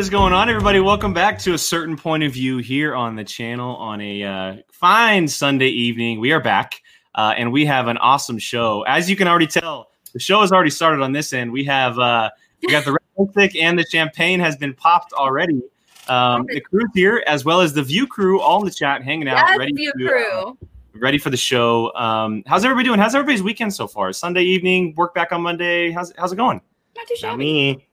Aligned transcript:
What 0.00 0.04
is 0.04 0.08
going 0.08 0.32
on, 0.32 0.48
everybody? 0.48 0.80
Welcome 0.80 1.12
back 1.12 1.38
to 1.40 1.52
a 1.52 1.58
certain 1.58 1.94
point 1.94 2.22
of 2.22 2.32
view 2.32 2.56
here 2.56 2.94
on 2.94 3.16
the 3.16 3.22
channel 3.22 3.76
on 3.76 4.00
a 4.00 4.22
uh, 4.22 4.56
fine 4.72 5.28
Sunday 5.28 5.68
evening. 5.68 6.20
We 6.20 6.32
are 6.32 6.40
back, 6.40 6.80
uh, 7.16 7.34
and 7.36 7.52
we 7.52 7.66
have 7.66 7.86
an 7.86 7.98
awesome 7.98 8.38
show. 8.38 8.80
As 8.88 9.10
you 9.10 9.14
can 9.14 9.28
already 9.28 9.46
tell, 9.46 9.90
the 10.14 10.18
show 10.18 10.40
has 10.40 10.52
already 10.52 10.70
started 10.70 11.02
on 11.02 11.12
this 11.12 11.34
end. 11.34 11.52
We 11.52 11.64
have 11.64 11.98
uh, 11.98 12.30
we 12.62 12.72
got 12.72 12.86
the 12.86 12.92
red 12.92 13.00
lipstick 13.18 13.62
and 13.62 13.78
the 13.78 13.84
champagne 13.84 14.40
has 14.40 14.56
been 14.56 14.72
popped 14.72 15.12
already. 15.12 15.60
Um, 16.08 16.46
the 16.48 16.62
crew 16.62 16.86
here, 16.94 17.22
as 17.26 17.44
well 17.44 17.60
as 17.60 17.74
the 17.74 17.82
View 17.82 18.06
crew, 18.06 18.40
all 18.40 18.60
in 18.60 18.64
the 18.64 18.72
chat, 18.72 19.04
hanging 19.04 19.28
out, 19.28 19.44
Yes, 19.48 19.58
ready 19.58 19.74
View 19.74 19.92
to, 19.98 20.06
uh, 20.06 20.08
crew. 20.08 20.58
ready 20.94 21.18
for 21.18 21.28
the 21.28 21.36
show. 21.36 21.92
Um, 21.94 22.42
how's 22.46 22.64
everybody 22.64 22.86
doing? 22.86 22.98
How's 22.98 23.14
everybody's 23.14 23.42
weekend 23.42 23.74
so 23.74 23.86
far? 23.86 24.14
Sunday 24.14 24.44
evening, 24.44 24.94
work 24.96 25.14
back 25.14 25.30
on 25.30 25.42
Monday. 25.42 25.90
How's 25.90 26.10
how's 26.16 26.32
it 26.32 26.36
going? 26.36 26.62
Not 26.96 27.06
too 27.06 27.16
Not 27.22 27.36
me. 27.36 27.86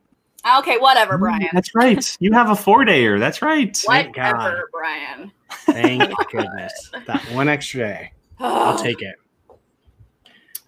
Okay, 0.59 0.77
whatever, 0.77 1.17
Brian. 1.17 1.49
That's 1.53 1.75
right. 1.75 2.17
You 2.19 2.31
have 2.33 2.49
a 2.49 2.55
four 2.55 2.85
dayer. 2.85 3.19
That's 3.19 3.41
right. 3.41 3.75
Thank 3.75 4.15
God. 4.15 4.37
Whatever, 4.37 4.69
Brian. 4.71 5.31
Thank 5.49 6.13
goodness. 6.31 6.91
That 7.05 7.21
one 7.33 7.49
extra 7.49 7.79
day. 7.79 8.13
I'll 8.39 8.77
take 8.83 9.01
it. 9.01 9.15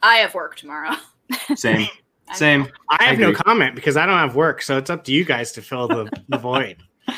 I 0.01 0.17
have 0.17 0.33
work 0.33 0.55
tomorrow. 0.55 0.95
Same. 1.55 1.87
Same. 2.33 2.67
I 2.89 3.03
have 3.05 3.19
I 3.19 3.21
no 3.21 3.33
comment 3.33 3.75
because 3.75 3.97
I 3.97 4.05
don't 4.05 4.17
have 4.17 4.35
work, 4.35 4.61
so 4.61 4.77
it's 4.77 4.89
up 4.89 5.03
to 5.05 5.11
you 5.11 5.25
guys 5.25 5.51
to 5.53 5.61
fill 5.61 5.87
the, 5.87 6.11
the 6.27 6.37
void. 6.39 6.77
Oh, 7.07 7.15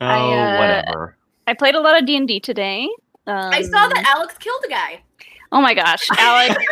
I, 0.00 0.16
uh, 0.16 0.58
whatever. 0.58 1.16
I 1.46 1.54
played 1.54 1.74
a 1.74 1.80
lot 1.80 1.98
of 1.98 2.06
D 2.06 2.16
and 2.16 2.26
D 2.26 2.40
today. 2.40 2.88
Um, 3.26 3.52
I 3.52 3.62
saw 3.62 3.88
that 3.88 4.04
Alex 4.16 4.36
killed 4.38 4.62
a 4.66 4.68
guy. 4.68 5.02
Oh 5.52 5.60
my 5.60 5.74
gosh, 5.74 6.08
Alex! 6.16 6.64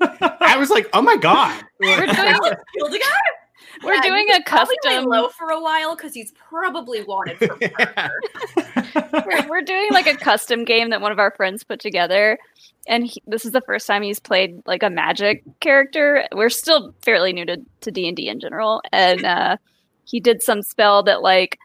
I 0.00 0.56
was 0.56 0.70
like, 0.70 0.88
oh 0.92 1.02
my 1.02 1.16
God. 1.16 1.62
Alex 1.82 2.62
killed 2.74 2.94
a 2.94 2.98
guy. 2.98 3.43
We're 3.82 3.94
Yeah, 3.94 4.02
doing 4.02 4.28
a 4.30 4.32
was 4.34 4.42
probably 4.46 4.76
lay 4.84 4.94
custom. 4.94 5.10
low 5.10 5.28
for 5.28 5.50
a 5.50 5.60
while 5.60 5.96
because 5.96 6.14
he's 6.14 6.32
probably 6.32 7.02
wanted 7.02 7.38
for 7.38 7.56
murder. 7.60 9.24
We're, 9.26 9.48
we're 9.48 9.62
doing 9.62 9.88
like 9.92 10.06
a 10.06 10.16
custom 10.16 10.64
game 10.64 10.90
that 10.90 11.00
one 11.00 11.12
of 11.12 11.18
our 11.18 11.32
friends 11.32 11.64
put 11.64 11.80
together, 11.80 12.38
and 12.86 13.06
he, 13.06 13.22
this 13.26 13.44
is 13.44 13.52
the 13.52 13.60
first 13.62 13.86
time 13.86 14.02
he's 14.02 14.20
played 14.20 14.62
like 14.66 14.82
a 14.82 14.90
magic 14.90 15.42
character. 15.60 16.26
We're 16.34 16.50
still 16.50 16.94
fairly 17.02 17.32
new 17.32 17.44
to 17.46 17.58
to 17.82 17.90
D 17.90 18.06
and 18.08 18.16
D 18.16 18.28
in 18.28 18.40
general, 18.40 18.82
and 18.92 19.24
uh, 19.24 19.56
he 20.04 20.20
did 20.20 20.42
some 20.42 20.62
spell 20.62 21.02
that 21.04 21.22
like 21.22 21.58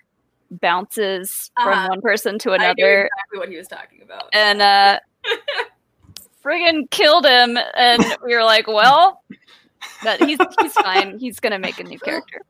bounces 0.51 1.51
from 1.61 1.73
Uh-huh. 1.73 1.87
one 1.89 2.01
person 2.01 2.39
to 2.39 2.51
I 2.53 2.57
knew 2.57 2.63
another, 2.65 3.01
exactly 3.05 3.39
what 3.39 3.49
he 3.49 3.57
was 3.57 3.67
talking 3.67 4.01
about. 4.01 4.29
and 4.33 4.61
uh 4.61 4.99
friggin' 6.43 6.89
killed 6.89 7.25
him 7.25 7.57
and 7.75 8.03
we 8.25 8.33
were 8.33 8.43
like 8.43 8.65
well 8.67 9.21
but 10.03 10.23
he's 10.23 10.39
he's 10.61 10.73
fine 10.73 11.17
he's 11.19 11.39
gonna 11.39 11.59
make 11.59 11.79
a 11.79 11.83
new 11.83 11.99
character 11.99 12.41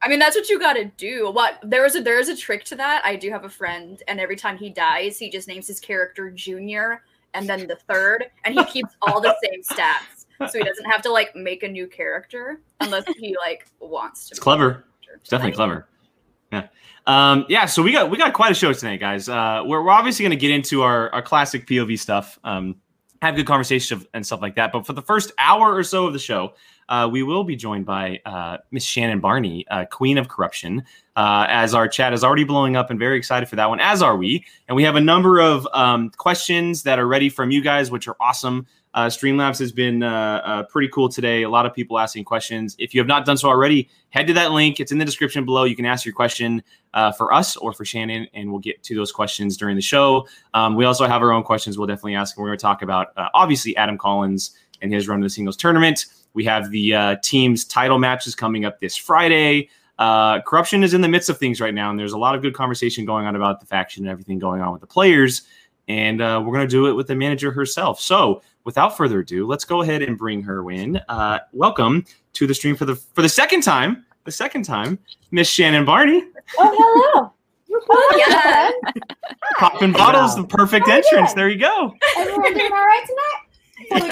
I 0.00 0.08
mean, 0.08 0.20
that's 0.20 0.36
what 0.36 0.48
you 0.48 0.60
got 0.60 0.74
to 0.74 0.84
do. 0.84 1.30
What 1.30 1.58
there 1.62 1.84
is 1.84 1.96
a 1.96 2.00
there 2.00 2.20
is 2.20 2.28
a 2.28 2.36
trick 2.36 2.64
to 2.66 2.76
that. 2.76 3.04
I 3.04 3.16
do 3.16 3.30
have 3.30 3.44
a 3.44 3.48
friend, 3.48 4.00
and 4.06 4.20
every 4.20 4.36
time 4.36 4.56
he 4.56 4.70
dies, 4.70 5.18
he 5.18 5.28
just 5.28 5.48
names 5.48 5.66
his 5.66 5.80
character 5.80 6.30
Junior 6.30 7.02
and 7.34 7.48
then 7.48 7.66
the 7.66 7.76
third, 7.76 8.26
and 8.44 8.54
he 8.54 8.64
keeps 8.64 8.94
all 9.02 9.20
the 9.20 9.34
same 9.42 9.62
stats, 9.62 10.26
so 10.50 10.58
he 10.58 10.64
doesn't 10.64 10.84
have 10.86 11.02
to 11.02 11.10
like 11.10 11.34
make 11.34 11.62
a 11.62 11.68
new 11.68 11.86
character 11.86 12.60
unless 12.80 13.04
he 13.18 13.36
like 13.36 13.66
wants 13.80 14.28
to. 14.28 14.32
It's 14.32 14.40
clever. 14.40 14.84
It's 15.14 15.30
definitely 15.30 15.56
clever. 15.56 15.88
Yeah. 16.52 16.68
Um, 17.06 17.46
yeah, 17.48 17.66
so 17.66 17.82
we 17.82 17.92
got 17.92 18.10
we 18.10 18.18
got 18.18 18.32
quite 18.34 18.52
a 18.52 18.54
show 18.54 18.72
tonight, 18.72 19.00
guys. 19.00 19.28
Uh, 19.28 19.62
we're, 19.64 19.82
we're 19.82 19.90
obviously 19.90 20.22
going 20.22 20.30
to 20.30 20.40
get 20.40 20.50
into 20.50 20.82
our, 20.82 21.10
our 21.10 21.22
classic 21.22 21.66
POV 21.66 21.98
stuff, 21.98 22.38
um, 22.44 22.76
have 23.22 23.36
good 23.36 23.46
conversation 23.46 24.06
and 24.14 24.24
stuff 24.24 24.40
like 24.40 24.54
that. 24.56 24.72
But 24.72 24.86
for 24.86 24.92
the 24.92 25.02
first 25.02 25.32
hour 25.38 25.74
or 25.74 25.82
so 25.82 26.06
of 26.06 26.12
the 26.12 26.18
show, 26.18 26.54
uh, 26.88 27.08
we 27.10 27.22
will 27.22 27.44
be 27.44 27.56
joined 27.56 27.84
by 27.84 28.20
uh, 28.24 28.58
Miss 28.70 28.84
Shannon 28.84 29.20
Barney, 29.20 29.66
uh, 29.70 29.84
Queen 29.84 30.16
of 30.16 30.28
KOrruption, 30.28 30.80
uh, 31.16 31.46
as 31.48 31.74
our 31.74 31.88
chat 31.88 32.12
is 32.12 32.24
already 32.24 32.44
blowing 32.44 32.76
up 32.76 32.90
and 32.90 32.98
very 32.98 33.18
excited 33.18 33.48
for 33.48 33.56
that 33.56 33.68
one, 33.68 33.80
as 33.80 34.02
are 34.02 34.16
we. 34.16 34.44
And 34.68 34.76
we 34.76 34.84
have 34.84 34.96
a 34.96 35.00
number 35.00 35.40
of 35.40 35.66
um, 35.72 36.10
questions 36.10 36.84
that 36.84 36.98
are 36.98 37.06
ready 37.06 37.28
from 37.28 37.50
you 37.50 37.60
guys, 37.60 37.90
which 37.90 38.08
are 38.08 38.16
awesome. 38.20 38.66
Uh, 38.94 39.06
Streamlabs 39.06 39.58
has 39.58 39.70
been 39.70 40.02
uh, 40.02 40.40
uh, 40.44 40.62
pretty 40.64 40.88
cool 40.88 41.08
today. 41.08 41.42
A 41.42 41.48
lot 41.48 41.66
of 41.66 41.74
people 41.74 41.98
asking 41.98 42.24
questions. 42.24 42.74
If 42.78 42.94
you 42.94 43.00
have 43.00 43.06
not 43.06 43.26
done 43.26 43.36
so 43.36 43.48
already, 43.48 43.88
head 44.10 44.26
to 44.28 44.32
that 44.34 44.52
link. 44.52 44.80
It's 44.80 44.92
in 44.92 44.98
the 44.98 45.04
description 45.04 45.44
below. 45.44 45.64
You 45.64 45.76
can 45.76 45.84
ask 45.84 46.06
your 46.06 46.14
question 46.14 46.62
uh, 46.94 47.12
for 47.12 47.32
us 47.32 47.56
or 47.56 47.72
for 47.72 47.84
Shannon, 47.84 48.26
and 48.32 48.50
we'll 48.50 48.60
get 48.60 48.82
to 48.84 48.94
those 48.94 49.12
questions 49.12 49.56
during 49.56 49.76
the 49.76 49.82
show. 49.82 50.26
Um, 50.54 50.74
we 50.74 50.84
also 50.84 51.06
have 51.06 51.22
our 51.22 51.32
own 51.32 51.42
questions 51.42 51.76
we'll 51.76 51.86
definitely 51.86 52.14
ask. 52.14 52.36
And 52.36 52.42
we're 52.42 52.48
going 52.48 52.58
to 52.58 52.62
talk 52.62 52.82
about, 52.82 53.08
uh, 53.16 53.28
obviously, 53.34 53.76
Adam 53.76 53.98
Collins 53.98 54.52
and 54.80 54.92
his 54.92 55.06
run 55.06 55.20
to 55.20 55.26
the 55.26 55.30
singles 55.30 55.56
tournament. 55.56 56.06
We 56.32 56.44
have 56.44 56.70
the 56.70 56.94
uh, 56.94 57.16
team's 57.22 57.64
title 57.64 57.98
matches 57.98 58.34
coming 58.34 58.64
up 58.64 58.80
this 58.80 58.96
Friday. 58.96 59.68
KOrruption 60.00 60.82
is 60.82 60.94
in 60.94 61.00
the 61.02 61.08
midst 61.08 61.28
of 61.28 61.38
things 61.38 61.60
right 61.60 61.74
now, 61.74 61.90
and 61.90 61.98
there's 61.98 62.12
a 62.12 62.18
lot 62.18 62.34
of 62.34 62.42
good 62.42 62.54
conversation 62.54 63.04
going 63.04 63.26
on 63.26 63.36
about 63.36 63.60
the 63.60 63.66
faction 63.66 64.04
and 64.04 64.10
everything 64.10 64.38
going 64.38 64.60
on 64.60 64.72
with 64.72 64.80
the 64.80 64.86
players. 64.86 65.42
And 65.88 66.20
we're 66.20 66.52
going 66.52 66.60
to 66.60 66.68
do 66.68 66.86
it 66.86 66.92
with 66.92 67.08
the 67.08 67.16
manager 67.16 67.50
herself. 67.50 68.00
So, 68.00 68.42
without 68.68 68.94
further 68.98 69.20
ado, 69.20 69.46
let's 69.46 69.64
go 69.64 69.80
ahead 69.80 70.02
and 70.02 70.18
bring 70.18 70.42
her 70.42 70.70
in. 70.70 71.00
Uh, 71.08 71.38
welcome 71.54 72.04
to 72.34 72.46
the 72.46 72.52
stream 72.52 72.76
for 72.76 72.84
the 72.84 72.94
for 72.96 73.22
the 73.22 73.28
second 73.28 73.62
time. 73.62 74.04
The 74.24 74.30
second 74.30 74.64
time, 74.66 74.98
Miss 75.30 75.48
Shannon 75.48 75.86
Barney, 75.86 76.22
Oh, 76.58 76.74
hello. 76.78 77.32
Yeah. 78.18 78.70
popping 79.58 79.92
bottles, 79.92 80.36
Wow. 80.36 80.42
the 80.42 80.48
perfect 80.48 80.86
How 80.86 80.96
entrance. 80.96 81.32
There 81.32 81.48
you 81.48 81.58
go. 81.58 81.94
Everyone 82.18 82.52
doing 82.52 82.70
all 82.70 82.84
right 82.84 83.06
tonight? 83.06 83.44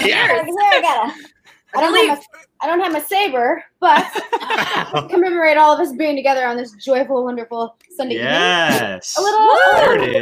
Yes. 0.03 0.47
I 0.49 0.81
gotta. 0.81 1.13
I 1.75 1.81
don't 1.81 1.93
have 2.07 2.17
my, 2.17 2.23
I 2.61 2.65
don't 2.67 2.79
have 2.79 2.93
my 2.93 3.01
saber, 3.01 3.63
but 3.79 4.03
commemorate 5.11 5.57
all 5.57 5.71
of 5.71 5.79
us 5.79 5.91
being 5.95 6.15
together 6.15 6.47
on 6.47 6.57
this 6.57 6.71
joyful, 6.83 7.23
wonderful 7.23 7.77
Sunday 7.95 8.15
Yes. 8.15 8.73
evening. 8.73 8.89
Yes. 8.89 9.15
A 9.17 9.21
little. 9.21 9.55
There 9.75 10.01
it 10.01 10.15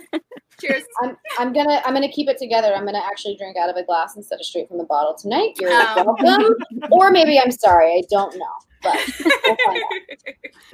is. 0.00 0.10
Cheers. 0.60 0.84
I'm, 1.02 1.16
I'm 1.38 1.52
gonna 1.52 1.82
I'm 1.84 1.94
gonna 1.94 2.08
keep 2.10 2.28
it 2.28 2.38
together. 2.38 2.74
I'm 2.74 2.84
gonna 2.84 3.02
actually 3.04 3.36
drink 3.36 3.56
out 3.56 3.68
of 3.70 3.76
a 3.76 3.84
glass 3.84 4.16
instead 4.16 4.38
of 4.40 4.46
straight 4.46 4.68
from 4.68 4.78
the 4.78 4.84
bottle 4.84 5.14
tonight. 5.14 5.54
You're 5.58 5.72
Um. 5.72 6.06
welcome. 6.06 6.54
or 6.90 7.10
maybe 7.10 7.38
I'm 7.38 7.50
sorry. 7.50 7.92
I 7.92 8.02
don't 8.10 8.36
know. 8.36 8.46
But 8.82 9.00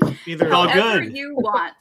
we'll 0.02 0.10
Either 0.26 0.52
all 0.52 0.66
Whatever 0.66 1.00
good. 1.04 1.16
you 1.16 1.34
want. 1.36 1.74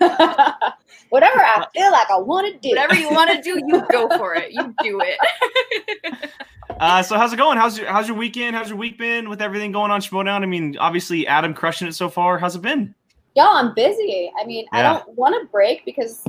Whatever 1.10 1.40
I 1.40 1.66
feel 1.74 1.90
like 1.92 2.10
I 2.10 2.18
want 2.18 2.52
to 2.52 2.58
do. 2.58 2.70
Whatever 2.70 2.94
you 2.94 3.10
want 3.10 3.30
to 3.30 3.40
do, 3.42 3.60
you 3.66 3.82
go 3.90 4.08
for 4.18 4.34
it. 4.34 4.52
You 4.52 4.74
do 4.82 5.00
it. 5.00 6.30
Uh, 6.80 7.02
so 7.02 7.16
how's 7.18 7.32
it 7.32 7.36
going? 7.36 7.58
How's 7.58 7.78
your 7.78 7.86
how's 7.86 8.08
your 8.08 8.16
weekend? 8.16 8.56
How's 8.56 8.68
your 8.70 8.78
week 8.78 8.96
been 8.98 9.28
with 9.28 9.42
everything 9.42 9.72
going 9.72 9.90
on 9.90 10.00
Schmoedown? 10.00 10.42
I 10.42 10.46
mean, 10.46 10.76
obviously 10.78 11.26
Adam 11.26 11.52
crushing 11.54 11.86
it 11.86 11.94
so 11.94 12.08
far. 12.08 12.38
How's 12.38 12.56
it 12.56 12.62
been? 12.62 12.94
Y'all, 13.36 13.48
I'm 13.56 13.74
busy. 13.74 14.32
I 14.40 14.44
mean, 14.46 14.66
I 14.72 14.82
don't 14.82 15.06
want 15.10 15.40
to 15.40 15.46
break 15.48 15.84
because 15.84 16.24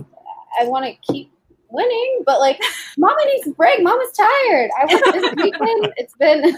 I 0.60 0.66
want 0.66 0.86
to 0.86 1.14
keep 1.14 1.32
winning, 1.70 2.24
but 2.26 2.40
like, 2.40 2.60
Mama 2.98 3.20
needs 3.26 3.48
a 3.48 3.52
break. 3.52 3.82
Mama's 3.82 4.12
tired. 4.12 4.70
I 4.80 4.94
worked 4.94 5.14
this 5.14 5.34
weekend. 5.38 5.94
It's 5.98 6.16
been, 6.16 6.56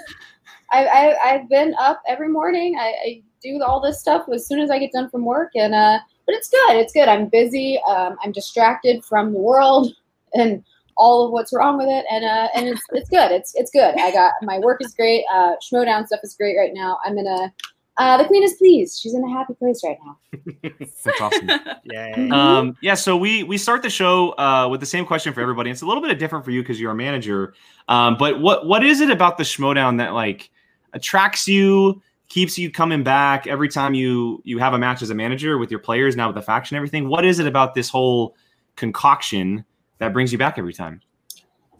I, 0.71 0.85
I, 0.85 1.17
I've 1.25 1.49
been 1.49 1.73
up 1.79 2.01
every 2.07 2.29
morning. 2.29 2.77
I, 2.79 2.93
I 3.05 3.23
do 3.41 3.61
all 3.63 3.79
this 3.79 3.99
stuff 3.99 4.25
as 4.33 4.47
soon 4.47 4.59
as 4.59 4.69
I 4.69 4.79
get 4.79 4.91
done 4.91 5.09
from 5.09 5.25
work, 5.25 5.51
and 5.55 5.73
uh, 5.73 5.99
but 6.25 6.35
it's 6.35 6.49
good. 6.49 6.75
It's 6.75 6.93
good. 6.93 7.07
I'm 7.07 7.27
busy. 7.27 7.79
Um, 7.87 8.17
I'm 8.23 8.31
distracted 8.31 9.03
from 9.05 9.33
the 9.33 9.39
world 9.39 9.93
and 10.33 10.63
all 10.97 11.25
of 11.25 11.31
what's 11.31 11.53
wrong 11.53 11.77
with 11.77 11.87
it, 11.87 12.05
and 12.09 12.25
uh, 12.25 12.47
and 12.55 12.67
it's 12.67 12.81
it's 12.91 13.09
good. 13.09 13.31
It's 13.31 13.53
it's 13.55 13.71
good. 13.71 13.95
I 13.99 14.11
got 14.11 14.33
my 14.41 14.59
work 14.59 14.81
is 14.83 14.93
great. 14.93 15.25
Uh, 15.31 15.53
Schmoedown 15.61 16.07
stuff 16.07 16.21
is 16.23 16.35
great 16.35 16.57
right 16.57 16.71
now. 16.73 16.97
I'm 17.05 17.17
in 17.17 17.27
a 17.27 17.53
uh, 17.97 18.17
the 18.17 18.25
queen 18.25 18.43
is 18.43 18.53
pleased. 18.53 18.99
She's 18.99 19.13
in 19.13 19.23
a 19.23 19.29
happy 19.29 19.53
place 19.53 19.81
right 19.83 19.97
now. 20.05 20.17
That's 20.79 21.21
awesome. 21.21 21.49
Yeah. 21.85 22.27
Um, 22.31 22.75
yeah, 22.81 22.93
so 22.93 23.15
we 23.15 23.43
we 23.43 23.57
start 23.57 23.83
the 23.83 23.89
show 23.89 24.31
uh, 24.37 24.67
with 24.69 24.81
the 24.81 24.85
same 24.85 25.05
question 25.05 25.33
for 25.33 25.41
everybody. 25.41 25.69
It's 25.69 25.81
a 25.81 25.85
little 25.85 26.03
bit 26.03 26.17
different 26.19 26.43
for 26.43 26.51
you 26.51 26.61
because 26.61 26.79
you're 26.79 26.91
a 26.91 26.95
manager. 26.95 27.53
Um, 27.87 28.17
but 28.17 28.41
what 28.41 28.65
what 28.65 28.83
is 28.83 28.99
it 28.99 29.09
about 29.09 29.37
the 29.37 29.43
Schmoedown 29.43 29.97
that 29.99 30.13
like 30.13 30.49
attracts 30.93 31.47
you, 31.47 32.01
keeps 32.27 32.57
you 32.57 32.69
coming 32.69 33.03
back 33.03 33.47
every 33.47 33.69
time 33.69 33.93
you 33.93 34.41
you 34.43 34.57
have 34.57 34.73
a 34.73 34.77
match 34.77 35.01
as 35.01 35.09
a 35.09 35.15
manager 35.15 35.57
with 35.57 35.71
your 35.71 35.79
players 35.79 36.17
now 36.17 36.27
with 36.27 36.35
the 36.35 36.41
faction 36.41 36.75
and 36.75 36.79
everything? 36.79 37.07
What 37.07 37.23
is 37.23 37.39
it 37.39 37.47
about 37.47 37.75
this 37.75 37.89
whole 37.89 38.35
concoction 38.75 39.63
that 39.99 40.11
brings 40.11 40.33
you 40.33 40.37
back 40.37 40.57
every 40.57 40.73
time? 40.73 41.01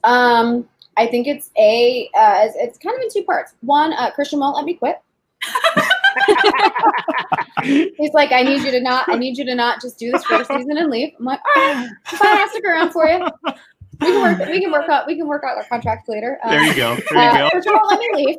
Um, 0.06 0.70
I 0.96 1.08
think 1.08 1.28
it's 1.28 1.52
a 1.58 2.10
uh, 2.16 2.46
it's, 2.46 2.56
it's 2.58 2.78
kind 2.78 2.96
of 2.96 3.02
in 3.02 3.10
two 3.12 3.24
parts. 3.24 3.54
One, 3.62 3.92
uh, 3.94 4.12
Kristian 4.18 4.40
won't 4.40 4.56
let 4.56 4.64
me 4.64 4.76
quit. 4.76 5.02
He's 7.98 8.14
like, 8.14 8.32
I 8.32 8.44
need 8.44 8.62
you 8.64 8.72
to 8.72 8.82
not, 8.82 9.10
I 9.10 9.16
need 9.16 9.38
you 9.38 9.46
to 9.46 9.56
not 9.56 9.82
just 9.82 9.98
do 9.98 10.12
this 10.12 10.24
for 10.26 10.38
the 10.40 10.46
season 10.46 10.78
and 10.78 10.90
leave. 10.90 11.14
I'm 11.20 11.26
like, 11.26 11.40
all 11.56 11.64
right, 11.64 11.90
fine, 12.06 12.38
I'll 12.38 12.50
stick 12.50 12.64
around 12.66 12.92
for 12.92 13.08
you. 13.08 13.28
We 14.02 14.08
can 14.08 14.22
work, 14.22 14.50
we 14.50 14.60
can 14.62 14.72
work 14.72 14.90
out, 14.90 15.08
we 15.08 15.16
can 15.16 15.28
work 15.28 15.44
out 15.44 15.58
our 15.58 15.64
contract 15.66 16.10
later. 16.10 16.40
Um, 16.44 16.52
There 16.52 16.64
you 16.64 16.76
go. 16.76 16.96
There 16.96 17.24
you 17.24 17.46
uh, 17.46 17.50
go. 17.50 17.58
Kristian 17.58 17.74
won't 17.74 17.90
let 17.90 18.00
me 18.00 18.26
leave. 18.26 18.38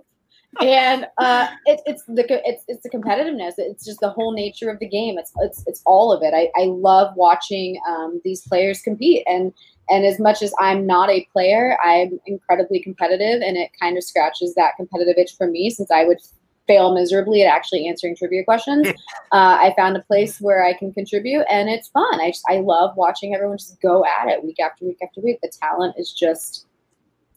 And 0.60 1.06
uh, 1.18 1.48
it, 1.66 1.80
it's 1.84 2.02
the 2.04 2.24
it's 2.46 2.64
it's 2.66 2.82
the 2.82 2.88
competitiveness. 2.88 3.54
It's 3.58 3.84
just 3.84 4.00
the 4.00 4.08
whole 4.08 4.32
nature 4.32 4.70
of 4.70 4.78
the 4.78 4.88
game. 4.88 5.18
It's 5.18 5.32
it's 5.42 5.62
it's 5.66 5.82
all 5.84 6.12
of 6.12 6.22
it. 6.22 6.32
I, 6.34 6.50
I 6.58 6.66
love 6.66 7.14
watching 7.14 7.78
um, 7.86 8.20
these 8.24 8.40
players 8.46 8.80
compete, 8.80 9.22
and 9.26 9.52
and 9.90 10.06
as 10.06 10.18
much 10.18 10.40
as 10.42 10.54
I'm 10.58 10.86
not 10.86 11.10
a 11.10 11.26
player, 11.30 11.76
I'm 11.84 12.18
incredibly 12.26 12.80
competitive, 12.80 13.42
and 13.42 13.58
it 13.58 13.70
kind 13.78 13.98
of 13.98 14.04
scratches 14.04 14.54
that 14.54 14.76
competitive 14.76 15.16
itch 15.18 15.36
for 15.36 15.46
me 15.46 15.68
since 15.68 15.90
I 15.90 16.04
would 16.04 16.20
fail 16.66 16.94
miserably 16.94 17.42
at 17.42 17.48
actually 17.48 17.86
answering 17.86 18.16
trivia 18.16 18.44
questions. 18.44 18.88
uh, 19.32 19.58
I 19.60 19.72
found 19.76 19.96
a 19.96 20.02
place 20.02 20.40
where 20.40 20.64
I 20.64 20.72
can 20.72 20.92
contribute, 20.92 21.44
and 21.50 21.68
it's 21.68 21.88
fun. 21.88 22.20
I 22.20 22.30
just 22.30 22.44
I 22.48 22.58
love 22.58 22.96
watching 22.96 23.34
everyone 23.34 23.58
just 23.58 23.80
go 23.80 24.04
at 24.04 24.28
it 24.28 24.44
week 24.44 24.60
after 24.60 24.84
week 24.84 24.98
after 25.02 25.20
week. 25.20 25.38
The 25.42 25.52
talent 25.60 25.94
is 25.98 26.12
just 26.12 26.66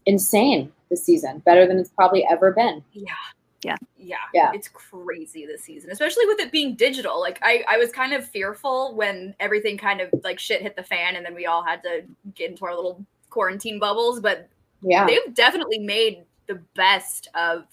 insane 0.05 0.71
this 0.89 1.05
season, 1.05 1.39
better 1.39 1.67
than 1.67 1.77
it's 1.77 1.89
probably 1.89 2.25
ever 2.29 2.51
been. 2.51 2.83
Yeah. 2.93 3.13
Yeah. 3.63 3.75
Yeah. 3.97 4.15
Yeah. 4.33 4.51
It's 4.53 4.69
crazy 4.69 5.45
this 5.45 5.63
season, 5.63 5.91
especially 5.91 6.25
with 6.25 6.39
it 6.39 6.51
being 6.51 6.75
digital. 6.75 7.19
Like 7.19 7.39
I, 7.41 7.63
I 7.67 7.77
was 7.77 7.91
kind 7.91 8.13
of 8.13 8.25
fearful 8.25 8.95
when 8.95 9.35
everything 9.39 9.77
kind 9.77 10.01
of 10.01 10.09
like 10.23 10.39
shit 10.39 10.61
hit 10.61 10.75
the 10.75 10.83
fan 10.83 11.15
and 11.17 11.25
then 11.25 11.35
we 11.35 11.45
all 11.45 11.63
had 11.63 11.83
to 11.83 12.03
get 12.35 12.51
into 12.51 12.65
our 12.65 12.73
little 12.75 13.05
quarantine 13.29 13.77
bubbles, 13.79 14.21
but 14.21 14.47
Yeah, 14.81 15.05
they've 15.05 15.33
definitely 15.33 15.79
made 15.79 16.23
the 16.47 16.55
best 16.75 17.27
of 17.35 17.65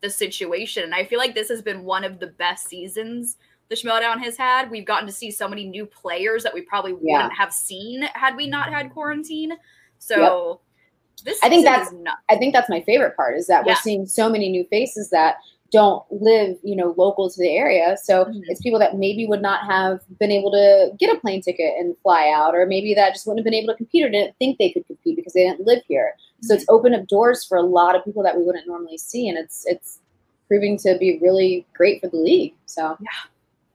the 0.00 0.10
situation. 0.10 0.84
And 0.84 0.94
I 0.94 1.04
feel 1.04 1.18
like 1.18 1.34
this 1.34 1.48
has 1.48 1.62
been 1.62 1.84
one 1.84 2.04
of 2.04 2.18
the 2.20 2.28
best 2.28 2.68
seasons 2.68 3.36
the 3.68 3.74
Schmoedown 3.74 4.22
has 4.22 4.36
had. 4.36 4.70
We've 4.70 4.86
gotten 4.86 5.06
to 5.06 5.12
see 5.12 5.30
so 5.30 5.46
many 5.48 5.66
new 5.66 5.84
players 5.84 6.42
that 6.42 6.54
we 6.54 6.62
probably 6.62 6.92
Yeah. 7.02 7.16
wouldn't 7.18 7.34
have 7.34 7.52
seen 7.52 8.02
had 8.14 8.36
we 8.36 8.46
not 8.46 8.72
had 8.72 8.92
quarantine. 8.92 9.52
So 9.98 10.60
this 11.24 11.38
I 11.42 11.48
think 11.48 11.64
that's- 11.64 11.92
I 12.28 12.36
think 12.36 12.54
that's 12.54 12.70
my 12.70 12.80
favorite 12.82 13.16
part 13.16 13.36
is 13.36 13.46
that 13.48 13.66
Yeah. 13.66 13.72
we're 13.72 13.76
seeing 13.76 14.06
so 14.06 14.28
many 14.28 14.48
new 14.48 14.64
faces 14.64 15.10
that 15.10 15.36
don't 15.70 16.02
live, 16.10 16.56
you 16.62 16.74
know, 16.74 16.94
local 16.96 17.28
to 17.28 17.38
the 17.38 17.54
area. 17.54 17.94
So 18.02 18.24
Mhm. 18.24 18.40
it's 18.46 18.62
people 18.62 18.78
that 18.78 18.96
maybe 18.96 19.26
would 19.26 19.42
not 19.42 19.66
have 19.66 20.00
been 20.18 20.30
able 20.30 20.50
to 20.52 20.92
get 20.98 21.14
a 21.14 21.20
plane 21.20 21.42
ticket 21.42 21.74
and 21.78 21.94
fly 21.98 22.30
out, 22.30 22.54
or 22.54 22.64
maybe 22.64 22.94
that 22.94 23.12
just 23.12 23.26
wouldn't 23.26 23.40
have 23.40 23.44
been 23.44 23.52
able 23.52 23.74
to 23.74 23.76
compete 23.76 24.02
or 24.02 24.08
didn't 24.08 24.34
think 24.38 24.56
they 24.56 24.70
could 24.70 24.86
compete 24.86 25.16
because 25.16 25.34
they 25.34 25.42
didn't 25.44 25.66
live 25.66 25.82
here. 25.86 26.14
So 26.40 26.54
it's 26.54 26.64
opened 26.68 26.94
up 26.94 27.06
doors 27.08 27.44
for 27.44 27.58
a 27.58 27.62
lot 27.62 27.96
of 27.96 28.04
people 28.04 28.22
that 28.22 28.36
we 28.36 28.44
wouldn't 28.44 28.66
normally 28.66 28.98
see, 28.98 29.28
and 29.28 29.36
it's 29.38 29.66
it's 29.66 30.00
proving 30.46 30.78
to 30.78 30.96
be 30.98 31.18
really 31.20 31.66
great 31.74 32.00
for 32.00 32.08
the 32.08 32.16
league. 32.16 32.54
So 32.66 32.96
Yeah. 33.00 33.08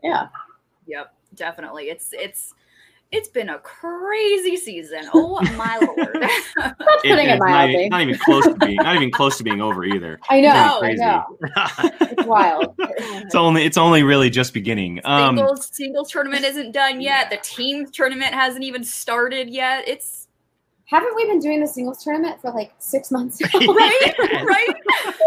yeah, 0.03 0.27
Yep, 0.87 1.13
definitely. 1.35 1.85
It's 1.89 2.09
it's 2.13 2.53
it's 3.11 3.27
been 3.29 3.49
a 3.49 3.59
crazy 3.59 4.55
season. 4.55 5.01
Oh 5.13 5.39
my 5.55 5.77
lord. 5.97 6.17
that's 6.55 7.01
putting 7.03 7.27
it 7.27 7.33
it's 7.33 7.39
not, 7.39 7.49
mildly. 7.49 7.75
even, 7.85 7.89
not 7.89 8.01
even 8.01 8.17
close 8.17 8.43
to 8.45 8.53
being 8.55 8.75
not 8.77 8.95
even 8.95 9.11
close 9.11 9.37
to 9.37 9.43
being 9.43 9.61
over 9.61 9.83
either. 9.85 10.19
I 10.31 10.41
know, 10.41 10.49
No. 10.51 10.79
I 10.81 10.93
know, 10.93 11.25
it's 12.01 12.25
wild. 12.25 12.73
It's 12.79 13.35
only 13.35 13.65
it's 13.65 13.77
only 13.77 14.01
really 14.03 14.29
just 14.31 14.51
beginning. 14.53 14.99
Um, 15.03 15.35
singles 15.37 15.69
singles 15.71 16.11
tournament 16.11 16.43
isn't 16.43 16.71
done 16.71 17.01
yet. 17.01 17.29
The 17.29 17.37
team 17.37 17.85
tournament 17.91 18.33
hasn't 18.33 18.63
even 18.63 18.83
started 18.83 19.47
yet. 19.49 19.87
It's 19.87 20.22
Haven't 20.85 21.15
we 21.15 21.25
been 21.25 21.39
doing 21.39 21.61
the 21.61 21.67
singles 21.67 22.03
tournament 22.03 22.41
for 22.41 22.51
like 22.51 22.73
six 22.77 23.09
months? 23.09 23.39
now? 23.39 23.47
right, 23.59 24.15
right. 24.19 24.69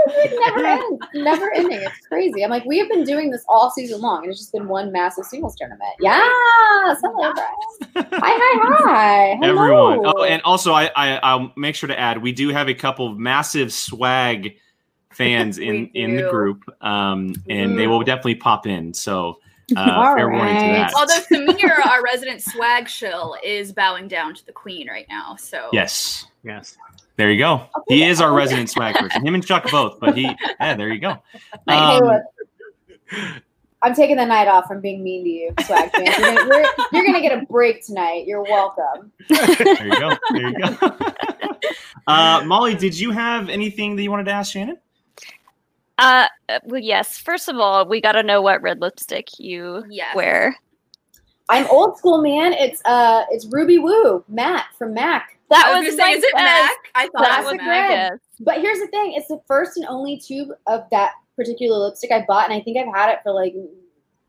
it 0.09 0.39
never 0.39 0.67
ends. 0.67 1.03
Never 1.15 1.55
ending. 1.55 1.81
It's 1.81 2.07
crazy. 2.07 2.45
I'm 2.45 2.51
like, 2.51 2.65
we 2.67 2.79
have 2.79 2.89
been 2.89 3.05
doing 3.05 3.31
this 3.31 3.43
all 3.49 3.71
season 3.71 4.01
long, 4.03 4.23
and 4.23 4.31
it's 4.31 4.39
just 4.39 4.53
been 4.53 4.69
one 4.69 4.93
massive 4.93 5.25
singles 5.25 5.57
tournament. 5.57 5.91
Yeah. 6.01 6.21
Hello, 7.03 7.33
Hi, 7.97 8.05
hi, 8.13 8.77
hi. 8.85 9.37
Hello. 9.41 9.63
Everyone. 9.63 10.01
Oh, 10.05 10.25
and 10.25 10.43
also 10.43 10.73
I, 10.73 10.91
I 10.95 11.17
I'll 11.23 11.53
make 11.57 11.75
sure 11.75 11.89
to 11.89 11.99
add 11.99 12.23
we 12.23 12.33
do 12.33 12.51
have 12.51 12.69
a 12.69 12.75
couple 12.75 13.11
of 13.11 13.19
massive 13.19 13.73
swag 13.73 14.57
fans 15.11 15.59
in 15.59 15.89
in 15.95 16.17
the 16.17 16.29
group, 16.29 16.65
um, 16.83 17.35
and 17.49 17.79
they 17.79 17.87
will 17.87 18.03
definitely 18.03 18.37
pop 18.37 18.67
in. 18.67 18.93
So 18.93 19.39
uh, 19.77 19.81
All 19.81 20.15
fair 20.15 20.31
warning 20.31 20.55
to 20.55 20.61
that. 20.61 20.93
Although 20.97 21.21
Samir, 21.31 21.85
our 21.87 22.03
resident 22.05 22.43
swag 22.43 22.89
shill, 22.89 23.37
is 23.45 23.73
bowing 23.73 24.07
down 24.09 24.35
to 24.35 24.47
the 24.47 24.53
queen 24.53 24.89
right 24.89 25.07
now. 25.09 25.35
So 25.37 25.71
Yes, 25.73 26.27
yes. 26.45 26.77
there 27.17 27.31
you 27.33 27.39
go. 27.39 27.67
Okay, 27.77 27.97
He 27.97 28.05
is 28.05 28.21
our 28.21 28.33
resident 28.33 28.71
swag 28.71 28.95
person. 28.95 29.27
Him 29.27 29.35
and 29.35 29.45
Chuck 29.45 29.69
both, 29.71 29.99
but 29.99 30.17
he 30.17 30.23
yeah, 30.61 30.75
there 30.75 30.93
you 30.93 31.01
go. 31.01 31.17
Um. 31.67 32.21
I'm 33.83 33.95
taking 33.95 34.17
the 34.17 34.25
night 34.25 34.49
off 34.49 34.67
from 34.67 34.81
being 34.81 35.05
mean 35.05 35.23
to 35.23 35.31
you, 35.31 35.55
swag 35.65 35.93
fans. 35.93 36.17
You're 36.19 36.35
gonna, 36.35 36.47
you're, 36.47 36.67
you're 36.93 37.07
gonna 37.07 37.21
get 37.21 37.41
a 37.41 37.45
break 37.47 37.85
tonight. 37.85 38.27
You're 38.27 38.43
welcome. 38.43 39.13
there 39.29 39.87
you 39.87 40.01
go. 40.01 40.11
There 40.33 40.49
you 40.49 40.59
go. 40.59 40.97
uh, 42.07 42.43
Molly, 42.47 42.75
did 42.75 42.99
you 42.99 43.11
have 43.13 43.49
anything 43.49 43.95
that 43.95 44.03
you 44.03 44.11
wanted 44.11 44.25
to 44.25 44.33
ask 44.33 44.53
Shannon? 44.53 44.79
Uh, 45.99 46.29
well, 46.65 46.81
yes. 46.81 47.19
First 47.19 47.49
of 47.49 47.57
all, 47.57 47.87
we 47.89 48.01
got 48.01 48.13
to 48.13 48.23
know 48.23 48.43
what 48.43 48.63
red 48.63 48.81
lipstick 48.81 49.29
you 49.39 49.85
yes. 49.89 50.15
wear. 50.15 50.57
I'm 51.49 51.67
old 51.69 51.97
school, 51.97 52.21
man. 52.23 52.53
It's 52.53 52.83
uh, 52.85 53.25
it's 53.31 53.47
Ruby 53.47 53.79
Woo, 53.79 54.25
Matte 54.29 54.67
from 54.77 54.95
Mac. 54.95 55.39
That 55.49 55.67
I 55.67 55.79
was, 55.79 55.87
was 55.87 55.97
gonna 55.97 56.13
say, 56.13 56.19
is 56.19 56.25
it. 56.25 56.35
Mac? 56.35 56.73
I 56.97 57.09
thought 57.09 57.23
That 57.23 57.41
it 57.41 57.45
was 57.45 57.53
was 57.53 57.59
Mac. 57.59 57.69
red. 57.69 58.11
guess. 58.11 58.19
But 58.41 58.61
here's 58.61 58.81
the 58.81 58.89
thing: 58.89 59.13
it's 59.15 59.29
the 59.29 59.41
first 59.47 59.77
and 59.77 59.87
only 59.87 60.19
tube 60.19 60.49
of 60.67 60.85
that 60.91 61.13
particular 61.37 61.77
lipstick 61.79 62.11
I 62.11 62.25
bought, 62.27 62.51
and 62.51 62.59
I 62.59 62.63
think 62.63 62.77
I've 62.79 62.93
had 62.93 63.11
it 63.13 63.21
for 63.23 63.33
like 63.33 63.55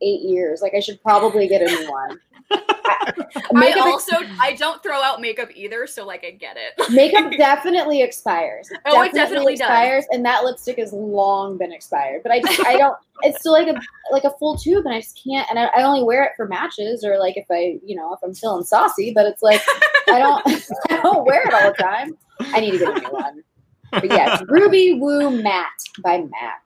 eight 0.01 0.21
years. 0.21 0.61
Like 0.61 0.73
I 0.73 0.79
should 0.79 1.01
probably 1.01 1.47
get 1.47 1.61
a 1.61 1.65
new 1.65 1.89
one. 1.89 2.19
I, 2.51 3.13
I 3.53 3.59
makeup, 3.59 3.85
also 3.85 4.15
I 4.39 4.55
don't 4.57 4.81
throw 4.81 5.01
out 5.01 5.19
makeup 5.21 5.49
either, 5.55 5.85
so 5.87 6.05
like 6.05 6.23
I 6.25 6.31
get 6.31 6.57
it. 6.57 6.89
makeup 6.91 7.31
definitely 7.37 8.01
expires. 8.01 8.69
It 8.71 8.79
Oh, 8.85 9.01
it 9.01 9.13
definitely 9.13 9.53
does. 9.53 9.61
expires, 9.61 10.05
and 10.11 10.25
that 10.25 10.43
lipstick 10.43 10.77
has 10.77 10.93
long 10.93 11.57
been 11.57 11.71
expired. 11.73 12.23
But 12.23 12.31
I 12.31 12.41
just 12.41 12.65
I 12.65 12.77
don't. 12.77 12.97
It's 13.23 13.39
still 13.39 13.53
like 13.53 13.67
a 13.67 13.73
like 14.11 14.25
a 14.25 14.31
full 14.37 14.55
tube, 14.57 14.85
and 14.85 14.93
I 14.93 15.01
just 15.01 15.19
can't. 15.23 15.49
And 15.49 15.57
I, 15.57 15.65
I 15.75 15.81
only 15.81 16.03
wear 16.03 16.23
it 16.23 16.33
for 16.37 16.47
matches 16.47 17.03
or 17.03 17.17
like 17.17 17.35
if 17.35 17.47
I 17.49 17.79
you 17.83 17.95
know 17.95 18.13
if 18.13 18.19
I'm 18.23 18.35
feeling 18.35 18.63
saucy. 18.63 19.11
But 19.11 19.25
it's 19.25 19.41
like 19.41 19.59
I 20.07 20.19
don't 20.19 20.43
I 20.91 21.01
don't 21.01 21.25
wear 21.25 21.47
it 21.47 21.51
all 21.51 21.71
the 21.71 21.77
time. 21.81 22.15
I 22.39 22.59
need 22.59 22.71
to 22.73 22.77
get 22.77 22.95
a 22.95 22.99
new 22.99 23.09
one. 23.09 23.43
But 23.91 24.05
yeah, 24.05 24.35
it's 24.35 24.43
Ruby 24.51 24.93
Woo 24.93 25.41
Matte 25.41 25.65
by 26.03 26.19
Mac. 26.19 26.61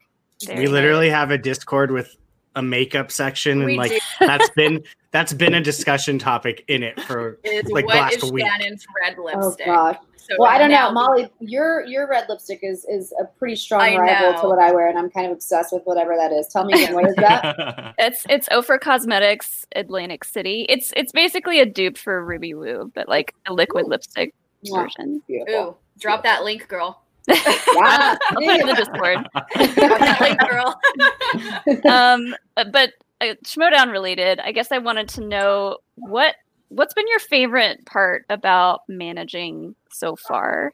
Very 0.46 0.60
we 0.60 0.68
literally 0.68 1.10
have 1.10 1.32
a 1.32 1.38
Discord 1.38 1.92
with 1.92 2.18
a 2.56 2.62
makeup 2.62 3.12
section, 3.12 3.64
We 3.64 3.74
and 3.74 3.78
like 3.78 3.92
do. 3.92 4.00
that's 4.28 4.50
been 4.56 4.84
that's 5.12 5.34
been 5.34 5.54
a 5.56 5.62
discussion 5.62 6.20
topic 6.20 6.64
in 6.68 6.84
it 6.84 7.00
for 7.02 7.40
Is 7.44 7.70
like 7.72 7.86
what 7.86 7.96
last 7.96 8.24
is 8.24 8.32
week. 8.32 8.46
Shannon's 8.46 8.86
red 9.02 9.16
Oh 9.18 9.24
lipstick? 9.24 9.66
gosh. 9.66 9.98
So 10.18 10.36
Well, 10.38 10.52
I 10.52 10.58
don't 10.60 10.70
know, 10.70 10.92
Molly. 10.92 11.30
Your 11.40 11.84
your 11.86 12.08
red 12.08 12.26
lipstick 12.30 12.60
is 12.62 12.86
is 12.88 13.12
a 13.20 13.26
pretty 13.26 13.56
strong 13.56 13.82
I 13.82 13.96
rival 13.98 14.34
know. 14.34 14.42
to 14.44 14.48
what 14.48 14.60
I 14.60 14.72
wear, 14.72 14.88
and 14.88 14.98
I'm 14.98 15.10
kind 15.10 15.26
of 15.26 15.32
obsessed 15.34 15.74
with 15.74 15.82
whatever 15.86 16.16
that 16.16 16.32
is. 16.32 16.48
Tell 16.48 16.64
me 16.64 16.74
again, 16.84 16.94
what 16.94 17.06
is 17.08 17.16
that? 17.16 17.96
It's 17.98 18.26
it's 18.30 18.48
Ofra 18.50 18.80
Cosmetics 18.80 19.66
Atlantic 19.76 20.24
City. 20.24 20.66
It's 20.70 20.94
it's 20.96 21.12
basically 21.12 21.60
a 21.60 21.66
dupe 21.66 21.98
for 21.98 22.24
Ruby 22.24 22.54
Woo, 22.54 22.92
but 22.94 23.08
like 23.10 23.34
a 23.48 23.54
liquid 23.54 23.88
lipstick 23.88 24.34
Mwah, 24.66 24.84
version. 24.84 25.24
Beautiful. 25.28 25.56
Ooh, 25.72 25.76
drop 26.00 26.24
that 26.24 26.44
link, 26.44 26.68
girl. 26.68 27.01
Yeah. 27.28 27.36
I'll 27.46 28.18
put 28.36 28.44
it 28.44 28.62
in 28.62 28.68
the 28.68 28.76
Discord. 28.76 29.28
That 29.56 30.22
link, 30.22 30.40
girl. 30.50 31.94
um, 31.94 32.36
but 32.72 32.94
uh, 33.22 33.36
Schmoedown 33.46 33.92
related, 33.92 34.40
I 34.40 34.52
guess 34.52 34.72
I 34.72 34.80
wanted 34.80 35.10
to 35.10 35.22
know 35.22 35.78
what 35.96 36.36
what's 36.70 36.94
been 36.94 37.08
your 37.08 37.20
favorite 37.20 37.86
part 37.86 38.26
about 38.30 38.82
managing 38.88 39.76
so 39.92 40.16
far. 40.16 40.74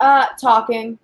Uh, 0.00 0.26
talking. 0.40 0.98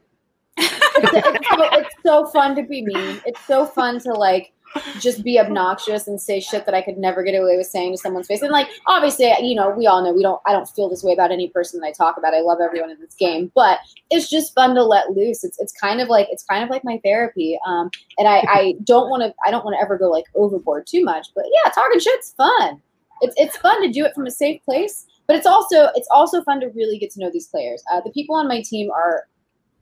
It's, 1.03 1.15
it's, 1.15 1.49
so, 1.49 1.69
it's 1.73 1.95
so 2.05 2.27
fun 2.27 2.55
to 2.57 2.63
be 2.63 2.85
mean. 2.85 3.21
It's 3.25 3.41
so 3.47 3.65
fun 3.65 4.01
to 4.01 4.13
like 4.13 4.53
just 5.01 5.25
be 5.25 5.39
obnoxious 5.39 6.07
and 6.07 6.21
say 6.21 6.41
shit 6.41 6.65
that 6.67 6.75
I 6.75 6.83
could 6.83 6.99
never 6.99 7.23
get 7.23 7.35
away 7.35 7.57
with 7.57 7.67
saying 7.67 7.93
to 7.93 7.99
someone's 7.99 8.27
face. 8.27 8.43
And 8.43 8.53
like, 8.53 8.69
obviously, 8.87 9.33
you 9.43 9.55
know, 9.55 9.71
we 9.71 9.87
all 9.87 10.03
know 10.03 10.13
we 10.13 10.23
don't. 10.23 10.41
I 10.47 10.53
don't 10.53 10.69
feel 10.69 10.89
this 10.89 11.03
way 11.03 11.13
about 11.13 11.33
any 11.33 11.49
person 11.49 11.81
that 11.81 11.87
I 11.87 11.93
talk 11.93 12.17
about. 12.17 12.35
I 12.35 12.41
love 12.41 12.59
everyone 12.63 12.91
in 12.91 13.01
this 13.01 13.15
game, 13.15 13.51
but 13.55 13.79
it's 14.11 14.29
just 14.31 14.55
fun 14.55 14.75
to 14.75 14.85
let 14.85 15.11
loose. 15.11 15.45
It's 15.45 15.59
it's 15.59 15.73
kind 15.73 16.01
of 16.01 16.09
like 16.09 16.29
it's 16.31 16.45
kind 16.45 16.63
of 16.63 16.71
like 16.71 16.85
my 16.85 17.01
therapy. 17.05 17.59
Um, 17.67 17.91
and 18.19 18.29
I 18.29 18.45
I 18.49 18.75
don't 18.85 19.11
want 19.11 19.23
to 19.23 19.35
I 19.47 19.51
don't 19.51 19.65
want 19.65 19.77
to 19.77 19.83
ever 19.83 19.99
go 19.99 20.11
like 20.11 20.27
overboard 20.35 20.87
too 20.87 21.05
much. 21.05 21.29
But 21.35 21.45
yeah, 21.53 21.71
talking 21.71 22.01
shit's 22.01 22.33
fun. 22.33 22.81
It's 23.23 23.35
it's 23.37 23.57
fun 23.57 23.83
to 23.83 23.91
do 23.91 24.05
it 24.05 24.15
from 24.15 24.27
a 24.27 24.31
safe 24.31 24.63
place. 24.65 25.07
But 25.27 25.37
it's 25.37 25.47
also 25.47 25.89
it's 25.95 26.09
also 26.11 26.43
fun 26.43 26.61
to 26.61 26.69
really 26.69 26.99
get 26.99 27.11
to 27.13 27.21
know 27.21 27.31
these 27.31 27.47
players. 27.47 27.83
Uh, 27.93 28.01
the 28.01 28.11
people 28.11 28.35
on 28.35 28.49
my 28.49 28.63
team 28.63 28.91
are 28.91 29.29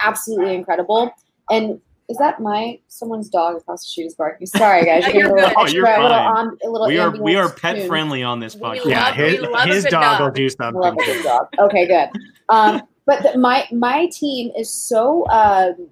absolutely 0.01 0.55
incredible. 0.55 1.11
And 1.51 1.81
is 2.09 2.17
that 2.19 2.41
my 2.41 2.79
someone's 2.89 3.29
dog 3.29 3.57
across 3.57 3.83
the 3.83 3.89
street 3.89 4.05
is 4.07 4.15
barking? 4.15 4.47
Sorry, 4.47 4.85
guys. 4.85 5.07
You're 5.13 5.27
you're 5.27 5.27
a 5.27 5.35
little 5.35 5.49
good. 5.51 5.57
Oh, 5.59 5.67
you're 5.67 5.87
a 5.87 6.03
little, 6.03 6.09
fine. 6.11 6.37
on, 6.37 6.59
a 6.65 6.69
little 6.71 6.87
we 6.89 6.99
are 6.99 7.11
we 7.21 7.37
are 7.37 7.53
pet 7.53 7.77
soon. 7.77 7.89
friendly 7.89 8.23
on 8.23 8.41
this 8.41 8.55
podcast. 8.57 8.77
love- 8.79 8.87
Yeah, 8.87 9.13
his, 9.13 9.41
love 9.41 9.53
a 9.55 9.67
his 9.67 9.85
good 9.85 9.91
dog 9.91 10.21
will 10.21 10.31
do 10.31 10.49
something. 10.49 10.81
love 10.81 10.95
a 10.95 11.05
good 11.05 11.23
dog. 11.23 11.49
Okay, 11.59 11.87
good. 11.87 12.09
Um, 12.49 12.83
but 13.05 13.23
the, 13.23 13.39
my 13.39 13.67
my 13.73 14.07
team 14.13 14.51
is 14.57 14.71
so 14.71 15.29
um, 15.29 15.89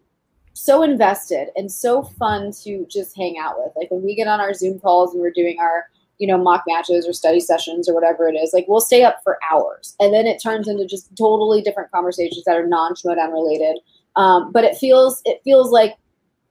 so 0.54 0.82
invested 0.82 1.48
and 1.56 1.70
so 1.70 2.02
fun 2.02 2.50
to 2.62 2.86
just 2.90 3.14
hang 3.14 3.36
out 3.38 3.54
with. 3.58 3.72
Like 3.76 3.90
when 3.90 4.02
we 4.02 4.14
get 4.14 4.26
on 4.26 4.40
our 4.40 4.54
Zoom 4.54 4.78
calls 4.78 5.12
and 5.12 5.20
we're 5.20 5.30
doing 5.32 5.58
our 5.60 5.84
you 6.18 6.26
know 6.26 6.38
mock 6.38 6.64
matches 6.66 7.06
or 7.06 7.12
study 7.12 7.40
sessions 7.40 7.90
or 7.90 7.94
whatever 7.94 8.26
it 8.26 8.36
is, 8.36 8.54
like 8.54 8.64
we'll 8.68 8.80
stay 8.80 9.04
up 9.04 9.18
for 9.22 9.38
hours, 9.52 9.94
and 10.00 10.14
then 10.14 10.26
it 10.26 10.42
turns 10.42 10.66
into 10.66 10.86
just 10.86 11.14
totally 11.14 11.60
different 11.60 11.90
conversations 11.90 12.42
that 12.46 12.56
are 12.56 12.66
non 12.66 12.94
Schmoedown 12.94 13.32
related. 13.34 13.78
Um, 14.16 14.50
but 14.50 14.64
it 14.64 14.76
feels 14.78 15.20
it 15.26 15.42
feels 15.44 15.70
like 15.70 15.94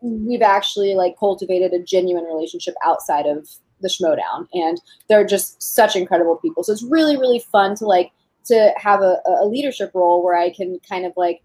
we've 0.06 0.42
actually 0.42 0.96
like 0.96 1.18
cultivated 1.20 1.74
a 1.74 1.80
genuine 1.80 2.26
relationship 2.26 2.76
outside 2.84 3.26
of 3.26 3.50
the 3.82 3.90
Schmoedown, 3.90 4.48
and 4.54 4.80
they're 5.10 5.26
just 5.26 5.62
such 5.62 5.96
incredible 5.96 6.38
people. 6.38 6.64
So 6.64 6.72
it's 6.72 6.84
really 6.84 7.18
really 7.18 7.40
fun 7.40 7.76
to 7.78 7.86
like 7.86 8.12
to 8.46 8.74
have 8.78 9.02
a, 9.02 9.22
a 9.42 9.46
leadership 9.46 9.92
role 9.94 10.24
where 10.24 10.38
I 10.38 10.52
can 10.52 10.80
kind 10.88 11.06
of 11.06 11.14
like 11.18 11.42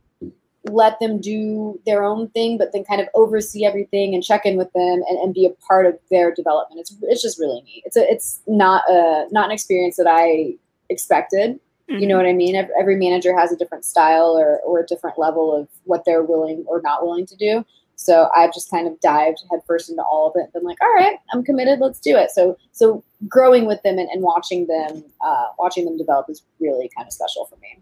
let 0.65 1.01
them 1.01 1.21
do 1.21 1.81
their 1.87 2.05
own 2.05 2.29
thing, 2.29 2.59
but 2.59 2.73
then 2.73 2.85
kind 2.85 3.01
of 3.01 3.09
oversee 3.15 3.65
everything 3.65 4.15
and 4.15 4.23
check 4.23 4.45
in 4.45 4.59
with 4.59 4.71
them 4.75 5.03
and, 5.09 5.19
and 5.19 5.33
be 5.33 5.47
a 5.47 5.51
part 5.67 5.87
of 5.87 5.99
their 6.11 6.33
development. 6.35 6.81
It's 6.81 6.95
it's 7.03 7.23
just 7.23 7.39
really 7.39 7.63
neat. 7.63 7.83
It's 7.87 7.97
a 7.97 8.11
it's 8.11 8.41
not 8.47 8.85
a 8.89 9.27
not 9.31 9.47
an 9.47 9.53
experience 9.53 9.97
that 9.97 10.07
I 10.09 10.55
expected. 10.89 11.59
You 11.89 12.07
know 12.07 12.15
mm-hmm. 12.15 12.25
what 12.25 12.31
I 12.31 12.33
mean? 12.35 12.69
Every 12.79 12.95
manager 12.95 13.37
has 13.37 13.51
a 13.51 13.57
different 13.57 13.85
style 13.85 14.39
or, 14.39 14.61
or 14.61 14.79
a 14.79 14.87
different 14.87 15.19
level 15.19 15.53
of 15.53 15.67
what 15.85 16.05
they're 16.05 16.23
willing 16.23 16.65
or 16.69 16.81
not 16.83 17.03
willing 17.03 17.27
to 17.27 17.35
do. 17.35 17.65
So 18.03 18.31
I've 18.35 18.53
just 18.55 18.71
kind 18.71 18.89
of 18.89 18.99
dived 19.01 19.43
headfirst 19.51 19.91
into 19.91 20.03
all 20.03 20.27
of 20.29 20.33
it 20.37 20.45
and 20.45 20.53
been 20.55 20.63
like, 20.65 20.79
all 20.81 20.95
right, 20.95 21.19
I'm 21.35 21.45
committed, 21.45 21.81
let's 21.81 22.01
do 22.01 22.17
it. 22.17 22.31
So 22.31 22.57
so 22.73 23.05
growing 23.29 23.67
with 23.67 23.83
them 23.83 23.99
and, 23.99 24.09
and 24.09 24.23
watching 24.23 24.67
them 24.67 25.05
uh, 25.23 25.49
watching 25.59 25.85
them 25.85 25.99
develop 25.99 26.31
is 26.31 26.43
really 26.61 26.91
kind 26.97 27.07
of 27.07 27.13
special 27.13 27.45
for 27.45 27.57
me. 27.57 27.79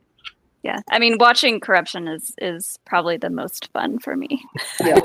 Yeah, 0.64 0.80
I 0.90 0.98
mean, 0.98 1.18
watching 1.20 1.60
corruption 1.60 2.08
is 2.08 2.32
is 2.38 2.80
probably 2.84 3.16
the 3.16 3.30
most 3.30 3.70
fun 3.72 4.00
for 4.00 4.16
me. 4.16 4.42
I 4.80 4.90
love. 4.90 5.02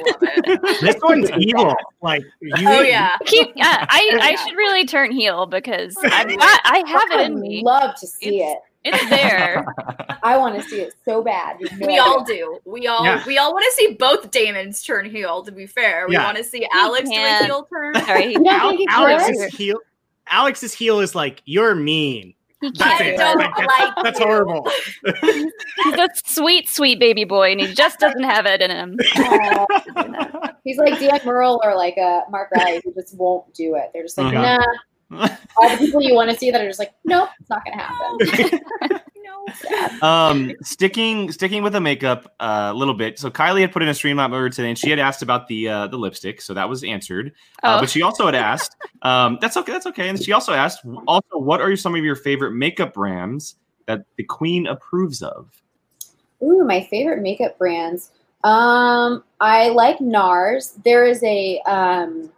This 0.82 0.96
one's 1.03 1.29
evil. 1.38 1.75
Like 2.01 2.24
you, 2.41 2.51
Oh 2.67 2.82
yeah. 2.82 3.15
Keep, 3.25 3.51
yeah, 3.55 3.86
I 3.88 4.17
I 4.20 4.36
should 4.43 4.58
really 4.58 4.86
turn 4.86 5.12
heel 5.12 5.46
because 5.46 5.96
I've 6.03 6.27
got, 6.27 6.60
I 6.65 6.84
have 6.88 7.20
it 7.20 7.25
in 7.27 7.39
me. 7.39 7.62
love 7.63 7.93
to 8.00 8.08
see 8.08 8.39
It's- 8.41 8.51
it. 8.53 8.60
It's 8.86 9.10
there. 9.10 9.66
I 10.24 10.38
want 10.38 10.56
to 10.62 10.68
see 10.68 10.82
it 10.82 10.94
so 11.06 11.22
bad. 11.24 11.58
No 11.62 11.68
We 11.80 11.84
idea. 11.94 12.02
all 12.02 12.24
do. 12.24 12.60
We 12.66 12.88
all 12.88 13.04
Yeah. 13.06 13.24
we 13.25 13.38
all 13.38 13.54
want 13.54 13.66
to 13.66 13.72
see 13.72 13.94
both 13.94 14.30
Damons 14.32 14.84
turn 14.84 15.10
heel. 15.10 15.42
To 15.44 15.52
be 15.52 15.66
fair, 15.68 16.06
we 16.08 16.16
Yeah. 16.16 16.25
want 16.25 16.38
to 16.38 16.44
see 16.44 16.68
Alex 16.74 17.10
do 17.10 17.16
a 17.16 17.44
heel 17.46 17.68
turn. 17.72 17.96
Sorry, 18.06 18.34
You 18.34 18.34
don't 18.44 18.48
Al- 18.48 18.70
think 18.70 18.80
he 18.82 18.88
Alex 18.90 19.30
is 19.30 19.56
heel. 19.56 19.80
Alex's 20.30 20.74
heel 20.74 21.00
is 21.00 21.16
like 21.16 21.42
you're 21.46 21.75
mean. 21.75 22.34
he 22.62 22.72
That's 22.78 23.02
I 23.02 23.04
it. 23.04 23.18
can't. 23.18 23.40
don't 23.40 23.58
Like, 23.58 23.80
like 23.80 23.94
That's 24.04 24.20
horrible. 24.20 24.70
He's 25.22 25.94
a 25.96 26.08
sweet, 26.25 26.70
sweet 26.70 27.00
baby 27.00 27.24
boy, 27.25 27.52
and 27.52 27.60
he 27.62 27.74
just 27.74 28.00
doesn't 28.00 28.24
have 28.24 28.46
it 28.46 28.62
in 28.62 28.72
him. 28.72 28.98
Uh, 29.18 29.66
he's 30.63 30.78
like 30.78 30.98
Dan 31.00 31.20
Murrell 31.25 31.60
or 31.63 31.75
like 31.75 31.98
uh, 31.98 32.22
Mark 32.30 32.52
Riley 32.52 32.82
who 32.84 32.94
just 32.94 33.18
won't 33.18 33.54
do 33.54 33.75
it. 33.75 33.92
They're 33.94 34.04
just 34.04 34.18
like, 34.18 34.34
Uh-huh. 34.34 34.58
nah. 34.58 34.66
All 35.58 35.70
the 35.70 35.77
people 35.77 36.01
you 36.01 36.15
want 36.15 36.29
to 36.32 36.38
see 36.38 36.51
that 36.51 36.62
are 36.62 36.67
just 36.67 36.79
like, 36.79 36.93
nope, 37.05 37.29
it's 37.39 37.50
not 37.50 37.63
going 37.65 37.77
to 37.77 37.84
happen. 37.84 39.00
No. 39.24 40.08
um 40.08 40.51
sticking 40.62 41.32
sticking 41.32 41.63
with 41.63 41.72
the 41.74 41.79
makeup 41.79 42.34
uh, 42.41 42.72
a 42.72 42.74
little 42.74 42.93
bit 42.93 43.17
so 43.17 43.32
kylie 43.32 43.62
had 43.62 43.72
put 43.72 43.82
in 43.82 43.88
a 43.88 43.93
stream 43.93 44.17
streamlab 44.17 44.32
earlier 44.34 44.50
today 44.50 44.67
and 44.70 44.77
she 44.77 44.89
had 44.89 45.00
asked 45.00 45.22
about 45.22 45.48
the 45.48 45.67
uh 45.70 45.88
the 45.88 45.98
lipstick 45.98 46.41
so 46.41 46.53
that 46.53 46.67
was 46.67 46.84
answered 46.84 47.32
uh, 47.63 47.75
Oh. 47.77 47.79
but 47.79 47.89
she 47.89 48.01
also 48.01 48.25
had 48.25 48.36
asked 48.36 48.75
um 49.01 49.38
that's 49.39 49.55
okay 49.55 49.72
that's 49.72 49.86
okay 49.88 50.10
and 50.10 50.22
she 50.22 50.34
also 50.34 50.51
asked 50.53 50.86
also 51.08 51.38
what 51.38 51.62
are 51.62 51.74
some 51.77 51.96
of 51.96 52.03
your 52.03 52.15
favorite 52.17 52.51
makeup 52.51 52.93
brands 52.93 53.55
that 53.86 54.03
the 54.17 54.24
queen 54.24 54.67
approves 54.67 55.22
of 55.22 55.50
Ooh, 56.43 56.65
my 56.65 56.84
favorite 56.89 57.22
makeup 57.22 57.58
brands. 57.58 58.12
Um, 58.43 59.24
I 59.39 59.70
like 59.70 60.00
NARS. 60.00 60.74
There 60.84 61.05
is 61.05 61.24
a 61.24 61.60
um, 61.62 62.29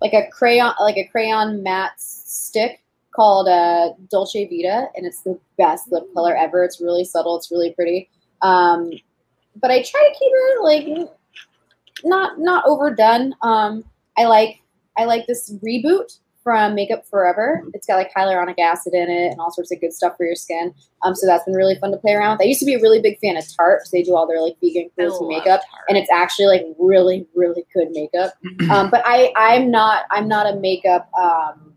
like 0.00 0.12
a 0.12 0.28
crayon, 0.30 0.72
like 0.80 0.96
a 0.96 1.06
crayon 1.06 1.62
matte 1.62 2.00
stick 2.00 2.80
called 3.14 3.48
uh, 3.48 3.90
Dolce 4.10 4.46
Vita, 4.46 4.88
and 4.96 5.04
it's 5.06 5.22
the 5.22 5.38
best 5.56 5.90
lip 5.90 6.04
color 6.14 6.36
ever. 6.36 6.64
It's 6.64 6.80
really 6.80 7.04
subtle. 7.04 7.36
It's 7.36 7.50
really 7.50 7.72
pretty. 7.72 8.08
Um, 8.42 8.92
but 9.60 9.70
I 9.70 9.82
try 9.82 10.00
to 10.00 10.18
keep 10.18 10.32
it 10.32 10.62
like 10.62 11.10
not 12.04 12.38
not 12.38 12.64
overdone. 12.66 13.34
Um, 13.42 13.84
I 14.16 14.26
like 14.26 14.60
I 14.96 15.04
like 15.04 15.26
this 15.26 15.52
reboot 15.64 16.18
from 16.48 16.74
Makeup 16.74 17.04
Forever. 17.04 17.62
It's 17.74 17.86
got 17.86 17.96
like 17.96 18.10
hyaluronic 18.16 18.58
acid 18.58 18.94
in 18.94 19.10
it 19.10 19.32
and 19.32 19.38
all 19.38 19.52
sorts 19.52 19.70
of 19.70 19.82
good 19.82 19.92
stuff 19.92 20.16
for 20.16 20.24
your 20.24 20.34
skin. 20.34 20.72
Um, 21.02 21.14
so 21.14 21.26
that's 21.26 21.44
been 21.44 21.52
really 21.52 21.74
fun 21.74 21.90
to 21.90 21.98
play 21.98 22.14
around 22.14 22.38
with. 22.38 22.40
I 22.40 22.44
used 22.44 22.60
to 22.60 22.64
be 22.64 22.72
a 22.72 22.80
really 22.80 23.02
big 23.02 23.18
fan 23.18 23.36
of 23.36 23.44
Tarte. 23.54 23.82
they 23.92 24.02
do 24.02 24.16
all 24.16 24.26
their 24.26 24.40
like 24.40 24.54
vegan 24.62 24.88
cruelty 24.94 25.26
makeup, 25.26 25.60
Tarte. 25.60 25.84
and 25.90 25.98
it's 25.98 26.10
actually 26.10 26.46
like 26.46 26.64
really, 26.78 27.26
really 27.34 27.66
good 27.74 27.88
makeup. 27.90 28.32
Um, 28.70 28.90
but 28.90 29.02
I, 29.04 29.32
I'm 29.36 29.70
not, 29.70 30.04
I'm 30.10 30.26
not 30.26 30.46
a 30.46 30.56
makeup 30.58 31.10
um, 31.18 31.74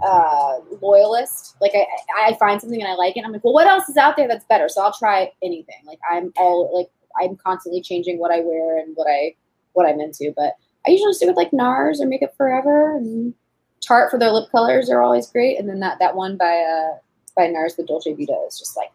uh, 0.00 0.58
loyalist. 0.80 1.56
Like 1.60 1.72
I, 1.74 1.86
I 2.28 2.36
find 2.38 2.60
something 2.60 2.80
and 2.80 2.88
I 2.88 2.94
like 2.94 3.16
it. 3.16 3.24
I'm 3.24 3.32
like, 3.32 3.42
well, 3.42 3.52
what 3.52 3.66
else 3.66 3.88
is 3.88 3.96
out 3.96 4.16
there 4.16 4.28
that's 4.28 4.44
better? 4.46 4.68
So 4.68 4.80
I'll 4.80 4.92
try 4.92 5.32
anything. 5.42 5.82
Like 5.86 5.98
I'm 6.10 6.32
all 6.36 6.70
like, 6.76 6.88
I'm 7.20 7.36
constantly 7.36 7.82
changing 7.82 8.20
what 8.20 8.30
I 8.32 8.40
wear 8.40 8.78
and 8.78 8.92
what 8.94 9.08
I, 9.08 9.34
what 9.72 9.88
I'm 9.88 10.00
into. 10.00 10.32
But 10.36 10.54
I 10.86 10.92
usually 10.92 11.12
stick 11.12 11.28
with 11.28 11.36
like 11.36 11.50
NARS 11.50 12.00
or 12.00 12.06
Makeup 12.06 12.36
Forever 12.36 12.96
and 12.96 13.34
Tarte 13.82 14.10
for 14.10 14.18
their 14.18 14.30
lip 14.30 14.50
colors 14.50 14.90
are 14.90 15.02
always 15.02 15.28
great. 15.28 15.58
And 15.58 15.68
then 15.68 15.80
that 15.80 15.98
that 15.98 16.14
one 16.14 16.36
by 16.36 16.58
uh 16.58 16.98
by 17.36 17.46
NARS, 17.46 17.76
the 17.76 17.84
Dolce 17.84 18.12
Vita, 18.12 18.36
is 18.48 18.58
just 18.58 18.76
like, 18.76 18.90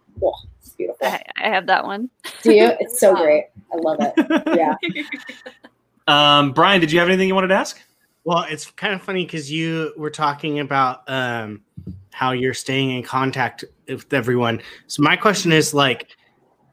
it's 0.59 0.69
beautiful. 0.71 1.07
I, 1.07 1.23
I 1.37 1.49
have 1.49 1.67
that 1.67 1.85
one. 1.85 2.09
Do 2.43 2.53
you? 2.53 2.71
It's 2.79 2.99
so 2.99 3.15
great. 3.15 3.45
I 3.73 3.77
love 3.77 3.97
it. 3.99 4.13
Yeah. 4.55 4.75
um 6.07 6.51
brian 6.51 6.79
did 6.79 6.91
you 6.91 6.99
have 6.99 7.07
anything 7.07 7.27
you 7.27 7.33
wanted 7.33 7.47
to 7.47 7.55
ask 7.55 7.79
Well, 8.25 8.45
it's 8.49 8.69
kind 8.71 8.93
of 8.93 9.01
funny 9.01 9.25
because 9.25 9.51
you 9.51 9.93
were 9.97 10.09
talking 10.09 10.59
about 10.59 11.07
um, 11.07 11.61
how 12.11 12.31
you're 12.31 12.55
staying 12.55 12.89
in 12.89 13.03
contact 13.03 13.63
with 13.87 14.11
everyone. 14.13 14.61
So 14.87 15.03
my 15.03 15.15
question 15.15 15.51
is 15.51 15.73
like, 15.75 16.15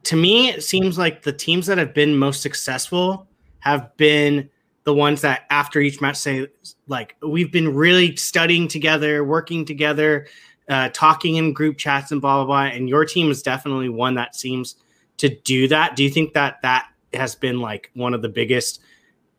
to 0.05 0.17
me, 0.17 0.49
it 0.49 0.65
seems 0.65 0.97
like 0.97 1.23
the 1.23 1.33
teams 1.33 1.67
that 1.67 1.77
have 1.77 1.93
been 1.93 2.17
most 2.17 2.41
successful 2.41 3.29
have 3.59 3.95
been 3.99 4.49
the 4.85 4.95
ones 4.95 5.21
that 5.21 5.43
after 5.51 5.81
each 5.81 6.01
match 6.01 6.17
say 6.17 6.49
like 6.89 7.17
we've 7.23 7.53
been 7.53 7.75
really 7.75 8.17
studying 8.17 8.69
together, 8.69 9.25
working 9.25 9.65
together, 9.65 10.27
uh, 10.69 10.89
talking 10.93 11.37
in 11.37 11.53
group 11.53 11.77
chats 11.79 12.11
and 12.13 12.21
blah 12.21 12.39
blah 12.39 12.47
blah. 12.47 12.75
And 12.75 12.89
your 12.89 13.05
team 13.05 13.31
is 13.31 13.43
definitely 13.43 13.89
one 13.89 14.15
that 14.15 14.35
seems 14.35 14.77
to 15.19 15.29
do 15.29 15.69
that. 15.69 15.97
Do 15.97 16.03
you 16.03 16.11
think 16.11 16.35
that 16.35 16.61
that 16.63 16.89
has 17.15 17.35
been 17.35 17.61
like 17.61 17.91
one 17.95 18.15
of 18.15 18.23
the 18.23 18.29
biggest 18.29 18.81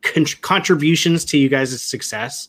con- 0.02 0.24
contributions 0.40 1.24
to 1.26 1.38
you 1.38 1.48
guys' 1.48 1.82
success? 1.82 2.48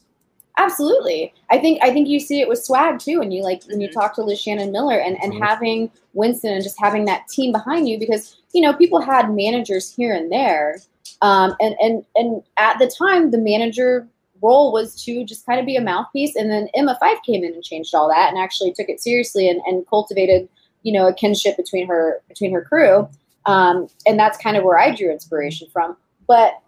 Absolutely. 0.57 1.33
I 1.49 1.57
think 1.57 1.83
I 1.83 1.91
think 1.91 2.07
you 2.07 2.19
see 2.19 2.39
it 2.39 2.47
with 2.47 2.63
swag 2.63 2.99
too, 2.99 3.19
and 3.21 3.33
you 3.33 3.43
like 3.43 3.63
when 3.65 3.81
you 3.81 3.89
Mhm. 3.89 3.93
talk 3.93 4.15
to 4.15 4.23
Liz 4.23 4.39
Shannon 4.39 4.71
Miller 4.71 4.97
and, 4.99 5.21
and 5.21 5.33
Mhm. 5.33 5.45
having 5.45 5.91
Winston 6.13 6.53
and 6.53 6.63
just 6.63 6.79
having 6.79 7.03
that 7.05 7.27
team 7.27 7.51
behind 7.51 7.89
you 7.89 7.99
because 7.99 8.37
you 8.53 8.61
know 8.61 8.73
people 8.73 9.01
had 9.01 9.33
managers 9.33 9.93
here 9.93 10.13
and 10.13 10.31
there, 10.31 10.79
um, 11.21 11.55
and 11.59 11.75
and 11.81 12.05
and 12.15 12.43
at 12.57 12.77
the 12.79 12.87
time 12.87 13.31
the 13.31 13.37
manager 13.37 14.07
role 14.41 14.71
was 14.71 15.01
to 15.03 15.23
just 15.23 15.45
kind 15.45 15.59
of 15.59 15.65
be 15.65 15.75
a 15.75 15.81
mouthpiece, 15.81 16.35
and 16.35 16.51
then 16.51 16.67
Emma 16.75 16.97
Fyffe 17.01 17.23
came 17.23 17.43
in 17.43 17.53
and 17.53 17.63
changed 17.63 17.95
all 17.95 18.09
that 18.09 18.29
and 18.29 18.37
actually 18.37 18.73
took 18.73 18.89
it 18.89 19.01
seriously 19.01 19.49
and, 19.49 19.61
and 19.65 19.87
cultivated 19.87 20.47
you 20.83 20.93
know 20.93 21.07
a 21.07 21.13
kinship 21.13 21.57
between 21.57 21.87
her 21.87 22.21
between 22.27 22.51
her 22.51 22.61
crew, 22.61 23.07
um, 23.45 23.87
and 24.05 24.19
that's 24.19 24.37
kind 24.37 24.57
of 24.57 24.63
where 24.63 24.77
I 24.77 24.93
drew 24.93 25.11
inspiration 25.11 25.67
from. 25.71 25.97
But 26.27 26.61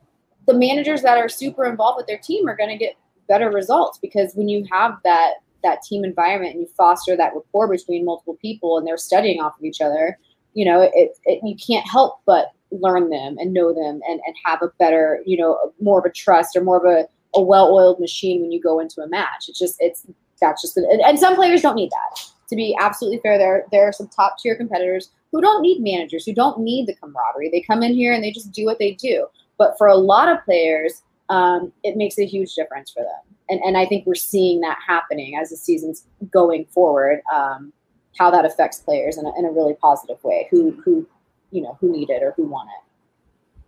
the 0.47 0.53
managers 0.53 1.01
that 1.01 1.17
are 1.17 1.29
super 1.29 1.65
involved 1.65 1.97
with 1.97 2.07
their 2.07 2.17
team 2.17 2.47
are 2.47 2.55
going 2.55 2.69
to 2.69 2.77
get 2.77 2.95
better 3.27 3.51
results 3.51 3.99
because 4.01 4.33
when 4.35 4.47
you 4.47 4.65
have 4.71 4.97
that 5.03 5.35
that 5.63 5.81
team 5.81 6.03
environment 6.03 6.53
and 6.53 6.61
you 6.61 6.69
foster 6.77 7.15
that 7.17 7.33
rapport 7.35 7.67
between 7.67 8.05
multiple 8.05 8.37
people 8.41 8.77
and 8.77 8.87
they're 8.87 8.97
studying 8.97 9.41
off 9.41 9.57
of 9.57 9.65
each 9.65 9.81
other 9.81 10.17
you 10.53 10.63
know 10.63 10.81
it, 10.81 11.17
it 11.25 11.39
you 11.43 11.55
can't 11.55 11.87
help 11.87 12.19
but 12.25 12.51
learn 12.71 13.09
them 13.09 13.37
and 13.37 13.53
know 13.53 13.73
them 13.73 14.01
and, 14.07 14.21
and 14.25 14.35
have 14.45 14.61
a 14.61 14.71
better 14.79 15.21
you 15.25 15.37
know 15.37 15.73
more 15.79 15.99
of 15.99 16.05
a 16.05 16.11
trust 16.11 16.55
or 16.55 16.63
more 16.63 16.77
of 16.77 16.85
a, 16.85 17.07
a 17.37 17.41
well-oiled 17.41 17.99
machine 17.99 18.41
when 18.41 18.51
you 18.51 18.61
go 18.61 18.79
into 18.79 19.01
a 19.01 19.07
match. 19.07 19.45
It's 19.47 19.59
just 19.59 19.75
it's 19.79 20.05
that's 20.41 20.61
just 20.61 20.77
and, 20.77 21.01
and 21.01 21.19
some 21.19 21.35
players 21.35 21.61
don't 21.61 21.75
need 21.75 21.91
that. 21.91 22.21
To 22.49 22.55
be 22.55 22.75
absolutely 22.79 23.19
fair 23.19 23.37
there 23.37 23.65
there 23.71 23.87
are 23.87 23.93
some 23.93 24.07
top 24.07 24.37
tier 24.39 24.55
competitors 24.55 25.11
who 25.31 25.41
don't 25.41 25.61
need 25.61 25.81
managers 25.81 26.25
who 26.25 26.33
don't 26.33 26.59
need 26.59 26.87
the 26.87 26.95
camaraderie. 26.95 27.49
They 27.51 27.61
come 27.61 27.83
in 27.83 27.93
here 27.93 28.13
and 28.13 28.23
they 28.23 28.31
just 28.31 28.51
do 28.51 28.65
what 28.65 28.79
they 28.79 28.93
do. 28.93 29.27
But 29.57 29.77
for 29.77 29.87
a 29.87 29.95
lot 29.95 30.29
of 30.29 30.43
players 30.45 31.01
um, 31.29 31.71
it 31.83 31.97
makes 31.97 32.17
a 32.17 32.25
huge 32.25 32.53
difference 32.55 32.91
for 32.91 33.03
them. 33.03 33.35
And, 33.49 33.61
and 33.61 33.77
I 33.77 33.85
think 33.85 34.05
we're 34.05 34.15
seeing 34.15 34.61
that 34.61 34.77
happening 34.85 35.37
as 35.39 35.49
the 35.49 35.57
season's 35.57 36.05
going 36.31 36.65
forward, 36.65 37.21
um, 37.33 37.73
how 38.17 38.31
that 38.31 38.45
affects 38.45 38.79
players 38.79 39.17
in 39.17 39.25
a, 39.25 39.31
in 39.37 39.45
a 39.45 39.51
really 39.51 39.75
positive 39.75 40.21
way 40.23 40.47
who, 40.51 40.71
who, 40.83 41.07
you 41.51 41.61
know, 41.61 41.77
who 41.79 41.91
need 41.91 42.09
it 42.09 42.23
or 42.23 42.33
who 42.37 42.45
want 42.45 42.69
it. 42.69 43.61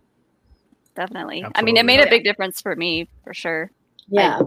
Definitely. 0.94 1.44
I 1.54 1.62
mean, 1.62 1.76
it 1.76 1.86
made 1.86 2.00
a 2.00 2.10
big 2.10 2.24
difference 2.24 2.60
for 2.60 2.76
me 2.76 3.08
for 3.24 3.32
sure. 3.32 3.70
Yeah. 4.08 4.40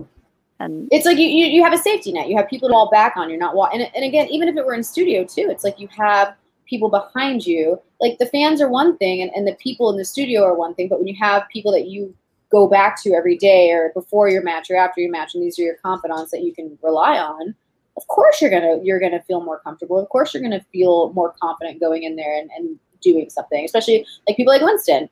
And 0.60 0.88
it's 0.92 1.06
like 1.06 1.18
you, 1.18 1.28
you, 1.28 1.46
you 1.48 1.64
have 1.64 1.74
a 1.74 1.78
safety 1.78 2.12
net. 2.12 2.30
You 2.30 2.38
have 2.38 2.48
people 2.48 2.70
to 2.70 2.74
fall 2.74 2.92
back 2.92 3.18
on. 3.18 3.30
You're 3.30 3.40
not, 3.40 3.56
wa- 3.56 3.70
and, 3.74 3.90
and 3.96 4.06
again, 4.06 4.28
even 4.28 4.48
if 4.48 4.56
it 4.56 4.66
were 4.66 4.74
in 4.74 4.84
studio 4.84 5.24
too, 5.24 5.48
it's 5.50 5.64
like 5.64 5.80
you 5.80 5.88
have 5.98 6.36
people 6.66 6.90
behind 6.90 7.46
you. 7.46 7.82
Like 8.00 8.18
the 8.20 8.28
fans 8.28 8.62
are 8.62 8.70
one 8.70 8.98
thing 8.98 9.22
and, 9.22 9.32
and 9.36 9.48
the 9.48 9.56
people 9.56 9.90
in 9.90 9.98
the 9.98 10.06
studio 10.06 10.44
are 10.44 10.56
one 10.56 10.76
thing, 10.76 10.90
but 10.90 11.00
when 11.00 11.08
you 11.08 11.16
have 11.20 11.48
people 11.50 11.72
that 11.72 11.88
you 11.88 12.16
go 12.52 12.68
back 12.68 13.02
to 13.02 13.14
every 13.14 13.38
day 13.38 13.72
or 13.72 13.92
before 13.94 14.30
your 14.30 14.44
match 14.44 14.70
or 14.70 14.78
after 14.78 15.02
your 15.02 15.12
match, 15.12 15.34
and 15.34 15.44
these 15.44 15.58
are 15.58 15.64
your 15.64 15.78
confidants 15.84 16.32
that 16.32 16.44
you 16.44 16.54
can 16.54 16.78
rely 16.84 17.18
on, 17.18 17.56
of 17.98 18.08
course 18.08 18.42
you're 18.42 18.52
gonna 18.52 18.80
you're 18.84 19.00
gonna 19.00 19.22
feel 19.24 19.42
more 19.42 19.60
comfortable. 19.60 20.00
Of 20.00 20.10
course 20.10 20.34
you're 20.34 20.44
gonna 20.44 20.66
feel 20.72 21.12
more 21.14 21.34
confident 21.42 21.80
going 21.80 22.04
in 22.04 22.16
there 22.16 22.38
and, 22.40 22.50
and 22.56 22.80
doing 23.04 23.30
something. 23.30 23.64
Especially 23.66 24.06
like 24.28 24.38
people 24.38 24.54
like 24.54 24.62
Winston. 24.62 25.10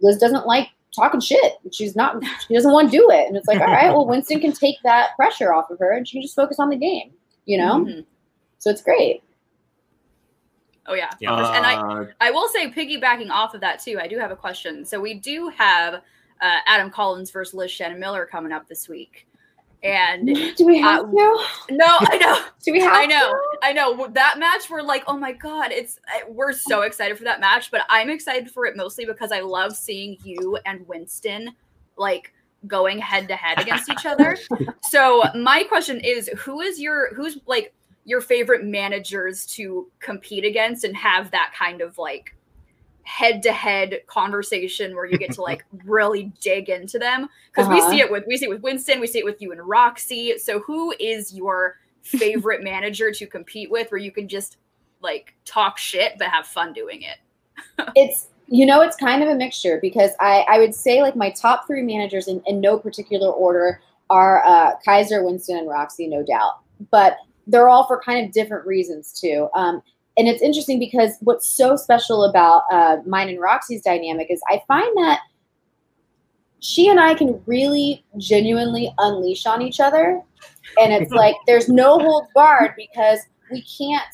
Liz 0.00 0.18
doesn't 0.18 0.46
like 0.46 0.68
talking 0.94 1.20
shit. 1.20 1.54
She's 1.72 1.94
not 1.96 2.22
she 2.48 2.54
doesn't 2.54 2.72
want 2.72 2.90
to 2.90 2.96
do 2.96 3.10
it. 3.10 3.26
And 3.26 3.36
it's 3.36 3.46
like, 3.46 3.60
all 3.60 3.66
right, 3.66 3.90
well 3.90 4.06
Winston 4.06 4.40
can 4.40 4.52
take 4.52 4.76
that 4.84 5.16
pressure 5.16 5.52
off 5.52 5.70
of 5.70 5.78
her 5.78 5.92
and 5.92 6.06
she 6.06 6.16
can 6.16 6.22
just 6.22 6.36
focus 6.36 6.58
on 6.58 6.68
the 6.70 6.76
game, 6.76 7.12
you 7.46 7.58
know? 7.58 7.84
Mhm. 7.84 8.04
So 8.58 8.70
it's 8.70 8.82
great. 8.82 9.22
Oh 10.86 10.94
yeah. 10.94 11.10
Yeah. 11.20 11.34
and 11.56 11.66
I 11.66 11.74
Uh, 11.76 12.04
I 12.20 12.30
will 12.30 12.48
say, 12.48 12.70
piggybacking 12.70 13.30
off 13.30 13.54
of 13.54 13.60
that 13.62 13.80
too, 13.80 13.98
I 14.00 14.06
do 14.06 14.18
have 14.18 14.30
a 14.30 14.36
question. 14.36 14.84
So 14.84 15.00
we 15.00 15.14
do 15.14 15.48
have 15.48 15.94
uh, 16.40 16.58
Adam 16.66 16.90
Collins 16.90 17.30
versus 17.30 17.54
Liz 17.54 17.70
Shannon 17.70 17.98
Miller 17.98 18.26
coming 18.26 18.52
up 18.52 18.68
this 18.68 18.88
week, 18.88 19.26
and 19.84 20.26
Do 20.56 20.66
we 20.66 20.80
have 20.80 21.04
Uh, 21.04 21.08
to? 21.08 21.44
no, 21.70 21.86
I 22.00 22.18
know, 22.18 22.40
Do 22.64 22.72
we 22.72 22.80
have 22.80 22.92
I 22.94 23.06
know, 23.06 23.30
to? 23.32 23.58
I 23.62 23.72
know 23.72 24.08
that 24.08 24.38
match. 24.38 24.68
We're 24.70 24.82
like, 24.82 25.04
oh 25.06 25.16
my 25.16 25.32
god, 25.32 25.70
it's 25.70 26.00
we're 26.28 26.52
so 26.52 26.82
excited 26.82 27.16
for 27.18 27.24
that 27.24 27.38
match. 27.40 27.70
But 27.70 27.82
I'm 27.88 28.10
excited 28.10 28.50
for 28.50 28.66
it 28.66 28.76
mostly 28.76 29.04
because 29.04 29.30
I 29.30 29.40
love 29.40 29.76
seeing 29.76 30.16
you 30.24 30.58
and 30.66 30.86
Winston 30.88 31.50
like 31.96 32.32
going 32.66 32.98
head 32.98 33.28
to 33.28 33.36
head 33.36 33.60
against 33.60 33.90
each 33.90 34.06
other. 34.06 34.36
So 34.82 35.24
my 35.34 35.64
question 35.64 35.98
is, 36.00 36.28
who 36.36 36.60
is 36.60 36.78
your 36.80 37.12
who's 37.14 37.38
like 37.46 37.74
your 38.04 38.20
favorite 38.20 38.64
managers 38.64 39.44
to 39.46 39.90
compete 39.98 40.44
against 40.44 40.84
and 40.84 40.96
have 40.96 41.30
that 41.32 41.52
kind 41.58 41.80
of 41.80 41.98
like 41.98 42.34
head 43.04 43.42
to 43.42 43.52
head 43.52 44.00
conversation 44.06 44.94
where 44.94 45.04
you 45.06 45.18
get 45.18 45.30
to 45.32 45.42
like 45.42 45.64
really 45.84 46.32
dig 46.40 46.68
into 46.68 46.98
them 46.98 47.28
because 47.50 47.68
we 47.68 47.80
Uh-huh. 47.80 47.90
see 47.90 48.00
it 48.00 48.10
with 48.10 48.24
we 48.26 48.36
see 48.36 48.46
it 48.46 48.50
with 48.50 48.62
Winston, 48.62 49.00
we 49.00 49.06
see 49.06 49.18
it 49.18 49.24
with 49.24 49.40
you 49.40 49.52
and 49.52 49.60
Roxy. 49.66 50.38
So 50.38 50.60
who 50.60 50.94
is 50.98 51.32
your 51.34 51.78
favorite 52.02 52.62
manager 52.70 53.10
to 53.12 53.26
compete 53.26 53.70
with 53.70 53.90
where 53.90 54.00
you 54.00 54.10
can 54.12 54.28
just 54.28 54.56
like 55.02 55.34
talk 55.44 55.78
shit 55.78 56.14
but 56.18 56.28
have 56.28 56.46
fun 56.46 56.72
doing 56.72 57.02
it? 57.02 57.18
it's 57.94 58.28
you 58.48 58.66
know 58.66 58.82
it's 58.82 58.96
kind 58.96 59.22
of 59.22 59.28
a 59.28 59.34
mixture 59.34 59.78
because 59.80 60.10
I 60.20 60.44
I 60.48 60.58
would 60.58 60.74
say 60.74 61.02
like 61.02 61.16
my 61.16 61.30
top 61.30 61.66
three 61.66 61.82
managers 61.82 62.28
in, 62.28 62.42
in 62.46 62.60
no 62.60 62.78
particular 62.78 63.30
order 63.30 63.80
are 64.10 64.44
uh, 64.44 64.72
Kaiser, 64.84 65.24
Winston, 65.24 65.56
and 65.56 65.68
Roxy, 65.68 66.06
no 66.06 66.22
doubt. 66.22 66.60
But 66.90 67.16
they're 67.46 67.68
all 67.68 67.86
for 67.86 68.00
kind 68.02 68.24
of 68.24 68.32
different 68.32 68.66
reasons 68.66 69.18
too. 69.18 69.48
Um, 69.54 69.82
and 70.16 70.28
it's 70.28 70.42
interesting 70.42 70.78
because 70.78 71.16
what's 71.20 71.48
so 71.48 71.76
special 71.76 72.24
about 72.24 72.62
uh, 72.70 72.98
mine 73.06 73.28
and 73.28 73.40
Roxy's 73.40 73.82
dynamic 73.82 74.28
is 74.30 74.40
I 74.48 74.62
find 74.68 74.96
that 74.98 75.20
she 76.60 76.88
and 76.88 76.98
I 76.98 77.14
can 77.14 77.42
really 77.46 78.04
genuinely 78.16 78.92
unleash 78.98 79.44
on 79.44 79.60
each 79.60 79.80
other. 79.80 80.22
And 80.80 80.92
it's 80.92 81.10
like 81.12 81.34
there's 81.46 81.68
no 81.68 81.98
holds 81.98 82.28
barred 82.34 82.72
because 82.76 83.20
we 83.50 83.62
can't, 83.62 84.06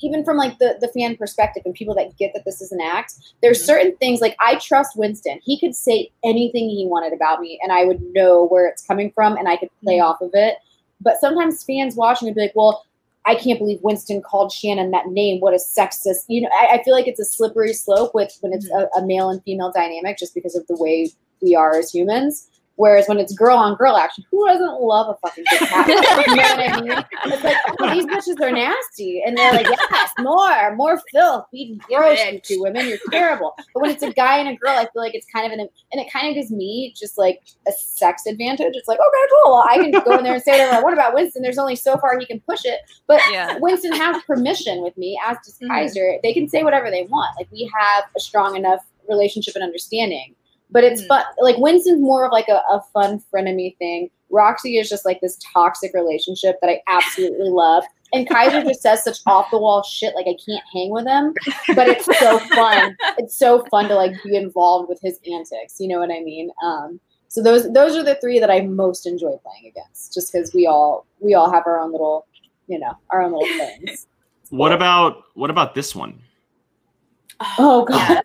even 0.00 0.24
from 0.24 0.36
like 0.36 0.58
the, 0.58 0.76
the 0.80 0.88
fan 0.88 1.16
perspective 1.16 1.64
and 1.66 1.74
people 1.74 1.94
that 1.96 2.16
get 2.16 2.32
that 2.34 2.44
this 2.44 2.60
is 2.60 2.70
an 2.72 2.80
act, 2.80 3.14
there's 3.42 3.60
Mhm. 3.60 3.66
certain 3.66 3.96
things 3.96 4.20
like 4.20 4.36
I 4.40 4.54
trust 4.56 4.96
Winston. 4.96 5.40
He 5.42 5.58
could 5.58 5.74
say 5.74 6.10
anything 6.24 6.70
he 6.70 6.86
wanted 6.86 7.12
about 7.12 7.40
me 7.40 7.58
and 7.62 7.72
I 7.72 7.84
would 7.84 8.00
know 8.14 8.46
where 8.46 8.66
it's 8.68 8.82
coming 8.82 9.10
from 9.10 9.36
and 9.36 9.48
I 9.48 9.56
could 9.56 9.70
play 9.82 9.98
off 10.00 10.20
of 10.20 10.30
it. 10.34 10.56
But 11.00 11.20
sometimes 11.20 11.64
fans 11.64 11.94
watching 11.94 12.26
would 12.26 12.36
be 12.36 12.42
like, 12.42 12.52
well, 12.54 12.84
I 13.28 13.34
can't 13.34 13.58
believe 13.58 13.78
Winston 13.82 14.22
called 14.22 14.50
Shannon 14.50 14.90
that 14.92 15.08
name. 15.08 15.40
What 15.40 15.52
a 15.52 15.58
sexist. 15.58 16.24
You 16.28 16.40
know, 16.40 16.48
I, 16.58 16.78
I 16.78 16.82
feel 16.82 16.94
like 16.94 17.06
it's 17.06 17.20
a 17.20 17.26
slippery 17.26 17.74
slope 17.74 18.14
with 18.14 18.36
when 18.40 18.54
it's 18.54 18.68
mm-hmm. 18.70 18.86
a, 18.98 19.02
a 19.02 19.06
male 19.06 19.28
and 19.28 19.42
female 19.44 19.70
dynamic 19.70 20.16
just 20.16 20.34
because 20.34 20.56
of 20.56 20.66
the 20.66 20.76
way 20.76 21.10
we 21.42 21.54
are 21.54 21.76
as 21.76 21.92
humans. 21.92 22.48
Whereas 22.78 23.08
when 23.08 23.18
it's 23.18 23.34
girl 23.34 23.56
on 23.56 23.74
girl 23.74 23.96
action, 23.96 24.24
who 24.30 24.46
doesn't 24.46 24.80
love 24.80 25.08
a 25.08 25.26
fucking 25.26 25.44
good 25.50 25.68
cat? 25.68 25.88
you 25.88 25.94
know 25.96 26.42
what 26.42 26.60
I 26.60 26.80
mean? 26.80 27.04
It's 27.32 27.42
like 27.42 27.56
well, 27.80 27.92
these 27.92 28.06
bitches 28.06 28.40
are 28.40 28.52
nasty, 28.52 29.20
and 29.26 29.36
they're 29.36 29.52
like, 29.52 29.66
yes, 29.66 30.12
more, 30.20 30.76
more 30.76 31.02
filth, 31.12 31.46
being 31.50 31.78
gross, 31.88 32.18
you 32.30 32.40
two 32.40 32.62
women, 32.62 32.86
you're 32.88 32.98
terrible. 33.10 33.54
But 33.74 33.80
when 33.82 33.90
it's 33.90 34.04
a 34.04 34.12
guy 34.12 34.38
and 34.38 34.48
a 34.48 34.54
girl, 34.54 34.70
I 34.78 34.82
feel 34.92 35.02
like 35.02 35.16
it's 35.16 35.26
kind 35.34 35.44
of 35.44 35.50
an, 35.50 35.58
and 35.90 36.00
it 36.00 36.12
kind 36.12 36.28
of 36.28 36.36
gives 36.36 36.52
me 36.52 36.94
just 36.96 37.18
like 37.18 37.40
a 37.66 37.72
sex 37.72 38.26
advantage. 38.26 38.74
It's 38.74 38.86
like, 38.86 39.00
okay, 39.00 39.32
cool, 39.42 39.54
well, 39.54 39.66
I 39.68 39.78
can 39.78 39.90
go 39.90 40.16
in 40.16 40.22
there 40.22 40.34
and 40.34 40.42
say 40.42 40.52
whatever. 40.52 40.76
I 40.76 40.80
want 40.80 40.94
about 40.94 41.14
Winston? 41.14 41.42
There's 41.42 41.58
only 41.58 41.74
so 41.74 41.96
far 41.96 42.16
he 42.16 42.26
can 42.26 42.38
push 42.40 42.64
it, 42.64 42.78
but 43.08 43.20
Yeah. 43.32 43.58
Winston 43.58 43.92
has 43.92 44.22
permission 44.22 44.82
with 44.84 44.96
me, 44.96 45.18
as 45.26 45.36
does 45.44 45.58
Mhm. 45.58 46.20
They 46.22 46.32
can 46.32 46.48
say 46.48 46.62
whatever 46.62 46.90
they 46.92 47.02
want. 47.04 47.30
Like 47.36 47.48
we 47.50 47.68
have 47.76 48.04
a 48.16 48.20
strong 48.20 48.54
enough 48.54 48.84
relationship 49.08 49.54
and 49.56 49.64
understanding. 49.64 50.34
But 50.70 50.84
it's 50.84 51.02
Mhm. 51.02 51.08
fun. 51.08 51.24
Like 51.40 51.56
Winston's 51.58 52.00
more 52.00 52.24
of 52.26 52.32
like 52.32 52.48
a, 52.48 52.62
a 52.70 52.82
fun 52.92 53.22
frenemy 53.32 53.76
thing. 53.78 54.10
Roxy 54.30 54.76
is 54.78 54.88
just 54.88 55.04
like 55.06 55.20
this 55.20 55.38
toxic 55.52 55.92
relationship 55.94 56.56
that 56.60 56.68
I 56.68 56.82
absolutely 56.86 57.48
love. 57.48 57.84
And 58.12 58.28
Kaiser 58.28 58.62
just 58.62 58.82
says 58.82 59.04
such 59.04 59.18
off 59.26 59.50
the 59.50 59.58
wall 59.58 59.82
shit. 59.82 60.14
Like 60.14 60.26
I 60.26 60.36
can't 60.44 60.64
hang 60.72 60.90
with 60.90 61.06
him, 61.06 61.34
but 61.74 61.88
it's 61.88 62.04
so 62.18 62.38
fun. 62.54 62.96
It's 63.18 63.36
so 63.36 63.64
fun 63.70 63.88
to 63.88 63.94
like 63.94 64.12
be 64.24 64.36
involved 64.36 64.88
with 64.88 64.98
his 65.02 65.18
antics. 65.30 65.78
You 65.80 65.88
know 65.88 65.98
what 65.98 66.10
I 66.10 66.20
mean? 66.20 66.50
Um, 66.62 67.00
so 67.28 67.42
those 67.42 67.70
those 67.72 67.96
are 67.96 68.02
the 68.02 68.14
three 68.16 68.38
that 68.38 68.50
I 68.50 68.62
most 68.62 69.06
enjoy 69.06 69.36
playing 69.44 69.66
against, 69.66 70.14
just 70.14 70.32
because 70.32 70.54
we 70.54 70.66
all 70.66 71.06
we 71.20 71.34
all 71.34 71.50
have 71.50 71.66
our 71.66 71.78
own 71.80 71.92
little, 71.92 72.26
you 72.66 72.78
know, 72.78 72.92
our 73.10 73.22
own 73.22 73.32
little 73.32 73.46
things. 73.58 74.06
what 74.50 74.72
about 74.72 75.22
what 75.34 75.50
about 75.50 75.74
this 75.74 75.94
one? 75.94 76.18
Oh 77.58 77.84
god. 77.84 78.22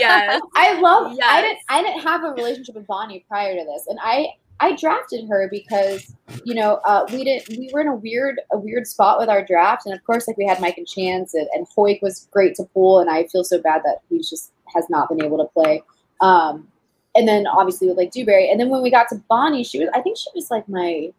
yes. 0.00 0.40
I 0.54 0.78
love. 0.80 1.12
I 1.12 1.14
Yes. 1.16 1.42
didn't. 1.42 1.58
I 1.68 1.82
didn't 1.82 2.02
have 2.02 2.24
a 2.24 2.30
relationship 2.32 2.74
with 2.74 2.86
Bonnie 2.86 3.24
prior 3.28 3.54
to 3.58 3.64
this, 3.64 3.86
and 3.88 3.98
I 4.02 4.28
I 4.60 4.74
drafted 4.76 5.28
her 5.28 5.48
because 5.50 6.14
you 6.44 6.54
know 6.54 6.80
uh, 6.84 7.06
we 7.12 7.24
didn't. 7.24 7.48
We 7.56 7.70
were 7.72 7.80
in 7.80 7.88
a 7.88 7.94
weird 7.94 8.40
a 8.52 8.58
weird 8.58 8.86
spot 8.86 9.18
with 9.18 9.28
our 9.28 9.44
draft, 9.44 9.86
and 9.86 9.94
of 9.94 10.04
course, 10.04 10.26
like 10.28 10.36
we 10.36 10.46
had 10.46 10.60
Mike 10.60 10.76
and 10.78 10.86
Chance, 10.86 11.34
and, 11.34 11.48
and 11.54 11.66
Hoik 11.76 12.02
was 12.02 12.28
great 12.30 12.54
to 12.56 12.64
pull, 12.74 12.98
and 13.00 13.08
I 13.08 13.26
feel 13.28 13.44
so 13.44 13.60
bad 13.62 13.82
that 13.84 14.02
he 14.10 14.18
just 14.18 14.52
has 14.74 14.88
not 14.90 15.08
been 15.08 15.22
able 15.24 15.38
to 15.38 15.44
play. 15.52 15.82
Um, 16.20 16.68
and 17.14 17.26
then 17.26 17.46
obviously 17.46 17.88
with 17.88 17.96
like 17.96 18.10
Dewberry, 18.10 18.50
and 18.50 18.60
then 18.60 18.68
when 18.68 18.82
we 18.82 18.90
got 18.90 19.08
to 19.08 19.16
Bonnie, 19.28 19.64
she 19.64 19.78
was. 19.78 19.88
I 19.94 20.02
think 20.02 20.18
she 20.18 20.28
was 20.34 20.50
like 20.50 20.68
my 20.68 21.12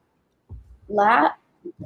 lat. 0.90 1.36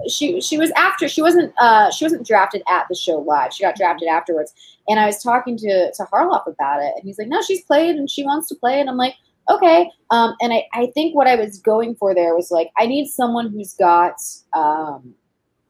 She 0.09 0.41
she 0.41 0.57
was 0.57 0.71
after 0.71 1.07
she 1.07 1.21
wasn't 1.21 1.53
uh 1.59 1.91
she 1.91 2.05
wasn't 2.05 2.25
drafted 2.25 2.63
at 2.67 2.85
the 2.89 2.95
show 2.95 3.19
live. 3.19 3.53
She 3.53 3.63
got 3.63 3.75
drafted 3.75 4.07
afterwards. 4.07 4.53
And 4.87 4.99
I 4.99 5.05
was 5.05 5.21
talking 5.21 5.57
to 5.57 5.91
to 5.93 6.03
Harloff 6.11 6.45
about 6.47 6.81
it, 6.81 6.93
and 6.95 7.03
he's 7.03 7.17
like, 7.17 7.27
"No, 7.27 7.41
she's 7.41 7.63
played 7.63 7.95
and 7.95 8.09
she 8.09 8.23
wants 8.23 8.47
to 8.49 8.55
play." 8.55 8.79
And 8.79 8.89
I'm 8.89 8.97
like, 8.97 9.15
"Okay." 9.49 9.89
Um, 10.11 10.35
and 10.41 10.53
I 10.53 10.65
I 10.73 10.87
think 10.93 11.15
what 11.15 11.27
I 11.27 11.35
was 11.35 11.59
going 11.59 11.95
for 11.95 12.13
there 12.13 12.35
was 12.35 12.51
like, 12.51 12.69
I 12.77 12.85
need 12.85 13.07
someone 13.07 13.49
who's 13.49 13.73
got 13.75 14.15
um, 14.53 15.13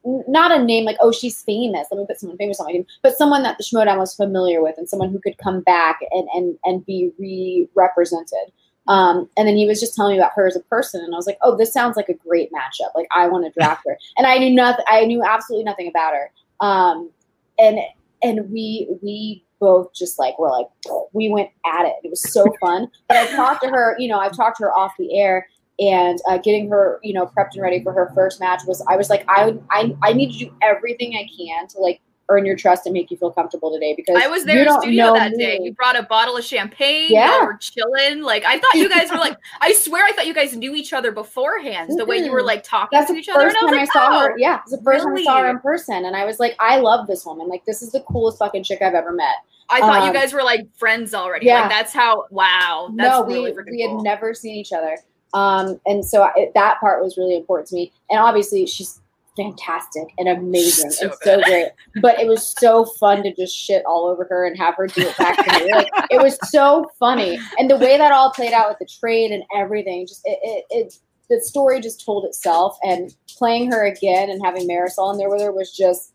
not 0.06 0.52
a 0.52 0.64
name 0.64 0.86
like, 0.86 0.98
"Oh, 1.00 1.12
she's 1.12 1.42
famous." 1.44 1.88
Let 1.92 2.00
me 2.00 2.06
put 2.08 2.20
someone 2.20 2.38
famous 2.38 2.60
on 2.60 2.66
my 2.66 2.74
team, 2.74 2.86
but 3.04 3.16
someone 3.18 3.44
that 3.44 3.58
the 3.58 3.64
Schmoedown 3.64 4.00
was 4.00 4.16
familiar 4.16 4.62
with, 4.64 4.78
and 4.78 4.90
someone 4.90 5.12
who 5.12 5.20
could 5.20 5.38
come 5.38 5.62
back 5.62 6.00
and 6.12 6.28
and 6.34 6.58
and 6.66 6.86
be 6.86 7.12
re-represented. 7.20 8.52
Um, 8.88 9.30
and 9.38 9.48
then 9.48 9.56
he 9.56 9.66
was 9.66 9.80
just 9.80 9.96
telling 9.96 10.14
me 10.14 10.20
about 10.20 10.34
her 10.36 10.48
as 10.48 10.56
a 10.56 10.62
person, 10.62 11.02
and 11.02 11.14
I 11.14 11.18
was 11.18 11.28
like, 11.28 11.38
"Oh, 11.42 11.56
this 11.56 11.72
sounds 11.72 11.96
like 11.96 12.10
a 12.10 12.14
great 12.14 12.52
matchup. 12.52 12.94
Like, 12.96 13.08
I 13.16 13.28
want 13.28 13.46
to 13.46 13.52
draft 13.58 13.84
her." 13.88 13.98
And 14.18 14.28
I 14.28 14.38
knew 14.38 14.50
nothing. 14.50 14.86
I 14.88 15.06
knew 15.06 15.24
absolutely 15.24 15.64
nothing 15.64 15.88
about 15.88 16.14
her. 16.14 16.32
Um, 16.60 17.10
and 17.58 17.80
and 18.22 18.50
we 18.52 18.88
we 19.02 19.46
both 19.60 19.94
just 19.94 20.20
like 20.20 20.38
were 20.38 20.50
like 20.50 20.68
we 21.14 21.30
went 21.30 21.50
at 21.66 21.86
it. 21.86 21.96
It 22.04 22.10
was 22.10 22.22
so 22.32 22.46
fun. 22.62 22.90
But 23.08 23.18
I 23.18 23.28
talked 23.36 23.64
to 23.64 23.70
her. 23.70 23.96
You 24.00 24.10
know, 24.10 24.20
I've 24.20 24.36
talked 24.36 24.58
to 24.58 24.64
her 24.64 24.74
off 24.74 24.94
the 24.98 25.18
air. 25.18 25.48
And 25.80 26.20
uh, 26.30 26.38
getting 26.38 26.70
her, 26.70 27.00
you 27.02 27.14
know, 27.14 27.26
prepped 27.26 27.54
and 27.54 27.64
ready 27.64 27.82
for 27.84 27.92
her 27.94 28.12
first 28.14 28.40
match 28.40 28.62
was, 28.68 28.86
I 28.88 28.96
was 28.96 29.10
like, 29.10 29.26
I, 29.28 29.58
I, 29.72 29.98
I 30.04 30.14
need 30.14 30.32
to 30.34 30.46
do 30.46 30.56
everything 30.62 31.16
I 31.16 31.28
can 31.36 31.68
to 31.70 31.80
like 31.80 32.00
earn 32.34 32.46
your 32.46 32.56
trust 32.56 32.86
and 32.86 32.94
make 32.94 33.12
you 33.12 33.18
feel 33.18 33.32
comfortable 33.32 33.72
today 33.72 33.94
because 33.96 34.16
I 34.22 34.28
was 34.28 34.46
there 34.46 34.56
you 34.56 34.62
in 34.62 34.68
don't 34.68 34.82
studio 34.82 35.14
that 35.14 35.34
day. 35.38 35.60
me. 35.60 35.66
You 35.66 35.74
brought 35.74 35.98
a 35.98 36.04
bottle 36.04 36.36
of 36.36 36.44
champagne. 36.44 37.08
Yeah. 37.10 37.40
You 37.42 37.46
were 37.46 37.58
chilling. 37.58 38.22
Like 38.22 38.44
I 38.46 38.60
thought 38.60 38.74
you 38.76 38.90
guys 38.90 39.12
were 39.12 39.18
like. 39.18 39.38
I 39.62 39.74
swear 39.74 40.04
I 40.04 40.12
thought 40.12 40.28
you 40.28 40.34
guys 40.34 40.56
knew 40.56 40.76
each 40.76 40.94
other 40.94 41.12
beforehand. 41.12 41.92
The 41.98 42.06
way 42.06 42.18
you 42.18 42.32
were 42.32 42.42
like 42.44 42.64
talking 42.64 42.98
That's 43.00 43.12
to 43.12 43.18
each 43.18 43.30
other, 43.30 43.42
first 43.44 43.56
and 43.62 43.70
I 43.70 43.80
was 43.80 43.90
time 43.90 44.00
I 44.00 44.08
saw 44.08 44.18
oh. 44.18 44.20
her. 44.28 44.38
Yeah, 44.38 44.60
it's 44.62 44.72
the 44.72 44.82
first 44.84 45.04
time 45.06 45.16
I 45.16 45.24
saw 45.24 45.42
her 45.42 45.50
in 45.50 45.60
person, 45.60 46.06
and 46.06 46.16
I 46.16 46.26
was 46.26 46.40
like, 46.40 46.56
I 46.60 46.78
love 46.80 47.08
this 47.08 47.26
woman. 47.26 47.48
Like, 47.48 47.66
this 47.66 47.82
is 47.82 47.92
the 47.92 48.02
coolest 48.02 48.40
fucking 48.40 48.64
chick 48.64 48.82
I've 48.82 48.94
ever 48.94 49.12
met. 49.12 49.36
I 49.70 49.80
thought 49.80 50.02
you 50.04 50.08
Um, 50.10 50.14
guys 50.14 50.34
were 50.34 50.44
like 50.44 50.68
friends 50.78 51.14
already. 51.14 51.46
yeah. 51.46 51.62
Like 51.62 51.70
that's 51.70 51.94
how. 51.94 52.26
Wow. 52.32 52.90
That's 52.96 53.10
no, 53.10 53.26
really 53.26 53.52
we 53.54 53.64
we 53.72 53.82
had 53.82 53.90
cool. 53.92 54.04
never 54.04 54.34
seen 54.34 54.56
each 54.56 54.74
other, 54.74 54.98
um, 55.34 55.80
and 55.86 56.06
so 56.06 56.24
I, 56.24 56.52
that 56.54 56.80
part 56.80 57.04
was 57.04 57.18
really 57.18 57.36
important 57.38 57.70
to 57.70 57.76
me. 57.76 57.92
And 58.10 58.20
obviously, 58.20 58.66
she's 58.66 59.00
fantastic 59.36 60.14
and 60.18 60.28
amazing 60.28 60.92
So 60.92 61.06
and 61.06 61.14
so 61.22 61.42
great. 61.42 61.70
But 62.02 62.20
it 62.20 62.28
was 62.28 62.54
so 62.60 62.86
fun 62.86 63.24
to 63.24 63.34
just 63.34 63.56
shit 63.56 63.84
all 63.86 64.06
over 64.06 64.26
her 64.30 64.46
and 64.46 64.58
have 64.58 64.76
her 64.76 64.88
do 64.88 65.02
it 65.02 65.18
back 65.18 65.38
to 65.46 65.66
me. 65.66 65.74
Like 65.74 65.90
it 66.10 66.22
was 66.22 66.38
so 66.50 66.90
funny, 67.00 67.40
and 67.58 67.70
the 67.70 67.78
way 67.78 67.98
that 67.98 68.12
all 68.12 68.32
played 68.32 68.54
out 68.54 68.70
with 68.70 68.80
the 68.80 68.88
trade 69.00 69.32
and 69.32 69.44
everything, 69.56 70.08
just 70.08 70.22
it, 70.26 70.40
it, 70.42 70.66
it 70.70 70.98
the 71.30 71.42
story 71.42 71.80
just 71.82 72.04
told 72.04 72.26
itself. 72.26 72.78
And 72.84 73.16
playing 73.38 73.72
her 73.72 73.86
again 73.86 74.30
and 74.30 74.44
having 74.44 74.68
Marisol 74.68 75.12
in 75.12 75.18
there 75.18 75.30
with 75.30 75.42
her 75.42 75.52
was 75.52 75.76
just. 75.76 76.12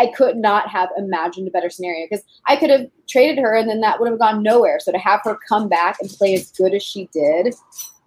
I 0.00 0.06
could 0.16 0.36
not 0.36 0.68
have 0.68 0.90
imagined 0.96 1.48
a 1.48 1.50
better 1.50 1.70
scenario 1.70 2.06
because 2.08 2.24
I 2.46 2.54
could 2.54 2.70
have 2.70 2.86
traded 3.08 3.36
her 3.38 3.56
and 3.56 3.68
then 3.68 3.80
that 3.80 3.98
would 3.98 4.08
have 4.08 4.20
gone 4.20 4.44
nowhere. 4.44 4.78
So 4.78 4.92
to 4.92 4.98
have 4.98 5.22
her 5.24 5.36
come 5.48 5.68
back 5.68 5.96
and 6.00 6.08
play 6.08 6.34
as 6.34 6.52
good 6.52 6.72
as 6.72 6.84
she 6.84 7.08
did 7.12 7.56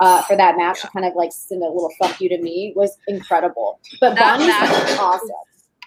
uh, 0.01 0.21
for 0.23 0.35
that 0.35 0.57
match 0.57 0.81
to 0.81 0.87
kind 0.89 1.05
of 1.05 1.13
like 1.15 1.31
send 1.31 1.63
a 1.63 1.67
little 1.67 1.91
fuck 2.01 2.19
you 2.19 2.27
to 2.27 2.37
me 2.41 2.73
was 2.75 2.97
incredible. 3.07 3.79
But 4.01 4.15
That 4.15 4.37
Bonnie's 4.37 4.47
match- 4.49 4.99
awesome. 4.99 5.29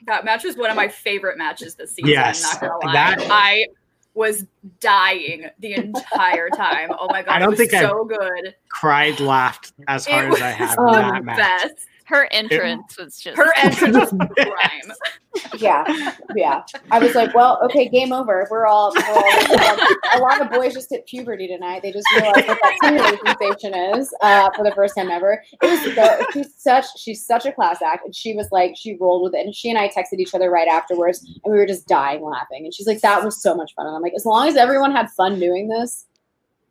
That 0.06 0.24
match 0.24 0.44
was 0.44 0.56
one 0.56 0.70
of 0.70 0.76
my 0.76 0.88
favorite 0.88 1.36
matches 1.38 1.74
this 1.74 1.94
season. 1.94 2.10
Yes, 2.10 2.44
I'm 2.44 2.68
not 2.68 2.80
gonna 2.80 2.86
lie. 2.86 2.92
that- 2.92 3.26
I 3.30 3.66
was 4.14 4.46
dying 4.80 5.48
the 5.58 5.74
entire 5.74 6.48
time. 6.50 6.90
Oh 6.98 7.08
my 7.10 7.22
god, 7.22 7.32
I 7.34 7.38
don't 7.40 7.48
it 7.48 7.50
was 7.50 7.58
think 7.58 7.74
I've- 7.74 7.86
so 7.86 8.04
good. 8.04 8.54
Cried, 8.70 9.18
laughed 9.20 9.72
as 9.88 10.06
hard 10.06 10.26
it 10.32 10.34
as 10.34 10.42
I 10.42 10.46
was 10.50 10.56
have 10.56 10.76
Oh, 10.78 10.86
the 10.94 11.00
that 11.00 11.24
match. 11.24 11.36
best. 11.36 11.86
Her 12.04 12.28
entrance 12.30 12.98
was 12.98 13.18
just 13.18 13.36
Her 13.38 13.52
entrance 13.62 14.12
was 14.12 14.12
prime. 14.36 15.58
yeah, 15.58 16.12
yeah. 16.36 16.62
I 16.90 16.98
was 16.98 17.14
like, 17.14 17.34
well, 17.34 17.58
okay, 17.64 17.88
game 17.88 18.12
over. 18.12 18.46
We're 18.50 18.66
all, 18.66 18.92
we're 18.94 19.02
all 19.02 19.78
a 20.14 20.18
lot 20.20 20.40
of 20.40 20.50
boys 20.50 20.74
just 20.74 20.90
hit 20.90 21.06
puberty 21.06 21.48
tonight. 21.48 21.80
They 21.82 21.92
just 21.92 22.06
realized 22.12 22.46
what 22.46 22.58
that 22.62 22.76
tingling 22.82 23.18
sensation 23.24 23.74
is 23.98 24.14
uh, 24.20 24.50
for 24.54 24.64
the 24.64 24.72
first 24.72 24.94
time 24.96 25.10
ever. 25.10 25.42
It 25.62 25.66
was 25.66 25.94
so, 25.94 26.26
she's 26.32 26.54
such 26.56 26.84
she's 26.98 27.26
such 27.26 27.46
a 27.46 27.52
class 27.52 27.80
act, 27.80 28.04
and 28.04 28.14
she 28.14 28.34
was 28.34 28.48
like 28.52 28.74
she 28.76 28.96
rolled 29.00 29.22
with 29.22 29.34
it, 29.34 29.44
and 29.44 29.54
she 29.54 29.70
and 29.70 29.78
I 29.78 29.88
texted 29.88 30.18
each 30.18 30.34
other 30.34 30.50
right 30.50 30.68
afterwards, 30.68 31.24
and 31.44 31.52
we 31.52 31.58
were 31.58 31.66
just 31.66 31.88
dying 31.88 32.22
laughing. 32.22 32.64
And 32.64 32.74
she's 32.74 32.86
like, 32.86 33.00
that 33.00 33.24
was 33.24 33.40
so 33.42 33.54
much 33.54 33.74
fun, 33.74 33.86
and 33.86 33.96
I'm 33.96 34.02
like, 34.02 34.14
as 34.14 34.26
long 34.26 34.46
as 34.46 34.56
everyone 34.56 34.92
had 34.92 35.10
fun 35.10 35.40
doing 35.40 35.68
this, 35.68 36.06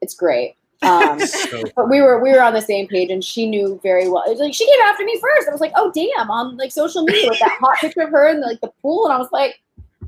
it's 0.01 0.13
great. 0.13 0.55
Um, 0.81 1.19
So 1.27 1.63
but 1.75 1.89
we 1.89 2.01
were 2.01 2.21
we 2.21 2.31
were 2.31 2.41
on 2.41 2.53
the 2.53 2.61
same 2.61 2.87
page, 2.87 3.09
and 3.09 3.23
she 3.23 3.45
knew 3.47 3.79
very 3.83 4.09
well. 4.09 4.23
It 4.25 4.31
was 4.31 4.39
like 4.39 4.53
she 4.53 4.65
came 4.65 4.81
after 4.85 5.03
me 5.05 5.19
first. 5.19 5.47
I 5.47 5.51
was 5.51 5.61
like, 5.61 5.73
oh 5.75 5.91
damn, 5.93 6.29
on 6.29 6.57
like 6.57 6.71
social 6.71 7.03
media 7.03 7.29
with 7.29 7.39
that 7.39 7.57
hot 7.59 7.77
picture 7.79 8.01
of 8.01 8.09
her 8.09 8.29
in 8.29 8.41
like 8.41 8.59
the 8.61 8.71
pool, 8.81 9.05
and 9.05 9.13
I 9.13 9.17
was 9.17 9.29
like, 9.31 9.61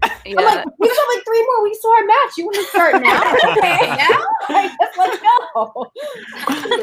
I'm 0.03 0.33
like, 0.35 0.65
we 0.79 0.87
still 0.87 1.01
have 1.01 1.15
like 1.15 1.25
three 1.25 1.43
more 1.43 1.63
weeks 1.63 1.81
to 1.81 1.87
our 1.87 2.05
match. 2.05 2.31
You 2.37 2.45
want 2.45 2.55
to 2.55 2.63
start 2.63 3.01
now? 3.01 3.33
okay, 3.57 3.87
now 3.87 4.25
like, 4.49 4.71
let's, 4.79 4.97
let's 4.97 5.21
go. 5.21 5.91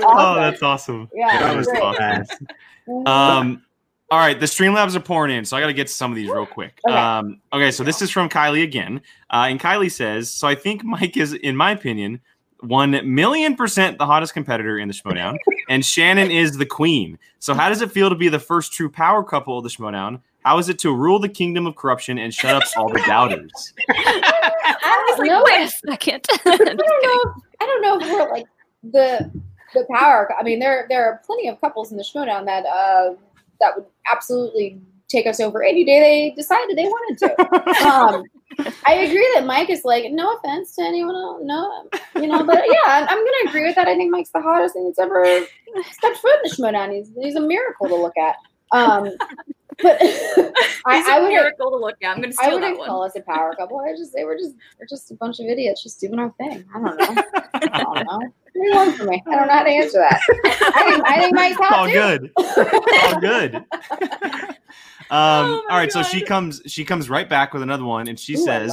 Oh, 0.05 0.35
that's 0.37 0.63
awesome. 0.63 1.09
yeah, 1.15 1.39
that 1.41 1.57
was 1.57 1.67
great. 1.67 1.83
awesome. 1.83 3.07
Um, 3.07 3.63
all 4.11 4.19
right, 4.19 4.39
the 4.39 4.47
Streamlabs 4.47 4.95
are 4.95 5.01
pouring 5.01 5.37
in, 5.37 5.45
so 5.45 5.57
I 5.57 5.61
got 5.61 5.69
to 5.69 5.73
get 5.73 5.87
to 5.87 5.93
some 5.93 6.11
of 6.11 6.17
these 6.17 6.29
real 6.29 6.47
quick. 6.47 6.79
Okay. 6.87 6.95
Um, 6.95 7.41
okay, 7.53 7.71
so 7.71 7.83
this 7.83 8.03
is 8.03 8.11
from 8.11 8.29
Kylie 8.29 8.63
again, 8.63 9.01
uh, 9.31 9.47
and 9.49 9.59
Kylie 9.59 9.91
says, 9.91 10.29
"So 10.31 10.47
I 10.47 10.55
think 10.55 10.85
Mike 10.85 11.17
is, 11.17 11.33
in 11.33 11.57
my 11.57 11.71
opinion, 11.73 12.21
one 12.63 13.01
million 13.05 13.57
percent 13.57 13.99
the 13.99 14.07
hottest 14.07 14.35
competitor 14.35 14.79
in 14.79 14.89
the 14.89 14.95
Schmoedown, 14.95 15.37
and 15.69 15.85
Shannon 15.85 16.31
is 16.31 16.57
the 16.57 16.67
queen. 16.67 17.19
So 17.39 17.55
how 17.55 17.69
does 17.69 17.83
it 17.83 17.91
feel 17.91 18.09
to 18.09 18.15
be 18.15 18.29
the 18.29 18.39
first 18.39 18.73
true 18.73 18.89
power 18.91 19.23
couple 19.23 19.59
of 19.59 19.65
the 19.65 19.71
Schmoedown? 19.71 20.21
How 20.45 20.59
is 20.59 20.69
it 20.69 20.79
to 20.81 20.95
rule 20.95 21.19
the 21.19 21.29
kingdom 21.29 21.67
of 21.67 21.77
corruption 21.77 22.19
and 22.19 22.35
shut 22.35 22.55
up 22.55 22.65
all 22.77 22.89
the 22.89 23.01
doubters? 23.01 23.53
I 23.91 25.05
was 25.09 25.17
don't 25.17 25.27
like, 25.27 25.31
know. 25.31 25.43
wait 25.45 25.65
a 25.65 25.91
second. 25.91 26.27
I 26.47 26.57
don't 26.57 26.77
know. 26.77 27.35
I 27.61 27.67
don't 27.67 27.83
know 27.83 27.99
if 28.01 28.13
we're 28.13 28.31
like 28.31 28.47
the 28.83 29.31
the 29.75 29.87
power. 29.95 30.33
I 30.39 30.43
mean, 30.43 30.59
there 30.59 30.87
there 30.89 31.05
are 31.05 31.21
plenty 31.25 31.49
of 31.49 31.61
couples 31.61 31.93
in 31.93 31.97
the 31.97 32.05
Schmoedown 32.05 32.45
that 32.47 32.67
uh 32.67 33.15
that 33.61 33.77
would 33.77 33.87
absolutely 34.11 34.81
take 35.13 35.27
us 35.27 35.41
over 35.41 35.63
any 35.63 35.85
day 35.85 36.01
they 36.01 36.35
decided 36.35 36.77
they 36.77 36.85
wanted 36.85 37.19
to. 37.19 37.87
um, 37.87 38.25
I 38.87 38.95
agree 38.95 39.29
that 39.35 39.47
Mike 39.47 39.71
is 39.71 39.85
like, 39.85 40.11
no 40.11 40.35
offense 40.35 40.75
to 40.77 40.83
anyone 40.83 41.15
else, 41.15 41.41
no, 41.45 41.89
you 42.17 42.27
know, 42.27 42.45
but 42.45 42.63
yeah, 42.67 42.87
I'm, 42.87 43.09
I'm 43.09 43.19
gonna 43.19 43.49
agree 43.49 43.65
with 43.65 43.77
that. 43.77 43.89
I 43.89 43.95
think 43.95 44.11
Mike's 44.11 44.31
the 44.33 44.43
hottest 44.43 44.75
thing 44.75 44.87
that's 44.87 44.99
ever 44.99 45.25
stepped 45.91 46.19
foot 46.19 46.37
in 46.37 46.51
the 46.51 46.57
Schmoedown. 46.57 46.95
He's 46.95 47.11
he's 47.21 47.37
a 47.37 47.41
miracle 47.41 47.89
to 47.89 47.95
look 47.95 48.17
at. 48.17 48.37
Um, 48.73 49.11
but 49.83 49.99
It's 50.85 51.09
I, 51.09 51.15
I 51.15 51.19
a 51.19 51.23
would 51.23 51.29
miracle 51.29 51.71
to 51.71 51.77
look 51.77 51.95
at. 52.03 52.11
I'm 52.17 52.17
gonna 52.23 52.29
I 52.29 52.31
steal 52.33 52.55
wouldn't 52.55 52.75
that 52.75 52.79
one. 52.81 52.89
call 52.89 53.05
us 53.05 53.15
a 53.15 53.21
power 53.21 53.55
couple. 53.59 53.79
I 53.79 53.93
just 53.97 54.13
they 54.13 54.25
were 54.25 54.37
just 54.37 54.55
we're 54.81 54.87
just 54.87 55.11
a 55.13 55.15
bunch 55.15 55.39
of 55.39 55.47
idiots 55.47 55.83
just 55.83 56.01
doing 56.01 56.19
our 56.19 56.31
thing. 56.39 56.65
I 56.75 56.81
don't 56.81 56.99
know. 56.99 57.23
I 57.55 57.83
don't 57.83 57.95
know. 58.07 58.19
What 58.19 58.33
do 58.53 58.61
you 58.65 58.75
want 58.75 58.97
from 58.97 59.07
me? 59.09 59.23
I 59.27 59.31
don't 59.37 59.47
know 59.47 59.53
how 59.53 59.63
to 59.63 59.71
answer 59.71 59.99
that. 59.99 60.21
I 60.75 60.91
think 60.91 61.05
I 61.07 61.21
think 61.21 61.35
Mike's 61.37 61.57
hot 61.57 61.73
all 61.73 61.87
too. 61.87 61.93
good, 61.93 62.33
all 63.05 63.21
good. 63.21 63.55
Um, 63.55 63.63
Oh 65.11 65.63
my 65.69 65.75
all 65.75 65.79
right, 65.79 65.93
so 65.93 66.03
she 66.03 66.23
comes, 66.25 66.63
she 66.67 66.85
comes 66.87 67.11
right 67.11 67.29
back 67.29 67.53
with 67.53 67.63
another 67.63 67.85
one, 67.85 68.09
and 68.09 68.19
she 68.19 68.35
Ooh, 68.35 68.45
says. 68.45 68.73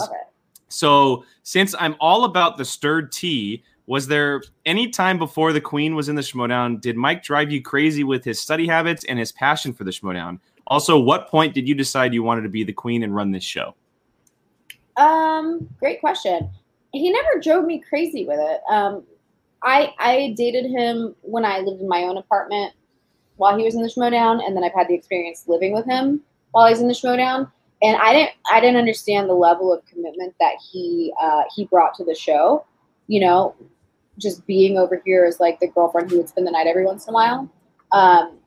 So, 0.70 1.26
since 1.44 1.76
I'm 1.78 1.96
all 2.00 2.24
about 2.24 2.56
the 2.58 2.64
stirred 2.64 3.12
tea, 3.12 3.64
was 3.88 4.08
there 4.08 4.42
any 4.66 4.88
time 4.90 5.18
before 5.18 5.52
the 5.52 5.60
Queen 5.60 5.96
was 5.96 6.08
in 6.10 6.16
the 6.16 6.22
Schmoedown? 6.22 6.80
Did 6.80 6.96
Mike 6.96 7.24
drive 7.24 7.52
you 7.52 7.62
crazy 7.62 8.04
with 8.06 8.24
his 8.24 8.40
study 8.40 8.68
habits 8.68 9.04
and 9.06 9.18
his 9.20 9.32
passion 9.32 9.74
for 9.74 9.84
the 9.84 9.92
Schmoedown? 9.92 10.40
Also, 10.69 10.99
what 10.99 11.27
point 11.27 11.53
did 11.53 11.67
you 11.67 11.73
decide 11.73 12.13
you 12.13 12.23
wanted 12.23 12.41
to 12.41 12.49
be 12.49 12.63
the 12.63 12.73
Queen 12.73 13.03
and 13.03 13.15
run 13.15 13.32
this 13.32 13.43
show? 13.43 13.75
Um, 14.97 15.67
great 15.79 15.99
question. 15.99 16.49
He 16.91 17.12
never 17.12 17.39
drove 17.41 17.65
me 17.65 17.79
crazy 17.79 18.25
with 18.25 18.39
it. 18.39 18.62
Um, 18.69 19.03
I 19.63 19.93
I 19.97 20.34
dated 20.38 20.65
him 20.65 21.15
when 21.21 21.45
I 21.45 21.60
lived 21.60 21.82
in 21.82 21.88
my 21.88 22.03
own 22.03 22.17
apartment 22.17 22.73
while 23.38 23.58
he 23.58 23.63
was 23.63 23.75
in 23.75 23.82
the 23.82 23.88
Schmoedown, 23.88 24.45
and 24.45 24.55
then 24.55 24.63
I've 24.63 24.73
had 24.73 24.88
the 24.88 24.93
experience 24.93 25.45
living 25.47 25.73
with 25.73 25.86
him 25.86 26.21
while 26.51 26.67
he's 26.67 26.82
in 26.82 26.88
the 26.88 26.93
Schmoedown. 26.93 27.51
And 27.82 27.97
I 27.97 28.13
didn't 28.13 28.32
I 28.51 28.60
didn't 28.60 28.77
understand 28.77 29.29
the 29.29 29.34
level 29.34 29.73
of 29.73 29.86
commitment 29.86 30.36
that 30.39 30.55
he 30.71 31.13
uh, 31.21 31.43
he 31.55 31.65
brought 31.65 31.93
to 31.95 32.03
the 32.03 32.15
show. 32.15 32.65
You 33.08 33.21
know, 33.21 33.55
just 34.17 34.45
being 34.45 34.77
over 34.77 35.01
here 35.05 35.25
as 35.25 35.39
like 35.39 35.60
the 35.60 35.67
girlfriend 35.67 36.12
who 36.12 36.17
would 36.17 36.29
spend 36.29 36.45
the 36.45 36.51
night 36.51 36.67
every 36.67 36.86
once 36.86 37.08
in 37.08 37.12
a 37.12 37.15
while. 37.15 37.49
Um, 37.91 38.38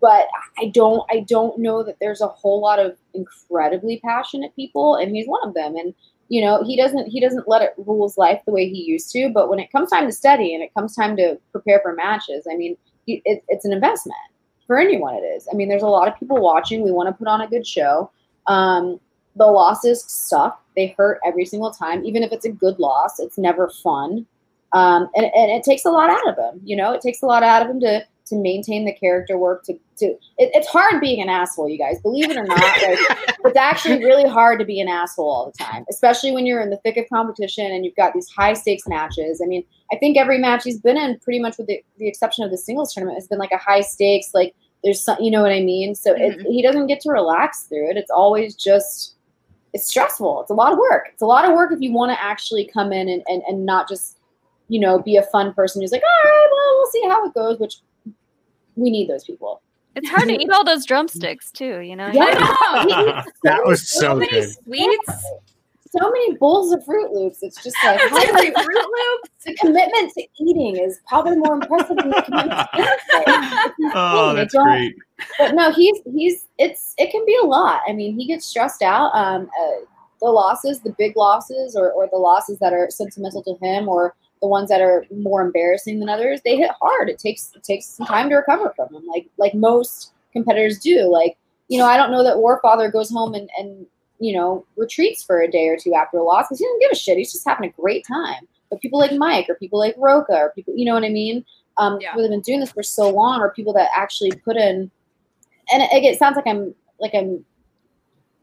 but 0.00 0.26
I 0.58 0.66
don't 0.74 1.04
I 1.10 1.20
don't 1.20 1.58
know 1.58 1.82
that 1.82 1.96
there's 2.00 2.20
a 2.20 2.28
whole 2.28 2.60
lot 2.60 2.78
of 2.78 2.96
incredibly 3.14 4.00
passionate 4.04 4.54
people, 4.56 4.96
and 4.96 5.14
he's 5.14 5.28
one 5.28 5.46
of 5.46 5.54
them. 5.54 5.76
And 5.76 5.94
you 6.28 6.42
know, 6.42 6.62
he 6.64 6.76
doesn't 6.76 7.06
he 7.06 7.20
doesn't 7.20 7.48
let 7.48 7.62
it 7.62 7.74
rule 7.78 8.06
his 8.06 8.18
life 8.18 8.40
the 8.44 8.52
way 8.52 8.68
he 8.68 8.82
used 8.82 9.10
to. 9.12 9.30
But 9.32 9.48
when 9.48 9.58
it 9.58 9.72
comes 9.72 9.90
time 9.90 10.06
to 10.06 10.12
study 10.12 10.54
and 10.54 10.62
it 10.62 10.74
comes 10.74 10.94
time 10.94 11.16
to 11.16 11.38
prepare 11.52 11.80
for 11.82 11.94
matches, 11.94 12.46
I 12.50 12.56
mean, 12.56 12.76
it, 13.06 13.42
it's 13.48 13.64
an 13.64 13.72
investment 13.72 14.18
for 14.66 14.78
anyone. 14.78 15.14
It 15.14 15.26
is. 15.26 15.48
I 15.50 15.56
mean, 15.56 15.68
there's 15.68 15.82
a 15.82 15.86
lot 15.86 16.08
of 16.08 16.18
people 16.18 16.40
watching. 16.40 16.82
We 16.82 16.90
want 16.90 17.08
to 17.08 17.14
put 17.14 17.28
on 17.28 17.40
a 17.40 17.48
good 17.48 17.66
show. 17.66 18.10
Um, 18.46 19.00
the 19.36 19.46
losses 19.46 20.04
suck. 20.04 20.62
They 20.76 20.94
hurt 20.98 21.20
every 21.24 21.44
single 21.44 21.70
time. 21.70 22.04
Even 22.04 22.22
if 22.22 22.32
it's 22.32 22.44
a 22.44 22.52
good 22.52 22.78
loss, 22.78 23.18
it's 23.18 23.38
never 23.38 23.68
fun. 23.68 24.26
Um, 24.72 25.08
and, 25.14 25.26
and 25.34 25.50
it 25.50 25.62
takes 25.62 25.84
a 25.84 25.90
lot 25.90 26.10
out 26.10 26.28
of 26.28 26.36
him. 26.36 26.60
You 26.64 26.76
know, 26.76 26.92
it 26.92 27.00
takes 27.00 27.22
a 27.22 27.26
lot 27.26 27.42
out 27.42 27.62
of 27.62 27.70
him 27.70 27.80
to 27.80 28.04
to 28.28 28.36
maintain 28.36 28.84
the 28.84 28.92
character 28.92 29.36
work. 29.36 29.64
To 29.64 29.74
to 29.98 30.06
it, 30.06 30.50
it's 30.54 30.68
hard 30.68 31.00
being 31.00 31.20
an 31.20 31.28
asshole, 31.28 31.68
you 31.68 31.78
guys. 31.78 32.00
Believe 32.00 32.30
it 32.30 32.36
or 32.36 32.44
not, 32.44 32.58
like, 32.58 32.98
it's 33.44 33.56
actually 33.56 34.04
really 34.04 34.28
hard 34.28 34.58
to 34.60 34.64
be 34.64 34.80
an 34.80 34.88
asshole 34.88 35.28
all 35.28 35.46
the 35.46 35.64
time, 35.64 35.84
especially 35.90 36.32
when 36.32 36.46
you're 36.46 36.60
in 36.60 36.70
the 36.70 36.78
thick 36.78 36.96
of 36.96 37.04
competition 37.12 37.66
and 37.66 37.84
you've 37.84 37.96
got 37.96 38.14
these 38.14 38.28
high 38.30 38.52
stakes 38.52 38.86
matches. 38.86 39.40
I 39.42 39.46
mean, 39.46 39.64
I 39.92 39.96
think 39.96 40.16
every 40.16 40.38
match 40.38 40.64
he's 40.64 40.80
been 40.80 40.96
in, 40.96 41.18
pretty 41.20 41.40
much 41.40 41.58
with 41.58 41.66
the, 41.66 41.82
the 41.98 42.08
exception 42.08 42.44
of 42.44 42.50
the 42.50 42.58
singles 42.58 42.94
tournament, 42.94 43.16
has 43.16 43.26
been 43.26 43.38
like 43.38 43.52
a 43.52 43.58
high 43.58 43.80
stakes. 43.80 44.30
Like 44.34 44.54
there's 44.84 45.02
some, 45.02 45.16
you 45.20 45.30
know 45.30 45.42
what 45.42 45.52
I 45.52 45.60
mean. 45.60 45.94
So 45.94 46.14
it, 46.14 46.38
mm-hmm. 46.38 46.50
he 46.50 46.62
doesn't 46.62 46.86
get 46.86 47.00
to 47.00 47.10
relax 47.10 47.64
through 47.64 47.90
it. 47.90 47.96
It's 47.96 48.10
always 48.10 48.54
just 48.54 49.14
it's 49.74 49.86
stressful. 49.86 50.42
It's 50.42 50.50
a 50.50 50.54
lot 50.54 50.72
of 50.72 50.78
work. 50.78 51.08
It's 51.12 51.22
a 51.22 51.26
lot 51.26 51.44
of 51.44 51.54
work 51.54 51.72
if 51.72 51.80
you 51.80 51.92
want 51.92 52.12
to 52.12 52.22
actually 52.22 52.68
come 52.72 52.92
in 52.92 53.08
and, 53.08 53.22
and, 53.26 53.42
and 53.46 53.66
not 53.66 53.88
just, 53.88 54.18
you 54.68 54.80
know, 54.80 54.98
be 54.98 55.16
a 55.16 55.22
fun 55.22 55.52
person 55.54 55.82
who's 55.82 55.92
like, 55.92 56.02
all 56.02 56.30
right, 56.30 56.48
well, 56.50 56.74
we'll 56.76 56.90
see 56.90 57.02
how 57.06 57.26
it 57.26 57.34
goes, 57.34 57.58
which 57.58 57.76
we 58.78 58.90
need 58.90 59.08
those 59.08 59.24
people. 59.24 59.60
It's 59.94 60.08
hard 60.08 60.28
to 60.28 60.34
eat 60.34 60.50
all 60.50 60.64
those 60.64 60.86
drumsticks 60.86 61.50
too, 61.50 61.80
you 61.80 61.96
know. 61.96 62.10
Yeah. 62.12 63.22
So 63.24 63.30
That 63.44 63.64
was 63.64 63.88
so 63.88 64.14
many 64.16 64.30
good. 64.30 64.50
sweets. 64.64 65.12
So 65.90 66.10
many 66.10 66.36
bowls 66.36 66.70
of 66.72 66.84
Froot 66.84 67.12
Loops. 67.12 67.38
It's 67.42 67.62
just 67.64 67.74
like, 67.82 67.98
It's 68.02 68.10
how 68.10 68.32
like 68.34 68.54
Froot 68.54 68.66
Loops. 68.74 69.30
the 69.46 69.54
commitment 69.54 70.12
to 70.12 70.22
eating 70.38 70.76
is 70.76 71.00
probably 71.08 71.36
more 71.36 71.54
impressive 71.54 71.96
than 71.96 72.10
the 72.10 72.22
commitment 72.22 72.50
to 72.60 72.68
anything. 73.26 73.90
Oh, 73.94 74.34
that's 74.34 74.54
great. 74.54 74.94
But 75.38 75.54
no, 75.54 75.72
he's 75.72 75.98
he's 76.14 76.46
it's 76.58 76.94
it 76.98 77.10
can 77.10 77.24
be 77.26 77.36
a 77.42 77.46
lot. 77.46 77.80
I 77.88 77.92
mean, 77.92 78.16
he 78.18 78.26
gets 78.26 78.46
stressed 78.46 78.82
out. 78.82 79.10
Um, 79.14 79.48
uh, 79.60 79.84
the 80.20 80.26
losses, 80.28 80.80
the 80.80 80.94
big 80.98 81.16
losses, 81.16 81.74
or 81.74 81.90
or 81.92 82.08
the 82.12 82.18
losses 82.18 82.58
that 82.58 82.72
are 82.72 82.88
sentimental 82.90 83.42
to 83.44 83.54
him, 83.64 83.88
or 83.88 84.14
the 84.40 84.48
ones 84.48 84.68
that 84.68 84.80
are 84.80 85.04
more 85.14 85.42
embarrassing 85.42 86.00
than 86.00 86.08
others, 86.08 86.40
they 86.44 86.56
hit 86.56 86.70
hard. 86.80 87.08
It 87.08 87.18
takes 87.18 87.52
it 87.54 87.64
takes 87.64 87.86
some 87.86 88.06
time 88.06 88.28
to 88.30 88.36
recover 88.36 88.72
from 88.76 88.88
them, 88.92 89.06
like 89.06 89.28
like 89.38 89.54
most 89.54 90.12
competitors 90.32 90.78
do. 90.78 91.10
Like 91.10 91.36
you 91.68 91.78
know, 91.78 91.86
I 91.86 91.96
don't 91.96 92.10
know 92.10 92.24
that 92.24 92.36
Warfather 92.36 92.92
goes 92.92 93.10
home 93.10 93.34
and 93.34 93.48
and 93.58 93.86
you 94.20 94.32
know 94.34 94.64
retreats 94.76 95.22
for 95.22 95.40
a 95.42 95.50
day 95.50 95.68
or 95.68 95.76
two 95.76 95.94
after 95.94 96.18
a 96.18 96.22
loss 96.22 96.46
because 96.48 96.58
he 96.58 96.64
doesn't 96.66 96.80
give 96.80 96.90
a 96.92 96.96
shit. 96.96 97.18
He's 97.18 97.32
just 97.32 97.46
having 97.46 97.68
a 97.68 97.80
great 97.80 98.06
time. 98.06 98.46
But 98.70 98.80
people 98.80 98.98
like 98.98 99.12
Mike 99.12 99.46
or 99.48 99.54
people 99.54 99.78
like 99.78 99.94
Roca 99.96 100.34
or 100.36 100.52
people, 100.54 100.74
you 100.76 100.84
know 100.84 100.94
what 100.94 101.04
I 101.04 101.08
mean? 101.08 101.44
Um, 101.78 101.98
Yeah. 102.00 102.12
who 102.12 102.20
have 102.22 102.30
been 102.30 102.40
doing 102.40 102.60
this 102.60 102.72
for 102.72 102.82
so 102.82 103.08
long, 103.08 103.40
or 103.40 103.50
people 103.52 103.72
that 103.74 103.88
actually 103.94 104.32
put 104.32 104.56
in. 104.56 104.90
And 105.72 105.82
it, 105.82 106.04
it 106.04 106.18
sounds 106.18 106.36
like 106.36 106.46
I'm 106.46 106.74
like 107.00 107.14
I'm 107.14 107.44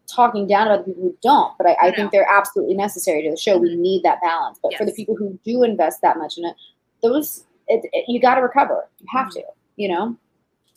talking 0.07 0.47
down 0.47 0.67
about 0.67 0.85
the 0.85 0.91
people 0.91 1.03
who 1.03 1.17
don't, 1.21 1.57
but 1.57 1.67
I, 1.67 1.75
I 1.81 1.89
No. 1.89 1.95
think 1.95 2.11
they're 2.11 2.29
absolutely 2.29 2.75
necessary 2.75 3.23
to 3.23 3.31
the 3.31 3.37
show. 3.37 3.57
We 3.57 3.75
need 3.75 4.03
that 4.03 4.21
balance. 4.21 4.59
But 4.61 4.75
for 4.75 4.85
the 4.85 4.93
people 4.93 5.15
who 5.15 5.37
do 5.43 5.63
invest 5.63 6.01
that 6.01 6.17
much 6.17 6.37
in 6.37 6.45
it, 6.45 6.55
those 7.01 7.45
it, 7.67 7.85
it, 7.93 8.05
you 8.07 8.19
got 8.19 8.35
to 8.35 8.41
recover. 8.41 8.87
You 8.99 9.07
have 9.09 9.31
to, 9.31 9.43
you 9.75 9.89
know. 9.89 10.15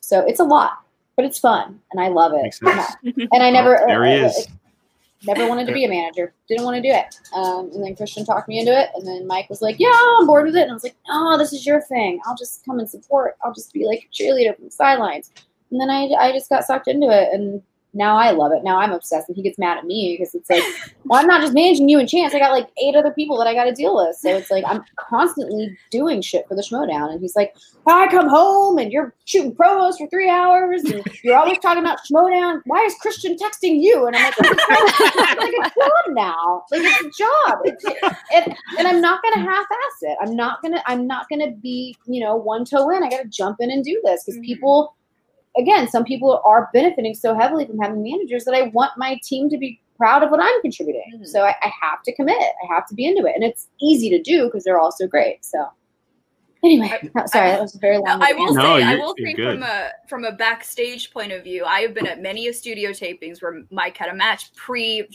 So 0.01 0.21
it's 0.21 0.41
a 0.41 0.45
lot, 0.45 0.79
but 1.17 1.25
it's 1.25 1.39
fun, 1.39 1.81
and 1.93 2.01
I 2.01 2.09
love 2.09 2.33
it. 2.35 2.43
Makes. 2.43 2.61
And 3.33 3.43
I 3.43 3.51
never, 3.51 3.83
there 3.87 4.05
he 4.05 4.13
uh, 4.15 4.27
is. 4.29 4.49
never 5.27 5.49
wanted 5.49 5.67
to 5.67 5.73
be 5.73 5.85
a 5.85 5.89
manager. 5.89 6.33
Didn't 6.49 6.65
want 6.65 6.77
to 6.77 6.83
do 6.83 6.89
it. 6.89 7.19
Um, 7.35 7.71
and 7.75 7.85
then 7.85 7.95
Kristian 7.97 8.25
talked 8.25 8.49
me 8.49 8.59
into 8.59 8.79
it, 8.79 8.89
and 8.95 9.07
then 9.07 9.27
Mike 9.27 9.51
was 9.51 9.61
like, 9.61 9.77
"Yeah, 9.79 9.93
I'm 9.93 10.27
bored 10.27 10.47
with 10.47 10.57
it." 10.57 10.63
And 10.63 10.71
I 10.71 10.75
was 10.75 10.85
like, 10.85 10.97
"Oh, 11.11 11.37
this 11.37 11.53
is 11.53 11.67
your 11.67 11.81
thing. 11.83 12.21
I'll 12.27 12.37
just 12.37 12.65
come 12.65 12.79
and 12.79 12.89
support. 12.89 13.37
I'll 13.45 13.53
just 13.53 13.73
be 13.73 13.85
like 13.85 14.09
a 14.11 14.15
cheerleader 14.15 14.55
from 14.57 14.67
the 14.67 14.71
sidelines." 14.71 15.33
And 15.71 15.81
then 15.81 15.91
I, 15.91 16.09
I 16.19 16.33
just 16.33 16.49
got 16.49 16.65
sucked 16.65 16.89
into 16.89 17.09
it, 17.11 17.29
and 17.33 17.63
now 17.95 18.17
I 18.17 18.31
love 18.33 18.53
it. 18.53 18.63
Now 18.65 18.79
I'm 18.79 18.93
obsessed, 18.93 19.29
and 19.29 19.37
he 19.37 19.43
gets 19.43 19.59
mad 19.59 19.79
at 19.79 19.85
me 19.85 20.15
because 20.19 20.35
it's 20.35 20.51
like, 20.51 20.63
well, 21.05 21.21
I'm 21.21 21.27
not 21.27 21.41
just 21.41 21.55
managing 21.55 21.89
you 21.89 21.99
and 21.99 22.09
Chance. 22.09 22.35
I 22.35 22.39
got 22.39 22.53
like 22.53 22.69
eight 22.83 22.95
other 22.95 23.13
people 23.13 23.39
that 23.39 23.47
I 23.47 23.55
got 23.55 23.65
to 23.65 23.73
deal 23.73 23.97
with. 23.97 24.15
So 24.17 24.37
it's 24.37 24.51
like 24.51 24.65
I'm 24.67 24.83
constantly 24.97 25.77
doing 25.91 26.21
shit 26.21 26.47
for 26.49 26.55
the 26.55 26.63
Schmoedown, 26.63 27.11
and 27.11 27.21
he's 27.21 27.35
like, 27.35 27.55
I 27.87 28.07
come 28.09 28.29
home 28.29 28.77
and 28.79 28.93
you're 28.93 29.15
shooting 29.25 29.55
promos 29.55 29.97
for 29.97 30.07
three 30.09 30.29
hours, 30.29 30.85
and 30.85 31.03
you're 31.25 31.37
always 31.39 31.59
talking 31.61 31.83
about 31.83 31.99
Schmoedown. 32.11 32.61
Why 32.67 32.85
is 32.85 32.95
Kristian 33.05 33.37
texting 33.39 33.81
you? 33.81 34.07
And 34.07 34.15
I'm 34.15 34.25
like, 34.25 34.35
it's 34.39 35.41
like 35.41 35.73
a 35.73 35.81
job 35.81 36.15
now. 36.15 36.65
Like 36.71 36.83
it's 36.85 37.01
a 37.01 37.23
job. 37.25 37.59
It's, 37.65 37.85
it, 38.31 38.57
and 38.79 38.87
I'm 38.87 39.01
not 39.01 39.23
gonna 39.23 39.41
half-ass 39.49 39.97
it. 40.03 40.19
I'm 40.21 40.37
not 40.37 40.61
gonna. 40.63 40.83
I'm 40.87 41.07
not 41.07 41.27
gonna 41.31 41.53
be 41.53 41.97
you 42.07 42.21
know 42.23 42.37
one 42.37 42.65
toe 42.65 42.91
in. 42.91 43.03
I 43.03 43.09
got 43.09 43.23
to 43.23 43.29
jump 43.29 43.57
in 43.61 43.71
and 43.71 43.83
do 43.85 44.01
this 44.05 44.25
because 44.25 44.39
Mhm. 44.39 44.45
people 44.45 44.95
again, 45.59 45.89
some 45.89 46.05
people 46.05 46.41
are 46.45 46.71
benefiting 46.73 47.15
so 47.15 47.35
heavily 47.35 47.67
from 47.67 47.79
having 47.79 48.03
managers 48.03 48.45
that 48.45 48.55
I 48.55 48.63
want 48.69 48.93
my 48.97 49.19
team 49.23 49.49
to 49.51 49.59
be 49.59 49.81
proud 49.97 50.23
of 50.23 50.31
what 50.31 50.41
I'm 50.41 50.61
contributing. 50.63 51.03
Mhm. 51.17 51.27
So 51.27 51.43
I, 51.43 51.55
I 51.63 51.73
have 51.83 52.03
to 52.05 52.15
commit. 52.15 52.39
I 52.39 52.73
have 52.73 52.87
to 52.89 52.95
be 52.95 53.05
into 53.07 53.27
it, 53.27 53.35
and 53.35 53.43
it's 53.45 53.69
easy 53.81 54.09
to 54.11 54.23
do 54.23 54.45
because 54.45 54.65
they're 54.65 54.79
all 54.79 54.93
so 54.93 55.07
great. 55.09 55.45
So 55.45 55.67
anyway, 56.65 57.11
no, 57.15 57.23
sorry, 57.27 57.51
that 57.51 57.61
was 57.61 57.75
a 57.75 57.79
very 57.79 57.99
long. 57.99 58.23
I 58.23 58.33
will 58.33 58.55
No, 58.55 58.63
say, 58.79 58.83
I 58.85 58.95
will 58.97 59.15
say 59.19 59.33
good. 59.35 59.55
from 59.55 59.63
a 59.65 59.91
from 60.09 60.25
a 60.25 60.33
backstage 60.33 61.13
point 61.13 61.33
of 61.33 61.43
view, 61.43 61.65
I 61.65 61.81
have 61.81 61.95
been 61.95 62.07
at 62.07 62.23
many 62.23 62.47
of 62.47 62.55
studio 62.55 62.91
tapings 62.91 63.43
where 63.43 63.63
Mike 63.71 63.97
had 63.97 64.09
a 64.09 64.15
match 64.15 64.53
pre 64.55 65.09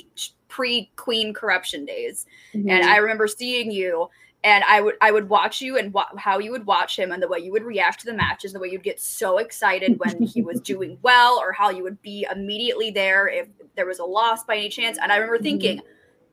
pre 0.50 0.92
Queen 0.98 1.34
KOrruption 1.34 1.88
days, 1.88 2.26
Mhm. 2.54 2.70
and 2.70 2.84
I 2.86 2.98
remember 2.98 3.28
seeing 3.28 3.72
you. 3.72 4.10
And 4.44 4.64
I 4.68 4.82
would 4.82 4.96
I 5.02 5.12
would 5.12 5.30
watch 5.30 5.62
you 5.62 5.78
and 5.78 5.94
wa- 5.94 6.08
how 6.18 6.38
you 6.40 6.52
would 6.52 6.66
watch 6.66 7.00
him 7.00 7.12
and 7.14 7.24
the 7.24 7.28
way 7.30 7.40
you 7.40 7.52
would 7.54 7.64
react 7.64 8.02
to 8.02 8.06
the 8.06 8.14
matches, 8.14 8.52
the 8.52 8.60
way 8.60 8.68
you'd 8.70 8.84
get 8.84 9.00
so 9.00 9.38
excited 9.38 9.98
when 10.00 10.22
he 10.24 10.42
was 10.42 10.60
doing 10.74 10.98
well, 11.02 11.40
or 11.40 11.54
how 11.54 11.70
you 11.70 11.84
would 11.84 12.02
be 12.02 12.28
immediately 12.30 12.92
there 12.92 13.28
if 13.30 13.48
there 13.76 13.86
was 13.86 14.00
a 14.00 14.04
loss 14.06 14.44
by 14.44 14.58
any 14.58 14.68
chance. 14.70 14.98
And 15.02 15.12
I 15.12 15.16
remember 15.16 15.42
thinking, 15.42 15.82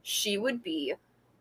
she 0.02 0.38
would 0.38 0.62
be 0.62 0.94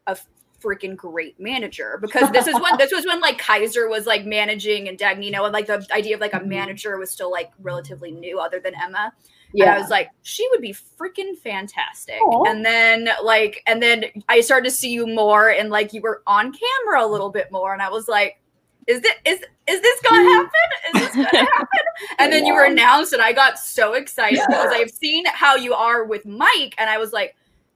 a 0.05 0.15
freaking 0.61 0.95
great 0.95 1.39
manager 1.39 1.97
because 2.01 2.29
this 2.31 2.45
is 2.45 2.53
when 2.59 2.77
this 2.77 2.91
was 2.91 3.05
when 3.05 3.21
like 3.21 3.37
Kaiser 3.39 3.87
was 3.89 4.05
like 4.05 4.25
managing 4.25 4.89
and 4.89 4.97
Dagnino 4.97 5.45
and 5.45 5.53
like 5.53 5.67
the 5.67 5.87
idea 5.91 6.15
of 6.15 6.21
like 6.21 6.33
a 6.33 6.39
Mhm. 6.39 6.47
manager 6.47 6.97
was 6.97 7.09
still 7.09 7.31
like 7.31 7.51
relatively 7.59 8.11
new 8.11 8.39
other 8.39 8.59
than 8.59 8.73
Emma. 8.75 9.13
Yeah. 9.53 9.65
And 9.65 9.73
I 9.73 9.79
was 9.79 9.89
like, 9.89 10.09
she 10.21 10.47
would 10.51 10.61
be 10.61 10.73
freaking 10.73 11.37
fantastic. 11.37 12.21
Aw. 12.21 12.49
And 12.49 12.63
then 12.65 13.09
like 13.23 13.61
and 13.65 13.81
then 13.81 14.05
I 14.27 14.41
started 14.41 14.69
to 14.69 14.75
see 14.75 14.91
you 14.91 15.07
more 15.07 15.49
and 15.49 15.69
like 15.69 15.93
you 15.93 16.01
were 16.01 16.21
on 16.27 16.53
camera 16.53 17.03
a 17.03 17.07
little 17.07 17.29
bit 17.29 17.51
more 17.51 17.73
and 17.73 17.81
I 17.81 17.89
was 17.89 18.07
like 18.07 18.39
is 18.89 19.01
this 19.01 19.13
is 19.23 19.39
is 19.67 19.81
this 19.81 20.01
gonna 20.01 20.23
hmm. 20.23 20.29
happen? 20.29 20.51
Is 20.95 21.01
this 21.01 21.15
gonna 21.15 21.45
happen? 21.45 21.67
And 22.17 22.33
then 22.33 22.45
you 22.45 22.55
were 22.55 22.63
announced, 22.63 23.13
and 23.13 23.21
I 23.21 23.33
got 23.33 23.59
so 23.59 23.93
excited 23.93 24.39
because 24.47 24.71
I've 24.73 24.89
seen 24.89 25.25
how 25.27 25.55
you 25.55 25.73
are 25.73 26.05
with 26.05 26.25
Mike, 26.25 26.73
and 26.77 26.89
I 26.89 26.97
was 26.97 27.13
like, 27.13 27.35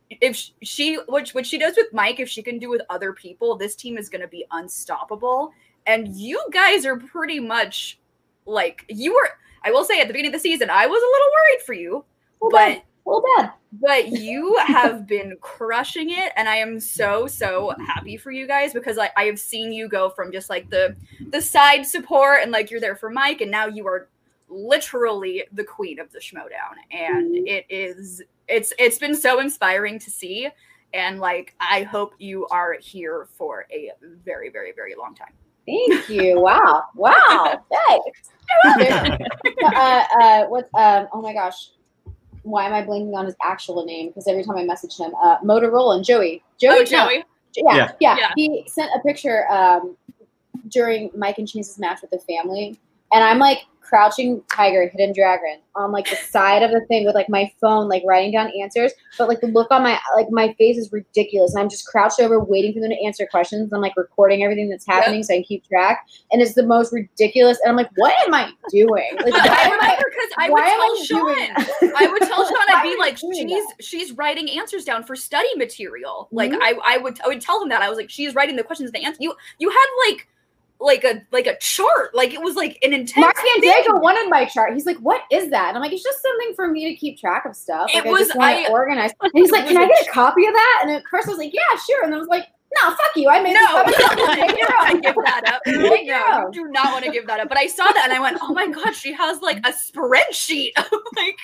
if 0.10 0.50
she 0.64 0.96
which 1.08 1.36
what 1.36 1.46
she 1.46 1.60
does 1.60 1.76
with 1.78 1.94
Mike, 1.94 2.20
if 2.20 2.28
she 2.28 2.42
can 2.42 2.58
do 2.58 2.70
with 2.70 2.82
other 2.90 3.14
people, 3.14 3.56
this 3.56 3.76
team 3.76 3.98
is 3.98 4.10
gonna 4.10 4.28
be 4.28 4.44
unstoppable. 4.52 5.52
And 5.86 6.08
you 6.16 6.42
guys 6.52 6.86
are 6.86 6.98
pretty 6.98 7.40
much 7.40 8.00
like 8.46 8.86
you 8.90 9.14
were. 9.14 9.30
I 9.64 9.72
will 9.72 9.84
say 9.86 10.00
at 10.02 10.08
the 10.08 10.14
beginning 10.14 10.30
of 10.34 10.34
the 10.34 10.40
season, 10.50 10.70
I 10.70 10.86
was 10.88 11.02
a 11.02 11.06
little 11.06 11.28
worried 11.32 11.62
for 11.66 11.74
you, 11.74 12.06
well, 12.40 12.52
but 12.52 12.84
well, 13.06 13.24
bad. 13.38 13.52
but 13.74 14.08
you 14.12 14.56
have 14.66 15.06
been 15.08 15.36
crushing 15.42 16.10
it 16.12 16.32
and 16.38 16.48
i 16.48 16.56
am 16.56 16.80
so 16.80 17.28
so 17.28 17.74
happy 17.86 18.16
for 18.16 18.32
you 18.32 18.48
guys 18.48 18.72
because 18.74 18.96
like 18.96 19.12
i 19.18 19.26
have 19.26 19.38
seen 19.38 19.74
you 19.74 19.90
go 19.90 20.10
from 20.10 20.32
just 20.32 20.50
like 20.50 20.70
the 20.70 20.96
the 21.32 21.42
side 21.42 21.86
support 21.86 22.40
and 22.42 22.52
like 22.52 22.72
you're 22.72 22.80
there 22.80 22.96
for 22.96 23.10
mike 23.10 23.42
and 23.42 23.52
now 23.52 23.66
you 23.68 23.86
are 23.86 24.08
literally 24.48 25.44
the 25.52 25.64
queen 25.64 26.00
of 26.00 26.10
the 26.12 26.20
schmoedown 26.20 26.76
and 26.92 27.34
Mhm. 27.36 27.48
it 27.48 27.66
is 27.70 28.22
it's 28.48 28.74
it's 28.80 28.98
been 28.98 29.16
so 29.16 29.40
inspiring 29.40 30.00
to 30.00 30.10
see 30.10 30.48
and 30.94 31.20
like 31.20 31.54
i 31.60 31.84
hope 31.84 32.14
you 32.20 32.48
are 32.48 32.78
here 32.80 33.28
for 33.38 33.66
a 33.72 33.92
very 34.24 34.50
very 34.50 34.72
very 34.72 34.96
long 34.96 35.14
time 35.16 35.34
Thank 35.66 36.10
you. 36.10 36.42
Wow. 36.42 36.84
Wow. 36.94 37.64
Thanks. 37.88 38.32
uh, 39.64 40.04
uh, 40.20 40.46
what? 40.46 40.70
Um, 40.74 41.08
oh 41.14 41.22
my 41.22 41.34
gosh. 41.34 41.72
Why 42.44 42.66
am 42.66 42.74
I 42.74 42.84
blanking 42.84 43.16
on 43.16 43.26
his 43.26 43.36
actual 43.42 43.86
name? 43.86 44.10
Because 44.10 44.28
every 44.28 44.44
time 44.44 44.58
I 44.58 44.66
message 44.66 44.98
him, 44.98 45.14
uh, 45.16 45.40
Motorola 45.40 45.96
and 45.96 46.04
Joey. 46.04 46.44
Joey. 46.60 46.72
oh 46.72 46.80
No, 46.80 46.84
joey 46.84 47.24
yeah, 47.56 47.76
Yeah. 47.76 47.92
yeah, 48.00 48.18
Yeah. 48.18 48.32
He 48.36 48.64
sent 48.68 48.92
a 48.96 49.00
picture 49.00 49.50
um, 49.52 49.96
during 50.70 51.12
Mike 51.16 51.38
and 51.38 51.48
Chase's 51.48 51.80
match 51.80 52.02
with 52.02 52.12
the 52.12 52.20
family, 52.20 52.80
and 53.14 53.24
I'm 53.24 53.40
like 53.40 53.60
crouching 53.82 54.42
tiger, 54.52 54.90
hidden 54.90 55.14
dragon 55.14 55.60
on 55.76 55.92
like 55.92 56.10
the 56.10 56.16
side 56.16 56.64
of 56.64 56.72
the 56.72 56.82
thing 56.88 57.06
with 57.06 57.14
like 57.14 57.30
my 57.30 57.52
phone, 57.62 57.88
like 57.88 58.02
writing 58.08 58.32
down 58.32 58.50
answers. 58.60 58.92
But 59.20 59.28
like 59.28 59.40
the 59.40 59.48
look 59.48 59.70
on 59.70 59.84
my 59.84 60.00
like 60.16 60.28
my 60.32 60.54
face 60.58 60.78
is 60.78 60.92
ridiculous, 60.92 61.54
and 61.54 61.62
I'm 61.62 61.70
just 61.70 61.86
crouched 61.86 62.20
over, 62.20 62.40
waiting 62.40 62.74
for 62.74 62.80
them 62.80 62.90
to 62.90 63.06
answer 63.06 63.28
questions. 63.30 63.72
I'm 63.72 63.82
like 63.82 63.96
recording 63.96 64.44
everything 64.44 64.68
that's 64.70 64.88
happening 64.88 65.22
so 65.22 65.34
I 65.34 65.38
can 65.38 65.44
keep 65.44 65.68
track, 65.68 66.08
and 66.32 66.42
it's 66.42 66.56
the 66.56 66.66
most 66.66 66.92
ridiculous. 66.92 67.60
And 67.64 67.70
I'm 67.70 67.76
like, 67.76 67.90
what 67.96 68.16
am 68.26 68.34
I 68.34 68.52
doing? 68.72 69.12
Like, 69.24 69.34
why 69.34 69.62
am 69.62 69.80
I? 69.80 69.96
because 69.98 70.32
I 70.40 70.50
would 70.50 70.64
tell 70.64 71.04
Sean. 71.06 71.94
I 71.96 72.08
would 72.12 72.22
tell 72.24 72.46
Sean, 72.48 72.58
I'd 72.70 72.82
be 72.84 72.98
like, 72.98 73.18
she's 73.18 73.46
that? 73.48 73.74
she's 73.82 74.12
writing 74.14 74.50
answers 74.50 74.86
down 74.86 75.04
for 75.04 75.16
study 75.16 75.54
material. 75.56 76.30
Like 76.32 76.52
Mhm. 76.52 76.58
I, 76.62 76.80
I 76.84 76.98
would 76.98 77.20
I 77.22 77.28
would 77.28 77.42
tell 77.42 77.62
him 77.62 77.70
that 77.70 77.82
I 77.84 77.90
was 77.90 77.98
like, 77.98 78.10
she's 78.10 78.34
writing 78.34 78.56
the 78.56 78.64
questions, 78.64 78.92
the 78.92 79.04
answer. 79.04 79.18
You 79.22 79.36
you 79.60 79.70
had 79.70 79.86
like 80.10 80.28
like 80.84 81.04
a 81.04 81.22
like 81.32 81.48
a 81.48 81.58
chart, 81.60 82.14
like 82.14 82.34
it 82.34 82.42
was 82.42 82.56
like 82.56 82.78
an 82.84 82.94
intense. 82.94 83.18
Mark. 83.18 83.36
Diego 83.62 84.00
wanted 84.00 84.30
my 84.30 84.46
chart. 84.46 84.74
He's 84.74 84.86
like, 84.86 84.98
"What 84.98 85.22
is 85.32 85.50
that?" 85.52 85.70
And 85.70 85.78
I'm 85.78 85.82
like, 85.82 85.94
"It's 85.94 86.04
just 86.04 86.22
something 86.22 86.54
for 86.56 86.68
me 86.70 86.90
to 86.92 86.96
keep 86.96 87.18
track 87.20 87.46
of 87.46 87.56
stuff. 87.56 87.90
Like, 87.94 88.06
It 88.06 88.10
I 88.10 88.12
was- 88.12 88.28
just 88.28 88.38
want 88.38 88.56
I- 88.58 88.70
organized." 88.70 89.16
And 89.22 89.32
he's 89.36 89.50
like, 89.52 89.66
"Can 89.68 89.78
I 89.78 89.88
get 89.88 90.08
a 90.08 90.12
copy 90.12 90.46
of 90.46 90.54
that?" 90.54 90.80
And 90.84 90.92
at 90.92 91.04
first 91.10 91.28
I 91.28 91.32
was 91.32 91.38
like, 91.40 91.54
"Yeah, 91.54 91.62
sure." 91.88 92.04
And 92.04 92.12
then 92.12 92.18
I 92.18 92.20
was 92.20 92.28
like, 92.28 92.48
"No, 92.84 92.90
fuck 92.90 93.12
you. 93.16 93.30
I 93.30 93.42
made 93.42 93.54
No, 93.54 93.84
this 93.86 93.98
you 94.00 94.06
up. 94.06 94.88
to 94.92 95.00
give 95.02 95.16
that 95.24 95.44
up. 95.54 95.62
Like, 95.66 96.06
no, 96.06 96.50
do 96.52 96.68
not 96.70 96.92
want 96.92 97.06
to 97.06 97.12
give 97.12 97.28
that 97.28 97.40
up. 97.40 97.48
But 97.50 97.58
I 97.58 97.68
saw 97.68 97.86
that 97.86 98.02
and 98.04 98.14
I 98.14 98.20
went, 98.20 98.38
oh 98.42 98.54
my 98.54 98.68
god, 98.68 98.94
she 98.94 99.14
has 99.14 99.40
like 99.42 99.58
a 99.60 99.72
spreadsheet. 99.72 100.72
like, 101.16 101.38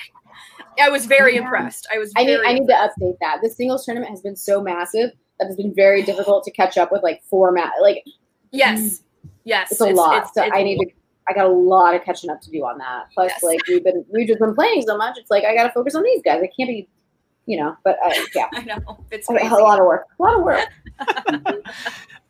I 0.82 0.90
was 0.90 1.06
very 1.06 1.36
Yeah. 1.36 1.44
impressed. 1.44 1.88
I 1.94 1.98
was. 1.98 2.12
I 2.18 2.24
need 2.26 2.36
very 2.36 2.48
I 2.48 2.54
need 2.54 2.68
to 2.68 2.74
update 2.74 3.16
that. 3.22 3.40
The 3.42 3.50
singles 3.50 3.86
tournament 3.86 4.10
has 4.12 4.22
been 4.22 4.36
so 4.36 4.62
massive 4.62 5.12
that 5.40 5.48
it's 5.48 5.56
been 5.56 5.74
very 5.74 6.04
difficult 6.04 6.44
to 6.44 6.52
catch 6.52 6.78
up 6.78 6.92
with 6.92 7.04
like 7.04 7.22
format. 7.30 7.72
Like 7.82 8.04
Yes, 8.52 9.02
yes, 9.50 9.72
it's 9.72 9.82
a 9.82 9.86
lot. 9.92 10.14
it's- 10.18 10.32
so 10.34 10.44
it's 10.44 10.52
I 10.56 10.60
a 10.60 10.64
need 10.64 10.78
to. 10.80 10.86
I 11.28 11.34
got 11.34 11.46
a 11.46 11.50
lot 11.50 11.94
of 11.94 12.04
catching 12.04 12.30
up 12.32 12.42
to 12.42 12.50
do 12.50 12.60
on 12.66 12.78
that. 12.80 13.06
Plus, 13.14 13.32
Yes. 13.34 13.44
like 13.44 13.60
we've 13.68 13.84
been 13.84 14.04
we've 14.12 14.28
just 14.28 14.40
been 14.40 14.56
playing 14.56 14.82
so 14.88 14.98
much. 14.98 15.18
It's 15.18 15.30
like 15.30 15.44
I 15.44 15.54
got 15.56 15.64
to 15.64 15.72
focus 15.72 15.94
on 15.96 16.04
these 16.04 16.22
guys. 16.24 16.42
I 16.42 16.50
can't 16.58 16.68
be, 16.70 16.88
you 17.46 17.58
know. 17.60 17.76
But 17.84 17.98
uh, 18.04 18.14
yeah, 18.34 18.48
I 18.54 18.64
know 18.64 19.06
it's 19.12 19.30
a 19.30 19.34
lot 19.34 19.80
of 19.80 19.86
work. 19.86 20.06
A 20.20 20.24
lot 20.24 20.36
of 20.36 20.44
work. 20.44 20.68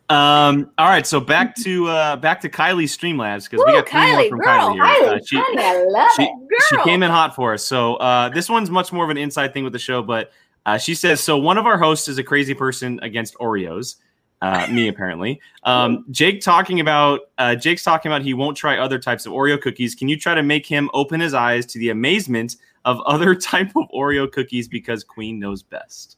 Um, 0.09 0.71
all 0.79 0.87
right, 0.89 1.05
so 1.05 1.19
back 1.19 1.53
to 1.57 1.87
uh 1.87 2.15
back 2.15 2.41
to 2.41 2.49
Kylie 2.49 2.85
Streamlabs 2.85 3.47
because 3.47 3.63
we 3.63 3.73
got 3.73 3.87
three 3.87 4.11
more 4.11 4.27
from 4.29 4.39
girl, 4.39 4.47
Kylie 4.69 4.73
here. 4.73 4.83
Highly, 4.83 5.07
Uh, 5.07 5.19
she, 5.23 5.35
honey, 5.37 5.61
I 5.61 5.83
love 5.83 6.09
she- 6.15 6.23
it. 6.23 6.63
she 6.67 6.77
came 6.81 7.03
in 7.03 7.11
hot 7.11 7.35
for 7.35 7.53
us. 7.53 7.63
So 7.63 7.93
uh, 7.97 8.29
this 8.29 8.49
one's 8.49 8.71
much 8.71 8.91
more 8.91 9.03
of 9.03 9.11
an 9.11 9.17
inside 9.17 9.53
thing 9.53 9.63
with 9.63 9.71
the 9.73 9.77
show, 9.77 10.01
but 10.01 10.31
uh, 10.65 10.79
she 10.79 10.95
says 10.95 11.21
so. 11.21 11.37
One 11.37 11.59
of 11.59 11.67
our 11.67 11.77
hosts 11.77 12.07
is 12.07 12.17
a 12.17 12.23
crazy 12.23 12.55
person 12.55 12.99
against 13.03 13.35
Oreos. 13.35 13.97
Uh, 14.41 14.67
me 14.71 14.87
apparently. 14.89 15.41
Um, 15.63 16.05
Jake 16.11 16.41
talking 16.41 16.79
about 16.79 17.21
uh, 17.37 17.55
Jake's 17.55 17.83
talking 17.83 18.11
about 18.11 18.21
he 18.21 18.33
won't 18.33 18.57
try 18.57 18.77
other 18.77 18.99
types 18.99 19.25
of 19.25 19.33
Oreo 19.33 19.59
cookies. 19.61 19.95
Can 19.95 20.07
you 20.07 20.17
try 20.17 20.33
to 20.33 20.43
make 20.43 20.65
him 20.65 20.89
open 20.93 21.19
his 21.19 21.33
eyes 21.33 21.65
to 21.67 21.79
the 21.79 21.89
amazement 21.89 22.55
of 22.85 22.99
other 23.01 23.35
type 23.51 23.71
of 23.75 23.89
Oreo 23.93 24.31
cookies 24.31 24.67
because 24.67 25.03
Queen 25.03 25.39
knows 25.39 25.63
best? 25.63 26.17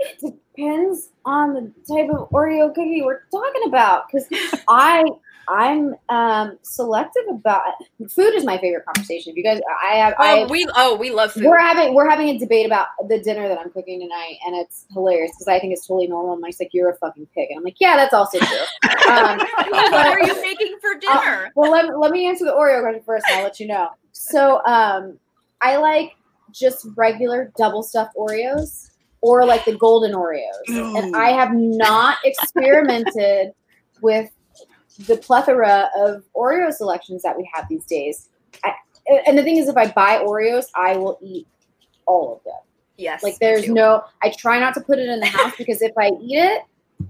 It 0.00 0.20
depends 0.20 1.10
on 1.24 1.54
the 1.54 1.72
type 1.88 2.10
of 2.10 2.30
Oreo 2.30 2.74
cookie 2.74 3.02
we're 3.02 3.22
talking 3.30 3.62
about. 3.66 4.04
Because 4.10 4.28
I, 4.68 5.04
I'm 5.48 5.94
um, 6.08 6.58
selective 6.62 7.24
about 7.30 7.62
food. 8.10 8.34
Is 8.34 8.44
my 8.44 8.58
favorite 8.58 8.84
conversation. 8.84 9.30
If 9.30 9.36
you 9.36 9.42
guys, 9.42 9.60
I 9.84 9.96
have, 9.96 10.14
I, 10.18 10.40
Oh, 10.40 10.46
we 10.48 10.66
oh 10.76 10.96
we 10.96 11.10
love 11.10 11.32
food. 11.32 11.44
we're 11.44 11.58
having 11.58 11.94
we're 11.94 12.08
having 12.08 12.28
a 12.28 12.38
debate 12.38 12.66
about 12.66 12.88
the 13.08 13.18
dinner 13.20 13.48
that 13.48 13.58
I'm 13.58 13.70
cooking 13.70 14.00
tonight, 14.00 14.36
and 14.46 14.56
it's 14.56 14.86
hilarious 14.92 15.32
because 15.32 15.48
I 15.48 15.58
think 15.58 15.72
it's 15.72 15.86
totally 15.86 16.06
normal. 16.06 16.34
And 16.34 16.42
Mike's 16.42 16.60
like, 16.60 16.70
"You're 16.72 16.90
a 16.90 16.96
fucking 16.96 17.26
pig," 17.34 17.48
and 17.50 17.58
I'm 17.58 17.64
like, 17.64 17.80
"Yeah, 17.80 17.96
that's 17.96 18.14
also 18.14 18.38
true." 18.38 18.56
um, 19.10 19.38
what 19.38 20.06
are 20.06 20.26
you 20.26 20.40
making 20.42 20.76
for 20.80 20.94
dinner? 20.98 21.50
well, 21.56 21.70
let, 21.70 21.98
let 21.98 22.10
me 22.10 22.26
answer 22.28 22.44
the 22.44 22.52
Oreo 22.52 22.80
question 22.82 23.02
first, 23.04 23.26
and 23.28 23.38
I'll 23.38 23.44
let 23.44 23.58
you 23.58 23.66
know. 23.66 23.88
So, 24.12 24.64
um, 24.66 25.18
I 25.60 25.76
like 25.76 26.12
just 26.52 26.86
regular 26.96 27.52
double 27.56 27.82
stuffed 27.82 28.16
Oreos 28.16 28.90
or 29.20 29.44
like 29.44 29.64
the 29.64 29.76
golden 29.76 30.12
Oreos. 30.12 30.42
And 30.68 31.16
I 31.16 31.30
have 31.30 31.52
not 31.52 32.18
experimented 32.24 33.52
with 34.00 34.30
the 34.98 35.16
plethora 35.16 35.90
of 35.96 36.24
Oreo 36.36 36.72
selections 36.72 37.22
that 37.22 37.36
we 37.36 37.48
have 37.54 37.66
these 37.68 37.84
days. 37.84 38.28
I, 38.64 38.72
and 39.26 39.38
the 39.38 39.42
thing 39.42 39.56
is, 39.56 39.68
if 39.68 39.76
I 39.76 39.90
buy 39.90 40.18
Oreos, 40.18 40.66
I 40.74 40.96
will 40.96 41.18
eat 41.22 41.46
all 42.06 42.34
of 42.36 42.44
them. 42.44 42.60
yes, 42.96 43.22
Like 43.22 43.38
there's 43.38 43.68
no, 43.68 44.02
I 44.22 44.30
try 44.36 44.58
not 44.58 44.74
to 44.74 44.80
put 44.80 44.98
it 44.98 45.08
in 45.08 45.20
the 45.20 45.26
house 45.26 45.52
because 45.56 45.80
if 45.82 45.92
I 45.96 46.08
eat 46.20 46.38
it 46.38 46.62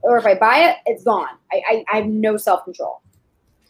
or 0.03 0.19
if 0.19 0.27
I 0.27 0.35
buy 0.35 0.69
it, 0.71 0.77
it's 0.87 1.03
gone. 1.05 1.29
I, 1.53 1.63
I, 1.71 1.85
I 1.93 1.97
have 1.99 2.07
no 2.07 2.37
self 2.37 2.65
control, 2.65 3.01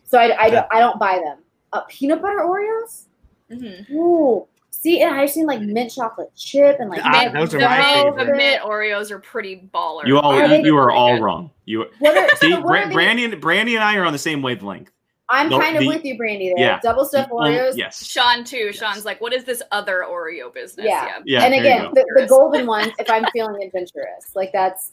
so 0.04 0.18
I, 0.18 0.36
I 0.44 0.50
don't 0.50 0.66
I 0.70 0.80
don't 0.80 0.98
buy 0.98 1.20
them. 1.24 1.38
Uh, 1.72 1.82
peanut 1.88 2.20
butter 2.20 2.40
Oreos? 2.40 3.04
Mhm. 3.50 3.90
Ooh, 3.90 4.46
See, 4.80 5.02
and 5.02 5.12
I've 5.14 5.28
seen 5.30 5.44
like 5.46 5.60
mint 5.60 5.92
chocolate 5.92 6.30
chip 6.36 6.76
and 6.78 6.88
like 6.88 7.00
Ah, 7.04 7.22
Mint- 7.24 7.34
those 7.34 7.52
are 7.54 7.58
the 7.58 7.64
my 7.64 7.78
mint- 7.78 8.16
favorite. 8.16 8.26
The 8.26 8.32
mint 8.36 8.62
Oreos 8.62 9.10
are 9.10 9.18
pretty 9.18 9.68
baller. 9.74 10.06
You 10.06 10.18
all, 10.20 10.32
Are 10.32 10.46
they 10.46 10.62
you 10.62 10.76
are 10.76 10.90
all 10.92 11.16
good? 11.16 11.22
wrong. 11.24 11.50
You 11.64 11.86
What 11.98 12.16
are, 12.16 12.28
see, 12.36 12.52
so 12.52 12.60
what 12.60 12.66
Bra- 12.68 12.80
are 12.82 12.88
the- 12.88 12.94
Brandy, 12.94 13.24
and, 13.24 13.40
Brandy 13.40 13.74
and 13.74 13.82
I 13.82 13.96
are 13.96 14.04
on 14.04 14.12
the 14.12 14.18
same 14.20 14.40
wavelength. 14.40 14.90
I'm 15.30 15.50
the- 15.50 15.58
kind 15.58 15.76
of 15.76 15.82
the- 15.82 15.88
with 15.88 16.04
you, 16.04 16.16
Brandy. 16.16 16.52
There, 16.56 16.64
yeah. 16.64 16.78
double 16.82 17.04
stuffed 17.04 17.30
Um, 17.32 17.38
Oreos. 17.38 17.76
yes. 17.76 18.06
Sean 18.06 18.44
too. 18.44 18.72
Sean's 18.72 19.04
like, 19.04 19.20
what 19.20 19.32
is 19.32 19.42
this 19.44 19.62
other 19.72 20.06
Oreo 20.08 20.54
business? 20.54 20.86
Yeah. 20.86 21.18
Yeah. 21.24 21.42
and 21.44 21.54
again, 21.54 21.82
go. 21.86 21.90
the, 21.94 22.20
the 22.20 22.26
golden 22.28 22.66
ones. 22.66 22.92
If 23.00 23.10
I'm 23.10 23.24
feeling 23.32 23.60
adventurous, 23.62 24.34
like 24.36 24.52
that's 24.52 24.92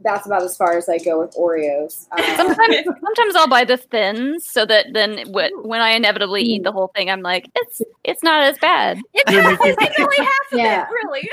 that's 0.00 0.26
about 0.26 0.42
as 0.42 0.56
far 0.56 0.76
as 0.76 0.88
I 0.88 0.98
go 0.98 1.20
with 1.20 1.34
Oreos. 1.34 2.06
Um, 2.12 2.24
Sometimes, 2.36 2.76
sometimes 2.84 3.34
I'll 3.36 3.48
buy 3.48 3.64
the 3.64 3.76
thins 3.76 4.46
so 4.48 4.64
that 4.66 4.86
then 4.92 5.18
wh- 5.32 5.50
when 5.64 5.80
I 5.80 5.90
inevitably 5.90 6.42
eat 6.42 6.62
the 6.62 6.70
whole 6.72 6.92
thing, 6.94 7.10
I'm 7.10 7.20
like, 7.22 7.46
it's 7.56 7.82
it's 8.04 8.22
not 8.22 8.42
as 8.42 8.56
bad. 8.58 8.98
It's 9.14 9.32
Yeah, 9.32 9.38
only, 9.44 9.58
make 9.58 9.90
it's 9.90 9.98
only 10.00 10.16
half 10.18 10.52
of 10.52 10.52
Yeah. 10.58 10.86
it, 10.86 10.88
really. 10.92 11.28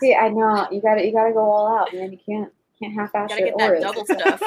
see, 0.00 0.14
I 0.14 0.28
know 0.30 0.66
you 0.72 0.80
got 0.82 0.96
to 0.96 1.06
you 1.06 1.12
got 1.12 1.26
to 1.26 1.32
go 1.32 1.40
all 1.40 1.78
out, 1.78 1.92
man. 1.94 2.10
You 2.12 2.18
can't 2.26 2.52
can't 2.80 2.92
half-ass 2.92 3.28
Gotta 3.28 3.40
your 3.40 3.50
get 3.50 3.58
that 3.58 3.70
Oreos. 3.70 3.80
double 3.82 4.04
stuff. 4.04 4.40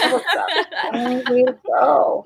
Double 0.00 0.20
stuff. 0.30 0.48
Only 0.94 1.44
way 1.44 1.52
go. 1.66 2.24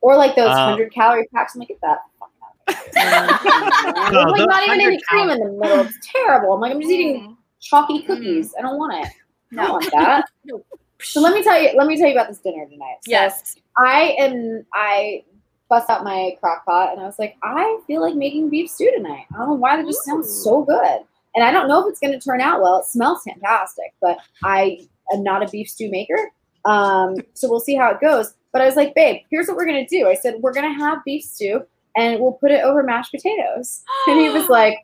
Or 0.00 0.16
like 0.16 0.34
those 0.34 0.48
Uh, 0.50 0.64
hundred 0.70 0.92
calorie 0.92 1.28
packs. 1.32 1.54
I'm 1.54 1.60
like, 1.60 1.68
get 1.68 1.80
that. 1.82 1.98
fuck 2.18 2.30
out. 2.42 4.12
No, 4.12 4.20
like 4.22 4.48
not 4.48 4.62
even 4.64 4.80
any 4.80 4.96
100 4.98 5.02
cream 5.06 5.30
in 5.30 5.38
the 5.38 5.52
middle. 5.52 5.80
It's 5.86 5.96
terrible. 6.02 6.54
I'm 6.54 6.60
like, 6.60 6.72
I'm 6.72 6.80
just 6.80 6.90
eating 6.92 7.20
Mm. 7.20 7.36
chalky 7.60 8.02
cookies. 8.02 8.52
I 8.58 8.62
don't 8.62 8.78
want 8.78 9.06
it. 9.06 9.12
No. 9.50 9.80
that. 9.92 10.24
No. 10.44 10.64
So 11.02 11.20
let 11.20 11.34
me 11.34 11.42
tell 11.42 11.60
you. 11.60 11.70
Let 11.76 11.86
me 11.86 11.98
tell 11.98 12.06
you 12.06 12.14
about 12.14 12.28
this 12.28 12.38
dinner 12.38 12.64
tonight. 12.64 12.96
So 13.04 13.10
Yes. 13.10 13.56
I 13.76 14.16
am. 14.18 14.64
I 14.72 15.24
bust 15.68 15.90
out 15.90 16.04
my 16.04 16.36
crock 16.40 16.64
pot 16.64 16.92
and 16.92 17.00
I 17.00 17.04
was 17.04 17.18
like, 17.18 17.36
I 17.42 17.80
feel 17.86 18.00
like 18.00 18.14
making 18.14 18.50
beef 18.50 18.70
stew 18.70 18.90
tonight. 18.96 19.24
I 19.34 19.38
don't 19.38 19.48
know 19.48 19.54
why. 19.54 19.76
That 19.76 19.86
just 19.86 20.04
sounds 20.04 20.32
so 20.44 20.62
good. 20.64 21.00
And 21.34 21.44
I 21.44 21.50
don't 21.50 21.68
know 21.68 21.84
if 21.86 21.90
it's 21.90 22.00
going 22.00 22.18
to 22.18 22.24
turn 22.24 22.40
out 22.40 22.62
well. 22.62 22.78
It 22.78 22.86
smells 22.86 23.22
fantastic, 23.24 23.92
but 24.00 24.18
I 24.44 24.86
am 25.12 25.22
not 25.22 25.42
a 25.42 25.48
beef 25.50 25.68
stew 25.68 25.90
maker. 25.90 26.30
Um, 26.64 27.16
so 27.34 27.48
we'll 27.48 27.60
see 27.60 27.74
how 27.74 27.90
it 27.90 28.00
goes. 28.00 28.34
But 28.52 28.62
I 28.62 28.66
was 28.66 28.76
like, 28.76 28.94
babe, 28.94 29.22
here's 29.30 29.48
what 29.48 29.56
we're 29.56 29.66
going 29.66 29.84
to 29.84 29.98
do. 29.98 30.08
I 30.08 30.14
said, 30.14 30.36
we're 30.40 30.54
going 30.54 30.72
to 30.72 30.78
have 30.78 31.04
beef 31.04 31.24
stew 31.24 31.66
and 31.96 32.20
we'll 32.20 32.32
put 32.32 32.50
it 32.50 32.64
over 32.64 32.82
mashed 32.82 33.10
potatoes. 33.10 33.82
And 34.06 34.20
he 34.20 34.30
was 34.30 34.48
like, 34.48 34.78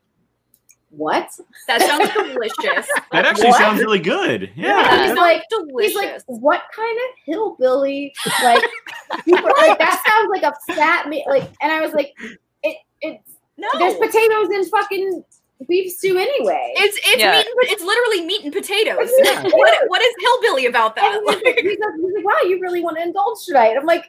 what? 0.96 1.28
That 1.66 1.80
sounds 1.82 2.10
delicious. 2.12 2.86
That 3.12 3.26
actually 3.26 3.48
What? 3.48 3.58
sounds 3.58 3.80
really 3.80 3.98
good. 3.98 4.50
Yeah. 4.56 4.80
Yeah. 4.80 5.06
He's 5.08 5.16
like- 5.16 5.42
delicious. 5.50 5.92
He's 5.92 5.96
like, 5.96 6.22
what 6.26 6.62
kind 6.74 6.96
of 6.96 7.16
hillbilly? 7.26 8.14
Like, 8.42 8.62
super, 9.24 9.42
like 9.58 9.78
that 9.78 10.02
sounds 10.08 10.30
like 10.30 10.42
a 10.42 10.74
fat 10.74 11.08
meat. 11.08 11.24
Like, 11.26 11.50
and 11.60 11.70
I 11.72 11.80
was 11.82 11.92
like, 11.92 12.14
it, 12.62 12.76
it's 13.02 13.32
no. 13.58 13.68
there's 13.78 13.96
potatoes 13.96 14.50
in 14.50 14.64
fucking 14.70 15.24
beef 15.68 15.92
stew 15.92 16.16
anyway. 16.18 16.72
It's 16.76 16.96
it's 17.04 17.18
Yeah. 17.18 17.32
meat. 17.32 17.46
And, 17.46 17.70
it's 17.70 17.82
literally 17.82 18.24
meat 18.24 18.44
and 18.44 18.52
potatoes. 18.52 19.10
What 19.52 19.74
what 19.88 20.00
is 20.02 20.14
hillbilly 20.20 20.66
about 20.66 20.96
that? 20.96 21.04
And 21.04 21.22
he's, 21.28 21.42
like, 21.44 21.56
he's, 21.58 21.78
like, 21.78 21.94
he's 21.96 22.14
like, 22.14 22.24
wow, 22.24 22.48
you 22.48 22.60
really 22.60 22.82
want 22.82 22.96
to 22.96 23.02
indulge 23.02 23.44
tonight? 23.44 23.76
I'm 23.78 23.84
like, 23.86 24.06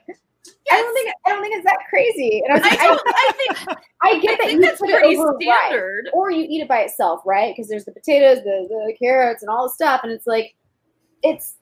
I 0.72 0.76
don't 0.76 0.94
think 0.94 1.14
I 1.26 1.30
don't 1.30 1.42
think 1.42 1.56
it's 1.56 1.66
that 1.66 1.80
crazy. 1.90 2.42
And 2.46 2.54
I 2.54 2.56
was 2.56 2.64
like, 2.64 2.80
I, 2.80 2.88
don't. 2.88 3.02
I 3.08 3.32
think. 3.38 3.80
I 4.02 4.20
get 4.20 4.32
I 4.32 4.36
that 4.36 4.46
think 4.48 4.52
you 4.54 4.62
that's 4.62 4.80
put 4.80 4.90
it 4.90 5.00
pretty 5.00 5.18
over 5.18 5.38
rice, 5.38 6.12
or 6.14 6.32
you 6.32 6.46
eat 6.50 6.62
it 6.62 6.68
by 6.68 6.80
itself, 6.80 7.22
right? 7.26 7.54
Because 7.56 7.70
there's 7.70 7.86
the 7.86 7.92
potatoes, 7.92 8.40
the 8.44 8.68
the 8.70 8.96
carrots, 9.00 9.42
and 9.44 9.50
all 9.50 9.64
the 9.68 9.74
stuff, 9.74 10.02
and 10.04 10.12
it's 10.12 10.28
like, 10.28 10.56
it's 11.22 11.56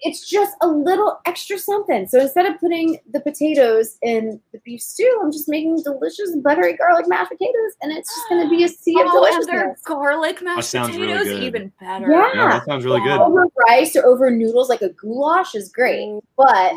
it's 0.00 0.28
just 0.28 0.54
a 0.60 0.66
little 0.66 1.20
extra 1.24 1.58
something. 1.58 2.06
So 2.08 2.20
instead 2.20 2.46
of 2.46 2.58
putting 2.60 2.98
the 3.10 3.20
potatoes 3.20 3.96
in 4.02 4.40
the 4.52 4.58
beef 4.64 4.82
stew, 4.82 5.20
I'm 5.22 5.32
just 5.32 5.48
making 5.48 5.82
delicious 5.82 6.34
buttery 6.42 6.74
garlic 6.76 7.06
mashed 7.08 7.30
potatoes, 7.30 7.72
and 7.80 7.92
it's 7.92 8.14
just 8.14 8.28
going 8.28 8.42
to 8.42 8.50
be 8.54 8.64
a 8.64 8.68
sea 8.68 9.00
of 9.00 9.06
Oh, 9.08 9.24
and 9.24 9.48
their 9.48 9.76
garlic 9.84 10.42
mashed 10.42 10.70
sounds 10.70 10.96
really 10.96 11.12
potatoes, 11.12 11.32
good. 11.32 11.42
even 11.44 11.72
better. 11.80 12.10
Yeah. 12.10 12.30
Yeah, 12.34 12.48
that 12.50 12.66
sounds 12.66 12.84
really 12.84 13.00
good. 13.00 13.18
Over 13.18 13.46
rice 13.68 13.94
or 13.96 14.04
over 14.04 14.30
noodles, 14.30 14.68
like 14.68 14.82
a 14.82 14.90
goulash, 14.90 15.54
is 15.54 15.70
great. 15.70 16.08
Mm. 16.08 16.20
But 16.36 16.72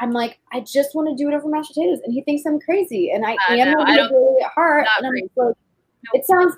I'm 0.00 0.12
like, 0.12 0.38
I 0.52 0.60
just 0.60 0.94
want 0.94 1.08
to 1.08 1.14
do 1.22 1.28
it 1.30 1.34
over 1.34 1.48
mashed 1.48 1.68
potatoes, 1.74 2.00
and 2.04 2.12
he 2.12 2.20
thinks 2.22 2.44
I'm 2.46 2.60
crazy, 2.60 3.10
and 3.12 3.24
I 3.24 3.32
Uh, 3.48 3.54
am 3.54 3.72
no, 3.72 3.78
a 3.80 3.82
I 3.84 3.96
don't- 3.96 4.12
really 4.12 4.42
at 4.42 4.50
heart, 4.50 4.86
and 4.98 5.06
I'm 5.06 5.12
crazy. 5.12 5.30
like, 5.36 5.54
it 6.12 6.26
sounds 6.26 6.54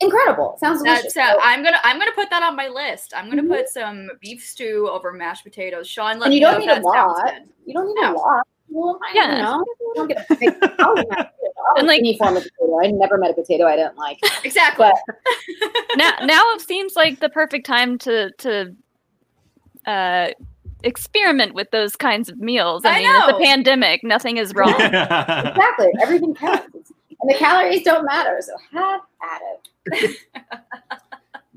incredible. 0.00 0.54
It 0.54 0.60
sounds 0.60 0.82
delicious. 0.82 1.14
That's 1.14 1.16
uh, 1.16 1.32
So- 1.34 1.40
I'm 1.42 1.62
gonna 1.62 1.78
I'm 1.84 1.98
gonna 1.98 2.12
put 2.12 2.28
that 2.30 2.42
on 2.42 2.56
my 2.56 2.68
list. 2.68 3.14
I'm 3.16 3.28
gonna 3.30 3.42
Mhm. 3.42 3.48
put 3.48 3.68
some 3.68 4.10
beef 4.20 4.44
stew 4.44 4.88
over 4.90 5.12
mashed 5.12 5.44
potatoes. 5.44 5.88
Sean, 5.88 6.18
let 6.18 6.26
And 6.26 6.30
me 6.30 6.34
you 6.36 6.40
don't 6.42 6.54
know 6.54 6.58
need 6.66 6.70
if 6.78 6.82
a 6.82 6.86
lot. 6.86 7.24
good. 7.24 7.48
You 7.64 7.72
don't 7.74 7.86
need 7.86 7.94
No. 8.02 8.14
a 8.14 8.16
lot. 8.16 8.46
Well, 8.68 8.98
I 9.02 9.12
Yeah. 9.14 9.26
don't 9.30 9.42
know. 9.42 9.64
You 9.80 9.92
don't 9.94 10.08
get 10.08 10.30
a 10.30 10.34
big 10.34 10.54
I'll 10.80 10.98
eat 10.98 11.08
mashed 11.08 11.30
potatoes. 11.38 11.54
I'll 11.70 11.76
And, 11.78 11.86
like- 11.86 12.00
any 12.00 12.18
form 12.18 12.36
of 12.36 12.42
potato. 12.42 12.80
I 12.82 12.90
never 12.90 13.16
met 13.16 13.30
a 13.30 13.34
potato 13.34 13.64
I 13.66 13.76
didn't 13.76 13.96
like. 13.96 14.18
Exactly. 14.44 14.90
But 15.06 15.16
now 15.96 16.12
now 16.24 16.42
it 16.54 16.60
seems 16.60 16.94
like 16.96 17.20
the 17.20 17.28
perfect 17.30 17.64
time 17.64 17.96
to 17.98 18.32
to 18.38 18.74
uh 19.86 20.28
experiment 20.86 21.54
with 21.54 21.70
those 21.70 21.96
kinds 21.96 22.28
of 22.28 22.38
meals. 22.38 22.84
I, 22.84 22.90
I 22.90 22.98
mean, 22.98 23.10
it's 23.10 23.26
know. 23.28 23.36
a 23.36 23.40
pandemic. 23.40 24.04
Nothing 24.04 24.36
is 24.38 24.54
wrong. 24.54 24.70
exactly, 24.80 25.88
everything 26.00 26.34
counts, 26.34 26.92
and 27.20 27.30
the 27.30 27.34
calories 27.34 27.82
don't 27.82 28.04
matter. 28.04 28.40
So 28.40 28.52
have 28.72 29.00
at 29.22 29.42
it. 29.86 30.16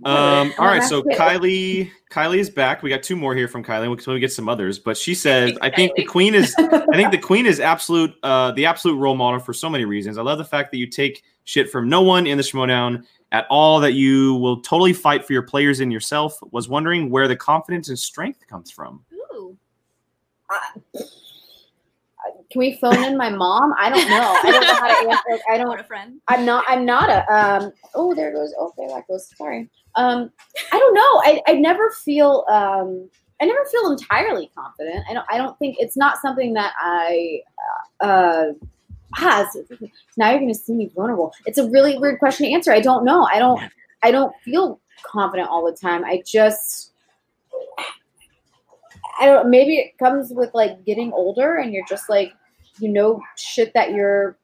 Um, 0.06 0.54
all 0.58 0.66
right, 0.66 0.84
so 0.84 1.04
Kylie, 1.04 1.92
Kylie 2.10 2.38
is 2.38 2.50
back. 2.50 2.84
We 2.84 2.90
got 2.90 3.04
two 3.04 3.18
more 3.18 3.36
here 3.36 3.50
from 3.50 3.64
Kylie. 3.64 3.90
We'll, 3.90 4.14
we 4.14 4.20
get 4.20 4.32
some 4.32 4.48
others, 4.48 4.80
but 4.80 4.98
she 4.98 5.14
says, 5.14 5.58
"I 5.62 5.70
think 5.70 5.96
the 5.96 6.06
queen 6.06 6.36
is. 6.36 6.56
I 6.58 6.96
think 6.96 7.12
the 7.12 7.18
queen 7.22 7.46
is 7.46 7.60
absolute, 7.60 8.16
uh, 8.24 8.54
the 8.54 8.66
absolute 8.66 8.96
role 8.96 9.16
model 9.16 9.40
for 9.40 9.54
so 9.54 9.70
many 9.70 9.84
reasons. 9.84 10.18
I 10.18 10.22
love 10.22 10.38
the 10.38 10.46
fact 10.46 10.72
that 10.72 10.78
you 10.78 10.88
take 10.88 11.24
shit 11.44 11.70
from 11.70 11.90
no 11.90 12.02
one 12.02 12.28
in 12.28 12.38
the 12.38 12.44
Schmoedown 12.44 13.04
at 13.34 13.46
all. 13.50 13.82
That 13.82 13.94
you 13.94 14.36
will 14.36 14.62
totally 14.62 14.94
fight 14.94 15.26
for 15.26 15.34
your 15.34 15.44
players 15.44 15.82
and 15.82 15.92
yourself. 15.92 16.40
Was 16.52 16.70
wondering 16.70 17.10
where 17.10 17.28
the 17.28 17.36
confidence 17.36 17.90
and 17.90 18.00
strength 18.00 18.48
comes 18.48 18.72
from. 18.72 19.04
Ooh. 20.52 21.04
Can 22.52 22.60
we 22.60 22.78
phone 22.78 23.04
in 23.04 23.16
my 23.16 23.30
mom? 23.30 23.74
I 23.78 23.90
don't 23.90 24.10
know. 24.10 24.40
I 24.44 24.52
don't 24.52 24.62
know 24.62 24.74
how 24.74 24.88
to 24.88 25.10
answer. 25.32 25.44
I 25.50 25.58
don't. 25.58 25.68
What 25.68 25.80
a 25.80 25.84
friend. 25.84 26.20
I'm 26.28 26.46
not. 26.46 26.66
I'm 26.68 26.84
not 26.84 27.10
a. 27.10 27.32
Um. 27.32 27.72
Oh, 27.94 28.16
there 28.16 28.34
goes. 28.34 28.54
Oh, 28.58 28.74
there 28.78 28.88
that 28.90 29.08
goes. 29.08 29.30
Sorry. 29.38 29.70
Um. 29.96 30.32
I 30.72 30.80
don't 30.80 30.94
know. 30.94 31.22
I. 31.26 31.42
I 31.48 31.54
never 31.54 31.92
feel. 31.92 32.46
Um. 32.50 33.10
I 33.42 33.46
never 33.46 33.64
feel 33.66 33.92
entirely 33.92 34.52
confident. 34.56 35.06
I 35.10 35.14
don't. 35.14 35.26
I 35.30 35.38
don't 35.38 35.58
think 35.60 35.78
it's 35.80 35.96
not 35.96 36.18
something 36.18 36.54
that 36.54 36.74
I. 36.80 37.42
Uh. 38.02 38.46
Has. 39.16 39.58
Now 40.18 40.30
you're 40.30 40.40
going 40.40 40.54
to 40.54 40.60
see 40.60 40.74
me 40.74 40.92
vulnerable. 40.96 41.34
It's 41.46 41.58
a 41.58 41.68
really 41.70 41.98
weird 41.98 42.20
question 42.20 42.46
to 42.46 42.54
answer. 42.54 42.72
I 42.72 42.80
don't 42.80 43.06
know. 43.06 43.28
I 43.32 43.40
don't. 43.40 43.62
I 44.04 44.12
don't 44.12 44.36
feel 44.44 44.80
confident 45.04 45.50
all 45.50 45.66
the 45.66 45.78
time. 45.78 46.04
I 46.04 46.22
just. 46.26 46.89
I 49.20 49.26
don't. 49.26 49.50
Maybe 49.50 49.78
it 49.78 49.98
comes 49.98 50.32
with 50.32 50.52
like 50.54 50.84
getting 50.86 51.12
older, 51.14 51.58
and 51.58 51.74
you're 51.74 51.86
just 51.88 52.10
like, 52.10 52.34
you 52.80 52.90
know, 52.90 53.22
shit 53.38 53.74
that 53.74 53.92
you're 53.92 54.38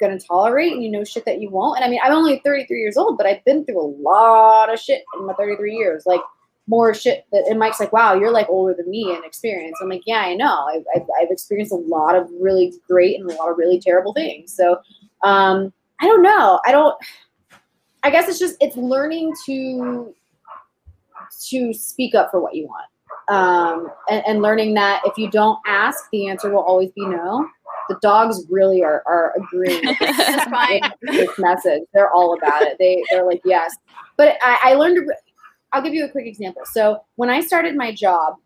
gonna 0.00 0.18
tolerate 0.18 0.72
and 0.72 0.82
you 0.82 0.90
know 0.90 1.04
shit 1.04 1.24
that 1.24 1.40
you 1.40 1.50
won't. 1.50 1.76
And 1.76 1.84
I 1.84 1.88
mean, 1.88 2.00
I'm 2.02 2.12
only 2.12 2.40
33 2.44 2.78
years 2.78 2.96
old, 2.96 3.16
but 3.16 3.26
I've 3.26 3.44
been 3.44 3.64
through 3.64 3.80
a 3.80 3.90
lot 4.02 4.72
of 4.72 4.78
shit 4.78 5.04
in 5.18 5.26
my 5.26 5.34
33 5.34 5.74
years. 5.74 6.04
Like 6.06 6.20
more 6.66 6.94
shit 6.94 7.26
that 7.30 7.46
and 7.48 7.58
Mike's 7.58 7.80
like, 7.80 7.92
wow, 7.92 8.14
you're 8.14 8.32
like 8.32 8.48
older 8.48 8.74
than 8.74 8.90
me 8.90 9.14
in 9.14 9.24
experience. 9.24 9.78
I'm 9.80 9.88
like, 9.88 10.02
yeah, 10.06 10.20
I 10.20 10.34
know. 10.34 10.66
I've, 10.66 10.84
I've, 10.94 11.06
I've 11.20 11.30
experienced 11.30 11.72
a 11.72 11.76
lot 11.76 12.16
of 12.16 12.28
really 12.40 12.72
great 12.88 13.20
and 13.20 13.30
a 13.30 13.34
lot 13.34 13.50
of 13.50 13.58
really 13.58 13.80
terrible 13.80 14.12
things. 14.14 14.54
So 14.54 14.80
um, 15.22 15.72
I 16.00 16.06
don't 16.06 16.22
know. 16.22 16.60
I 16.66 16.72
don't. 16.72 16.96
I 18.02 18.10
guess 18.10 18.28
it's 18.28 18.38
just 18.38 18.56
it's 18.60 18.76
learning 18.76 19.32
to 19.46 20.14
to 21.48 21.72
speak 21.72 22.14
up 22.14 22.30
for 22.30 22.40
what 22.40 22.54
you 22.54 22.66
want. 22.66 22.86
Um, 23.28 23.88
and, 24.10 24.22
and 24.26 24.42
learning 24.42 24.74
that 24.74 25.02
if 25.06 25.16
you 25.16 25.30
don't 25.30 25.58
ask, 25.66 26.10
the 26.12 26.28
answer 26.28 26.50
will 26.50 26.62
always 26.62 26.90
be 26.92 27.06
no. 27.06 27.48
The 27.88 27.98
dogs 28.02 28.44
really 28.50 28.82
are, 28.82 29.02
are 29.06 29.34
agreeing 29.36 29.84
with 29.86 29.98
this, 30.00 30.16
It's 30.18 30.44
fine. 30.50 30.80
with 31.02 31.14
this 31.16 31.38
message. 31.38 31.82
They're 31.92 32.10
all 32.12 32.36
about 32.36 32.62
it. 32.62 32.76
They 32.78 33.02
they're 33.10 33.24
like 33.26 33.40
yes. 33.44 33.74
But 34.16 34.36
I, 34.42 34.58
I 34.62 34.74
learned. 34.74 35.10
I'll 35.72 35.82
give 35.82 35.94
you 35.94 36.04
a 36.04 36.08
quick 36.08 36.26
example. 36.26 36.62
So 36.66 37.00
when 37.16 37.30
I 37.30 37.40
started 37.40 37.74
my 37.76 37.92
job, 37.92 38.36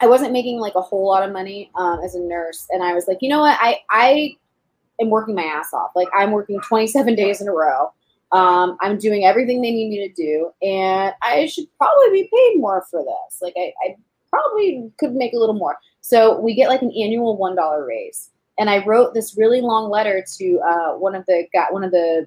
I 0.00 0.06
wasn't 0.06 0.32
making 0.32 0.58
like 0.58 0.74
a 0.74 0.80
whole 0.80 1.06
lot 1.06 1.22
of 1.22 1.32
money 1.32 1.70
um, 1.74 2.00
as 2.04 2.14
a 2.14 2.20
nurse, 2.20 2.66
and 2.70 2.82
I 2.82 2.94
was 2.94 3.06
like, 3.08 3.18
you 3.20 3.28
know 3.28 3.40
what, 3.40 3.58
I 3.60 3.78
I 3.90 4.36
am 5.00 5.10
working 5.10 5.34
my 5.34 5.42
ass 5.44 5.68
off. 5.74 5.90
Like 5.94 6.08
I'm 6.14 6.30
working 6.32 6.60
27 6.60 7.14
days 7.14 7.40
in 7.40 7.48
a 7.48 7.52
row. 7.52 7.92
Um, 8.32 8.76
I'm 8.80 8.98
doing 8.98 9.24
everything 9.24 9.62
they 9.62 9.70
need 9.70 9.88
me 9.88 10.08
to 10.08 10.14
do, 10.14 10.50
and 10.60 11.14
I 11.22 11.46
should 11.46 11.66
probably 11.78 12.22
be 12.22 12.30
paid 12.34 12.60
more 12.60 12.84
for 12.90 13.02
this. 13.02 13.40
Like 13.40 13.54
I, 13.56 13.72
I 13.84 13.96
probably 14.30 14.90
could 14.98 15.14
make 15.14 15.32
a 15.32 15.38
little 15.38 15.54
more. 15.54 15.78
So 16.00 16.38
we 16.40 16.54
get 16.54 16.68
like 16.68 16.82
an 16.82 16.92
annual 16.92 17.36
one 17.36 17.54
dollar 17.54 17.86
raise, 17.86 18.30
and 18.58 18.68
I 18.68 18.84
wrote 18.84 19.14
this 19.14 19.36
really 19.36 19.60
long 19.60 19.90
letter 19.90 20.24
to 20.38 20.60
uh, 20.60 20.92
one 20.98 21.14
of 21.14 21.24
the 21.26 21.46
got 21.52 21.72
one 21.72 21.84
of 21.84 21.92
the 21.92 22.26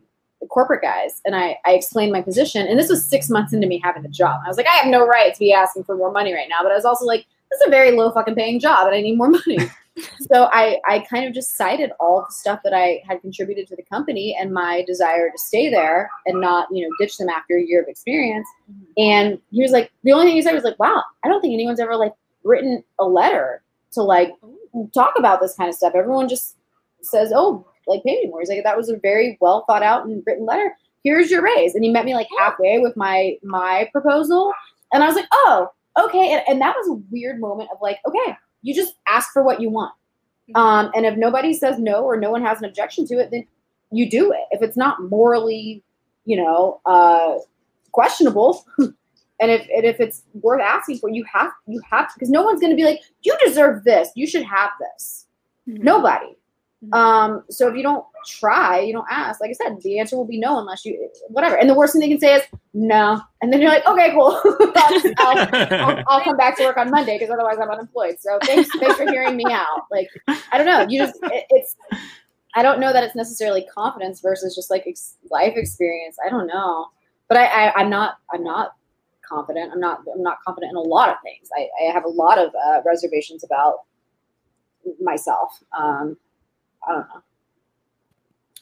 corporate 0.49 0.81
guys, 0.81 1.21
and 1.25 1.35
I, 1.35 1.57
I 1.65 1.73
explained 1.73 2.13
my 2.13 2.21
position. 2.21 2.65
And 2.65 2.79
this 2.79 2.89
was 2.89 3.05
six 3.05 3.29
months 3.29 3.51
into 3.51 3.67
me 3.67 3.81
having 3.83 4.03
the 4.03 4.09
job. 4.09 4.39
I 4.45 4.47
was 4.47 4.55
like, 4.57 4.67
I 4.67 4.77
have 4.77 4.87
no 4.87 5.05
right 5.05 5.33
to 5.33 5.39
be 5.39 5.51
asking 5.51 5.83
for 5.83 5.97
more 5.97 6.11
money 6.11 6.33
right 6.33 6.47
now, 6.49 6.63
but 6.63 6.71
I 6.71 6.75
was 6.75 6.85
also 6.85 7.05
like, 7.05 7.25
this 7.49 7.61
is 7.61 7.67
a 7.67 7.69
very 7.69 7.91
low 7.91 8.11
fucking 8.11 8.35
paying 8.35 8.59
job 8.59 8.87
and 8.87 8.95
I 8.95 9.01
need 9.01 9.17
more 9.17 9.29
money. 9.29 9.57
so 10.31 10.49
I, 10.51 10.79
I 10.87 10.99
kind 10.99 11.25
of 11.25 11.33
just 11.33 11.57
cited 11.57 11.91
all 11.99 12.25
the 12.27 12.33
stuff 12.33 12.61
that 12.63 12.73
I 12.73 13.01
had 13.07 13.21
contributed 13.21 13.67
to 13.67 13.75
the 13.75 13.83
company 13.83 14.37
and 14.39 14.53
my 14.53 14.83
desire 14.85 15.29
to 15.29 15.37
stay 15.37 15.69
there 15.69 16.09
and 16.25 16.39
not, 16.39 16.67
you 16.71 16.87
know, 16.87 16.95
ditch 16.99 17.17
them 17.17 17.29
after 17.29 17.57
a 17.57 17.63
year 17.63 17.81
of 17.81 17.87
experience. 17.87 18.47
Mm-hmm. 18.71 18.91
And 18.97 19.39
he 19.51 19.61
was 19.61 19.71
like, 19.71 19.91
the 20.03 20.11
only 20.11 20.27
thing 20.27 20.35
he 20.35 20.41
said 20.41 20.53
was 20.53 20.63
like, 20.63 20.79
wow, 20.79 21.03
I 21.23 21.27
don't 21.27 21.41
think 21.41 21.53
anyone's 21.53 21.79
ever 21.79 21.95
like 21.95 22.13
written 22.43 22.83
a 22.99 23.05
letter 23.05 23.63
to 23.91 24.03
like 24.03 24.31
oh. 24.43 24.89
talk 24.93 25.13
about 25.17 25.41
this 25.41 25.55
kind 25.55 25.69
of 25.69 25.75
stuff. 25.75 25.93
Everyone 25.95 26.29
just 26.29 26.57
says, 27.01 27.31
oh, 27.33 27.65
like 27.87 28.03
pay 28.03 28.21
me 28.21 28.27
more. 28.29 28.39
He's 28.39 28.49
like, 28.49 28.63
that 28.63 28.77
was 28.77 28.89
a 28.89 28.97
very 28.97 29.37
well 29.41 29.65
thought 29.67 29.83
out 29.83 30.05
and 30.05 30.23
written 30.25 30.45
letter. 30.45 30.75
Here's 31.03 31.31
your 31.31 31.41
raise. 31.41 31.75
And 31.75 31.83
he 31.83 31.89
met 31.89 32.05
me 32.05 32.13
like 32.13 32.27
halfway 32.37 32.79
with 32.79 32.95
my 32.95 33.37
my 33.41 33.89
proposal. 33.91 34.53
And 34.93 35.03
I 35.03 35.07
was 35.07 35.15
like, 35.15 35.27
oh, 35.31 35.69
okay. 36.05 36.33
And, 36.33 36.43
and 36.47 36.61
that 36.61 36.75
was 36.77 36.89
a 36.89 37.01
weird 37.11 37.39
moment 37.39 37.69
of 37.71 37.79
like, 37.81 37.99
okay, 38.07 38.35
you 38.61 38.73
just 38.73 38.95
ask 39.07 39.31
for 39.31 39.43
what 39.43 39.61
you 39.61 39.69
want. 39.69 39.93
Um, 40.55 40.91
and 40.95 41.05
if 41.05 41.15
nobody 41.17 41.53
says 41.53 41.79
no 41.79 42.03
or 42.03 42.17
no 42.17 42.31
one 42.31 42.43
has 42.43 42.59
an 42.59 42.65
objection 42.65 43.05
to 43.07 43.19
it, 43.19 43.29
then 43.31 43.45
you 43.91 44.09
do 44.09 44.31
it. 44.31 44.45
If 44.51 44.61
it's 44.61 44.77
not 44.77 45.03
morally, 45.03 45.83
you 46.25 46.37
know, 46.37 46.81
uh, 46.85 47.35
questionable, 47.91 48.65
and 48.79 48.93
if 49.39 49.61
and 49.61 49.85
if 49.85 49.99
it's 49.99 50.23
worth 50.33 50.61
asking 50.61 50.99
for, 50.99 51.09
you 51.09 51.23
have 51.31 51.51
you 51.67 51.81
have 51.89 52.09
because 52.13 52.29
no 52.29 52.43
one's 52.43 52.59
going 52.59 52.71
to 52.71 52.75
be 52.75 52.83
like, 52.83 53.01
you 53.21 53.35
deserve 53.45 53.83
this, 53.83 54.09
you 54.15 54.25
should 54.25 54.43
have 54.43 54.71
this. 54.79 55.27
Nobody. 55.67 56.35
Mhm. 56.83 56.95
Um, 56.95 57.43
so 57.49 57.67
if 57.67 57.75
you 57.75 57.83
don't 57.83 58.05
try, 58.25 58.79
you 58.79 58.93
don't 58.93 59.07
ask. 59.09 59.41
Like 59.41 59.49
I 59.49 59.53
said, 59.53 59.81
the 59.81 59.99
answer 59.99 60.15
will 60.15 60.25
be 60.25 60.39
no 60.39 60.59
unless 60.59 60.85
you 60.85 61.09
whatever. 61.27 61.57
And 61.57 61.69
the 61.69 61.73
worst 61.73 61.93
thing 61.93 61.99
they 61.99 62.07
can 62.07 62.19
say 62.19 62.35
is 62.35 62.43
no, 62.73 63.21
and 63.41 63.51
then 63.51 63.61
you're 63.61 63.69
like, 63.69 63.85
okay, 63.85 64.11
cool. 64.11 64.39
I'll, 64.77 65.13
I'll, 65.17 66.03
I'll, 66.07 66.21
come 66.21 66.37
back 66.37 66.55
to 66.57 66.63
work 66.63 66.77
on 66.77 66.89
Monday 66.89 67.17
because 67.17 67.31
otherwise 67.31 67.57
I'm 67.61 67.69
unemployed. 67.69 68.15
So 68.19 68.39
thanks, 68.43 68.69
thanks 68.79 68.95
for 68.95 69.09
hearing 69.09 69.35
me 69.35 69.45
out. 69.49 69.87
Like 69.91 70.07
I 70.27 70.57
don't 70.57 70.67
know, 70.67 70.85
you 70.87 70.99
just 70.99 71.19
it, 71.23 71.45
it's. 71.49 71.75
I 72.55 72.63
don't 72.63 72.79
know 72.79 72.91
that 72.91 73.03
it's 73.03 73.15
necessarily 73.15 73.67
confidence 73.75 74.21
versus 74.21 74.55
just 74.55 74.71
like 74.71 74.85
ex- 74.87 75.17
life 75.29 75.53
experience. 75.55 76.17
I 76.25 76.29
don't 76.29 76.47
know, 76.47 76.87
but 77.27 77.37
I, 77.37 77.45
I 77.45 77.73
I'm 77.75 77.89
not 77.89 78.15
I'm 78.33 78.43
not 78.43 78.71
confident. 79.27 79.71
I'm 79.73 79.81
not 79.81 79.99
I'm 80.13 80.23
not 80.23 80.37
confident 80.45 80.71
in 80.71 80.77
a 80.77 80.81
lot 80.81 81.09
of 81.09 81.15
things. 81.23 81.49
I, 81.57 81.67
I 81.83 81.93
have 81.93 82.05
a 82.05 82.09
lot 82.09 82.37
of 82.39 82.53
uh, 82.55 82.81
reservations 82.85 83.43
about 83.43 83.81
myself. 85.01 85.61
Um, 85.77 86.17
I 86.87 86.91
don't 86.93 87.07
know. 87.09 87.21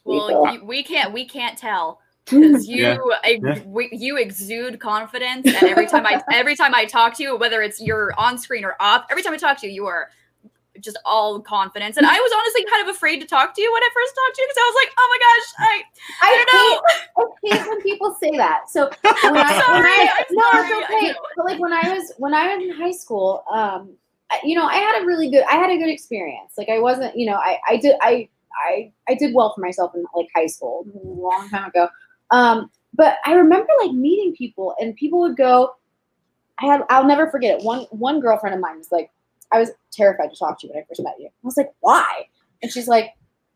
Well, 0.06 0.54
you, 0.54 0.64
we 0.66 0.84
can't 0.84 1.12
we 1.14 1.26
can't 1.26 1.58
tell 1.58 2.00
because 2.26 2.68
you 2.68 2.84
Yeah. 2.84 2.98
ex- 3.24 3.44
Yeah. 3.44 3.64
we, 3.66 3.90
you 3.92 4.18
exude 4.18 4.80
confidence, 4.80 5.46
and 5.48 5.68
every 5.68 5.88
time 5.88 6.06
I 6.06 6.22
every 6.32 6.56
time 6.56 6.74
I 6.74 6.86
talk 6.86 7.16
to 7.18 7.24
you, 7.24 7.38
whether 7.38 7.62
it's 7.62 7.82
you're 7.82 8.14
on 8.18 8.38
screen 8.38 8.64
or 8.64 8.76
off, 8.80 9.06
every 9.10 9.24
time 9.24 9.34
I 9.34 9.38
talk 9.38 9.60
to 9.62 9.68
you, 9.68 9.74
you 9.74 9.86
are 9.88 10.10
just 10.80 10.98
all 11.06 11.42
confidence. 11.42 11.98
And 11.98 12.06
I 12.06 12.14
was 12.14 12.32
honestly 12.38 12.64
kind 12.72 12.88
of 12.88 12.96
afraid 12.96 13.20
to 13.20 13.26
talk 13.26 13.56
to 13.56 13.62
you 13.62 13.72
when 13.74 13.82
I 13.82 13.90
first 13.94 14.14
talked 14.16 14.36
to 14.36 14.42
you 14.42 14.48
because 14.48 14.62
I 14.62 14.68
was 14.70 14.76
like, 14.86 14.94
oh 14.98 15.08
my 15.12 15.20
gosh, 15.26 15.48
I 15.60 15.84
I, 16.22 16.28
I 16.28 16.36
don't 16.36 16.50
know. 16.54 16.70
hate, 16.70 17.58
I 17.58 17.60
hate 17.60 17.70
when 17.70 17.82
people 17.82 18.18
say 18.22 18.38
that. 18.38 18.70
So 18.70 18.90
when 19.04 19.38
I, 19.38 19.60
sorry, 19.60 19.82
when 19.82 19.86
I 19.86 20.14
I'm 20.20 20.26
no, 20.32 20.42
sorry, 20.52 20.68
it's 20.68 20.92
okay. 20.92 21.16
But 21.36 21.46
like 21.46 21.60
when 21.60 21.74
I 21.74 21.90
was 21.96 22.14
when 22.18 22.34
I 22.34 22.56
was 22.56 22.64
in 22.64 22.72
high 22.76 22.92
school, 22.92 23.44
um, 23.52 23.58
I, 23.58 24.07
you 24.44 24.56
know, 24.56 24.66
I 24.66 24.76
had 24.76 25.02
a 25.02 25.06
really 25.06 25.30
good 25.30 25.44
I 25.50 25.56
had 25.56 25.70
a 25.70 25.78
good 25.78 25.90
experience. 25.90 26.54
Like 26.58 26.70
I 26.70 26.80
wasn't, 26.80 27.16
you 27.18 27.26
know, 27.26 27.36
I 27.36 27.60
I 27.68 27.78
did 27.78 27.96
I 28.02 28.30
I 28.68 28.92
I 29.08 29.16
did 29.16 29.34
well 29.34 29.54
for 29.54 29.62
myself 29.62 29.94
in 29.96 30.06
like 30.16 30.28
high 30.36 30.48
school 30.48 30.86
a 30.94 31.08
long 31.08 31.50
time 31.50 31.70
ago. 31.70 31.90
Um, 32.32 32.70
but 32.94 33.18
I 33.26 33.34
remember 33.34 33.70
like 33.82 33.92
meeting 33.92 34.34
people 34.36 34.76
and 34.80 34.96
people 34.96 35.20
would 35.20 35.38
go. 35.38 35.76
I 36.60 36.66
had 36.66 36.82
I'll 36.90 37.06
never 37.06 37.30
forget 37.30 37.60
it. 37.60 37.66
One 37.66 37.82
one 37.92 38.20
girlfriend 38.20 38.56
of 38.56 38.62
mine 38.62 38.78
was 38.78 38.92
like, 38.92 39.12
I 39.52 39.60
was 39.60 39.72
terrified 39.92 40.32
to 40.32 40.36
talk 40.36 40.60
to 40.60 40.68
you 40.68 40.74
when 40.74 40.84
I 40.84 40.86
first 40.88 41.04
met 41.04 41.16
you. 41.20 41.28
I 41.28 41.32
was 41.44 41.58
like, 41.58 41.72
why? 41.80 42.26
And 42.62 42.72
she's 42.72 42.88
like, 42.88 43.12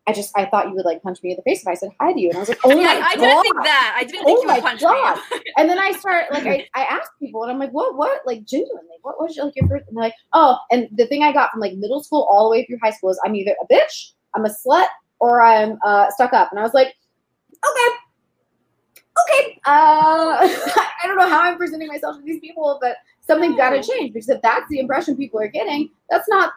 I 0.06 0.12
just 0.12 0.36
I 0.36 0.46
thought 0.46 0.68
you 0.68 0.74
would 0.74 0.84
like 0.84 1.02
punch 1.02 1.22
me 1.22 1.30
in 1.30 1.36
the 1.36 1.42
face 1.42 1.62
if 1.62 1.68
I 1.68 1.74
said 1.74 1.90
hi 2.00 2.12
to 2.12 2.20
you. 2.20 2.28
And 2.28 2.36
I 2.36 2.40
was 2.40 2.48
like, 2.48 2.58
oh 2.64 2.70
yeah, 2.80 2.86
my 2.86 3.06
I 3.06 3.16
god. 3.16 3.20
didn't 3.20 3.42
think 3.42 3.56
that. 3.62 3.94
I 3.96 4.04
didn't 4.04 4.24
think 4.24 4.38
Oh 4.38 4.42
you 4.42 4.48
my 4.48 4.54
would 4.54 4.62
punch 4.62 4.80
God. 4.80 5.16
me. 5.32 5.40
And 5.56 5.68
then 5.70 5.78
I 5.78 5.92
start 5.92 6.32
like 6.32 6.46
I, 6.46 6.66
I 6.74 6.84
ask 6.84 7.10
people 7.20 7.42
and 7.42 7.52
I'm 7.52 7.58
like, 7.58 7.70
what 7.70 7.96
what 7.96 8.20
like 8.26 8.44
genuinely 8.44 8.96
what 9.02 9.20
was 9.20 9.36
your, 9.36 9.44
like 9.46 9.56
your 9.56 9.68
first 9.68 9.86
and 9.88 9.96
they're 9.96 10.04
like, 10.04 10.14
oh, 10.32 10.56
and 10.70 10.88
the 10.92 11.06
thing 11.06 11.22
I 11.22 11.32
got 11.32 11.50
from 11.50 11.60
like 11.60 11.74
middle 11.74 12.02
school 12.02 12.26
all 12.30 12.44
the 12.44 12.50
way 12.50 12.64
through 12.64 12.78
high 12.82 12.90
school 12.90 13.10
is 13.10 13.20
I'm 13.24 13.34
either 13.34 13.54
a 13.62 13.72
bitch, 13.72 14.12
I'm 14.34 14.44
a 14.44 14.48
slut, 14.48 14.86
or 15.20 15.42
I'm 15.42 15.78
uh, 15.84 16.10
stuck 16.10 16.32
up. 16.32 16.48
And 16.50 16.58
I 16.58 16.62
was 16.62 16.74
like, 16.74 16.88
okay, 17.64 17.96
okay. 19.22 19.60
Uh, 19.66 20.38
I 20.42 21.02
don't 21.04 21.16
know 21.16 21.28
how 21.28 21.42
I'm 21.42 21.56
presenting 21.56 21.88
myself 21.88 22.16
to 22.16 22.22
these 22.22 22.40
people, 22.40 22.78
but 22.80 22.96
something's 23.20 23.56
got 23.56 23.70
to 23.70 23.82
change 23.82 24.12
because 24.12 24.28
if 24.28 24.40
that's 24.42 24.68
the 24.68 24.78
impression 24.78 25.16
people 25.16 25.40
are 25.40 25.48
getting, 25.48 25.90
that's 26.10 26.28
not 26.28 26.52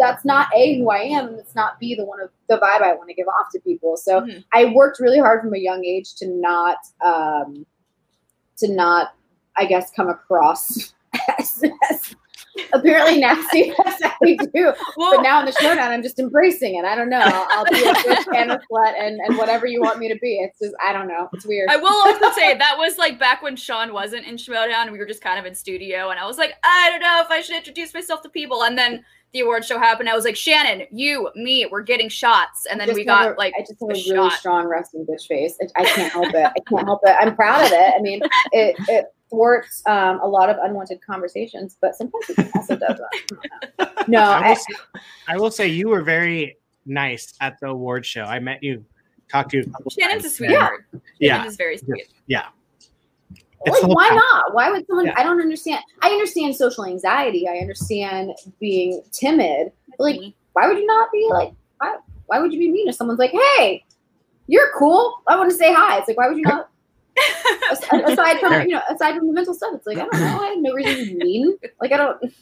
that's 0.00 0.24
not 0.24 0.48
a 0.56 0.78
who 0.78 0.90
I 0.90 1.00
am, 1.00 1.28
and 1.28 1.38
it's 1.38 1.54
not 1.54 1.78
b 1.78 1.94
the 1.94 2.04
one 2.04 2.20
of 2.20 2.30
the 2.48 2.56
vibe 2.56 2.82
I 2.82 2.94
want 2.94 3.08
to 3.10 3.14
give 3.14 3.28
off 3.28 3.52
to 3.52 3.60
people. 3.60 3.96
So 3.96 4.22
Mhm. 4.22 4.44
I 4.52 4.64
worked 4.64 4.98
really 4.98 5.20
hard 5.20 5.42
from 5.42 5.54
a 5.54 5.58
young 5.58 5.84
age 5.84 6.14
to 6.16 6.26
not 6.26 6.78
um, 7.04 7.64
to 8.56 8.72
not, 8.72 9.14
I 9.56 9.66
guess, 9.66 9.90
come 9.92 10.08
across 10.08 10.94
as, 11.38 11.62
as 11.90 12.16
apparently 12.72 13.18
nasty 13.20 13.70
as 13.86 13.94
I 14.02 14.36
do. 14.54 14.72
Well, 14.96 15.16
But 15.16 15.22
now 15.22 15.40
in 15.40 15.46
the 15.46 15.52
Schmoedown, 15.52 15.88
I'm 15.88 16.02
just 16.02 16.18
embracing 16.18 16.76
it. 16.76 16.84
I 16.84 16.94
don't 16.94 17.08
know. 17.08 17.20
I'll, 17.22 17.46
I'll 17.50 17.64
be 17.64 17.82
a 17.82 17.92
bitch 17.94 18.36
and 18.36 18.50
a 18.52 18.60
slut 18.70 18.94
and, 18.98 19.20
and 19.26 19.36
whatever 19.38 19.66
you 19.66 19.80
want 19.80 19.98
me 19.98 20.08
to 20.08 20.18
be. 20.20 20.36
It's 20.40 20.58
just 20.58 20.74
I 20.84 20.92
don't 20.92 21.08
know. 21.08 21.28
It's 21.32 21.46
weird. 21.46 21.68
I 21.70 21.76
will 21.76 21.88
also 21.88 22.30
say 22.38 22.56
that 22.56 22.74
was 22.78 22.98
like 22.98 23.18
back 23.18 23.42
when 23.42 23.56
Sean 23.56 23.92
wasn't 23.92 24.26
in 24.26 24.36
Schmoedown. 24.36 24.82
and 24.82 24.92
we 24.92 24.98
were 24.98 25.06
just 25.06 25.22
kind 25.22 25.38
of 25.38 25.46
in 25.46 25.54
studio 25.54 26.10
and 26.10 26.18
I 26.18 26.26
was 26.26 26.38
like, 26.38 26.54
I 26.64 26.90
don't 26.90 27.00
know 27.00 27.20
if 27.24 27.30
I 27.30 27.40
should 27.40 27.56
introduce 27.56 27.94
myself 27.94 28.22
to 28.22 28.28
people. 28.28 28.64
And 28.64 28.76
then 28.76 29.04
the 29.32 29.40
award 29.40 29.64
show 29.64 29.78
happened. 29.78 30.08
I 30.08 30.16
was 30.16 30.24
like, 30.24 30.34
Shannon, 30.34 30.88
you, 30.90 31.30
me, 31.36 31.64
we're 31.70 31.82
getting 31.82 32.08
shots. 32.08 32.66
And 32.68 32.80
then 32.80 32.92
we 32.94 33.04
got 33.04 33.32
a- 33.32 33.34
like 33.38 33.54
I 33.56 33.60
just 33.60 33.74
have 33.80 33.88
a 33.90 33.92
a 33.92 33.94
really 34.12 34.28
shot. 34.30 34.38
strong 34.40 34.66
resting 34.66 35.06
bitch 35.06 35.26
face. 35.28 35.56
I, 35.76 35.82
I 35.82 35.84
can't 35.84 36.12
help 36.12 36.34
it. 36.34 36.46
I 36.46 36.60
can't 36.68 36.84
help 36.84 37.00
it. 37.04 37.16
I'm 37.20 37.36
proud 37.36 37.64
of 37.64 37.70
it. 37.72 37.94
I 37.96 38.00
mean, 38.02 38.20
it 38.52 38.74
it 38.88 39.04
thwarts 39.30 39.82
um, 39.86 40.20
a 40.20 40.26
lot 40.28 40.50
of 40.50 40.56
unwanted 40.62 41.00
conversations, 41.00 41.76
but 41.80 41.94
sometimes 41.94 42.28
it 42.30 42.50
also 42.54 42.76
does 42.76 42.98
that. 42.98 43.86
No, 44.08 44.20
I 44.22 44.40
will, 44.40 44.46
I, 44.50 44.54
say, 44.54 44.74
I 45.28 45.36
will 45.36 45.50
say 45.50 45.68
you 45.68 45.88
were 45.88 46.02
very 46.02 46.56
nice 46.86 47.34
at 47.40 47.60
the 47.60 47.68
award 47.68 48.04
show. 48.04 48.22
I 48.24 48.38
met 48.40 48.62
you, 48.62 48.84
talked 49.30 49.50
to 49.50 49.58
you. 49.58 49.62
A 49.64 49.70
couple 49.70 49.90
Shannon's 49.90 50.24
a 50.24 50.30
sweetheart. 50.30 50.86
and- 50.92 51.00
Yeah, 51.18 51.34
Shannon 51.36 51.48
is 51.48 51.56
very 51.56 51.76
sweet. 51.78 52.08
It's 53.66 53.82
like 53.82 53.94
why 53.94 54.08
pack- 54.08 54.16
not? 54.16 54.54
Why 54.54 54.70
would 54.70 54.86
someone? 54.86 55.06
Yeah. 55.06 55.14
I 55.18 55.22
don't 55.22 55.40
understand. 55.40 55.82
I 56.00 56.08
understand 56.08 56.56
social 56.56 56.86
anxiety. 56.86 57.46
I 57.46 57.58
understand 57.58 58.32
being 58.58 59.02
timid. 59.12 59.70
But 59.98 60.00
like, 60.04 60.20
why 60.54 60.66
would 60.66 60.78
you 60.78 60.86
not 60.86 61.12
be 61.12 61.28
like? 61.30 61.52
Why? 61.78 61.96
Why 62.26 62.38
would 62.40 62.52
you 62.54 62.58
be 62.58 62.70
mean 62.70 62.88
if 62.88 62.94
someone's 62.94 63.18
like, 63.18 63.32
"Hey, 63.58 63.84
you're 64.46 64.70
cool. 64.78 65.20
I 65.28 65.36
want 65.36 65.50
to 65.50 65.56
say 65.56 65.74
hi." 65.74 65.98
It's 65.98 66.08
like, 66.08 66.16
why 66.16 66.28
would 66.28 66.38
you 66.38 66.44
not? 66.44 66.69
As- 67.70 67.82
aside 68.12 68.40
from 68.40 68.52
you 68.62 68.74
know, 68.74 68.82
aside 68.90 69.16
from 69.16 69.26
the 69.26 69.32
mental 69.32 69.54
stuff, 69.54 69.74
it's 69.74 69.86
like 69.86 69.98
I 69.98 70.06
don't 70.06 70.20
know. 70.20 70.40
I 70.42 70.46
have 70.46 70.58
no 70.58 70.72
reason 70.74 70.96
to 70.96 71.04
be 71.06 71.24
mean. 71.24 71.58
Like 71.80 71.92
I 71.92 71.96
don't. 71.96 72.34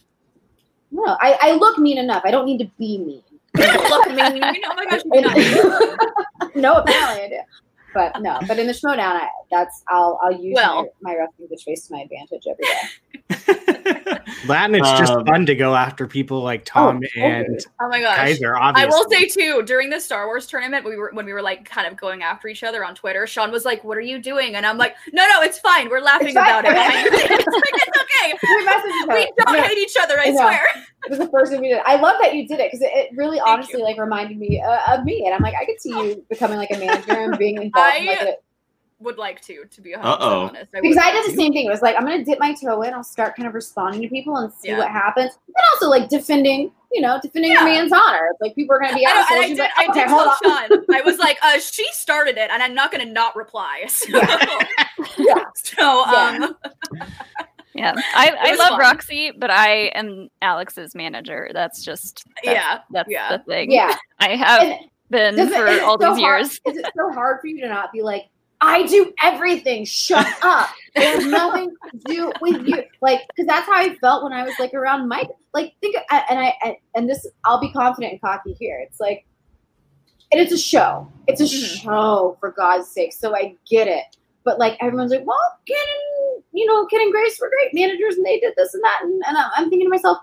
No, 0.91 1.16
I, 1.20 1.39
I 1.41 1.53
look 1.53 1.79
mean 1.79 1.99
enough. 1.99 2.22
I 2.24 2.31
don't 2.31 2.47
need 2.47 2.59
to 2.59 2.70
be 2.79 2.99
mean. 2.99 3.22
Look 3.55 4.07
at 4.07 4.33
me. 4.33 4.41
Oh 4.66 4.74
my 4.74 4.87
gosh, 4.87 5.03
you're 5.12 5.22
not. 5.22 5.37
no, 6.55 6.76
apparently 6.76 7.24
I 7.24 7.29
do. 7.29 7.67
But 7.95 8.20
no, 8.20 8.39
but 8.47 8.59
in 8.59 8.66
the 8.66 8.72
Schmoedown, 8.72 8.99
I, 8.99 9.28
that's 9.51 9.82
I'll 9.89 10.20
I'll 10.22 10.32
use 10.32 10.55
Well. 10.55 10.89
my, 11.01 11.12
my 11.12 11.18
resting 11.18 11.47
bitch 11.49 11.62
face 11.64 11.86
to 11.89 11.95
my 11.95 12.03
advantage 12.03 12.45
every 12.49 12.64
day. 12.64 14.14
Latin, 14.47 14.74
it's 14.76 14.91
just 14.99 15.12
Um, 15.12 15.24
fun 15.26 15.47
to 15.47 15.55
go 15.55 15.74
after 15.74 16.07
people 16.07 16.43
like 16.43 16.64
Tom 16.64 17.01
totally. 17.01 17.22
and 17.24 17.59
Oh 17.80 17.89
my 17.89 18.01
gosh. 18.01 18.16
Kaiser. 18.16 18.57
I 18.57 18.84
will 18.86 19.09
say 19.11 19.26
too, 19.26 19.62
during 19.64 19.91
the 19.91 20.01
Star 20.01 20.26
Wars 20.26 20.47
tournament, 20.47 20.84
we 20.84 20.97
were 20.97 21.11
when 21.14 21.24
we 21.26 21.32
were 21.32 21.43
like 21.43 21.64
kind 21.68 21.86
of 21.86 21.97
going 21.97 22.22
after 22.22 22.47
each 22.49 22.62
other 22.62 22.84
on 22.84 22.95
Twitter. 22.95 23.26
Sean 23.26 23.51
was 23.51 23.64
like, 23.64 23.82
"What 23.84 23.97
are 23.97 24.03
you 24.03 24.18
doing?" 24.20 24.55
And 24.55 24.64
I'm 24.66 24.76
like, 24.78 24.95
"No, 25.12 25.26
no, 25.28 25.43
it's 25.43 25.59
fine. 25.59 25.89
We're 25.89 26.01
laughing 26.01 26.28
It's 26.28 26.36
fine. 26.36 26.49
about 26.61 26.64
it. 26.66 26.72
it's, 26.76 27.47
like, 27.47 27.64
it's 27.74 27.99
okay. 28.03 28.39
We 28.43 28.64
message 28.64 28.93
each 28.93 29.09
other. 29.09 29.14
We 29.18 29.32
don't 29.45 29.57
No, 29.57 29.62
hate 29.62 29.78
each 29.78 29.97
other. 30.01 30.18
I 30.20 30.24
I 30.24 30.30
know. 30.30 30.36
swear." 30.36 30.61
It 31.05 31.11
was 31.11 31.18
the 31.18 31.28
first 31.28 31.53
thing 31.53 31.61
we 31.61 31.68
did. 31.68 31.80
I 31.86 31.96
love 31.96 32.16
that 32.20 32.34
you 32.34 32.46
did 32.49 32.61
it 32.61 32.70
because 32.72 32.82
it, 32.82 32.90
it 32.94 33.16
really 33.16 33.38
Thank 33.38 33.49
honestly 33.49 33.80
you. 33.80 33.84
like 33.84 33.99
reminded 33.99 34.38
me 34.38 34.61
uh, 34.61 34.94
of 34.99 35.05
me, 35.05 35.24
and 35.26 35.34
I'm 35.34 35.42
like, 35.42 35.55
I 35.61 35.64
could 35.64 35.80
see 35.80 35.90
you 35.90 36.24
becoming 36.28 36.59
like 36.59 36.70
a 36.70 36.78
manager 36.78 37.12
and 37.12 37.38
being 37.38 37.61
involved. 37.62 37.96
in, 37.99 38.07
like, 38.07 38.20
I- 38.20 38.24
a, 38.30 38.32
Would 39.01 39.16
like 39.16 39.40
to, 39.42 39.64
to 39.64 39.80
be 39.80 39.94
100% 39.94 39.99
Uh-oh. 40.05 40.40
honest. 40.49 40.70
I 40.74 40.80
because 40.80 40.96
would 40.96 41.05
I 41.05 41.12
like 41.12 41.14
did 41.14 41.26
the 41.26 41.30
to. 41.30 41.36
same 41.36 41.53
thing. 41.53 41.66
It 41.66 41.70
was 41.70 41.82
like 41.82 41.94
I'm 41.96 42.03
gonna 42.03 42.24
dip 42.24 42.40
my 42.40 42.53
toe 42.55 42.82
in. 42.82 42.92
I'll 42.94 43.05
start 43.05 43.36
kind 43.36 43.46
of 43.46 43.55
responding 43.55 44.03
to 44.03 44.09
people 44.09 44.36
and 44.38 44.53
see 44.55 44.68
Yeah. 44.70 44.78
what 44.78 44.90
happens, 44.90 45.30
and 45.46 45.55
also 45.72 45.88
like 45.88 46.09
defending, 46.09 46.72
you 46.92 47.01
know, 47.01 47.20
defending 47.22 47.53
Yeah. 47.53 47.61
your 47.64 47.68
man's 47.74 47.92
honor. 47.92 48.30
Like 48.40 48.57
people 48.57 48.74
are 48.74 48.80
gonna 48.80 48.96
be 48.96 49.07
I, 49.07 49.12
know. 49.12 49.24
I 49.28 49.34
You're 49.46 49.49
did, 49.51 49.59
like, 49.59 49.70
I 49.76 49.84
okay, 49.90 50.01
did 50.01 50.09
hold 50.09 50.28
tell 50.42 50.53
on. 50.53 50.68
Sean. 50.68 50.84
I 50.92 51.01
was 51.03 51.18
like, 51.18 51.38
uh, 51.42 51.61
she 51.61 51.86
started 51.92 52.38
it, 52.38 52.51
and 52.51 52.61
I'm 52.61 52.74
not 52.74 52.90
going 52.90 53.07
to 53.07 53.12
not 53.12 53.36
reply. 53.36 53.86
So, 53.88 54.09
Yeah. 55.16 55.44
so 55.55 56.05
um, 56.07 56.57
Yeah, 57.79 57.95
I, 58.14 58.33
I 58.39 58.55
love 58.57 58.68
fun. 58.70 58.79
Roxy, 58.81 59.31
but 59.37 59.51
I 59.51 59.87
am 59.95 60.29
Alex's 60.43 60.95
manager. 60.95 61.51
That's 61.53 61.83
just 61.85 62.24
that's, 62.45 62.47
yeah. 62.55 62.79
That's 62.91 63.11
yeah. 63.11 63.37
the 63.37 63.43
thing. 63.45 63.70
Yeah. 63.72 63.97
I 64.18 64.31
have 64.37 64.62
And 64.62 64.81
been 65.11 65.37
does 65.37 65.55
for 65.55 65.66
it 65.66 65.83
all 65.83 65.99
so 66.01 66.14
these 66.14 66.22
hard- 66.22 66.41
years. 66.41 66.61
Is 66.66 66.76
it 66.79 66.87
so 66.97 67.12
hard 67.12 67.41
for 67.41 67.47
you 67.47 67.61
to 67.62 67.68
not 67.68 67.93
be 67.93 68.03
like, 68.03 68.24
I 68.61 68.83
do 68.87 69.12
everything. 69.22 69.85
Shut 69.85 70.26
up. 70.43 70.68
It 70.97 71.03
has 71.03 71.24
nothing 71.26 71.70
to 71.91 71.99
do 72.12 72.33
with 72.41 72.66
you. 72.66 72.83
Like, 73.01 73.20
because 73.29 73.47
that's 73.47 73.66
how 73.66 73.74
I 73.74 73.95
felt 73.97 74.24
when 74.24 74.33
I 74.33 74.43
was 74.45 74.55
like 74.59 74.74
around 74.74 75.07
Mike. 75.09 75.29
Like, 75.55 75.74
think, 75.81 75.95
and 76.11 76.39
I, 76.41 76.53
and 76.95 77.09
this, 77.09 77.26
I'll 77.45 77.61
be 77.61 77.70
confident 77.72 78.12
and 78.12 78.20
cocky 78.20 78.55
here. 78.59 78.81
It's 78.81 78.99
like, 79.01 79.24
and 80.33 80.41
it's 80.41 80.53
a 80.53 80.59
show. 80.59 81.11
It's 81.26 81.41
a 81.41 81.45
Mhm. 81.45 81.83
show 81.83 82.37
for 82.41 82.51
God's 82.51 82.89
sake. 82.89 83.12
So 83.12 83.35
I 83.35 83.55
get 83.70 83.87
it. 83.89 84.05
But 84.49 84.59
like 84.59 84.78
everyone's 84.80 85.11
like, 85.11 85.26
well, 85.26 85.59
Ken 85.66 85.76
and 85.76 86.42
you 86.55 86.64
know, 86.64 86.86
Ken 86.86 87.03
and 87.03 87.12
Grace 87.12 87.38
were 87.38 87.51
great 87.51 87.74
managers, 87.74 88.16
and 88.16 88.24
they 88.24 88.40
did 88.40 88.55
this 88.57 88.72
and 88.72 88.82
that, 88.82 89.01
and, 89.03 89.22
and 89.28 89.36
I'm 89.36 89.68
thinking 89.68 89.84
to 89.84 89.90
myself, 89.90 90.16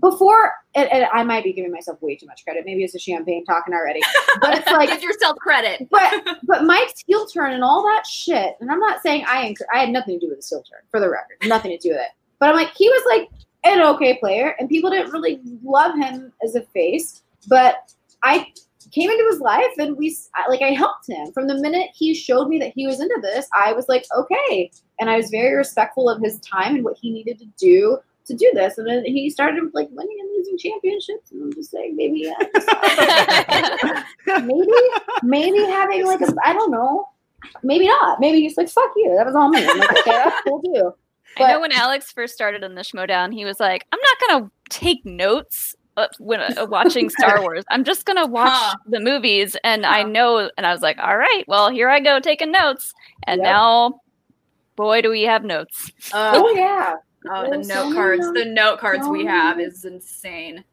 before, 0.00 0.50
and, 0.74 0.90
and 0.90 1.06
I 1.12 1.22
might 1.22 1.44
be 1.44 1.52
giving 1.52 1.70
myself 1.70 2.02
way 2.02 2.16
too 2.16 2.26
much 2.26 2.42
credit. 2.42 2.64
Maybe 2.66 2.82
it's 2.82 2.96
a 2.96 2.98
champagne 2.98 3.44
talking 3.44 3.74
already, 3.74 4.00
but 4.40 4.58
it's 4.58 4.66
like 4.66 4.88
Give 4.94 5.04
yourself 5.04 5.36
credit. 5.38 5.86
but 5.92 6.36
but 6.42 6.64
Mike's 6.64 7.04
heel 7.06 7.26
turn 7.26 7.52
and 7.52 7.62
all 7.62 7.84
that 7.84 8.08
shit, 8.08 8.56
and 8.60 8.72
I'm 8.72 8.80
not 8.80 9.00
saying 9.02 9.24
I 9.28 9.48
enc- 9.48 9.64
I 9.72 9.78
had 9.78 9.90
nothing 9.90 10.18
to 10.18 10.26
do 10.26 10.30
with 10.30 10.40
the 10.40 10.46
heel 10.48 10.64
turn 10.68 10.80
for 10.90 10.98
the 10.98 11.08
record, 11.08 11.36
nothing 11.46 11.70
to 11.70 11.78
do 11.78 11.90
with 11.90 12.00
it. 12.00 12.10
But 12.40 12.48
I'm 12.48 12.56
like 12.56 12.72
he 12.76 12.88
was 12.88 13.04
like 13.06 13.30
an 13.62 13.82
okay 13.94 14.18
player, 14.18 14.56
and 14.58 14.68
people 14.68 14.90
didn't 14.90 15.12
really 15.12 15.40
love 15.62 15.94
him 15.94 16.32
as 16.42 16.56
a 16.56 16.62
face. 16.62 17.22
But 17.46 17.92
I 18.24 18.48
came 18.92 19.10
into 19.10 19.26
his 19.30 19.40
life, 19.40 19.72
and 19.78 19.96
we 19.96 20.16
like 20.48 20.62
I 20.62 20.70
helped 20.70 21.08
him 21.08 21.32
from 21.32 21.46
the 21.46 21.54
minute 21.54 21.90
he 21.94 22.14
showed 22.14 22.48
me 22.48 22.58
that 22.58 22.72
he 22.74 22.86
was 22.86 23.00
into 23.00 23.18
this. 23.22 23.46
I 23.54 23.72
was 23.72 23.88
like 23.88 24.04
okay, 24.16 24.70
and 25.00 25.10
I 25.10 25.16
was 25.16 25.30
very 25.30 25.54
respectful 25.54 26.08
of 26.08 26.20
his 26.22 26.38
time 26.40 26.76
and 26.76 26.84
what 26.84 26.96
he 27.00 27.10
needed 27.10 27.38
to 27.38 27.46
do 27.58 27.98
to 28.26 28.34
do 28.34 28.50
this. 28.54 28.78
And 28.78 28.86
then 28.86 29.04
he 29.04 29.30
started 29.30 29.62
like 29.72 29.88
winning 29.90 30.16
and 30.20 30.30
losing 30.36 30.58
championships, 30.58 31.30
and 31.32 31.42
I'm 31.42 31.52
just 31.52 31.70
saying 31.70 31.96
maybe. 31.96 32.20
Yeah, 32.20 34.04
maybe 34.42 34.72
maybe 35.22 35.58
having 35.64 36.06
like 36.06 36.20
a 36.20 36.34
I 36.44 36.52
don't 36.52 36.70
know. 36.70 37.08
Maybe 37.62 37.86
not. 37.86 38.18
Maybe 38.18 38.40
he's 38.40 38.56
like, 38.56 38.68
fuck 38.68 38.90
you. 38.96 39.14
That 39.16 39.26
was 39.26 39.36
all 39.36 39.48
me. 39.48 39.64
I'm 39.64 39.78
like, 39.78 39.90
okay, 39.98 40.10
that's 40.10 40.42
cool 40.42 40.60
too. 40.62 40.92
I 41.38 41.52
know 41.52 41.60
when 41.60 41.72
Alex 41.72 42.10
first 42.10 42.34
started 42.34 42.64
in 42.64 42.74
the 42.74 42.80
Schmoedown, 42.82 43.32
he 43.32 43.44
was 43.44 43.60
like, 43.60 43.84
"I'm 43.92 43.98
not 44.00 44.28
gonna 44.28 44.50
take 44.70 45.04
notes 45.04 45.76
uh, 45.96 46.08
when 46.18 46.40
uh, 46.40 46.66
watching 46.68 47.10
Star 47.10 47.40
Wars. 47.42 47.64
I'm 47.70 47.84
just 47.84 48.04
gonna 48.04 48.26
watch 48.26 48.52
Huh. 48.52 48.76
the 48.86 49.00
movies." 49.00 49.56
And 49.64 49.84
I 49.86 50.02
know, 50.02 50.50
and 50.56 50.66
I 50.66 50.72
was 50.72 50.82
like, 50.82 50.98
"All 50.98 51.16
right, 51.16 51.44
well, 51.46 51.70
here 51.70 51.88
I 51.88 52.00
go 52.00 52.20
taking 52.20 52.52
notes." 52.52 52.92
And 53.26 53.38
Yep. 53.40 53.44
now, 53.44 54.00
boy, 54.76 55.02
do 55.02 55.10
we 55.10 55.22
have 55.22 55.44
notes. 55.44 55.90
Oh 56.12 56.44
Oh, 56.46 56.54
yeah. 56.56 56.96
oh, 57.30 57.44
the 57.44 57.50
There's 57.56 57.68
so 57.68 57.74
note 57.74 57.82
many 57.84 57.94
cards. 57.96 58.20
notes. 58.26 58.38
The 58.38 58.44
note 58.44 58.78
cards 58.78 59.08
we 59.08 59.24
have 59.24 59.58
is 59.60 59.84
insane. 59.84 60.64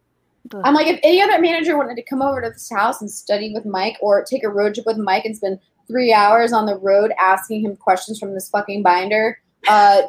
I'm 0.66 0.74
like, 0.74 0.88
if 0.88 1.00
any 1.04 1.22
other 1.22 1.40
manager 1.40 1.78
wanted 1.78 1.96
to 1.96 2.04
come 2.04 2.22
over 2.22 2.42
to 2.42 2.50
this 2.50 2.70
house 2.70 3.00
and 3.02 3.10
study 3.10 3.54
with 3.54 3.66
Mike 3.66 3.98
or 4.02 4.24
take 4.24 4.44
a 4.44 4.50
road 4.50 4.74
trip 4.76 4.86
with 4.86 4.98
Mike 4.98 5.24
and 5.26 5.36
spend 5.36 5.58
three 5.88 6.14
hours 6.14 6.52
on 6.54 6.66
the 6.66 6.78
road 6.78 7.12
asking 7.20 7.62
him 7.62 7.76
questions 7.78 8.20
from 8.20 8.34
this 8.34 8.50
fucking 8.50 8.84
binder, 8.84 9.40
uh, 9.70 10.02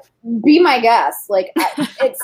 be 0.45 0.59
my 0.59 0.81
guest. 0.81 1.31
Like, 1.31 1.53
I, 1.57 1.89
it's, 2.03 2.21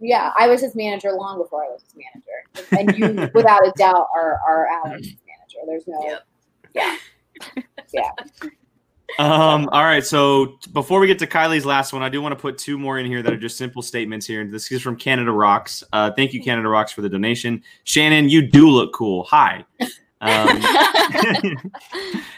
yeah, 0.00 0.32
I 0.38 0.48
was 0.48 0.60
his 0.60 0.74
manager 0.74 1.12
long 1.12 1.38
before 1.38 1.64
I 1.64 1.68
was 1.68 1.82
his 1.82 1.94
manager. 1.96 2.98
And 2.98 2.98
you, 2.98 3.30
without 3.34 3.66
a 3.66 3.72
doubt, 3.76 4.06
are, 4.14 4.40
are 4.46 4.66
Alex's 4.66 5.14
manager. 5.26 5.66
There's 5.66 5.86
no, 5.86 6.00
Yep. 6.02 6.22
yeah. 6.74 6.96
Yeah. 7.92 8.10
Um, 9.18 9.68
all 9.72 9.84
right. 9.84 10.04
So 10.04 10.58
before 10.72 11.00
we 11.00 11.06
get 11.06 11.18
to 11.20 11.26
Kylie's 11.26 11.64
last 11.64 11.92
one, 11.92 12.02
I 12.02 12.08
do 12.08 12.20
want 12.20 12.32
to 12.32 12.40
put 12.40 12.58
two 12.58 12.78
more 12.78 12.98
in 12.98 13.06
here 13.06 13.22
that 13.22 13.32
are 13.32 13.38
just 13.38 13.56
simple 13.56 13.80
statements 13.80 14.26
here. 14.26 14.40
And 14.40 14.52
this 14.52 14.70
is 14.72 14.82
from 14.82 14.96
Canada 14.96 15.30
Rocks. 15.32 15.82
Uh, 15.92 16.10
thank 16.16 16.32
you, 16.32 16.42
Canada 16.42 16.68
Rocks, 16.68 16.92
for 16.92 17.02
the 17.02 17.08
donation. 17.08 17.62
Shannon, 17.84 18.28
you 18.28 18.42
do 18.42 18.68
look 18.68 18.92
cool. 18.92 19.24
Hi. 19.24 19.64
Um, 20.26 21.62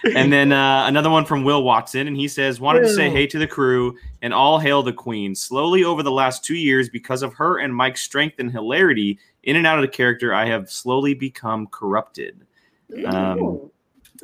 and 0.14 0.32
then 0.32 0.52
uh, 0.52 0.84
another 0.86 1.10
one 1.10 1.24
from 1.24 1.44
Will 1.44 1.62
Watson, 1.62 2.06
and 2.06 2.16
he 2.16 2.28
says, 2.28 2.60
"Wanted 2.60 2.80
to 2.80 2.94
say 2.94 3.10
hey 3.10 3.26
to 3.26 3.38
the 3.38 3.46
crew 3.46 3.96
and 4.22 4.34
all 4.34 4.58
hail 4.58 4.82
the 4.82 4.92
queen. 4.92 5.34
Slowly 5.34 5.84
over 5.84 6.02
the 6.02 6.12
last 6.12 6.44
two 6.44 6.56
years, 6.56 6.88
because 6.88 7.22
of 7.22 7.34
her 7.34 7.58
and 7.58 7.74
Mike's 7.74 8.02
strength 8.02 8.38
and 8.38 8.50
hilarity 8.50 9.18
in 9.42 9.56
and 9.56 9.66
out 9.66 9.78
of 9.78 9.82
the 9.82 9.88
character, 9.88 10.34
I 10.34 10.46
have 10.46 10.70
slowly 10.70 11.14
become 11.14 11.66
corrupted." 11.68 12.44
Um, 13.06 13.70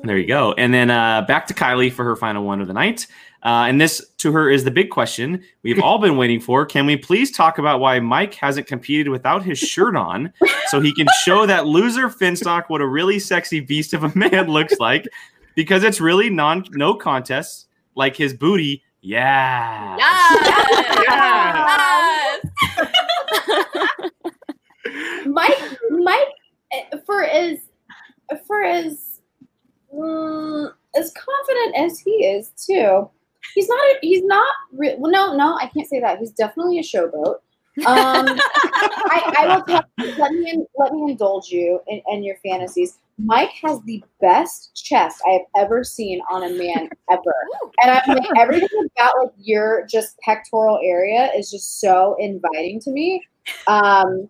there 0.03 0.19
you 0.19 0.27
go. 0.27 0.53
And 0.55 0.75
then 0.75 0.91
uh, 0.91 1.23
back 1.23 1.47
to 1.49 1.55
Kylie 1.55 1.93
for 1.93 2.05
her 2.05 2.17
final 2.17 2.45
one 2.45 2.61
of 2.61 2.67
the 2.67 2.73
night. 2.73 3.07
Uh, 3.45 3.67
and 3.69 3.79
this 3.79 4.05
to 4.17 4.33
her 4.33 4.49
is 4.49 4.65
the 4.65 4.71
big 4.71 4.89
question 4.89 5.43
we've 5.63 5.83
all 5.83 5.99
been 5.99 6.17
waiting 6.17 6.41
for. 6.41 6.65
Can 6.65 6.87
we 6.87 6.97
please 6.97 7.31
talk 7.31 7.59
about 7.59 7.79
why 7.79 8.01
Mike 8.01 8.33
hasn't 8.35 8.67
competed 8.67 9.09
without 9.09 9.45
his 9.45 9.59
shirt 9.59 9.97
on 9.97 10.33
so 10.69 10.81
he 10.81 10.95
can 10.95 11.07
show 11.25 11.45
that 11.45 11.67
loser 11.67 12.09
Finstock 12.09 12.65
what 12.69 12.81
a 12.81 12.87
really 12.87 13.19
sexy 13.19 13.61
beast 13.61 13.93
of 13.93 14.03
a 14.05 14.13
man 14.19 14.47
looks 14.47 14.79
like? 14.81 15.07
Because 15.55 15.85
it's 15.85 16.01
really 16.01 16.31
non 16.31 16.65
no 16.71 16.95
contest 16.95 17.69
like 17.95 18.17
his 18.17 18.33
booty. 18.33 18.83
Yeah. 19.03 19.97
Yes. 19.99 21.05
Yes. 21.07 22.47
Mike, 25.27 25.79
Mike, 25.91 26.29
for 27.05 27.25
as 27.25 27.59
for 28.47 28.65
as 28.65 29.21
mm, 29.95 30.73
as 30.97 31.13
confident 31.13 31.77
as 31.77 31.99
he 31.99 32.11
is 32.11 32.51
too, 32.57 33.11
he's 33.55 33.69
not. 33.69 33.79
A, 33.79 33.99
he's 34.03 34.23
not. 34.25 34.53
Re- 34.73 34.97
well, 34.99 35.13
no, 35.13 35.37
no, 35.37 35.57
I 35.57 35.67
can't 35.67 35.89
say 35.89 36.01
that. 36.01 36.19
He's 36.19 36.33
definitely 36.33 36.79
a 36.79 36.83
showboat. 36.83 37.37
Um, 37.79 38.39
I, 38.67 39.35
I 39.37 39.57
will 39.57 39.65
you, 39.99 40.15
let 40.17 40.33
me 40.33 40.65
let 40.77 40.93
me 40.93 41.11
indulge 41.11 41.49
you 41.49 41.81
in, 41.89 42.01
in 42.09 42.23
your 42.23 42.37
fantasies. 42.45 42.99
Mike 43.19 43.51
has 43.63 43.81
the 43.83 44.03
best 44.21 44.75
chest 44.77 45.21
I 45.27 45.33
have 45.33 45.43
ever 45.57 45.83
seen 45.83 46.21
on 46.31 46.45
a 46.45 46.51
man 46.51 46.89
ever, 47.11 47.35
and 47.83 47.91
I'm 47.91 48.15
like 48.15 48.29
everything 48.39 48.89
about 48.97 49.15
like 49.23 49.33
your 49.39 49.87
just 49.87 50.17
pectoral 50.19 50.79
area 50.85 51.31
is 51.37 51.51
just 51.51 51.81
so 51.81 52.17
inviting 52.21 52.79
to 52.81 52.91
me. 52.91 53.27
Um, 53.67 54.29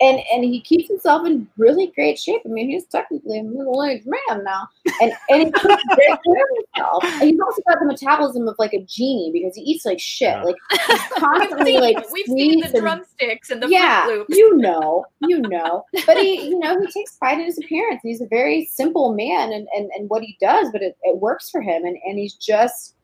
and 0.00 0.20
and 0.32 0.44
he 0.44 0.60
keeps 0.60 0.88
himself 0.88 1.26
in 1.26 1.48
really 1.56 1.86
great 1.94 2.18
shape. 2.18 2.42
I 2.44 2.48
mean, 2.48 2.68
he's 2.68 2.84
technically 2.86 3.38
a 3.38 3.42
middle-aged 3.42 4.06
man 4.06 4.44
now, 4.44 4.68
and 5.00 5.12
and 5.30 5.44
he 5.44 5.50
takes 5.50 5.62
great 5.94 6.08
care 6.08 6.42
of 6.42 6.56
himself. 6.74 7.04
And 7.04 7.22
he's 7.30 7.40
also 7.40 7.62
got 7.68 7.78
the 7.80 7.86
metabolism 7.86 8.46
of 8.48 8.56
like 8.58 8.74
a 8.74 8.82
genie 8.82 9.30
because 9.32 9.54
he 9.56 9.62
eats 9.62 9.86
like 9.86 10.00
shit. 10.00 10.28
Yeah. 10.28 10.42
Like 10.42 10.56
he's 10.70 10.88
We've 10.88 11.10
constantly 11.18 11.72
seen, 11.72 11.80
like 11.80 12.10
we've 12.12 12.26
seen 12.26 12.60
the 12.60 12.66
and- 12.66 12.74
drumsticks 12.80 13.50
and 13.50 13.62
the 13.62 13.68
yeah, 13.68 14.04
Loops. 14.06 14.36
you 14.36 14.56
know, 14.56 15.06
you 15.20 15.40
know. 15.40 15.84
But 16.04 16.18
he, 16.18 16.48
you 16.48 16.58
know, 16.58 16.78
he 16.78 16.86
takes 16.92 17.16
pride 17.16 17.38
in 17.38 17.46
his 17.46 17.58
appearance. 17.58 18.00
He's 18.02 18.20
a 18.20 18.26
very 18.26 18.66
simple 18.66 19.14
man, 19.14 19.52
and 19.52 19.66
and, 19.74 19.90
and 19.96 20.10
what 20.10 20.22
he 20.22 20.36
does, 20.40 20.68
but 20.72 20.82
it, 20.82 20.96
it 21.04 21.16
works 21.18 21.48
for 21.48 21.62
him, 21.62 21.84
and 21.84 21.96
and 22.04 22.18
he's 22.18 22.34
just, 22.34 22.95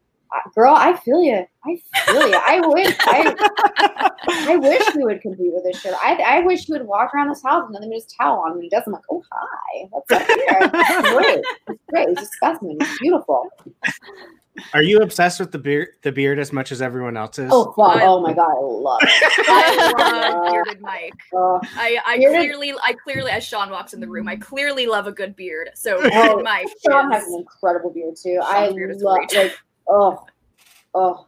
girl, 0.55 0.75
I 0.75 0.97
feel 0.97 1.23
you. 1.23 1.47
I 1.65 1.77
feel 2.07 2.29
you. 2.29 2.35
I 2.37 2.61
wish, 2.65 2.97
I, 3.01 4.49
I 4.51 4.57
wish 4.57 4.83
he 4.95 5.05
would 5.05 5.21
compete 5.21 5.53
with 5.53 5.65
this 5.65 5.81
shit. 5.81 5.95
I, 6.03 6.15
I 6.17 6.41
wish 6.41 6.65
he 6.67 6.73
would 6.73 6.87
walk 6.87 7.15
around 7.15 7.29
this 7.29 7.43
house 7.43 7.65
and 7.67 7.75
then 7.75 7.83
but 7.89 7.95
his 7.95 8.07
towel 8.07 8.41
on 8.41 8.53
when 8.55 8.63
he 8.63 8.69
does. 8.69 8.83
I'm 8.87 8.93
like, 8.93 9.03
oh 9.11 9.23
hi, 9.31 9.87
what's 9.91 10.11
up 10.13 10.27
here? 10.27 10.39
It's 10.49 11.11
great. 11.11 11.45
It's 11.69 11.83
great. 11.91 12.09
He's 12.11 12.19
a 12.19 12.27
specimen. 12.27 12.77
He's 12.81 12.99
beautiful. 13.01 13.49
Are 14.75 14.83
you 14.83 15.01
obsessed 15.01 15.41
with 15.41 15.51
the 15.51 15.59
beard, 15.59 15.89
the 16.03 16.13
beard 16.13 16.39
as 16.39 16.53
much 16.53 16.73
as 16.73 16.83
everyone 16.83 17.17
else 17.17 17.39
is? 17.39 17.51
Oh 17.53 17.73
fuck. 17.73 17.97
I- 17.97 18.07
Oh 18.07 18.21
my 18.21 18.35
god, 18.35 18.51
I 18.51 18.61
love 18.61 18.99
it. 19.03 19.47
I 19.49 20.31
love 20.33 20.53
bearded 20.53 20.81
Mike. 20.83 21.15
Uh, 21.35 21.55
I, 21.77 21.99
I 22.07 22.19
Bearded- 22.19 22.41
clearly, 22.41 22.75
I 22.85 22.93
clearly, 22.93 23.31
as 23.31 23.45
Sean 23.45 23.71
walks 23.71 23.95
in 23.95 24.01
the 24.01 24.09
room, 24.09 24.29
I 24.29 24.37
clearly 24.37 24.87
love 24.87 25.07
a 25.07 25.13
good 25.13 25.35
beard. 25.37 25.71
So 25.75 25.99
Oh, 26.03 26.11
bearded 26.11 26.45
Mike. 26.45 26.69
Sean 26.87 27.11
has 27.11 27.27
an 27.29 27.35
incredible 27.39 27.91
beard 27.91 28.15
too. 28.23 28.41
Sean's 28.43 28.47
I 28.55 28.73
beard 28.73 28.91
is 28.95 29.03
love 29.03 29.19
great. 29.29 29.35
like 29.45 29.59
oh 29.89 30.25
oh. 30.95 31.27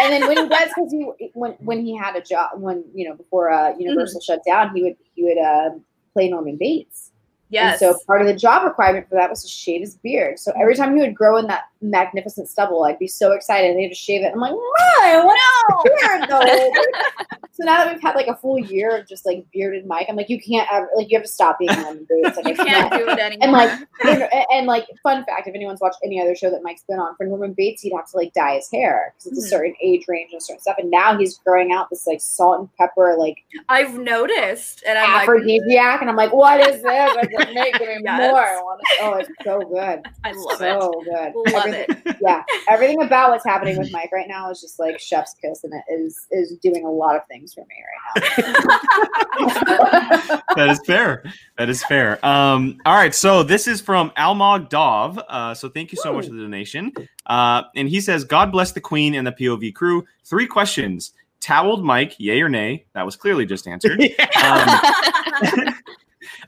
And 0.00 0.12
then 0.12 0.28
when 0.28 0.36
he 0.36 0.48
does, 0.48 0.68
because 0.68 0.92
he 0.92 1.30
when 1.34 1.52
when 1.58 1.84
he 1.84 1.96
had 1.96 2.14
a 2.14 2.20
job 2.20 2.50
when 2.60 2.84
you 2.94 3.08
know 3.08 3.16
before 3.16 3.50
uh, 3.50 3.76
Universal 3.76 4.20
shut 4.20 4.40
down, 4.46 4.74
he 4.74 4.82
would 4.82 4.96
he 5.14 5.24
would 5.24 5.38
uh, 5.38 5.70
play 6.12 6.28
Norman 6.28 6.56
Bates. 6.56 7.10
Yes. 7.50 7.80
And 7.82 7.92
so 7.94 7.98
part 8.06 8.20
of 8.20 8.26
the 8.26 8.34
job 8.34 8.64
requirement 8.64 9.08
for 9.08 9.14
that 9.14 9.30
was 9.30 9.42
to 9.42 9.48
shave 9.48 9.80
his 9.80 9.96
beard. 9.96 10.38
So 10.38 10.52
every 10.60 10.74
time 10.76 10.94
he 10.94 11.00
would 11.00 11.14
grow 11.14 11.36
in 11.38 11.46
that 11.46 11.64
magnificent 11.80 12.48
stubble, 12.48 12.84
I'd 12.84 12.98
be 12.98 13.06
so 13.06 13.32
excited. 13.32 13.76
They 13.76 13.82
had 13.84 13.90
to 13.90 13.94
shave 13.94 14.22
it. 14.22 14.32
I'm 14.34 14.40
like, 14.40 14.52
why? 14.52 15.22
What 15.24 15.84
beard 15.84 16.28
though? 16.28 16.40
so 17.52 17.64
now 17.64 17.82
that 17.84 17.92
we've 17.92 18.02
had 18.02 18.14
like 18.16 18.26
a 18.26 18.36
full 18.36 18.58
year 18.58 18.96
of 18.98 19.08
just 19.08 19.24
like 19.24 19.46
bearded 19.52 19.86
Mike, 19.86 20.06
I'm 20.08 20.16
like, 20.16 20.28
you 20.28 20.40
can't 20.40 20.68
ever 20.72 20.88
like 20.96 21.10
you 21.10 21.16
have 21.16 21.24
to 21.24 21.30
stop 21.32 21.58
being 21.58 21.72
Norman 21.80 22.06
Bates. 22.08 22.36
Like, 22.38 22.46
you 22.56 22.62
I 22.62 22.66
can't 22.66 22.92
do 22.92 23.08
it 23.08 23.18
anymore. 23.18 23.38
and 23.42 23.52
like, 23.52 23.88
and, 24.04 24.44
and, 24.52 24.66
like, 24.66 24.86
fun 25.02 25.24
fact: 25.24 25.48
if 25.48 25.54
anyone's 25.54 25.80
watched 25.80 25.98
any 26.04 26.20
other 26.20 26.36
show 26.36 26.50
that 26.50 26.62
Mike's 26.62 26.82
been 26.88 26.98
on, 26.98 27.16
for 27.16 27.26
Norman 27.26 27.52
Bates, 27.54 27.82
he'd 27.82 27.92
have 27.96 28.08
to 28.10 28.16
like 28.16 28.32
dye 28.34 28.56
his 28.56 28.70
hair 28.70 29.14
because 29.16 29.32
it's 29.32 29.44
a 29.44 29.46
Mhm. 29.46 29.50
certain 29.50 29.74
age 29.82 30.04
range 30.08 30.32
and 30.32 30.42
certain 30.42 30.60
stuff. 30.60 30.76
And 30.78 30.90
now 30.90 31.16
he's 31.16 31.38
growing 31.38 31.72
out 31.72 31.88
this 31.90 32.06
like 32.06 32.20
salt 32.20 32.60
and 32.60 32.68
pepper 32.76 33.16
like 33.18 33.38
I've 33.68 33.94
noticed, 33.98 34.82
and 34.86 34.98
I'm 34.98 35.12
like, 35.12 35.22
aphrodisiac, 35.22 36.00
and 36.00 36.10
I'm 36.10 36.16
like, 36.16 36.32
what 36.32 36.60
is 36.68 36.82
this? 36.82 37.28
What 37.38 37.48
is 37.48 37.78
give 37.78 37.88
me, 37.88 37.98
Yes. 38.04 38.32
more. 38.32 38.40
I 38.40 38.60
want 38.62 38.80
it. 38.82 38.98
Oh, 39.02 39.14
it's 39.14 39.30
so 39.44 39.60
good. 39.60 40.06
I 40.24 40.32
love 40.32 40.58
so 40.58 40.92
good. 41.04 41.32
Love 41.52 41.66
everything, 41.66 42.16
Yeah, 42.20 42.42
everything 42.68 43.02
about 43.02 43.30
what's 43.30 43.44
happening 43.44 43.78
with 43.78 43.90
Mike 43.92 44.10
right 44.12 44.28
now 44.28 44.50
is 44.50 44.60
just 44.60 44.78
like 44.78 44.98
chef's 44.98 45.34
kiss, 45.34 45.64
and 45.64 45.72
it 45.72 45.84
is 45.92 46.26
is 46.30 46.56
doing 46.62 46.84
a 46.84 46.90
lot 46.90 47.16
of 47.16 47.22
things 47.26 47.54
for 47.54 47.64
me 47.66 47.76
right 47.84 48.44
now. 48.46 50.42
that 50.56 50.70
is 50.70 50.80
fair. 50.86 51.24
That 51.56 51.68
is 51.68 51.84
fair. 51.84 52.24
Um, 52.24 52.78
all 52.86 52.94
right. 52.94 53.14
So 53.14 53.42
this 53.42 53.66
is 53.66 53.80
from 53.80 54.10
Almog 54.10 54.68
Dov. 54.68 55.18
Uh, 55.28 55.54
so 55.54 55.68
thank 55.68 55.92
you 55.92 55.98
so 56.00 56.12
much 56.12 56.26
for 56.26 56.34
the 56.34 56.42
donation. 56.42 56.92
Uh, 57.26 57.62
and 57.76 57.88
he 57.88 58.00
says, 58.00 58.24
God 58.24 58.50
bless 58.52 58.72
the 58.72 58.80
Queen 58.80 59.14
and 59.14 59.26
the 59.26 59.32
POV 59.32 59.74
crew. 59.74 60.04
Three 60.24 60.46
questions. 60.46 61.12
Toweled 61.40 61.84
Mike, 61.84 62.18
yay 62.18 62.40
or 62.42 62.48
nay? 62.48 62.86
That 62.94 63.04
was 63.06 63.16
clearly 63.16 63.46
just 63.46 63.66
answered. 63.68 64.00
Um, 64.42 64.80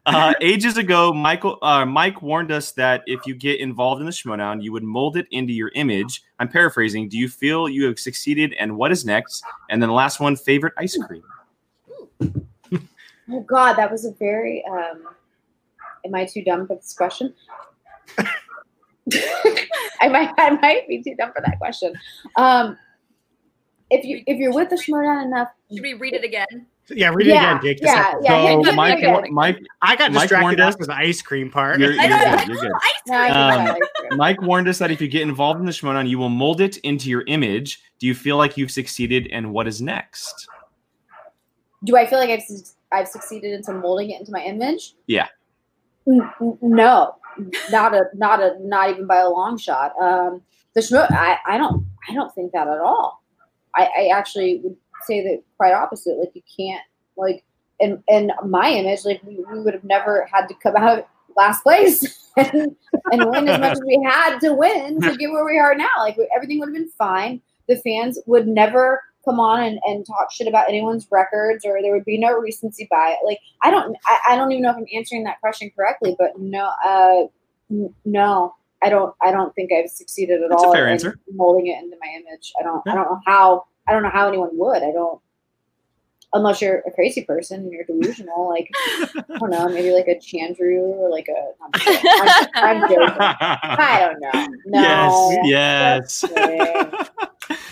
uh, 0.07 0.35
ages 0.41 0.76
ago, 0.76 1.12
Michael 1.12 1.59
uh, 1.62 1.85
Mike 1.85 2.22
warned 2.22 2.51
us 2.51 2.72
that 2.72 3.03
if 3.07 3.20
you 3.26 3.35
get 3.35 3.61
involved 3.61 4.01
in 4.01 4.07
the 4.07 4.12
Schmoedown, 4.12 4.62
you 4.62 4.72
would 4.72 4.83
mold 4.83 5.16
it 5.16 5.26
into 5.31 5.53
your 5.53 5.70
image. 5.74 6.22
I'm 6.39 6.49
paraphrasing. 6.49 7.09
Do 7.09 7.18
you 7.18 7.28
feel 7.28 7.68
you 7.68 7.85
have 7.87 7.99
succeeded? 7.99 8.55
And 8.55 8.76
what 8.76 8.93
is 8.93 9.05
next? 9.05 9.43
And 9.68 9.83
then 9.83 9.89
the 9.89 9.95
last 9.95 10.20
one, 10.20 10.37
favorite 10.37 10.74
ice 10.76 10.97
cream. 10.97 11.22
oh 13.31 13.41
God, 13.41 13.74
that 13.74 13.91
was 13.91 14.05
a 14.05 14.12
very. 14.12 14.64
Um, 14.70 15.05
am 16.05 16.14
I 16.14 16.24
too 16.24 16.43
dumb 16.43 16.66
for 16.66 16.76
this 16.76 16.95
question? 16.95 17.35
I 20.01 20.09
might 20.09 20.31
I 20.39 20.51
might 20.51 20.89
be 20.89 21.03
too 21.03 21.14
dumb 21.16 21.33
for 21.33 21.43
that 21.45 21.59
question. 21.59 21.95
Um, 22.37 22.76
if 23.91 24.05
you 24.05 24.22
if 24.26 24.39
you're 24.39 24.55
with 24.55 24.70
the 24.70 24.76
Schmoedown 24.76 25.24
enough, 25.24 25.49
Should 25.72 25.83
we 25.83 25.95
read 25.95 26.14
it 26.14 26.24
again? 26.24 26.66
Yeah, 26.91 27.11
read 27.14 27.26
Yeah, 27.26 27.34
it 27.34 27.59
again, 27.59 27.61
Jake. 27.62 27.78
yeah, 27.82 28.14
yeah. 28.22 28.28
So 28.30 28.57
hit- 28.59 28.66
hit 28.66 28.74
Mike. 28.74 29.30
Mike, 29.30 29.59
I 29.80 29.97
got 29.97 30.12
Mike 30.12 30.22
distracted 30.22 30.43
warned 30.45 30.61
us- 30.61 30.74
after 30.74 30.86
the 30.86 30.95
ice 30.97 31.22
cream 31.22 31.51
part. 31.51 31.78
you're, 31.78 31.93
you're 31.93 32.03
good. 32.09 32.09
You're 32.49 32.57
good. 32.57 32.72
Ice 32.72 32.93
cream. 33.07 33.16
Um, 33.16 33.36
I 33.36 33.66
like 33.70 33.82
it. 33.82 34.16
Mike 34.16 34.43
warned 34.43 34.68
us 34.68 34.78
that 34.78 34.91
if 34.91 35.01
you 35.01 35.09
get 35.09 35.22
involved 35.22 35.61
in 35.61 35.66
the 35.66 35.72
Schmoedown, 35.72 36.09
you 36.09 36.18
will 36.18 36.28
mold 36.28 36.61
it 36.61 36.76
into 36.78 37.09
your 37.09 37.22
image. 37.26 37.80
Do 37.99 38.07
you 38.07 38.14
feel 38.14 38.36
like 38.36 38.57
you've 38.57 38.70
succeeded? 38.70 39.28
And 39.32 39.53
what 39.53 39.66
is 39.68 39.80
next? 39.80 40.47
Do 41.84 41.97
I 41.97 42.07
feel 42.07 42.18
like 42.18 42.30
I've 42.30 42.43
I've 42.93 43.09
succeeded 43.09 43.53
into 43.53 43.72
molding 43.72 44.11
it 44.11 44.20
into 44.20 44.32
my 44.32 44.43
image? 44.43 44.95
Yeah. 45.07 45.28
N- 46.09 46.28
n- 46.41 46.59
no, 46.61 47.14
not 47.70 47.95
a 47.95 48.05
not 48.14 48.43
a 48.43 48.57
not 48.61 48.91
even 48.91 49.07
by 49.07 49.18
a 49.18 49.28
long 49.28 49.57
shot. 49.59 49.93
Um, 50.01 50.43
the 50.74 50.80
Schmo, 50.80 51.07
I 51.11 51.38
I 51.47 51.57
don't 51.59 51.86
I 52.09 52.14
don't 52.14 52.34
think 52.34 52.53
that 52.53 52.66
at 52.68 52.80
all. 52.80 53.22
I, 53.74 53.84
I 53.99 54.09
actually 54.12 54.61
would 54.64 54.76
say 55.05 55.23
that 55.23 55.43
quite 55.57 55.73
opposite. 55.73 56.19
Like 56.19 56.33
you 56.35 56.43
can't 56.57 56.83
like 57.17 57.45
in 57.81 58.03
in 58.09 58.31
my 58.47 58.71
image, 58.71 59.05
like 59.05 59.23
we, 59.25 59.45
we 59.51 59.61
would 59.61 59.75
have 59.75 59.85
never 59.85 60.29
had 60.33 60.47
to 60.49 60.55
come 60.63 60.77
out 60.77 61.09
last 61.37 61.63
place 61.63 62.29
and, 62.37 62.77
and 63.13 63.31
win 63.31 63.49
as 63.49 63.61
much 63.61 63.73
as 63.73 63.83
we 63.87 64.03
had 64.05 64.39
to 64.41 64.53
win 64.53 65.01
to 65.01 65.17
get 65.17 65.31
where 65.31 65.45
we 65.45 65.59
are 65.59 65.75
now. 65.75 65.89
Like 65.99 66.17
everything 66.35 66.59
would 66.61 66.69
have 66.69 66.75
been 66.75 66.91
fine. 66.99 67.41
The 67.69 67.77
fans 67.77 68.19
would 68.27 68.47
never 68.49 69.03
come 69.25 69.39
on 69.39 69.63
and, 69.63 69.79
and 69.87 70.07
talk 70.07 70.33
shit 70.33 70.49
about 70.49 70.69
anyone's 70.69 71.07
records 71.11 71.65
or 71.65 71.81
there 71.83 71.93
would 71.93 72.05
be 72.05 72.19
no 72.19 72.33
recency 72.39 72.87
bias. 72.91 73.19
Like 73.25 73.39
I 73.63 73.71
don't 73.71 73.97
I, 74.07 74.19
I 74.31 74.37
don't 74.37 74.51
even 74.53 74.63
know 74.63 74.71
if 74.71 74.77
I'm 74.77 74.87
answering 74.95 75.25
that 75.25 75.41
question 75.41 75.71
correctly, 75.75 76.17
but 76.19 76.39
no 76.39 76.71
uh 76.85 77.23
n- 77.71 77.95
no. 78.05 78.55
I 78.83 78.89
don't 78.89 79.15
I 79.23 79.31
don't 79.31 79.55
think 79.55 79.73
I've 79.73 79.91
succeeded 79.91 80.43
at 80.43 80.49
That's 80.51 80.63
a 80.63 80.67
all 80.67 80.73
fair 80.73 80.87
in 80.87 80.95
answer. 80.95 81.19
molding 81.35 81.67
it 81.67 81.83
into 81.85 81.97
my 82.01 82.09
image. 82.09 82.53
I 82.59 82.63
don't 82.63 82.83
Yeah. 82.87 82.93
I 82.93 82.95
don't 82.97 83.05
know 83.05 83.21
how 83.27 83.65
I 83.91 83.93
don't 83.95 84.03
know 84.05 84.11
how 84.11 84.28
anyone 84.28 84.51
would. 84.53 84.82
I 84.82 84.93
don't 84.93 85.20
unless 86.32 86.62
you're 86.62 86.78
a 86.86 86.93
crazy 86.93 87.24
person 87.24 87.61
and 87.62 87.72
you're 87.72 87.82
delusional, 87.84 88.49
like 88.49 88.70
I 88.78 89.38
don't 89.38 89.51
know, 89.51 89.68
maybe 89.68 89.91
like 89.91 90.07
a 90.07 90.14
Chandru 90.14 90.78
or 90.78 91.11
like 91.11 91.26
a 91.28 91.53
I'm. 91.61 91.70
I'm, 92.55 92.82
I'm 92.84 92.88
joking. 92.88 93.16
I 93.18 93.99
don't 94.09 94.20
know. 94.20 94.49
No. 94.66 95.41
yes. 95.43 96.20
Just 96.20 96.32
kidding. 96.34 96.93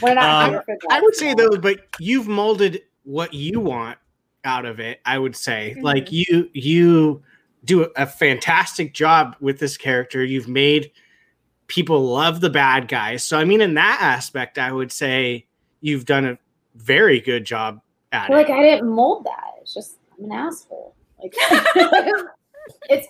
We're 0.02 0.14
not 0.14 0.44
Um, 0.44 0.50
here 0.50 0.62
for 0.62 0.76
that. 0.80 0.90
I 0.90 1.00
would 1.00 1.14
say 1.14 1.34
though, 1.34 1.56
but 1.56 1.78
you've 2.00 2.26
molded 2.26 2.82
what 3.04 3.32
you 3.32 3.60
want 3.60 3.98
out 4.44 4.64
of 4.64 4.80
it. 4.80 5.00
I 5.04 5.18
would 5.18 5.36
say, 5.36 5.76
Mhm. 5.78 5.82
like 5.84 6.10
you, 6.10 6.50
you 6.52 7.22
do 7.64 7.82
a 7.96 8.06
fantastic 8.06 8.92
job 8.92 9.36
with 9.40 9.60
this 9.60 9.76
character. 9.76 10.24
You've 10.24 10.48
made 10.48 10.90
people 11.68 12.00
love 12.06 12.40
the 12.40 12.50
bad 12.50 12.88
guys. 12.88 13.22
So, 13.22 13.38
I 13.38 13.44
mean, 13.44 13.60
in 13.60 13.74
that 13.74 13.98
aspect, 14.00 14.58
I 14.58 14.72
would 14.72 14.90
say 14.90 15.46
you've 15.80 16.04
done 16.04 16.24
a 16.24 16.38
very 16.76 17.20
good 17.20 17.44
job 17.44 17.80
at 18.12 18.30
like 18.30 18.48
it. 18.48 18.52
I 18.52 18.62
didn't 18.62 18.88
mold 18.88 19.24
that. 19.24 19.54
It's 19.60 19.74
just 19.74 19.96
I'm 20.18 20.24
an 20.24 20.32
asshole. 20.32 20.94
Like 21.22 21.34
it's 22.88 23.08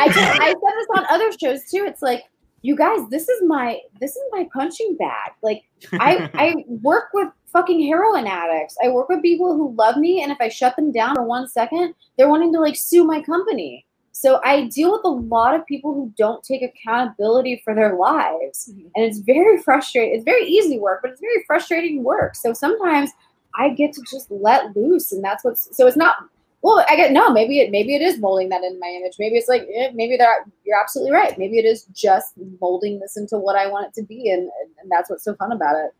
I 0.00 0.06
just, 0.08 0.40
I 0.40 0.48
said 0.48 0.54
this 0.54 0.86
on 0.96 1.06
other 1.10 1.30
shows 1.32 1.60
too. 1.70 1.84
It's 1.86 2.02
like 2.02 2.24
you 2.62 2.76
guys, 2.76 3.00
this 3.10 3.28
is 3.28 3.42
my 3.46 3.78
this 4.00 4.12
is 4.12 4.22
my 4.30 4.48
punching 4.52 4.96
bag. 4.98 5.32
Like 5.42 5.64
I 5.94 6.30
I 6.34 6.64
work 6.66 7.10
with 7.12 7.28
fucking 7.52 7.86
heroin 7.86 8.26
addicts. 8.26 8.76
I 8.82 8.88
work 8.88 9.08
with 9.08 9.22
people 9.22 9.54
who 9.54 9.74
love 9.74 9.96
me, 9.96 10.22
and 10.22 10.32
if 10.32 10.38
I 10.40 10.48
shut 10.48 10.74
them 10.76 10.90
down 10.90 11.16
for 11.16 11.24
one 11.24 11.46
second, 11.46 11.94
they're 12.16 12.28
wanting 12.28 12.52
to 12.54 12.60
like 12.60 12.76
sue 12.76 13.04
my 13.04 13.20
company. 13.20 13.86
So 14.16 14.40
I 14.44 14.66
deal 14.68 14.92
with 14.92 15.00
a 15.04 15.08
lot 15.08 15.56
of 15.56 15.66
people 15.66 15.92
who 15.92 16.12
don't 16.16 16.42
take 16.44 16.62
accountability 16.62 17.60
for 17.64 17.74
their 17.74 17.96
lives, 17.96 18.70
Mhm. 18.72 18.88
and 18.94 19.04
it's 19.04 19.18
very 19.18 19.58
frustrating. 19.58 20.14
It's 20.14 20.22
very 20.24 20.44
easy 20.46 20.78
work, 20.78 21.00
but 21.02 21.10
it's 21.10 21.20
very 21.20 21.42
frustrating 21.48 22.04
work. 22.04 22.36
So 22.36 22.52
sometimes 22.52 23.10
I 23.58 23.70
get 23.70 23.92
to 23.94 24.02
just 24.08 24.30
let 24.30 24.74
loose, 24.76 25.10
and 25.10 25.22
that's 25.22 25.42
what's. 25.42 25.76
So 25.76 25.88
it's 25.88 25.96
not. 25.96 26.14
Well, 26.62 26.84
I 26.88 26.94
get 26.94 27.10
no. 27.10 27.30
Maybe 27.30 27.58
it 27.58 27.72
maybe 27.72 27.96
it 27.96 28.02
is 28.02 28.20
molding 28.20 28.50
that 28.50 28.62
in 28.62 28.78
my 28.78 28.86
image. 28.86 29.16
Maybe 29.18 29.36
it's 29.36 29.48
like 29.48 29.66
eh, 29.74 29.90
maybe 29.92 30.16
that 30.16 30.44
you're 30.64 30.80
absolutely 30.80 31.12
right. 31.12 31.36
Maybe 31.36 31.58
it 31.58 31.64
is 31.64 31.84
just 31.92 32.34
molding 32.60 33.00
this 33.00 33.16
into 33.16 33.36
what 33.36 33.56
I 33.56 33.66
want 33.66 33.88
it 33.88 33.94
to 33.94 34.06
be, 34.06 34.30
and 34.30 34.42
and 34.80 34.90
that's 34.92 35.10
what's 35.10 35.24
so 35.24 35.34
fun 35.34 35.50
about 35.50 35.74
it. 35.74 35.90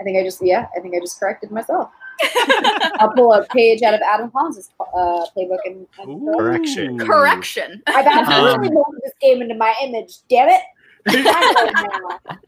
I 0.00 0.04
think 0.04 0.16
I 0.18 0.22
just 0.22 0.40
yeah. 0.40 0.68
I 0.76 0.80
think 0.80 0.94
I 0.94 1.00
just 1.00 1.18
corrected 1.18 1.50
myself. 1.50 1.90
I'll 3.00 3.12
pull 3.12 3.32
a 3.32 3.44
page 3.46 3.82
out 3.82 3.94
of 3.94 4.00
Adam 4.02 4.30
Collins' 4.30 4.70
uh, 4.80 5.26
playbook 5.36 5.58
and, 5.64 5.86
and 5.98 6.10
Ooh. 6.28 6.32
Correction. 6.36 6.98
Correction. 6.98 7.82
I've 7.86 8.06
absolutely 8.06 8.68
Um, 8.68 8.74
molded 8.74 9.00
this 9.02 9.12
game 9.20 9.42
into 9.42 9.54
my 9.54 9.74
image. 9.82 10.18
Damn 10.28 10.48
it! 10.50 10.60
I 11.08 12.10
know 12.30 12.38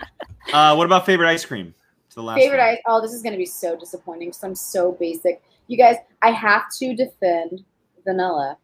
now. 0.52 0.72
Uh, 0.72 0.74
what 0.76 0.86
about 0.86 1.04
favorite 1.06 1.28
ice 1.28 1.44
cream? 1.44 1.74
To 2.10 2.16
the 2.16 2.22
last 2.22 2.38
Favorite 2.38 2.58
one. 2.58 2.68
ice. 2.68 2.78
Oh, 2.86 3.00
this 3.02 3.12
is 3.12 3.22
gonna 3.22 3.36
be 3.36 3.46
so 3.46 3.76
disappointing 3.76 4.28
because 4.28 4.42
I'm 4.44 4.54
so 4.54 4.92
basic. 4.92 5.42
You 5.66 5.76
guys, 5.76 5.96
I 6.22 6.30
have 6.30 6.62
to 6.78 6.94
defend 6.94 7.64
vanilla. 8.04 8.56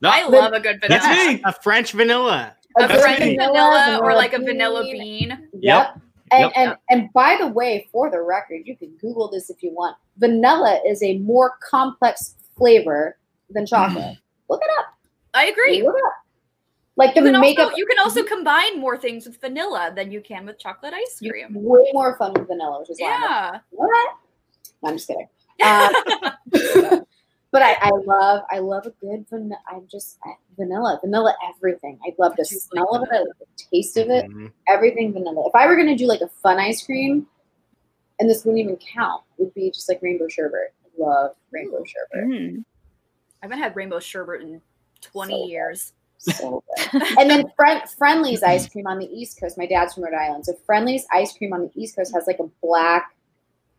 No, 0.00 0.10
I 0.12 0.26
love 0.28 0.52
a 0.52 0.60
good 0.60 0.80
That's 0.88 1.06
vanilla. 1.06 1.32
me. 1.34 1.42
a 1.44 1.52
French 1.52 1.92
vanilla. 1.92 2.56
A 2.78 2.86
That's 2.88 3.02
French 3.02 3.20
me. 3.20 3.36
vanilla 3.36 3.98
or 4.02 4.14
like 4.14 4.32
a 4.32 4.38
vanilla 4.38 4.82
bean. 4.84 5.30
Yep. 5.30 5.40
Yep. 5.62 6.00
And, 6.32 6.40
Yep. 6.42 6.52
and 6.56 6.76
and 6.90 7.12
by 7.12 7.36
the 7.38 7.46
way, 7.48 7.88
for 7.92 8.10
the 8.10 8.20
record, 8.20 8.62
you 8.64 8.76
can 8.76 8.90
Google 9.00 9.28
this 9.30 9.50
if 9.50 9.62
you 9.62 9.70
want. 9.72 9.96
Vanilla 10.16 10.80
is 10.86 11.02
a 11.02 11.18
more 11.18 11.56
complex 11.60 12.34
flavor 12.56 13.16
than 13.50 13.66
chocolate. 13.66 14.16
Look 14.48 14.60
it 14.62 14.70
up. 14.78 14.94
I 15.34 15.46
agree. 15.46 15.82
Look 15.82 15.96
it 15.96 16.04
up. 16.06 16.12
Like 16.96 17.14
the 17.14 17.20
You 17.22 17.32
can, 17.32 17.40
makeup, 17.40 17.64
also, 17.66 17.76
you 17.76 17.86
can 17.86 17.98
also 17.98 18.22
combine 18.22 18.78
more 18.78 18.96
things 18.96 19.26
with 19.26 19.40
vanilla 19.40 19.92
than 19.94 20.12
you 20.12 20.20
can 20.20 20.46
with 20.46 20.58
chocolate 20.60 20.94
ice 20.94 21.18
cream. 21.18 21.48
way 21.52 21.90
more 21.92 22.16
fun 22.16 22.32
with 22.34 22.46
vanilla, 22.46 22.78
which 22.80 22.90
is 22.90 23.00
why 23.00 23.12
I'm 23.12 23.20
like, 23.20 23.30
Yeah. 23.30 23.58
what? 23.70 24.14
I'm 24.84 24.94
just 24.94 25.08
kidding. 25.08 25.28
Uh, 25.62 25.92
but 27.54 27.62
I, 27.62 27.76
I 27.80 27.90
love 27.90 28.42
I 28.50 28.58
love 28.58 28.84
a 28.84 28.90
good 29.00 29.24
vanilla. 29.30 29.60
I'm 29.70 29.86
just 29.88 30.18
vanilla, 30.58 30.98
vanilla 31.02 31.34
everything. 31.48 32.00
I 32.04 32.12
love 32.18 32.34
the 32.36 32.42
I 32.42 32.50
do 32.50 32.56
like 32.56 32.62
smell 32.62 32.88
of 32.96 33.02
it, 33.04 33.08
I 33.14 33.18
love 33.18 33.26
the 33.38 33.64
taste 33.72 33.96
of 33.96 34.10
it, 34.10 34.26
Mhm. 34.28 34.50
everything 34.68 35.12
vanilla. 35.12 35.46
If 35.46 35.54
I 35.54 35.66
were 35.68 35.76
gonna 35.76 35.96
do 35.96 36.06
like 36.06 36.20
a 36.20 36.28
fun 36.28 36.58
ice 36.58 36.84
cream, 36.84 37.28
and 38.18 38.28
this 38.28 38.44
wouldn't 38.44 38.58
even 38.64 38.76
count, 38.76 39.22
it 39.38 39.42
would 39.44 39.54
be 39.54 39.70
just 39.70 39.88
like 39.88 40.02
rainbow 40.02 40.26
sherbet. 40.28 40.72
I 40.84 40.88
love 41.02 41.36
rainbow 41.52 41.84
sherbet. 41.84 42.28
Mm. 42.28 42.64
I 43.42 43.46
haven't 43.46 43.58
had 43.58 43.76
rainbow 43.76 44.00
sherbet 44.00 44.40
in 44.42 44.60
20 45.00 45.32
So 45.32 45.38
good. 45.44 45.50
years. 45.50 45.92
So 46.18 46.64
good. 46.92 47.02
and 47.18 47.30
then 47.30 47.44
Friend, 47.54 47.88
Friendly's 47.88 48.42
ice 48.42 48.68
cream 48.68 48.86
on 48.88 48.98
the 48.98 49.06
East 49.06 49.38
Coast. 49.38 49.56
My 49.58 49.66
dad's 49.66 49.94
from 49.94 50.02
Rhode 50.04 50.14
Island, 50.14 50.46
so 50.46 50.54
Friendly's 50.66 51.06
ice 51.12 51.36
cream 51.36 51.52
on 51.52 51.60
the 51.62 51.70
East 51.80 51.94
Coast 51.96 52.12
has 52.14 52.26
like 52.26 52.40
a 52.40 52.48
black. 52.62 53.14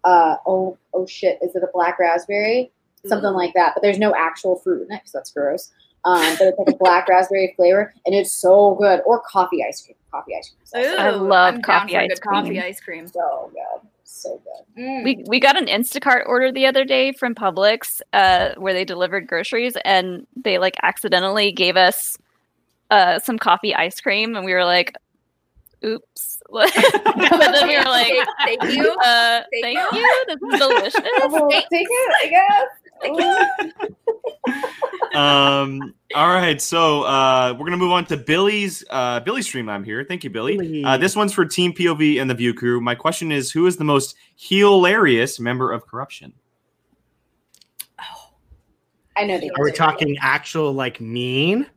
Uh 0.05 0.38
oh 0.45 0.78
oh 0.93 1.05
shit! 1.07 1.39
Is 1.41 1.55
it 1.55 1.63
a 1.63 1.69
black 1.73 1.97
raspberry? 1.97 2.71
Something 3.08 3.30
Ooh. 3.32 3.38
like 3.38 3.53
that. 3.56 3.74
But 3.76 3.82
there's 3.82 3.99
no 3.99 4.14
actual 4.16 4.58
fruit 4.58 4.84
in 4.88 4.91
it 4.93 4.99
because 4.99 5.12
that's 5.12 5.32
gross. 5.32 5.72
Um, 6.06 6.36
but 6.38 6.47
it's 6.47 6.60
like 6.60 6.68
a 6.68 6.76
black 6.80 7.08
raspberry 7.08 7.53
flavor, 7.56 7.93
and 8.06 8.14
it's 8.14 8.32
so 8.32 8.76
good. 8.76 9.01
Or 9.06 9.22
coffee 9.22 9.64
ice 9.68 9.82
cream. 9.84 9.95
Coffee 10.12 10.34
ice 10.38 10.51
cream. 10.51 10.84
is 10.86 10.89
also 10.91 11.01
I 11.01 11.10
love 11.12 11.56
I'm 11.56 11.62
down 11.62 11.80
coffee 11.82 11.93
for 11.93 11.99
ice 11.99 12.10
good 12.10 12.22
coffee 12.22 12.62
ice 12.62 12.80
cream. 12.80 13.08
so 13.08 13.51
good. 13.53 13.89
So 14.03 14.41
good. 14.43 14.82
Mm. 14.82 15.03
We 15.03 15.24
we 15.28 15.39
got 15.39 15.58
an 15.58 15.66
Instacart 15.66 16.28
order 16.28 16.51
the 16.51 16.68
other 16.68 16.86
day 16.86 17.12
from 17.12 17.34
Publix, 17.36 18.01
uh, 18.14 18.53
where 18.58 18.74
they 18.74 18.86
delivered 18.86 19.28
groceries, 19.28 19.76
and 19.84 20.26
they 20.36 20.58
like 20.60 20.76
accidentally 20.84 21.51
gave 21.51 21.76
us 21.76 22.18
uh 22.91 23.20
some 23.20 23.39
coffee 23.39 23.74
ice 23.74 23.99
cream, 23.99 24.36
and 24.36 24.45
we 24.45 24.53
were 24.53 24.64
like, 24.64 24.93
"Oops!" 25.84 26.41
but 26.51 26.72
then 26.74 27.68
we 27.68 27.78
were 27.78 27.84
like, 27.84 28.14
Thank- 28.45 28.62
thank 28.62 28.74
you. 28.76 28.91
Uh, 29.03 29.41
Thank 29.51 29.64
thank 29.76 29.91
you. 29.93 29.99
you. 29.99 30.24
This 30.28 30.53
is 30.53 30.60
delicious." 30.60 31.01
Well, 31.32 31.49
take 31.49 31.66
it, 31.72 32.14
I 32.24 32.28
guess. 32.30 32.68
um. 35.16 35.93
All 36.14 36.28
right. 36.30 36.62
So 36.62 37.04
uh, 37.04 37.56
we're 37.58 37.66
gonna 37.66 37.78
move 37.78 37.91
on 37.91 38.06
to 38.06 38.18
Billy's 38.18 38.84
uh, 38.89 39.20
Billy 39.20 39.41
Streamline 39.41 39.84
here. 39.84 40.04
Thank 40.04 40.24
you, 40.24 40.30
Billy. 40.30 40.58
Billy. 40.58 40.84
Uh, 40.84 40.98
this 40.98 41.16
one's 41.16 41.34
for 41.34 41.46
Team 41.46 41.74
POV 41.74 42.22
and 42.22 42.30
the 42.30 42.36
View 42.36 42.54
Crew. 42.54 42.80
My 42.82 42.96
question 42.96 43.32
is, 43.32 43.52
who 43.52 43.68
is 43.68 43.78
the 43.78 43.84
most 43.84 44.16
hilarious 44.36 45.39
member 45.39 45.72
of 45.72 45.88
KOrruption? 45.88 46.34
I 49.18 49.26
know 49.26 49.38
the 49.38 49.50
Are 49.52 49.64
we 49.64 49.70
answer. 49.70 49.78
talking 49.78 50.18
actual 50.22 50.74
like 50.74 51.00
mean? 51.00 51.68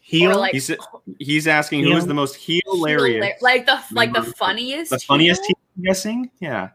Heel? 0.00 0.38
Like, 0.38 0.52
He's 0.52 0.70
he's 1.18 1.46
asking 1.46 1.84
who 1.84 1.96
is 1.96 2.06
the 2.06 2.12
most 2.14 2.36
hilarious, 2.36 3.40
like 3.40 3.64
the 3.64 3.82
like 3.92 4.12
the 4.12 4.22
funniest. 4.22 4.90
the 4.90 4.98
funniest 4.98 5.40
heel? 5.42 5.46
team. 5.46 5.54
I'm 5.76 5.82
guessing. 5.84 6.30
Yeah. 6.40 6.70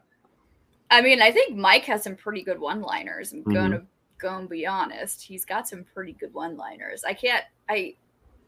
I 0.90 1.02
mean, 1.02 1.20
I 1.20 1.30
think 1.30 1.56
Mike 1.56 1.84
has 1.84 2.02
some 2.02 2.16
pretty 2.16 2.42
good 2.42 2.58
one-liners. 2.58 3.32
I'm 3.32 3.44
Mhm. 3.44 3.54
gonna 3.54 3.86
go 4.18 4.36
and 4.36 4.48
be 4.48 4.66
honest. 4.66 5.22
He's 5.22 5.44
got 5.44 5.68
some 5.68 5.84
pretty 5.84 6.12
good 6.12 6.32
one-liners. 6.34 7.04
I 7.04 7.14
can't. 7.14 7.44
I. 7.68 7.94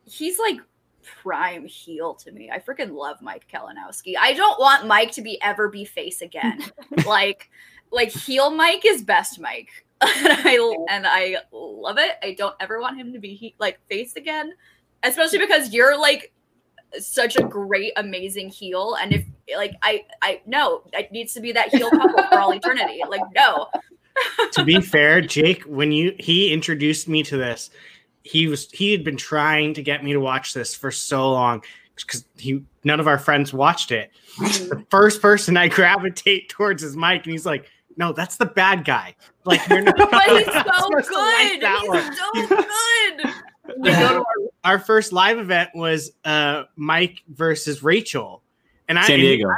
He's 0.07 0.39
like 0.39 0.57
prime 1.03 1.67
heel 1.67 2.15
to 2.15 2.33
me. 2.33 2.51
I 2.51 2.59
freaking 2.59 2.93
love 2.93 3.21
Mike 3.23 3.47
Kalinowski. 3.53 4.15
I 4.19 4.33
don't 4.35 4.59
want 4.61 4.87
Mike 4.87 5.13
to 5.13 5.23
be 5.23 5.41
ever 5.43 5.69
be 5.69 5.85
face 5.85 6.21
again. 6.23 6.63
like, 7.07 7.51
like 7.91 8.11
heel 8.11 8.51
Mike 8.51 8.85
is 8.85 9.03
best 9.03 9.39
Mike, 9.39 9.69
and 10.01 10.29
I 10.29 10.85
and 10.89 11.07
I 11.07 11.37
love 11.53 11.99
it. 11.99 12.13
I 12.23 12.33
don't 12.35 12.55
ever 12.61 12.81
want 12.81 12.99
him 12.99 13.13
to 13.13 13.19
be 13.19 13.35
he, 13.35 13.55
like 13.59 13.79
face 13.89 14.17
again, 14.17 14.53
especially 15.03 15.39
because 15.39 15.73
you're 15.73 15.99
like 15.99 16.33
such 16.99 17.37
a 17.37 17.43
great, 17.45 17.93
amazing 17.97 18.49
heel. 18.49 18.97
And 19.01 19.13
if 19.13 19.25
like 19.57 19.75
I, 19.83 20.05
I 20.23 20.41
no, 20.47 20.83
it 20.93 21.13
needs 21.13 21.35
to 21.35 21.41
be 21.41 21.53
that 21.53 21.69
heel 21.69 21.91
couple 21.91 22.23
for 22.25 22.39
all 22.39 22.53
eternity. 22.53 23.01
Like 23.09 23.23
no, 23.35 23.69
to 24.53 24.65
be 24.65 24.81
fair, 24.81 25.21
Jake, 25.21 25.63
when 25.65 25.93
you 25.93 26.15
he 26.19 26.53
introduced 26.53 27.09
me 27.09 27.23
to 27.25 27.37
this, 27.37 27.71
he 28.23 28.47
was 28.47 28.71
he 28.71 28.93
had 28.93 29.05
been 29.05 29.17
trying 29.17 29.75
to 29.75 29.83
get 29.83 30.05
me 30.05 30.13
to 30.13 30.21
watch 30.21 30.55
this 30.55 30.75
for 30.75 30.91
so 30.91 31.31
long 31.31 31.63
because 31.97 32.25
he 32.37 32.63
none 32.85 33.01
of 33.01 33.07
our 33.07 33.19
friends 33.19 33.53
watched 33.53 33.93
it. 33.93 34.11
The 34.39 34.85
first 34.91 35.21
person 35.21 35.57
I 35.57 35.69
gravitate 35.69 36.49
towards 36.49 36.83
is 36.83 36.97
Mike, 36.97 37.25
and 37.25 37.33
he's 37.33 37.47
like, 37.47 37.67
"No, 37.97 38.13
that's 38.13 38.37
the 38.37 38.47
bad 38.47 38.85
guy." 38.85 39.15
Like 39.45 39.67
you're 39.69 39.83
not. 39.83 39.97
but 40.11 40.23
he's 40.29 40.47
so 40.47 40.53
to 40.53 40.95
like 40.95 41.07
good. 41.07 41.63
that 41.63 41.83
one. 41.87 42.03
he's 42.35 42.49
so 42.49 42.57
good. 42.57 43.79
we 43.79 43.91
go 43.91 44.09
to 44.09 44.25
our, 44.65 44.73
our 44.73 44.79
first 44.79 45.13
live 45.13 45.39
event 45.39 45.71
was 45.75 46.13
uh 46.25 46.65
Mike 46.77 47.23
versus 47.29 47.83
Rachel, 47.83 48.43
and 48.91 48.99
I 48.99 49.07
San 49.07 49.21
Diego. 49.21 49.49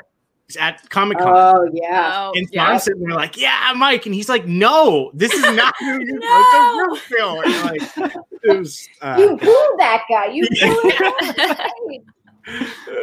at 0.60 0.88
Comic 0.90 1.18
Con. 1.18 1.28
Oh 1.28 1.70
yeah. 1.72 2.12
Oh, 2.28 2.32
and 2.36 2.46
so 2.46 2.52
yeah. 2.54 2.66
I'm 2.66 2.78
sitting 2.78 3.00
there 3.02 3.16
like, 3.16 3.36
yeah, 3.40 3.72
Mike, 3.74 4.04
and 4.06 4.14
he's 4.14 4.28
like, 4.28 4.46
no, 4.46 5.10
this 5.14 5.32
is 5.32 5.42
not 5.56 5.74
who 5.80 5.86
you're 5.86 6.18
No. 6.20 6.44
supposed 6.52 7.02
to 7.08 7.14
feel. 7.16 7.40
And 7.40 7.64
like, 7.64 8.14
it 8.44 8.58
was, 8.58 8.88
uh, 9.00 9.16
you 9.18 9.28
booed 9.30 9.78
that 9.78 10.02
guy. 10.08 10.26
You 10.26 10.42
booed 10.48 10.92
that 11.38 11.70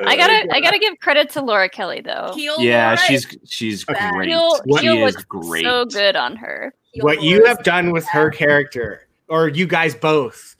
I 0.06 0.16
gotta 0.18 0.48
I 0.54 0.60
gotta 0.60 0.80
give 0.80 1.00
credit 1.00 1.30
to 1.32 1.42
Laura 1.42 1.70
Kelly 1.70 2.02
though. 2.02 2.34
Heel 2.36 2.56
Yeah, 2.60 2.88
Laura 2.88 2.98
she's 2.98 3.38
she's 3.46 3.86
bad. 3.86 4.14
great. 4.14 4.28
Heel, 4.30 4.60
What- 4.66 4.82
she 4.82 4.88
heel 4.88 5.08
is 5.08 5.16
was 5.16 5.24
great. 5.26 5.64
so 5.64 5.86
good 5.86 6.16
on 6.16 6.36
her. 6.36 6.74
heel 6.92 7.04
what 7.06 7.22
you 7.24 7.46
have 7.46 7.64
done 7.64 7.92
with 7.92 8.06
her 8.10 8.30
character, 8.32 9.08
or 9.30 9.48
you 9.48 9.66
guys 9.66 9.96
both, 9.96 10.56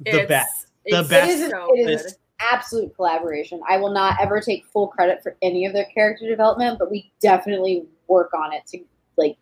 the 0.00 0.10
it's- 0.10 0.28
best. 0.28 0.66
The 0.86 1.00
it's 1.00 1.08
best. 1.08 1.30
It 1.30 1.34
is, 1.40 1.50
so 1.50 1.68
it 1.74 1.90
is 1.90 2.02
good. 2.02 2.12
Absolute 2.40 2.94
collaboration. 2.94 3.60
I 3.68 3.76
will 3.76 3.92
not 3.92 4.20
ever 4.20 4.40
take 4.40 4.66
full 4.66 4.88
credit 4.88 5.22
for 5.22 5.36
any 5.42 5.66
of 5.66 5.72
their 5.72 5.86
character 5.86 6.28
development, 6.28 6.78
but 6.78 6.90
we 6.90 7.10
definitely 7.20 7.84
work 8.08 8.32
on 8.34 8.52
it 8.52 8.66
to 8.68 8.80
like 9.16 9.36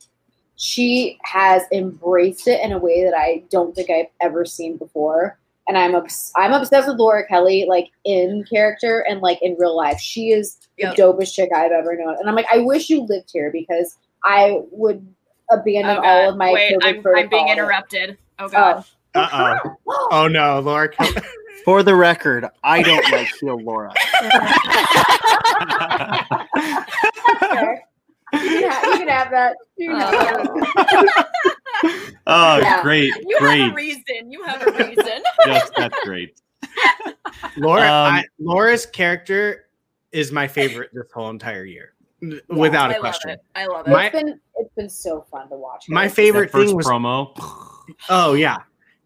she 0.56 1.18
has 1.24 1.62
embraced 1.72 2.46
it 2.46 2.60
in 2.62 2.72
a 2.72 2.78
way 2.78 3.02
that 3.04 3.14
I 3.14 3.42
don't 3.50 3.74
think 3.74 3.90
I've 3.90 4.06
ever 4.20 4.44
seen 4.44 4.76
before. 4.76 5.38
And 5.68 5.78
I'm 5.78 5.94
obs- 5.94 6.32
I'm 6.36 6.52
obsessed 6.52 6.88
with 6.88 6.98
Laura 6.98 7.26
Kelly, 7.26 7.66
like 7.68 7.88
in 8.04 8.44
character 8.50 9.00
and 9.08 9.20
like 9.20 9.38
in 9.42 9.56
real 9.58 9.76
life. 9.76 9.98
She 10.00 10.30
is 10.30 10.58
Yep. 10.78 10.96
the 10.96 11.02
dopest 11.02 11.34
chick 11.34 11.50
I've 11.54 11.70
ever 11.72 11.96
known. 11.96 12.16
And 12.18 12.28
I'm 12.28 12.34
like, 12.34 12.46
I 12.52 12.58
wish 12.58 12.90
you 12.90 13.02
lived 13.02 13.30
here 13.32 13.50
because 13.52 13.96
I 14.24 14.60
would 14.70 15.06
abandon 15.50 15.98
Oh, 15.98 16.02
all 16.02 16.30
of 16.30 16.36
my 16.36 16.52
Wait, 16.52 16.74
COVID 16.74 17.06
I'm, 17.06 17.16
I'm 17.16 17.28
being 17.28 17.48
interrupted. 17.48 18.16
Oh 18.38 18.48
god. 18.48 18.84
Uh 19.14 19.60
oh. 19.64 20.08
Oh 20.12 20.28
no, 20.28 20.60
Laura. 20.60 20.88
Kelly. 20.88 21.12
For 21.64 21.82
the 21.82 21.94
record, 21.94 22.46
I 22.64 22.82
don't 22.82 23.10
like 23.12 23.28
heel 23.40 23.58
Laura. 23.62 23.92
Fair. 27.40 27.82
You 28.32 28.38
can 28.38 28.70
have, 28.70 28.84
you 28.84 28.98
can 28.98 29.08
have 29.08 29.30
that. 29.30 29.56
You 29.76 29.90
can 29.90 30.00
have 30.00 30.10
that. 30.10 31.26
oh, 32.26 32.56
Yeah. 32.62 32.82
great, 32.82 33.12
You 33.26 33.36
have 33.40 33.44
a 33.50 33.70
great. 33.70 33.74
reason. 33.74 34.32
You 34.32 34.42
have 34.44 34.66
a 34.66 34.72
reason. 34.72 35.22
Yes, 35.46 35.70
that's 35.76 35.98
great. 36.04 36.40
Laura, 37.58 37.82
Um, 37.82 37.88
I, 38.14 38.24
Laura's 38.38 38.86
character 38.86 39.66
is 40.12 40.32
my 40.32 40.48
favorite 40.48 40.90
this 40.94 41.10
whole 41.12 41.28
entire 41.30 41.64
year, 41.64 41.92
without 42.48 42.90
I 42.90 42.94
a 42.94 42.96
love 42.96 43.00
question. 43.00 43.30
it. 43.30 43.40
I 43.54 43.66
love 43.66 43.86
it. 43.86 43.90
My- 43.90 44.06
it's 44.06 44.16
been 44.16 44.40
it's 44.56 44.74
been 44.76 44.88
so 44.90 45.26
fun 45.30 45.48
to 45.50 45.56
watch. 45.56 45.86
her. 45.88 45.94
My 45.94 46.08
favorite 46.08 46.50
first 46.50 46.68
thing 46.68 46.76
was 46.76 46.86
promo. 46.86 47.32
Oh 48.08 48.32
yeah. 48.34 48.58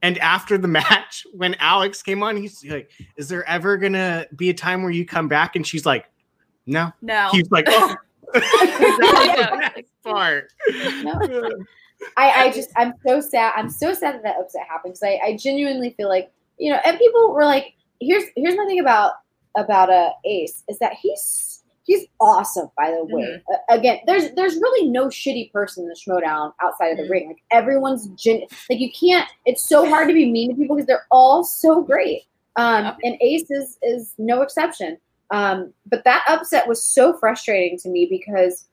And 0.03 0.19
after 0.19 0.59
the 0.59 0.69
match, 0.81 1.27
when 1.33 1.55
Alex 1.55 2.03
came 2.03 2.23
on, 2.23 2.37
he's 2.37 2.65
like, 2.65 2.91
"Is 3.17 3.29
there 3.29 3.45
ever 3.49 3.77
gonna 3.77 4.27
be 4.37 4.51
a 4.51 4.55
time 4.55 4.83
where 4.83 4.93
you 4.93 5.05
come 5.05 5.29
back?" 5.29 5.57
And 5.57 5.67
she's 5.67 5.87
like, 5.87 6.07
"No." 6.67 6.93
no. 7.03 7.29
He's 7.33 7.51
like, 7.51 7.67
"Oh." 7.69 7.95
That 8.33 8.43
was 8.43 9.73
the 9.73 9.81
best 9.83 10.03
part. 10.05 10.53
No. 11.03 11.51
I, 12.19 12.31
I 12.45 12.53
just 12.53 12.69
I'm 12.77 12.93
so 13.07 13.21
sad. 13.21 13.55
I'm 13.57 13.71
so 13.71 13.95
sad 13.95 14.17
that 14.17 14.23
that 14.23 14.37
upset 14.39 14.67
happened 14.69 14.95
because 14.95 15.03
I, 15.03 15.19
I 15.29 15.37
genuinely 15.37 15.95
feel 15.97 16.09
like 16.09 16.31
you 16.59 16.71
know, 16.71 16.79
and 16.85 16.99
people 16.99 17.33
were 17.33 17.45
like, 17.45 17.75
here's 18.01 18.25
here's 18.37 18.57
my 18.57 18.67
thing 18.67 18.81
about 18.81 19.13
about 19.57 19.91
uh, 19.91 20.11
Ace 20.25 20.63
is 20.69 20.79
that 20.79 20.93
he's 21.01 21.56
he's 21.87 22.07
awesome. 22.20 22.68
By 22.76 22.91
the 22.91 23.05
way, 23.05 23.43
uh, 23.53 23.57
again, 23.74 24.01
there's 24.07 24.32
there's 24.32 24.57
really 24.57 24.89
no 24.89 25.07
shitty 25.07 25.51
person 25.53 25.84
in 25.84 25.89
the 25.89 25.95
Schmoedown 25.97 26.53
outside 26.61 26.89
of 26.89 26.99
the 26.99 27.05
Mhm. 27.05 27.11
ring. 27.11 27.26
Like 27.28 27.43
everyone's 27.51 28.09
gen 28.09 28.43
like 28.68 28.80
you 28.80 28.91
can't. 28.93 29.28
It's 29.47 29.66
so 29.66 29.89
hard 29.89 30.09
to 30.09 30.14
be 30.14 30.30
mean 30.30 30.51
to 30.51 30.57
people 30.57 30.76
because 30.76 30.87
they're 30.87 31.07
all 31.11 31.45
so 31.45 31.80
great. 31.80 32.24
Um, 32.57 32.97
and 33.05 33.16
Ace 33.20 33.51
is 33.51 33.78
is 33.82 34.14
no 34.18 34.43
exception. 34.43 34.99
Um, 35.30 35.72
but 35.87 36.05
that 36.05 36.22
upset 36.28 36.68
was 36.68 36.82
so 36.82 37.12
frustrating 37.14 37.78
to 37.78 37.89
me 37.89 38.07
because 38.09 38.68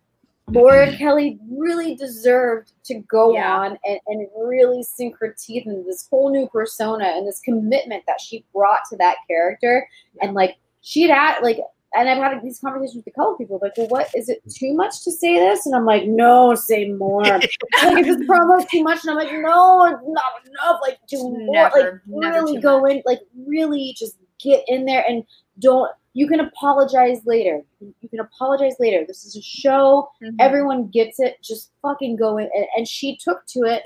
Laura 0.49 0.91
Kelly 0.97 1.39
really 1.49 1.95
deserved 1.95 2.73
to 2.83 2.95
go 2.95 3.33
Yeah. 3.33 3.57
on 3.59 3.77
and, 3.85 3.99
and 4.07 4.27
really 4.37 4.83
sink 4.83 5.15
her 5.19 5.33
teeth 5.39 5.65
into 5.65 5.83
this 5.83 6.07
whole 6.09 6.29
new 6.29 6.47
persona 6.49 7.05
and 7.05 7.25
this 7.27 7.39
commitment 7.39 8.03
that 8.07 8.19
she 8.21 8.43
brought 8.53 8.81
to 8.89 8.97
that 8.97 9.15
character. 9.27 9.87
And 10.21 10.33
like 10.33 10.57
she'd 10.81 11.09
had 11.09 11.39
like 11.41 11.59
and 11.95 12.09
I've 12.09 12.17
had 12.17 12.41
these 12.43 12.59
conversations 12.59 12.95
with 12.95 13.07
a 13.07 13.11
couple 13.11 13.37
people 13.37 13.59
like, 13.61 13.73
well, 13.77 13.87
what 13.87 14.09
is 14.15 14.29
it 14.29 14.41
too 14.49 14.73
much 14.73 15.03
to 15.03 15.11
say 15.11 15.37
this? 15.39 15.65
And 15.65 15.75
I'm 15.75 15.85
like, 15.85 16.05
no, 16.07 16.55
say 16.55 16.89
more. 16.89 17.23
like 17.23 17.49
if 17.83 18.05
this 18.05 18.27
promo's 18.27 18.65
too 18.65 18.83
much, 18.83 19.03
and 19.03 19.11
I'm 19.11 19.17
like, 19.17 19.31
no, 19.31 19.85
it's 19.85 20.01
not 20.07 20.23
enough. 20.47 20.79
Like 20.81 20.99
do 21.07 21.17
more. 21.21 21.53
Like 21.55 21.73
Never, 21.75 22.01
never 22.07 22.33
really 22.45 22.59
go 22.61 22.81
much. 22.81 22.91
in, 22.93 23.01
like 23.05 23.19
really 23.47 23.93
just 23.97 24.17
get 24.39 24.63
in 24.67 24.85
there 24.85 25.03
and 25.07 25.23
don't. 25.59 25.91
You 26.15 26.27
can 26.27 26.41
apologize 26.41 27.21
later. 27.25 27.61
You 27.79 28.07
can 28.09 28.19
apologize 28.19 28.75
later. 28.79 29.03
This 29.07 29.25
is 29.25 29.35
a 29.35 29.41
show 29.41 30.09
Mhm. 30.21 30.35
everyone 30.39 30.87
gets 30.89 31.19
it. 31.19 31.41
Just 31.41 31.71
fucking 31.81 32.17
go 32.17 32.37
in. 32.37 32.49
And, 32.55 32.65
and 32.77 32.87
she 32.87 33.17
took 33.17 33.45
to 33.47 33.61
it 33.61 33.83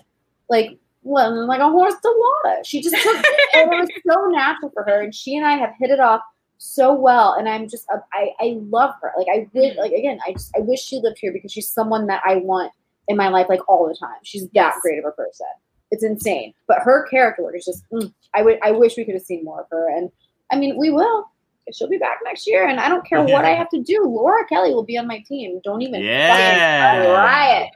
like 0.49 0.77
well, 1.03 1.47
like 1.47 1.61
a 1.61 1.69
horse 1.69 1.93
to 1.93 2.25
water. 2.43 2.57
She 2.65 2.81
just 2.81 2.95
took 3.01 3.15
it, 3.17 3.49
and 3.55 3.71
it 3.73 3.79
was 3.79 3.89
so 4.05 4.25
natural 4.29 4.71
for 4.71 4.83
her. 4.83 5.01
And 5.03 5.15
she 5.15 5.37
and 5.37 5.45
I 5.45 5.53
have 5.55 5.71
hit 5.79 5.89
it 5.89 6.01
off 6.01 6.19
so 6.57 6.93
well. 6.93 7.33
And 7.33 7.47
I'm 7.47 7.67
just, 7.67 7.85
I, 8.13 8.31
I 8.39 8.57
love 8.69 8.93
her. 9.01 9.11
Like 9.17 9.27
I 9.31 9.47
wish, 9.53 9.73
Mhm. 9.75 9.77
like 9.77 9.91
again, 9.91 10.19
I 10.25 10.33
just, 10.33 10.55
I 10.55 10.61
wish 10.61 10.81
she 10.83 10.99
lived 10.99 11.17
here 11.19 11.31
because 11.31 11.51
she's 11.51 11.67
someone 11.71 12.07
that 12.07 12.21
I 12.25 12.37
want 12.37 12.71
in 13.07 13.15
my 13.17 13.29
life, 13.29 13.47
like 13.49 13.67
all 13.69 13.87
the 13.87 13.95
time. 13.95 14.17
She's 14.23 14.47
that 14.53 14.75
great 14.81 14.99
of 14.99 15.05
a 15.05 15.11
person. 15.11 15.47
It's 15.91 16.03
insane. 16.03 16.53
But 16.67 16.79
her 16.81 17.07
character 17.07 17.43
work 17.43 17.55
is 17.55 17.65
just, 17.65 17.83
mm, 17.91 18.13
I 18.33 18.41
would, 18.41 18.59
I 18.61 18.71
wish 18.71 18.97
we 18.97 19.05
could 19.05 19.13
have 19.15 19.23
seen 19.23 19.43
more 19.45 19.61
of 19.61 19.67
her. 19.71 19.87
And 19.89 20.11
I 20.51 20.57
mean, 20.57 20.77
we 20.77 20.89
will. 20.89 21.25
She'll 21.73 21.89
be 21.89 21.97
back 21.97 22.19
next 22.23 22.47
year, 22.47 22.67
and 22.67 22.79
I 22.79 22.87
don't 22.87 23.05
care 23.05 23.21
what 23.23 23.43
I 23.43 23.49
have 23.49 23.69
to 23.71 23.81
do. 23.81 24.03
Laura 24.05 24.45
Kelly 24.47 24.73
will 24.73 24.83
be 24.85 24.97
on 24.97 25.05
my 25.05 25.19
team. 25.19 25.59
Don't 25.63 25.81
even 25.81 26.01
Yeah. 26.01 26.93
fucking 26.95 27.13
try 27.13 27.57
it. 27.61 27.69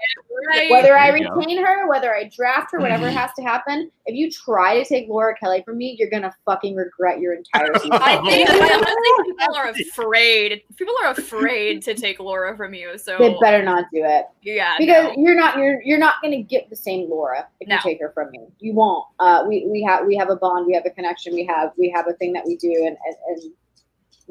Right. 0.47 0.71
Whether 0.71 0.97
I 0.97 1.11
There 1.11 1.17
you 1.17 1.27
go. 1.27 1.35
retain 1.35 1.63
her, 1.63 1.87
whether 1.89 2.15
I 2.15 2.23
draft 2.33 2.71
her, 2.71 2.79
whatever 2.79 3.09
has 3.09 3.31
to 3.37 3.43
happen. 3.43 3.91
If 4.05 4.15
you 4.15 4.31
try 4.31 4.79
to 4.81 4.85
take 4.85 5.07
Laura 5.09 5.35
Kelly 5.37 5.61
from 5.63 5.77
me, 5.77 5.95
you're 5.99 6.09
gonna 6.09 6.33
fucking 6.45 6.75
regret 6.75 7.19
your 7.19 7.33
entire 7.33 7.73
season. 7.75 7.91
I 7.93 8.17
think. 8.29 8.49
I 8.49 8.53
honestly 8.53 8.95
think 9.25 9.37
people 9.37 9.55
are 9.55 9.69
afraid. 9.69 10.63
People 10.77 10.93
are 11.03 11.11
afraid 11.11 11.81
to 11.83 11.93
take 11.93 12.19
Laura 12.19 12.55
from 12.57 12.73
you. 12.73 12.97
So 12.97 13.17
they 13.17 13.35
better 13.41 13.61
not 13.61 13.85
do 13.93 14.03
it 14.05 14.25
yeah, 14.41 14.75
because 14.79 15.15
no. 15.17 15.23
you're 15.23 15.35
not 15.35 15.57
you're 15.57 15.81
you're 15.83 15.99
not 15.99 16.15
gonna 16.23 16.41
get 16.41 16.69
the 16.69 16.75
same 16.75 17.09
Laura 17.09 17.45
if 17.59 17.67
No. 17.67 17.75
you 17.75 17.81
take 17.81 17.99
her 17.99 18.11
from 18.13 18.31
me. 18.31 18.39
You 18.59 18.73
won't. 18.73 19.05
Uh, 19.19 19.43
we 19.47 19.67
we 19.67 19.83
have 19.83 20.05
we 20.07 20.15
have 20.15 20.29
a 20.29 20.35
bond, 20.37 20.65
we 20.65 20.73
have 20.73 20.85
a 20.85 20.91
connection, 20.91 21.33
we 21.33 21.45
have 21.45 21.71
we 21.77 21.89
have 21.89 22.07
a 22.07 22.13
thing 22.13 22.33
that 22.33 22.45
we 22.45 22.55
do, 22.55 22.71
and 22.71 22.97
and, 23.05 23.15
and 23.27 23.51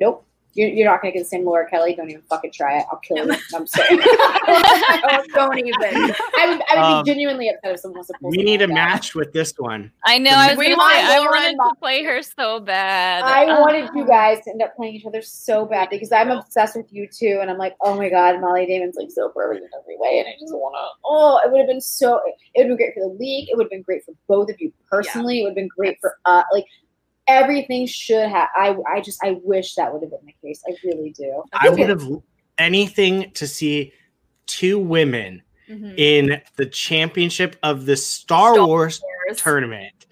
nope, 0.00 0.24
You're, 0.54 0.68
you're 0.70 0.90
not 0.90 1.00
gonna 1.00 1.12
get 1.12 1.20
the 1.20 1.24
same 1.26 1.44
Laura 1.44 1.68
Kelly. 1.70 1.94
Don't 1.94 2.10
even 2.10 2.22
fucking 2.22 2.50
try 2.52 2.78
it. 2.80 2.86
I'll 2.90 2.98
kill 2.98 3.18
you. 3.26 3.36
I'm 3.54 3.66
sorry. 3.66 3.98
Oh, 4.52 5.22
don't 5.34 5.58
even. 5.58 5.74
I 5.78 6.46
would, 6.48 6.62
I 6.70 6.74
would 6.74 6.98
Um, 6.98 7.04
be 7.04 7.10
genuinely 7.10 7.48
upset 7.48 7.72
if 7.74 7.80
someone 7.80 7.98
was 8.00 8.08
to 8.08 8.14
We 8.22 8.38
need 8.38 8.60
a 8.62 8.66
like 8.66 8.68
that. 8.68 8.74
match 8.74 9.14
with 9.14 9.32
this 9.32 9.54
one. 9.58 9.92
I 10.04 10.18
know. 10.18 10.30
I 10.32 10.48
was 10.50 10.58
We 10.58 10.64
gonna 10.64 10.76
want 10.76 10.94
say 10.94 11.16
I 11.16 11.20
wanted 11.20 11.56
to 11.56 11.74
play 11.78 12.02
her 12.04 12.20
so 12.22 12.58
bad. 12.60 13.22
I 13.24 13.46
Uh, 13.46 13.60
wanted 13.60 13.90
you 13.94 14.04
guys 14.06 14.42
to 14.44 14.50
end 14.50 14.62
up 14.62 14.74
playing 14.76 14.94
each 14.94 15.06
other 15.06 15.22
so 15.22 15.64
bad 15.66 15.88
because 15.90 16.10
I'm 16.12 16.30
obsessed 16.30 16.76
with 16.76 16.92
you 16.92 17.06
too, 17.06 17.38
and 17.40 17.50
I'm 17.50 17.58
like, 17.58 17.76
oh 17.82 17.96
my 17.96 18.08
god, 18.08 18.40
Molly 18.40 18.66
Damon's 18.66 18.96
like 18.96 19.10
so 19.10 19.28
perfect 19.28 19.64
in 19.64 19.70
every 19.80 19.96
way, 19.98 20.18
and 20.18 20.26
I 20.28 20.32
just 20.40 20.52
want 20.52 20.74
to. 20.74 21.00
Oh, 21.04 21.40
it 21.44 21.50
would 21.52 21.58
have 21.58 21.68
been 21.68 21.80
so. 21.80 22.20
It 22.54 22.62
would 22.62 22.70
have 22.70 22.76
been 22.78 22.86
great 22.86 22.94
for 22.94 23.00
the 23.08 23.14
league. 23.14 23.48
It 23.50 23.56
would 23.56 23.64
have 23.64 23.70
been 23.70 23.82
great 23.82 24.04
for 24.04 24.14
both 24.26 24.50
of 24.50 24.56
you 24.60 24.72
personally. 24.90 25.40
It 25.40 25.42
would 25.44 25.50
have 25.50 25.56
been 25.56 25.68
great 25.76 25.96
for 26.00 26.16
uh 26.24 26.42
like 26.52 26.64
everything 27.26 27.86
should 27.86 28.28
have. 28.28 28.48
I 28.56 28.76
I 28.88 29.00
just 29.00 29.22
I 29.22 29.38
wish 29.42 29.74
that 29.74 29.92
would 29.92 30.02
have 30.02 30.10
been 30.10 30.20
the 30.26 30.34
case. 30.48 30.62
I 30.68 30.74
really 30.84 31.10
do. 31.10 31.42
I 31.52 31.68
would 31.68 31.88
have 31.88 32.02
anything 32.58 33.30
to 33.32 33.46
see 33.46 33.92
two 34.46 34.78
women 34.78 35.42
Mhm. 35.68 35.94
in 35.96 36.42
the 36.56 36.66
championship 36.66 37.56
of 37.62 37.86
the 37.86 37.96
Star, 37.96 38.54
Star 38.54 38.66
Wars 38.66 39.00
Wars. 39.28 39.40
tournament 39.40 40.06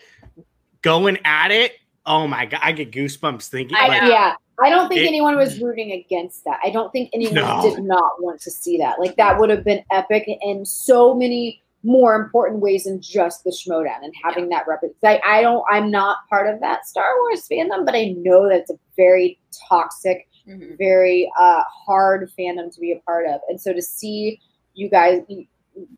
going 0.82 1.18
at 1.24 1.50
it. 1.50 1.72
Oh 2.06 2.26
my 2.26 2.46
god, 2.46 2.60
I 2.62 2.72
get 2.72 2.90
goosebumps 2.92 3.48
thinking. 3.48 3.76
I 3.78 3.88
like. 3.88 4.02
Yeah, 4.02 4.34
I 4.60 4.70
don't 4.70 4.88
think 4.88 5.00
It- 5.02 5.06
anyone 5.08 5.36
was 5.36 5.60
rooting 5.60 5.92
against 5.92 6.44
that. 6.44 6.58
I 6.64 6.70
don't 6.70 6.90
think 6.92 7.10
anyone 7.12 7.34
No. 7.34 7.62
did 7.62 7.82
not 7.84 8.22
want 8.22 8.40
to 8.42 8.50
see 8.50 8.78
that. 8.78 8.98
Like 9.00 9.16
that 9.16 9.38
would 9.38 9.50
have 9.50 9.64
been 9.64 9.82
epic 9.90 10.28
and 10.42 10.66
so 10.66 11.14
many 11.14 11.62
more 11.88 12.14
important 12.14 12.60
ways 12.60 12.84
than 12.84 13.00
just 13.00 13.44
the 13.44 13.50
Schmoedown 13.50 14.02
and 14.02 14.12
having 14.22 14.48
that 14.50 14.66
rep. 14.68 14.80
I, 15.04 15.20
I 15.26 15.42
don't. 15.42 15.64
I'm 15.70 15.90
not 15.90 16.18
part 16.28 16.52
of 16.52 16.60
that 16.60 16.86
Star 16.86 17.06
Wars 17.20 17.46
fandom, 17.50 17.84
but 17.86 17.94
I 17.94 18.14
know 18.18 18.48
that 18.48 18.58
it's 18.58 18.70
a 18.70 18.78
very 18.96 19.38
toxic, 19.68 20.28
Mhm. 20.46 20.76
very 20.78 21.30
uh, 21.40 21.62
hard 21.86 22.30
fandom 22.38 22.72
to 22.74 22.80
be 22.80 22.92
a 22.92 23.00
part 23.00 23.26
of. 23.26 23.40
And 23.48 23.60
so 23.60 23.72
to 23.72 23.82
see 23.82 24.40
you 24.74 24.88
guys. 24.90 25.22
You, 25.28 25.46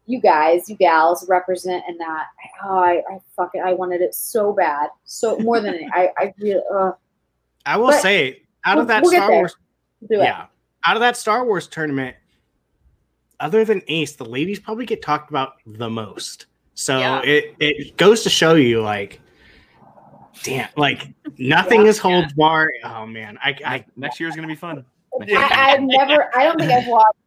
you 0.04 0.20
guys, 0.20 0.68
you 0.68 0.76
gals 0.76 1.26
represent 1.26 1.82
in 1.88 1.96
that. 1.96 2.26
Oh, 2.62 2.78
I, 2.80 2.96
I 3.10 3.18
fucking, 3.34 3.62
I 3.64 3.72
wanted 3.72 4.02
it 4.02 4.14
so 4.14 4.52
bad, 4.52 4.90
so 5.04 5.38
more 5.38 5.58
than 5.58 5.74
I, 5.94 6.10
I 6.18 6.34
really, 6.38 6.60
uh, 6.74 6.90
I 7.64 7.78
will 7.78 7.86
But- 7.86 8.02
say, 8.02 8.42
out 8.66 8.74
We'll- 8.76 8.82
of 8.82 8.88
that 8.88 9.02
we'll 9.02 9.12
Star. 9.12 9.30
Wars, 9.30 9.56
it. 10.02 10.18
yeah, 10.18 10.46
out 10.84 10.96
of 10.96 11.00
that 11.00 11.16
Star 11.16 11.46
Wars 11.46 11.66
tournament, 11.66 12.14
other 13.40 13.64
than 13.64 13.82
Ace, 13.88 14.16
the 14.16 14.24
ladies 14.24 14.60
probably 14.60 14.86
get 14.86 15.02
talked 15.02 15.30
about 15.30 15.54
the 15.66 15.90
most. 15.90 16.46
So 16.74 16.98
Yeah. 16.98 17.22
it 17.22 17.54
it 17.58 17.96
goes 17.96 18.22
to 18.22 18.30
show 18.30 18.54
you, 18.54 18.82
like, 18.82 19.20
damn, 20.42 20.68
like 20.76 21.12
nothing 21.38 21.82
Yeah. 21.82 21.88
is 21.88 21.98
holds 21.98 22.32
bar. 22.34 22.70
Oh 22.84 23.06
man, 23.06 23.38
I, 23.42 23.56
I 23.64 23.84
Next 23.96 24.20
year 24.20 24.28
is 24.28 24.36
gonna 24.36 24.48
be 24.48 24.54
fun. 24.54 24.84
I, 25.20 25.72
I've 25.72 25.82
never, 25.82 26.30
I 26.36 26.44
don't 26.44 26.58
think 26.58 26.70
I've 26.70 26.86
watched 26.86 27.18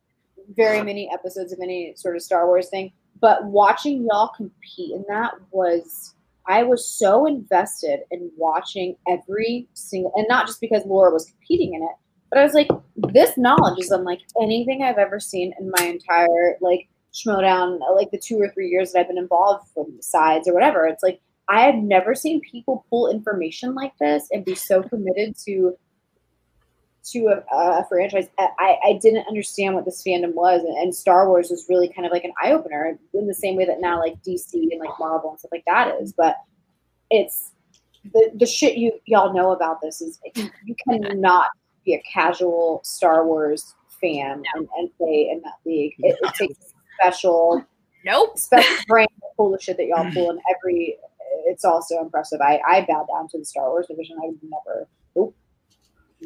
very 0.56 0.82
many 0.82 1.10
episodes 1.14 1.52
of 1.54 1.60
any 1.62 1.94
sort 1.96 2.16
of 2.16 2.22
Star 2.22 2.48
Wars 2.48 2.70
thing, 2.70 2.92
but 3.20 3.44
watching 3.46 4.06
y'all 4.10 4.30
compete 4.30 4.92
in 4.92 5.04
that 5.10 5.34
was, 5.52 6.16
I 6.48 6.64
was 6.64 6.88
so 6.88 7.26
invested 7.26 8.02
in 8.12 8.32
watching 8.38 8.96
every 9.08 9.68
single, 9.74 10.12
and 10.16 10.26
not 10.30 10.48
just 10.48 10.60
because 10.62 10.86
Laura 10.86 11.12
was 11.12 11.26
competing 11.26 11.74
in 11.76 11.84
it, 11.84 11.96
but 12.34 12.40
I 12.40 12.44
was 12.46 12.56
like, 12.56 12.70
this 12.96 13.38
knowledge 13.38 13.80
is 13.80 13.92
unlike 13.92 14.22
anything 14.42 14.82
I've 14.82 14.98
ever 14.98 15.20
seen 15.20 15.54
in 15.60 15.70
my 15.70 15.86
entire, 15.86 16.58
like, 16.62 16.88
Schmoedown, 17.14 17.78
like 17.96 18.10
the 18.10 18.18
two 18.18 18.42
or 18.42 18.50
three 18.50 18.70
years 18.70 18.92
that 18.92 19.02
I've 19.02 19.08
been 19.08 19.20
involved 19.20 19.70
from 19.72 20.02
sides 20.02 20.48
or 20.48 20.54
whatever. 20.56 20.88
It's 20.88 21.04
like, 21.04 21.22
I 21.48 21.62
have 21.62 21.76
never 21.76 22.16
seen 22.16 22.42
people 22.42 22.88
pull 22.90 23.12
information 23.12 23.76
like 23.76 23.96
this 24.00 24.30
and 24.32 24.44
be 24.44 24.56
so 24.56 24.82
committed 24.82 25.38
to 25.46 25.78
to 27.12 27.28
a, 27.28 27.56
a 27.56 27.86
franchise. 27.88 28.30
I, 28.40 28.78
I 28.84 29.00
didn't 29.00 29.28
understand 29.28 29.76
what 29.76 29.86
this 29.86 30.02
fandom 30.02 30.34
was, 30.34 30.64
and, 30.64 30.76
and 30.76 30.96
Star 30.96 31.28
Wars 31.28 31.52
was 31.52 31.68
really 31.70 31.90
kind 31.90 32.08
of 32.08 32.12
like 32.12 32.24
an 32.24 32.34
eye 32.42 32.54
opener 32.54 32.98
in 33.14 33.28
the 33.28 33.34
same 33.36 33.58
way 33.58 33.66
that 33.66 33.80
now 33.80 34.00
like 34.00 34.16
DC 34.24 34.54
and 34.54 34.80
like 34.80 34.98
Marvel 34.98 35.30
and 35.32 35.40
stuff 35.40 35.52
like 35.52 35.66
that 35.68 36.02
is. 36.02 36.14
But 36.14 36.38
it's 37.12 37.52
the 38.12 38.32
the 38.34 38.48
shit 38.48 38.78
you 38.78 38.94
y'all 39.06 39.34
know 39.36 39.52
about 39.52 39.82
this 39.82 40.02
is 40.02 40.20
you 40.36 40.76
cannot 40.88 41.50
be 41.86 41.94
a 41.96 42.02
casual 42.12 42.82
Star 42.84 43.26
Wars 43.26 43.76
fan 44.02 44.44
and, 44.56 44.68
and 44.78 44.90
play 44.98 45.30
in 45.32 45.42
that 45.44 45.56
league. 45.66 45.94
It, 46.00 46.18
it 46.22 46.34
takes 46.36 46.74
special 47.00 47.66
Nope. 48.06 48.38
special 48.38 48.84
brand 48.88 49.10
pull 49.38 49.52
the 49.52 49.60
shit 49.60 49.78
that 49.78 49.88
y'all 49.88 50.12
pull 50.12 50.30
in 50.32 50.40
every. 50.56 50.98
It's 51.46 51.66
also 51.66 52.00
impressive. 52.00 52.42
I 52.42 52.60
I 52.68 52.82
bow 52.88 53.06
down 53.12 53.28
to 53.30 53.40
the 53.40 53.46
Star 53.46 53.70
Wars 53.70 53.88
division. 53.88 54.18
I 54.22 54.28
would 54.28 54.40
never. 54.44 54.88
Nope. 55.16 55.36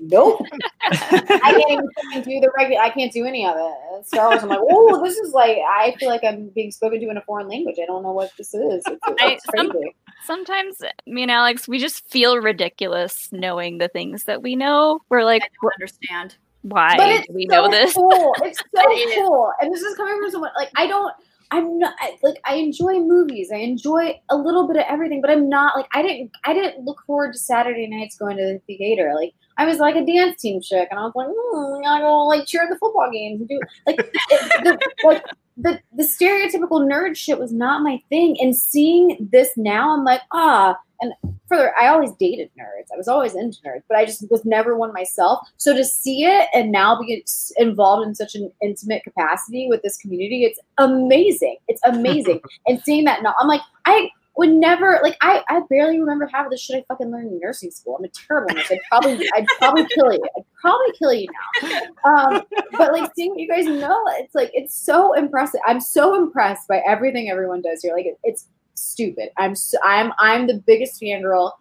Nope. 0.02 0.42
I 0.84 1.64
can't 1.68 1.86
even 2.12 2.24
do 2.24 2.40
the 2.40 2.52
regular. 2.58 2.82
I 2.82 2.90
can't 2.90 3.12
do 3.12 3.26
any 3.26 3.46
of 3.46 3.56
it. 3.58 4.06
Star 4.08 4.30
Wars. 4.30 4.44
I'm 4.44 4.50
like, 4.50 4.60
oh, 4.62 5.04
this 5.04 5.18
is 5.18 5.34
like. 5.34 5.58
I 5.58 5.96
feel 6.00 6.10
like 6.10 6.24
I'm 6.24 6.50
being 6.50 6.72
spoken 6.72 7.00
to 7.02 7.10
in 7.10 7.18
a 7.18 7.22
foreign 7.22 7.48
language. 7.48 7.78
I 7.82 7.86
don't 7.86 8.04
know 8.04 8.12
what 8.12 8.32
this 8.38 8.54
is. 8.54 8.84
It's, 8.86 9.00
I- 9.04 9.32
it's 9.32 9.46
crazy. 9.46 9.96
Sometimes 10.26 10.82
me 11.06 11.22
and 11.24 11.32
Alex, 11.32 11.68
we 11.68 11.80
just 11.80 12.10
feel 12.10 12.38
ridiculous 12.38 13.30
knowing 13.32 13.78
the 13.78 13.88
things 13.88 14.26
that 14.26 14.42
we 14.42 14.56
know. 14.56 15.00
We're 15.10 15.24
like, 15.24 15.44
I 15.44 15.48
don't 15.62 15.74
understand. 15.76 16.36
why 16.64 16.96
but 16.98 17.06
do 17.08 17.14
it's 17.14 17.30
we 17.30 17.48
so 17.50 17.56
know 17.56 17.72
this? 17.72 17.94
Cool. 17.94 18.34
It's 18.44 18.60
so 18.76 19.16
cool. 19.16 19.52
And 19.62 19.74
this 19.74 19.82
is 19.82 19.96
coming 19.96 20.18
from 20.22 20.32
someone 20.32 20.52
like 20.58 20.70
I 20.76 20.88
don't. 20.88 21.14
I'm 21.50 21.80
not 21.80 21.94
like 22.24 22.42
I 22.46 22.56
enjoy 22.56 23.00
movies. 23.00 23.52
I 23.54 23.58
enjoy 23.60 24.20
a 24.30 24.36
little 24.36 24.68
bit 24.68 24.76
of 24.76 24.84
everything, 24.90 25.22
but 25.22 25.30
I'm 25.32 25.48
not 25.48 25.78
like 25.78 25.88
I 25.94 26.02
didn't. 26.02 26.32
I 26.44 26.54
didn't 26.54 26.84
look 26.84 26.98
forward 27.08 27.32
to 27.34 27.40
Saturday 27.40 27.88
nights 27.88 28.18
going 28.18 28.36
to 28.38 28.44
the 28.68 28.76
theater. 28.78 29.14
Like 29.16 29.34
I 29.58 29.66
was 29.66 29.80
like 29.80 29.96
a 29.96 30.06
dance 30.06 30.42
team 30.42 30.62
chick, 30.62 30.88
and 30.92 31.00
I 31.00 31.04
was 31.04 31.14
like, 31.16 31.28
mm, 31.28 31.86
I 31.86 32.02
go 32.02 32.26
like 32.26 32.46
cheer 32.46 32.64
at 32.64 32.70
the 32.70 32.78
football 32.78 33.10
games 33.12 33.42
and 33.42 33.50
do 33.50 33.60
like 33.86 33.98
the, 34.30 34.80
like 35.04 35.24
the 35.58 35.80
the 35.94 36.04
stereotypical 36.04 36.86
nerd 36.86 37.16
shit 37.16 37.40
was 37.40 37.52
not 37.52 37.84
my 37.84 38.00
thing. 38.10 38.38
And 38.40 38.56
seeing 38.56 39.28
this 39.32 39.50
now, 39.58 39.96
I'm 39.96 40.04
like 40.04 40.22
ah. 40.32 40.78
And 41.00 41.14
further, 41.48 41.76
I 41.80 41.90
always 41.90 42.12
dated 42.14 42.50
nerds. 42.60 42.88
I 42.92 42.98
was 42.98 43.08
always 43.08 43.36
into 43.36 43.60
nerds, 43.62 43.84
but 43.88 44.00
I 44.00 44.06
just 44.06 44.26
was 44.32 44.44
never 44.46 44.76
one 44.76 44.92
myself. 44.94 45.48
So 45.58 45.76
to 45.76 45.86
see 45.86 46.24
it 46.24 46.48
and 46.56 46.72
now 46.72 47.00
be 47.00 47.24
involved 47.58 48.08
in 48.08 48.16
such 48.16 48.34
an 48.34 48.52
intimate 48.64 49.04
capacity 49.04 49.68
with 49.70 49.84
this 49.84 49.96
community, 49.98 50.44
it's 50.44 50.60
amazing. 50.80 51.58
It's 51.68 51.82
amazing. 51.86 52.42
and 52.68 52.82
seeing 52.82 53.04
that 53.06 53.22
now, 53.22 53.36
I'm 53.40 53.48
like, 53.48 53.62
I 53.86 54.10
would 54.38 54.52
never 54.52 55.00
like. 55.02 55.18
I 55.22 55.44
I 55.50 55.62
barely 55.70 56.00
remember 56.00 56.28
half 56.28 56.46
of 56.46 56.52
the 56.52 56.58
shit 56.58 56.78
I 56.78 56.86
fucking 56.88 57.12
learned 57.12 57.32
in 57.32 57.40
nursing 57.40 57.72
school. 57.72 57.98
I'm 57.98 58.06
a 58.06 58.10
terrible 58.10 58.54
nurse. 58.54 58.72
I'd 58.72 58.80
probably 58.90 59.28
I'd 59.36 59.46
probably 59.58 59.86
kill 59.94 60.14
you. 60.14 60.22
I'd 60.38 60.46
probably 60.62 60.92
kill 60.98 61.14
you 61.14 61.28
now. 61.64 61.82
Um, 62.06 62.44
but 62.78 62.94
like 62.94 63.12
seeing 63.16 63.32
what 63.32 63.40
you 63.40 63.48
guys 63.48 63.66
know, 63.66 64.00
it's 64.20 64.36
like 64.36 64.52
it's 64.54 64.76
so 64.76 65.14
impressive. 65.14 65.60
I'm 65.66 65.82
so 65.82 66.16
impressed 66.16 66.68
by 66.68 66.82
everything 66.88 67.30
everyone 67.30 67.62
does 67.62 67.82
here. 67.82 67.94
Like 67.94 68.06
it, 68.06 68.20
it's 68.24 68.48
stupid. 68.76 69.30
I'm 69.38 69.56
so, 69.56 69.78
I'm 69.84 70.14
I'm 70.20 70.48
the 70.48 70.62
biggest 70.66 71.02
fangirl 71.02 71.52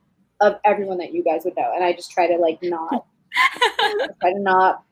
of 0.41 0.57
everyone 0.64 0.99
that 0.99 1.14
you 1.14 1.24
guys 1.24 1.43
would 1.45 1.57
know, 1.57 1.72
and 1.74 1.83
I 1.83 1.93
just 1.95 2.11
try 2.11 2.27
to 2.27 2.37
like 2.37 2.59
not 2.62 3.07
try 4.20 4.33
to 4.33 4.41
not, 4.41 4.83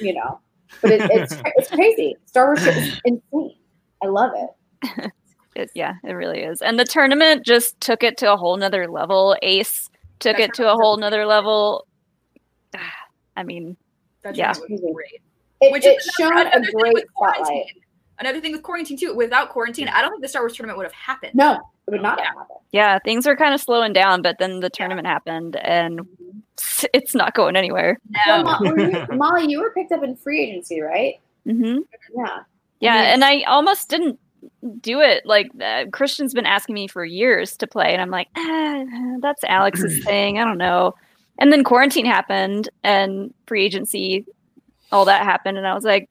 you 0.00 0.14
know. 0.14 0.40
But 0.80 0.92
it, 0.92 1.10
it's 1.10 1.36
it's 1.56 1.68
crazy. 1.68 2.16
Star 2.24 2.46
Wars 2.46 2.66
is 2.66 3.00
insane. 3.04 3.56
I 4.02 4.06
love 4.06 4.32
it. 4.34 5.12
It- 5.56 5.70
yeah, 5.74 5.94
it 6.04 6.12
really 6.12 6.40
is. 6.42 6.62
And 6.62 6.78
the 6.78 6.84
tournament 6.84 7.44
just 7.46 7.80
took 7.80 8.02
it 8.02 8.16
to 8.18 8.32
a 8.32 8.36
whole 8.36 8.56
nother 8.56 8.88
level. 8.88 9.36
Ace 9.42 9.88
took 10.20 10.36
That's 10.38 10.48
it 10.50 10.54
to 10.62 10.70
a 10.72 10.74
whole 10.74 10.96
nother 10.96 11.26
level. 11.26 11.86
I 13.36 13.42
mean, 13.42 13.76
That's 14.22 14.38
Yeah. 14.38 14.54
really 14.68 14.92
great. 14.92 15.22
It, 15.60 15.72
Which 15.72 15.84
it 15.84 15.98
is 15.98 16.04
shone 16.18 16.32
another 16.32 16.48
a 16.48 16.52
thing 16.64 16.72
with 16.74 16.74
great 16.94 17.14
quarantine. 17.14 17.44
spotlight. 17.44 17.66
Another 18.20 18.40
thing 18.40 18.52
with 18.52 18.62
quarantine 18.62 18.96
too. 18.96 19.14
Without 19.14 19.50
quarantine, 19.50 19.88
I 19.88 20.00
don't 20.02 20.10
think 20.12 20.22
the 20.22 20.28
Star 20.28 20.42
Wars 20.42 20.54
tournament 20.54 20.76
would 20.78 20.84
have 20.86 20.92
happened. 20.92 21.34
No, 21.34 21.52
it 21.86 21.90
would 21.90 22.00
not 22.02 22.18
Yeah. 22.18 22.26
have 22.26 22.34
happened. 22.36 22.58
yeah, 22.72 22.98
things 23.04 23.26
were 23.26 23.36
kind 23.36 23.54
of 23.54 23.60
slowing 23.60 23.92
down, 23.92 24.22
but 24.22 24.36
then 24.38 24.60
the 24.60 24.70
tournament 24.70 25.06
happened 25.06 25.56
and 25.56 26.00
it's 26.94 27.14
not 27.14 27.34
going 27.34 27.56
anywhere. 27.56 27.98
No. 28.26 28.42
Mo- 28.44 28.58
were 28.60 28.78
you- 28.78 29.06
Molly, 29.16 29.46
you 29.48 29.60
were 29.60 29.72
picked 29.72 29.92
up 29.92 30.02
in 30.04 30.16
free 30.16 30.42
agency, 30.48 30.80
right? 30.80 31.20
hmm 31.44 31.78
Yeah. 32.16 32.38
Yeah, 32.80 32.94
mean- 32.96 33.06
and 33.06 33.24
I 33.24 33.42
almost 33.42 33.88
didn't 33.88 34.18
do 34.80 35.00
it. 35.00 35.24
Like 35.26 35.50
uh, 35.56 35.86
Kristian's 35.86 36.34
been 36.34 36.46
asking 36.46 36.74
me 36.74 36.88
for 36.88 37.04
years 37.04 37.56
to 37.58 37.66
play, 37.66 37.92
and 37.92 38.02
I'm 38.02 38.10
like, 38.10 38.28
ah, 38.36 38.84
that's 39.20 39.44
Alex's 39.44 40.04
thing. 40.04 40.38
I 40.38 40.44
don't 40.44 40.58
know. 40.58 40.94
And 41.38 41.52
then 41.52 41.64
quarantine 41.64 42.06
happened, 42.06 42.68
and 42.82 43.34
free 43.46 43.64
agency, 43.64 44.24
all 44.92 45.04
that 45.06 45.24
happened, 45.24 45.58
and 45.58 45.66
I 45.66 45.74
was 45.74 45.84
like, 45.84 46.08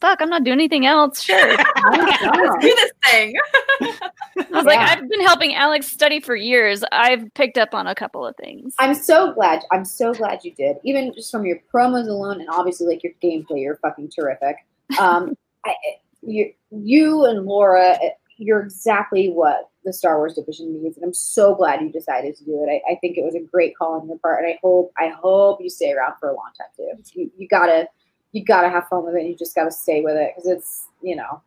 fuck, 0.00 0.20
I'm 0.20 0.30
not 0.30 0.44
doing 0.44 0.58
anything 0.58 0.86
else. 0.86 1.22
Sure. 1.30 1.56
Let's 1.56 2.64
do 2.64 2.74
this 2.74 2.90
thing. 3.04 3.34
I 3.80 4.44
was 4.50 4.64
like, 4.64 4.78
I've 4.78 5.08
been 5.08 5.20
helping 5.20 5.54
Alex 5.54 5.86
study 5.86 6.18
for 6.20 6.34
years. 6.34 6.82
I've 6.90 7.32
picked 7.34 7.56
up 7.56 7.74
on 7.74 7.86
a 7.86 7.94
couple 7.94 8.26
of 8.26 8.34
things. 8.36 8.74
I'm 8.78 8.94
so 8.94 9.32
glad. 9.32 9.62
I'm 9.70 9.84
so 9.84 10.12
glad 10.12 10.40
you 10.42 10.52
did. 10.52 10.78
Even 10.82 11.12
just 11.14 11.30
from 11.30 11.46
your 11.46 11.58
promos 11.72 12.08
alone, 12.08 12.40
and 12.40 12.48
obviously 12.50 12.86
like 12.86 13.04
your 13.04 13.12
gameplay, 13.22 13.62
you're 13.62 13.76
fucking 13.76 14.10
terrific. 14.10 14.56
Um, 14.98 15.36
I, 15.66 15.74
you, 16.22 16.52
you 16.70 17.24
and 17.24 17.46
Laura, 17.46 17.98
eh, 18.02 18.10
you're 18.38 18.62
exactly 18.62 19.28
what 19.28 19.70
the 19.84 19.90
the 19.90 19.92
Star 19.92 20.18
Wars 20.18 20.34
division 20.34 20.82
needs, 20.82 20.96
and 20.96 21.04
I'm 21.04 21.14
so 21.14 21.54
glad 21.54 21.80
you 21.80 21.90
decided 21.90 22.36
to 22.36 22.44
do 22.44 22.64
it. 22.66 22.70
I, 22.70 22.92
I 22.92 22.98
think 23.00 23.16
it 23.16 23.24
was 23.24 23.34
a 23.34 23.40
great 23.40 23.76
call 23.76 24.00
on 24.00 24.08
your 24.08 24.18
part, 24.18 24.44
and 24.44 24.52
I 24.52 24.58
hope 24.62 24.92
I 24.98 25.08
hope 25.08 25.60
you 25.60 25.70
stay 25.70 25.92
around 25.92 26.14
for 26.20 26.28
a 26.28 26.34
long 26.34 26.50
time 26.56 26.68
too. 26.76 27.20
You, 27.20 27.30
you 27.36 27.48
gotta 27.48 27.88
you 28.32 28.44
gotta 28.44 28.68
have 28.68 28.88
fun 28.88 29.04
with 29.04 29.16
it. 29.16 29.26
You 29.26 29.36
just 29.36 29.54
gotta 29.54 29.72
stay 29.72 30.02
with 30.02 30.16
it 30.16 30.32
because 30.34 30.48
it's 30.48 30.86
you 31.02 31.16
know 31.16 31.42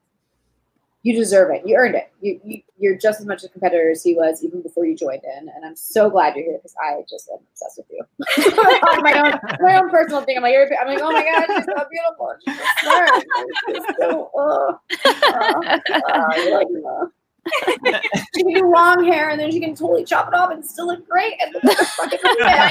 you 1.03 1.13
deserve 1.13 1.51
it. 1.53 1.63
You 1.65 1.75
earned 1.75 1.95
it. 1.95 2.11
You, 2.21 2.39
you 2.43 2.61
you're 2.79 2.97
just 2.97 3.19
as 3.19 3.25
much 3.25 3.43
a 3.43 3.49
competitor 3.49 3.91
as 3.91 4.01
he 4.01 4.15
was 4.15 4.43
even 4.43 4.61
before 4.61 4.85
you 4.85 4.95
joined 4.95 5.23
in, 5.23 5.49
and 5.49 5.65
I'm 5.65 5.75
so 5.75 6.09
glad 6.09 6.35
you're 6.35 6.45
here 6.45 6.57
because 6.57 6.73
I 6.81 7.01
just 7.09 7.29
am 7.29 7.39
obsessed 7.51 7.77
with 7.77 7.87
you. 7.91 9.01
my 9.03 9.13
own 9.19 9.39
my 9.61 9.77
own 9.79 9.89
personal 9.89 10.21
thing. 10.21 10.37
I'm 10.37 10.43
like 10.43 10.55
I'm 10.55 10.87
like 10.87 10.99
oh 11.01 11.11
my 11.11 11.23
god, 11.23 11.45
she's 11.55 11.65
so 11.65 11.85
beautiful. 11.91 12.33
She's 12.45 12.57
so 12.57 12.65
smart. 12.81 13.25
She's 13.67 13.83
so, 13.99 14.31
uh, 14.37 14.73
uh, 15.05 15.79
uh, 16.09 16.35
you're 16.37 16.57
like, 16.57 16.67
uh. 16.87 17.05
she 18.35 18.43
can 18.43 18.53
do 18.53 18.71
long 18.71 19.03
hair 19.03 19.29
and 19.29 19.37
then 19.37 19.51
she 19.51 19.59
can 19.59 19.75
totally 19.75 20.05
chop 20.05 20.29
it 20.29 20.33
off 20.33 20.51
and 20.51 20.65
still 20.65 20.87
look 20.87 21.07
great. 21.07 21.33
And 21.41 21.53
look 21.53 21.77
fucking 21.77 22.19
How 22.39 22.69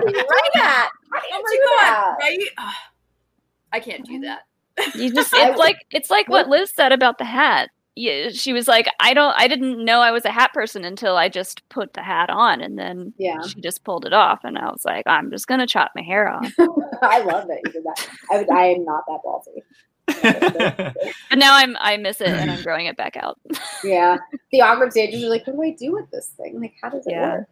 do 0.00 0.10
you 0.10 0.16
write 0.16 0.50
that? 0.54 0.90
How 1.12 1.20
do 1.20 1.26
you 1.28 1.34
Oh 1.34 1.42
do 1.50 1.60
my 1.60 1.82
that? 1.82 2.16
right? 2.18 2.38
Ugh, 2.56 2.74
I 3.72 3.80
can't 3.80 4.06
do 4.06 4.20
that. 4.20 4.46
You 4.94 5.12
just 5.12 5.32
it's 5.34 5.58
like 5.58 5.84
it's 5.90 6.10
like 6.10 6.28
what 6.28 6.48
Liz 6.48 6.72
said 6.74 6.92
about 6.92 7.18
the 7.18 7.24
hat. 7.24 7.70
Yeah, 7.96 8.30
she 8.30 8.52
was 8.52 8.66
like, 8.66 8.88
I 8.98 9.14
don't 9.14 9.34
I 9.36 9.46
didn't 9.46 9.84
know 9.84 10.00
I 10.00 10.10
was 10.10 10.24
a 10.24 10.30
hat 10.32 10.52
person 10.52 10.84
until 10.84 11.16
I 11.16 11.28
just 11.28 11.68
put 11.68 11.92
the 11.94 12.02
hat 12.02 12.28
on 12.30 12.60
and 12.60 12.76
then 12.78 13.14
Yeah, 13.18 13.40
she 13.46 13.60
just 13.60 13.84
pulled 13.84 14.04
it 14.04 14.12
off 14.12 14.40
and 14.42 14.58
I 14.58 14.64
was 14.70 14.84
like, 14.84 15.04
I'm 15.06 15.30
just 15.30 15.46
gonna 15.46 15.66
chop 15.66 15.92
my 15.94 16.02
hair 16.02 16.28
off. 16.28 16.52
I 17.02 17.20
love 17.20 17.46
that 17.48 17.60
you 17.64 17.72
did 17.72 17.84
that. 17.84 18.08
I, 18.30 18.46
I 18.52 18.64
am 18.66 18.84
not 18.84 19.04
that 19.06 19.20
ballsy. 19.24 19.62
But 21.30 21.38
now 21.38 21.54
I'm 21.56 21.76
I 21.80 21.96
miss 21.96 22.20
it 22.20 22.28
and 22.28 22.50
I'm 22.50 22.62
growing 22.62 22.86
it 22.86 22.96
back 22.96 23.16
out. 23.16 23.38
Yeah, 23.84 24.16
the 24.50 24.62
awkward 24.62 24.92
stages 24.92 25.22
are 25.22 25.28
like, 25.28 25.46
what 25.46 25.56
do 25.56 25.62
I 25.62 25.76
do 25.78 25.92
with 25.92 26.10
this 26.10 26.28
thing? 26.38 26.58
Like, 26.58 26.72
how 26.82 26.88
does 26.88 27.06
it 27.06 27.10
Yeah. 27.10 27.34
work? 27.34 27.48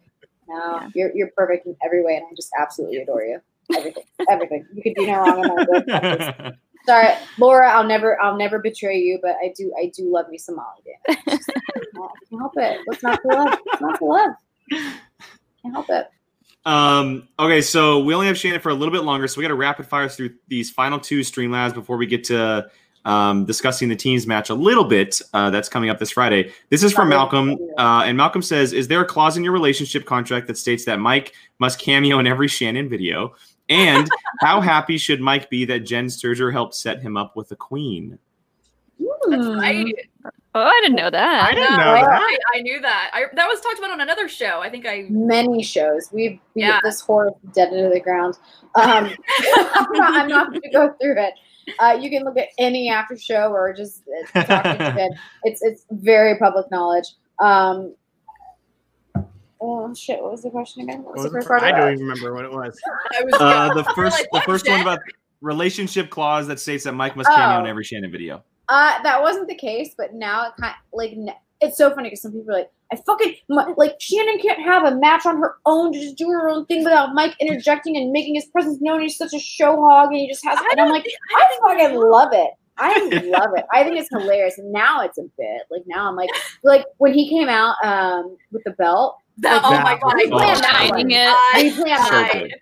No, 0.47 0.55
Yeah. 0.81 0.87
you're 0.95 1.15
you're 1.15 1.31
perfect 1.37 1.67
in 1.67 1.75
every 1.85 2.03
way, 2.03 2.15
and 2.15 2.25
I 2.25 2.33
just 2.35 2.49
absolutely 2.59 2.97
adore 2.97 3.23
you. 3.23 3.39
Everything, 3.75 4.03
everything. 4.29 4.65
You 4.73 4.83
could 4.83 4.95
do 4.95 5.07
no 5.07 5.19
wrong 5.19 5.43
in 5.43 5.55
my 5.55 5.65
book. 5.65 6.55
Sorry, 6.85 7.13
Laura. 7.37 7.71
I'll 7.71 7.85
never, 7.85 8.21
I'll 8.21 8.37
never 8.37 8.59
betray 8.59 8.97
you, 8.97 9.19
but 9.21 9.35
I 9.41 9.53
do, 9.55 9.73
I 9.79 9.91
do 9.95 10.11
love 10.11 10.27
me 10.29 10.37
some 10.37 10.55
Molly 10.55 10.81
Dan. 10.85 11.17
I 11.17 11.37
can't 12.29 12.39
help 12.39 12.53
it. 12.57 12.81
What's 12.85 13.03
not 13.03 13.21
to 13.21 13.27
love? 13.29 13.59
What's 13.63 13.81
not 13.81 13.99
to 13.99 14.05
love? 14.05 14.31
Can't 14.69 15.73
help 15.73 15.89
it. 15.89 16.07
Um, 16.65 17.27
okay, 17.39 17.61
so 17.61 17.99
we 17.99 18.13
only 18.13 18.27
have 18.27 18.37
Shannon 18.37 18.61
for 18.61 18.69
a 18.69 18.73
little 18.73 18.91
bit 18.91 19.03
longer, 19.03 19.27
so 19.27 19.37
we 19.37 19.43
got 19.43 19.49
to 19.49 19.55
rapid 19.55 19.85
fire 19.85 20.07
through 20.07 20.31
these 20.47 20.71
final 20.71 20.99
two 20.99 21.19
Streamlabs 21.19 21.73
before 21.73 21.97
we 21.97 22.05
get 22.05 22.23
to 22.25 22.69
um, 23.05 23.45
discussing 23.45 23.89
the 23.89 23.95
teams 23.95 24.25
match 24.25 24.49
a 24.49 24.53
little 24.53 24.85
bit. 24.85 25.21
Uh, 25.33 25.49
that's 25.49 25.67
coming 25.67 25.89
up 25.89 25.99
this 25.99 26.11
Friday. 26.11 26.53
This 26.69 26.83
is 26.83 26.93
from 26.93 27.09
Malcolm, 27.09 27.57
uh, 27.77 28.03
and 28.05 28.15
Malcolm 28.15 28.41
says, 28.41 28.71
"Is 28.71 28.87
there 28.87 29.01
a 29.01 29.05
clause 29.05 29.35
in 29.35 29.43
your 29.43 29.51
relationship 29.53 30.05
contract 30.05 30.47
that 30.47 30.57
states 30.57 30.85
that 30.85 30.99
Mike 30.99 31.33
must 31.59 31.79
cameo 31.79 32.19
in 32.19 32.27
every 32.27 32.47
Shannon 32.47 32.89
video?" 32.89 33.35
And 33.73 34.07
how 34.39 34.61
happy 34.61 34.97
should 34.97 35.21
Mike 35.21 35.49
be 35.49 35.65
that 35.65 35.79
Jenn 35.81 36.09
Sterger 36.09 36.51
helped 36.51 36.75
set 36.75 37.01
him 37.01 37.17
up 37.17 37.35
with 37.35 37.51
a 37.51 37.55
queen? 37.55 38.17
That's 39.29 39.45
Hmm. 39.45 39.59
right. 39.59 39.95
Oh, 40.55 40.61
I 40.61 40.79
didn't 40.83 40.97
know 40.97 41.09
that. 41.09 41.43
I 41.45 41.55
didn't 41.55 41.71
know 41.77 41.93
Well, 41.93 42.05
that. 42.05 42.21
I, 42.21 42.37
I 42.55 42.61
knew 42.61 42.79
that. 42.81 43.09
I, 43.11 43.23
that 43.33 43.47
was 43.47 43.59
talked 43.61 43.79
about 43.79 43.89
on 43.91 44.01
another 44.01 44.27
show. 44.29 44.59
I 44.61 44.69
think 44.69 44.85
I. 44.85 45.07
Many 45.09 45.63
shows. 45.63 46.09
We've 46.11 46.39
beat 46.53 46.61
Yeah. 46.61 46.79
this 46.83 47.01
horse 47.01 47.33
dead 47.55 47.73
into 47.73 47.89
the 47.89 47.99
ground. 47.99 48.37
Um, 48.75 49.05
I'm 49.55 49.91
not, 49.93 50.13
I'm 50.13 50.27
not 50.27 50.49
going 50.49 50.61
to 50.61 50.69
go 50.69 50.93
through 51.01 51.19
it. 51.19 51.33
Uh, 51.79 51.97
you 51.99 52.09
can 52.09 52.23
look 52.23 52.37
at 52.37 52.49
any 52.59 52.89
after 52.89 53.17
show 53.17 53.51
or 53.51 53.73
just 53.73 54.03
uh, 54.35 54.43
talk 54.43 54.63
to 54.63 54.77
Jenn. 54.95 55.09
It's 55.43 55.61
it's 55.63 55.85
very 55.89 56.37
public 56.37 56.69
knowledge. 56.69 57.05
Um, 57.39 57.95
oh 59.63 59.93
shit! 59.95 60.21
What 60.21 60.31
was 60.31 60.43
the 60.43 60.49
question 60.49 60.83
again? 60.83 61.03
What 61.03 61.15
was 61.15 61.23
What 61.23 61.31
the 61.31 61.37
first 61.37 61.47
part? 61.47 61.63
I 61.63 61.69
of 61.69 61.75
don't 61.77 61.93
even 61.93 62.05
remember 62.07 62.33
what 62.33 62.45
it 62.45 62.51
was. 62.51 62.79
Was. 63.23 63.33
Uh, 63.41 63.73
the 63.73 63.83
first, 63.95 64.17
like, 64.19 64.27
the 64.31 64.41
first 64.41 64.67
one 64.67 64.81
about 64.81 64.99
relationship 65.41 66.09
clause 66.09 66.47
that 66.47 66.59
states 66.59 66.83
that 66.85 66.93
Mike 66.93 67.15
must 67.15 67.29
cameo 67.29 67.59
in 67.59 67.65
Oh. 67.65 67.69
every 67.69 67.83
Shannon 67.83 68.11
video. 68.11 68.43
Uh, 68.69 69.01
that 69.03 69.21
wasn't 69.21 69.47
the 69.47 69.55
case, 69.55 69.93
but 69.97 70.13
now 70.13 70.47
it 70.47 70.53
kind 70.59 70.73
like 70.93 71.13
it's 71.61 71.77
so 71.77 71.93
funny 71.93 72.09
because 72.09 72.21
some 72.21 72.31
people 72.31 72.51
are 72.51 72.59
like, 72.59 72.71
I 72.91 72.95
fucking 73.05 73.35
my, 73.49 73.73
like 73.77 73.95
Shannon 73.99 74.37
can't 74.39 74.61
have 74.61 74.83
a 74.83 74.95
match 74.95 75.25
on 75.25 75.37
her 75.37 75.55
own 75.65 75.93
to 75.93 75.99
just 75.99 76.17
do 76.17 76.27
her 76.29 76.49
own 76.49 76.65
thing 76.65 76.83
without 76.83 77.13
Mike 77.13 77.35
interjecting 77.39 77.97
and 77.97 78.11
making 78.11 78.35
his 78.35 78.45
presence 78.47 78.79
known. 78.81 79.01
He's 79.01 79.17
such 79.17 79.33
a 79.33 79.39
show 79.39 79.75
hog, 79.81 80.09
and 80.09 80.17
he 80.17 80.27
just 80.27 80.43
has. 80.45 80.57
I 80.59 80.67
And 80.71 80.81
I'm 80.81 80.89
like, 80.89 81.03
think- 81.03 81.15
I 81.35 81.57
fucking 81.61 81.95
love 81.99 82.29
it. 82.33 82.51
I 82.77 82.97
love 83.25 83.51
it. 83.55 83.65
I 83.71 83.83
think 83.83 83.97
it's 83.97 84.09
hilarious. 84.09 84.57
And 84.57 84.71
now 84.71 85.01
it's 85.01 85.17
a 85.19 85.23
bit 85.37 85.61
like 85.69 85.83
now 85.85 86.09
I'm 86.09 86.15
like 86.15 86.29
like 86.63 86.85
when 86.97 87.13
he 87.13 87.29
came 87.29 87.47
out 87.49 87.75
um 87.83 88.35
with 88.51 88.63
the 88.65 88.71
belt. 88.71 89.17
That, 89.39 89.61
oh 89.63 89.71
my 89.81 89.97
god! 90.01 90.13
We 90.15 90.25
Oh. 90.31 90.37
planned 90.37 90.63
that 90.63 90.89
one. 90.91 91.11
it. 91.11 91.63
We 91.63 91.71
planned 91.71 92.03
So 92.03 92.11
that. 92.11 92.33
good. 92.33 92.53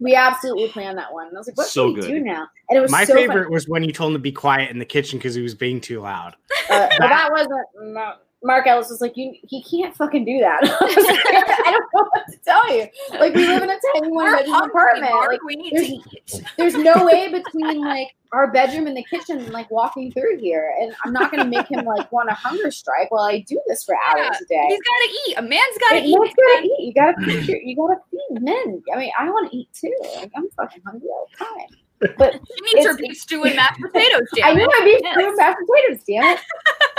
We 0.00 0.14
absolutely 0.14 0.68
planned 0.68 0.98
that 0.98 1.12
one. 1.12 1.28
And 1.28 1.36
I 1.36 1.40
was 1.40 1.46
like, 1.48 1.56
what 1.56 1.68
So 1.68 1.88
should 1.88 1.94
we 1.96 2.00
good. 2.02 2.08
do 2.08 2.20
now? 2.20 2.46
And 2.68 2.76
it 2.78 2.80
was 2.82 2.90
My 2.90 3.04
so 3.04 3.14
favorite 3.14 3.44
Funny. 3.44 3.54
was 3.54 3.66
when 3.68 3.82
you 3.84 3.92
told 3.92 4.10
him 4.10 4.14
to 4.14 4.18
be 4.22 4.32
quiet 4.32 4.70
in 4.70 4.78
the 4.78 4.84
kitchen 4.84 5.18
because 5.18 5.34
he 5.34 5.40
was 5.42 5.54
being 5.54 5.80
too 5.80 6.00
loud. 6.00 6.34
Uh, 6.68 6.88
but 6.98 7.08
that 7.08 7.30
wasn't. 7.32 7.64
no, 7.80 8.14
Mark 8.44 8.66
Ellis 8.66 8.90
was 8.90 9.00
like, 9.00 9.16
you, 9.16 9.32
he 9.42 9.62
can't 9.64 9.96
fucking 9.96 10.24
do 10.24 10.38
that. 10.38 10.60
I, 10.62 10.66
like, 10.68 11.66
I 11.66 11.70
don't 11.70 11.84
know 11.94 12.08
what 12.12 12.22
to 12.30 12.38
tell 12.44 12.76
you. 12.76 12.86
Like, 13.18 13.34
we 13.34 13.46
live 13.46 13.62
in 13.62 13.70
a 13.70 13.78
tiny 13.94 14.10
one 14.12 14.30
bedroom 14.30 14.54
apartment. 14.54 15.10
Mark. 15.12 15.32
Like, 15.32 15.42
we 15.44 15.56
need 15.56 15.72
there's- 15.72 15.88
to 15.88 16.36
eat. 16.36 16.44
there's 16.58 16.74
no 16.74 17.04
way 17.06 17.32
between 17.32 17.80
like 17.80 18.08
our 18.32 18.50
bedroom 18.52 18.86
and 18.86 18.96
the 18.96 19.04
kitchen, 19.04 19.38
and, 19.38 19.50
like 19.50 19.70
walking 19.70 20.12
through 20.12 20.38
here. 20.38 20.74
And 20.80 20.94
I'm 21.04 21.12
not 21.12 21.30
gonna 21.30 21.46
make 21.46 21.66
him 21.68 21.84
like 21.86 22.10
want 22.12 22.28
a 22.28 22.34
hunger 22.34 22.70
strike 22.70 23.10
while 23.10 23.22
I 23.24 23.40
do 23.48 23.60
this 23.66 23.84
for 23.84 23.94
hours 24.08 24.36
a 24.40 24.44
day. 24.46 24.66
He's 24.68 24.80
got 24.80 24.98
to 24.98 25.18
eat. 25.30 25.34
A 25.38 25.42
man's 25.42 25.78
got 25.80 25.90
to 26.00 26.06
You 26.06 26.24
eat. 26.24 26.34
gotta 26.36 26.64
eat. 26.66 26.86
You 26.86 26.94
gotta 26.94 27.24
feed. 27.24 27.48
Your, 27.48 27.58
you 27.62 27.76
gotta 27.76 28.00
feed 28.10 28.42
men. 28.42 28.82
I 28.94 28.98
mean, 28.98 29.12
I 29.18 29.30
want 29.30 29.50
to 29.50 29.56
eat 29.56 29.68
too. 29.72 29.92
Like, 30.16 30.30
I'm 30.36 30.48
fucking 30.50 30.82
hungry 30.86 31.08
all 31.08 31.26
the 31.38 31.44
time. 31.44 32.14
But 32.18 32.34
She 32.58 32.74
needs 32.74 32.86
her 32.86 32.96
beef 32.98 33.16
stew 33.16 33.44
and 33.44 33.56
mashed 33.56 33.80
potatoes. 33.80 34.28
I 34.44 34.48
Damn 34.52 34.56
knew 34.58 34.64
it. 34.64 34.70
I'd 34.74 34.84
be 34.84 35.00
Yes. 35.02 35.16
doing 35.18 35.36
mashed 35.36 35.58
potatoes, 35.66 36.04
damn 36.06 36.36
it. 36.36 36.40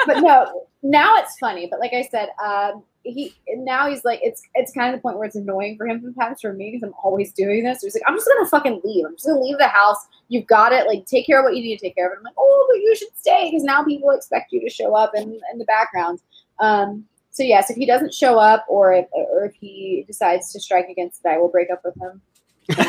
But 0.08 0.20
no, 0.22 0.68
now 0.88 1.18
it's 1.18 1.38
funny. 1.38 1.68
But 1.70 1.80
like 1.80 1.94
I 1.94 2.04
said, 2.04 2.30
um, 2.44 2.84
he 3.04 3.36
now 3.50 3.90
he's 3.90 4.04
like 4.04 4.20
it's 4.24 4.42
it's 4.56 4.74
kind 4.74 4.94
of 4.94 4.98
the 4.98 5.02
point 5.02 5.18
where 5.18 5.26
it's 5.26 5.36
annoying 5.36 5.78
for 5.78 5.88
him 5.88 6.02
sometimes 6.02 6.42
for 6.42 6.54
me 6.54 6.72
because 6.72 6.84
I'm 6.84 6.94
always 7.04 7.32
doing 7.34 7.64
this. 7.64 7.82
So 7.82 7.88
he's 7.88 7.96
like, 7.96 8.04
I'm 8.08 8.16
just 8.16 8.28
gonna 8.28 8.48
fucking 8.48 8.82
leave. 8.84 9.06
I'm 9.06 9.16
just 9.16 9.26
gonna 9.26 9.42
leave 9.42 9.58
the 9.58 9.68
house. 9.68 10.08
You've 10.30 10.48
got 10.48 10.74
it. 10.74 10.88
Like 10.88 11.06
take 11.06 11.26
care 11.26 11.40
of 11.40 11.44
what 11.44 11.56
you 11.56 11.62
need 11.62 11.78
to 11.78 11.86
take 11.86 11.96
care 11.96 12.08
of. 12.08 12.14
And 12.14 12.20
I'm 12.20 12.24
like, 12.24 12.36
oh, 12.38 12.68
but 12.70 12.80
you 12.80 12.96
should 12.96 13.16
stay 13.18 13.50
because 13.50 13.64
now 13.64 13.84
people 13.84 14.12
expect 14.12 14.52
you 14.52 14.62
to 14.62 14.70
show 14.70 14.96
up 14.96 15.12
in 15.16 15.40
in 15.52 15.58
the 15.58 15.66
background. 15.66 16.22
Um, 16.60 17.06
so 17.32 17.44
yes, 17.44 17.70
if 17.70 17.76
he 17.76 17.86
doesn't 17.86 18.14
show 18.14 18.40
up 18.40 18.66
or 18.68 18.94
if 18.94 19.08
or 19.12 19.46
if 19.46 19.56
he 19.56 20.06
decides 20.08 20.52
to 20.54 20.60
strike 20.60 20.90
against 20.90 21.22
it, 21.26 21.30
I 21.30 21.38
will 21.38 21.50
break 21.50 21.70
up 21.70 21.84
with 21.84 21.96
him. 22.02 22.22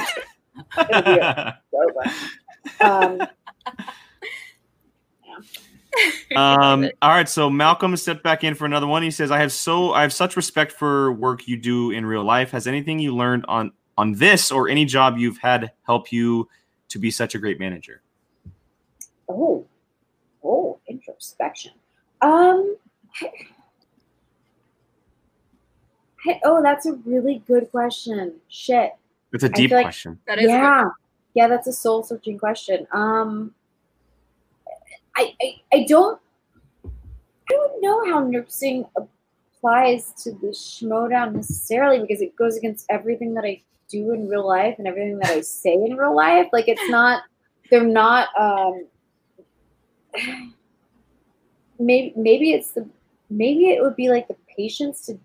It'll 0.90 1.02
be 1.02 1.20
over. 1.72 2.02
Um, 2.80 3.22
um, 6.36 6.88
all 7.02 7.10
right, 7.10 7.28
so 7.28 7.48
Malcolm 7.50 7.96
stepped 7.96 8.22
back 8.22 8.44
in 8.44 8.54
for 8.54 8.64
another 8.66 8.86
one. 8.86 9.02
He 9.02 9.10
says, 9.10 9.30
"I 9.30 9.38
have 9.38 9.52
so 9.52 9.92
I 9.92 10.02
have 10.02 10.12
such 10.12 10.36
respect 10.36 10.72
for 10.72 11.12
work 11.12 11.48
you 11.48 11.56
do 11.56 11.90
in 11.90 12.04
real 12.06 12.24
life. 12.24 12.50
Has 12.50 12.66
anything 12.66 12.98
you 12.98 13.14
learned 13.14 13.44
on 13.48 13.72
on 13.96 14.12
this 14.14 14.50
or 14.52 14.68
any 14.68 14.84
job 14.84 15.18
you've 15.18 15.38
had 15.38 15.72
help 15.86 16.12
you 16.12 16.48
to 16.88 16.98
be 16.98 17.10
such 17.10 17.34
a 17.34 17.38
great 17.38 17.58
manager?" 17.58 18.02
Oh, 19.28 19.66
oh, 20.44 20.78
introspection. 20.88 21.72
Um, 22.20 22.76
I, 23.20 23.30
I- 26.26 26.40
oh, 26.44 26.62
that's 26.62 26.86
a 26.86 26.94
really 27.04 27.42
good 27.46 27.70
question. 27.70 28.34
Shit. 28.48 28.92
It's 29.32 29.44
a 29.44 29.48
deep 29.48 29.70
like- 29.70 29.84
question. 29.84 30.18
That 30.26 30.38
is 30.38 30.46
good. 30.46 30.52
yeah, 30.52 30.88
yeah, 31.34 31.48
that's 31.48 31.66
a 31.66 31.72
soul 31.72 32.02
searching 32.02 32.38
question. 32.38 32.86
Um, 32.92 33.54
I, 35.18 35.34
I, 35.42 35.60
I 35.72 35.86
don't, 35.88 36.20
I 36.84 36.90
don't 37.50 37.82
know 37.82 38.06
how 38.06 38.20
nursing 38.20 38.86
applies 38.96 40.12
to 40.22 40.30
the 40.30 40.48
schmoedown 40.48 41.34
necessarily 41.34 41.98
because 41.98 42.22
it 42.22 42.36
goes 42.36 42.56
against 42.56 42.86
everything 42.88 43.34
that 43.34 43.44
I 43.44 43.60
do 43.90 44.12
in 44.12 44.28
real 44.28 44.46
life 44.46 44.76
and 44.78 44.86
everything 44.86 45.18
that 45.18 45.30
I 45.30 45.40
say 45.40 45.74
in 45.74 45.96
real 45.96 46.14
life. 46.14 46.46
Like 46.52 46.68
it's 46.68 46.88
not, 46.88 47.24
they're 47.68 47.82
not. 47.82 48.28
Um, 48.38 48.86
maybe 51.78 52.12
maybe 52.16 52.52
it's 52.52 52.70
the 52.72 52.88
maybe 53.30 53.70
it 53.70 53.82
would 53.82 53.96
be 53.96 54.08
like 54.08 54.28
the 54.28 54.36
patience 54.56 55.06
to 55.06 55.18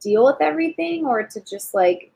deal 0.00 0.24
with 0.24 0.40
everything 0.40 1.04
or 1.04 1.22
to 1.24 1.40
just 1.40 1.74
like 1.74 2.12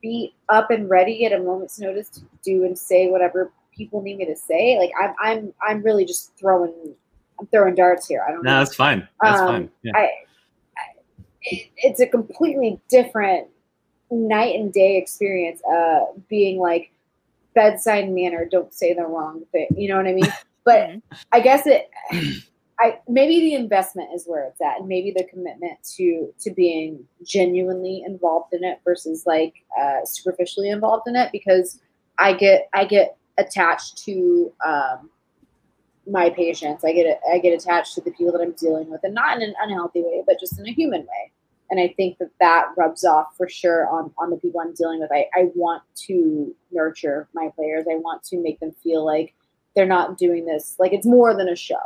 be 0.00 0.34
up 0.48 0.70
and 0.70 0.88
ready 0.88 1.24
at 1.24 1.32
a 1.32 1.38
moment's 1.38 1.78
notice 1.78 2.08
to 2.08 2.20
do 2.44 2.64
and 2.64 2.78
say 2.78 3.08
whatever 3.08 3.50
people 3.78 4.02
need 4.02 4.18
me 4.18 4.26
to 4.26 4.36
say. 4.36 4.76
Like 4.78 4.90
I'm 5.00 5.14
I'm 5.22 5.52
I'm 5.66 5.82
really 5.82 6.04
just 6.04 6.32
throwing 6.38 6.94
I'm 7.40 7.46
throwing 7.46 7.74
darts 7.74 8.06
here. 8.06 8.22
I 8.28 8.32
don't 8.32 8.42
No, 8.42 8.50
know. 8.52 8.58
that's 8.58 8.74
fine. 8.74 9.08
That's 9.22 9.40
Um, 9.40 9.46
fine. 9.46 9.70
Yeah. 9.82 9.92
I, 9.94 10.00
I 10.00 10.08
it, 11.42 11.70
it's 11.76 12.00
a 12.00 12.06
completely 12.06 12.78
different 12.90 13.48
night 14.10 14.56
and 14.56 14.72
day 14.72 14.98
experience. 14.98 15.62
Uh, 15.64 16.06
being 16.28 16.58
like 16.58 16.90
bedside 17.54 18.10
manner, 18.10 18.46
don't 18.50 18.74
say 18.74 18.92
the 18.92 19.04
wrong 19.06 19.42
thing. 19.52 19.68
You 19.76 19.88
know 19.88 19.96
what 19.96 20.06
I 20.06 20.12
mean? 20.12 20.32
But 20.64 20.90
Mhm. 20.90 21.02
I 21.32 21.40
guess 21.40 21.66
it. 21.66 21.88
I 22.80 22.98
maybe 23.08 23.40
the 23.40 23.54
investment 23.54 24.10
is 24.14 24.24
where 24.26 24.44
it's 24.44 24.60
at, 24.60 24.80
and 24.80 24.86
maybe 24.88 25.12
the 25.16 25.24
commitment 25.24 25.78
to 25.96 26.32
to 26.40 26.50
being 26.50 27.06
genuinely 27.24 28.02
involved 28.06 28.52
in 28.52 28.62
it 28.64 28.78
versus 28.84 29.24
like 29.24 29.54
uh, 29.80 30.04
superficially 30.04 30.68
involved 30.68 31.08
in 31.08 31.16
it. 31.16 31.32
Because 31.32 31.80
I 32.18 32.34
get 32.34 32.68
I 32.74 32.84
get 32.84 33.16
attached 33.38 34.04
to 34.04 34.52
um, 34.64 35.10
my 36.10 36.30
patients. 36.30 36.84
I 36.84 36.92
get 36.92 37.20
I 37.32 37.38
get 37.38 37.52
attached 37.52 37.94
to 37.94 38.00
the 38.00 38.10
people 38.10 38.32
that 38.32 38.40
I'm 38.40 38.52
dealing 38.52 38.90
with, 38.90 39.00
and 39.04 39.14
not 39.14 39.36
in 39.36 39.42
an 39.42 39.54
unhealthy 39.60 40.02
way, 40.02 40.22
but 40.26 40.40
just 40.40 40.58
in 40.58 40.66
a 40.66 40.72
human 40.72 41.02
way. 41.02 41.32
And 41.70 41.78
I 41.78 41.92
think 41.96 42.16
that 42.18 42.30
that 42.40 42.68
rubs 42.76 43.04
off 43.04 43.36
for 43.36 43.48
sure 43.48 43.88
on 43.88 44.12
on 44.18 44.30
the 44.30 44.36
people 44.36 44.60
I'm 44.60 44.74
dealing 44.74 45.00
with. 45.00 45.12
I, 45.12 45.26
I 45.34 45.50
want 45.54 45.82
to 46.06 46.54
nurture 46.70 47.28
my 47.34 47.50
players. 47.54 47.86
I 47.90 47.96
want 47.96 48.22
to 48.24 48.38
make 48.38 48.60
them 48.60 48.72
feel 48.82 49.04
like 49.04 49.34
they're 49.74 49.86
not 49.86 50.18
doing 50.18 50.44
this 50.44 50.76
like 50.78 50.92
it's 50.92 51.06
more 51.06 51.34
than 51.34 51.48
a 51.48 51.56
show. 51.56 51.76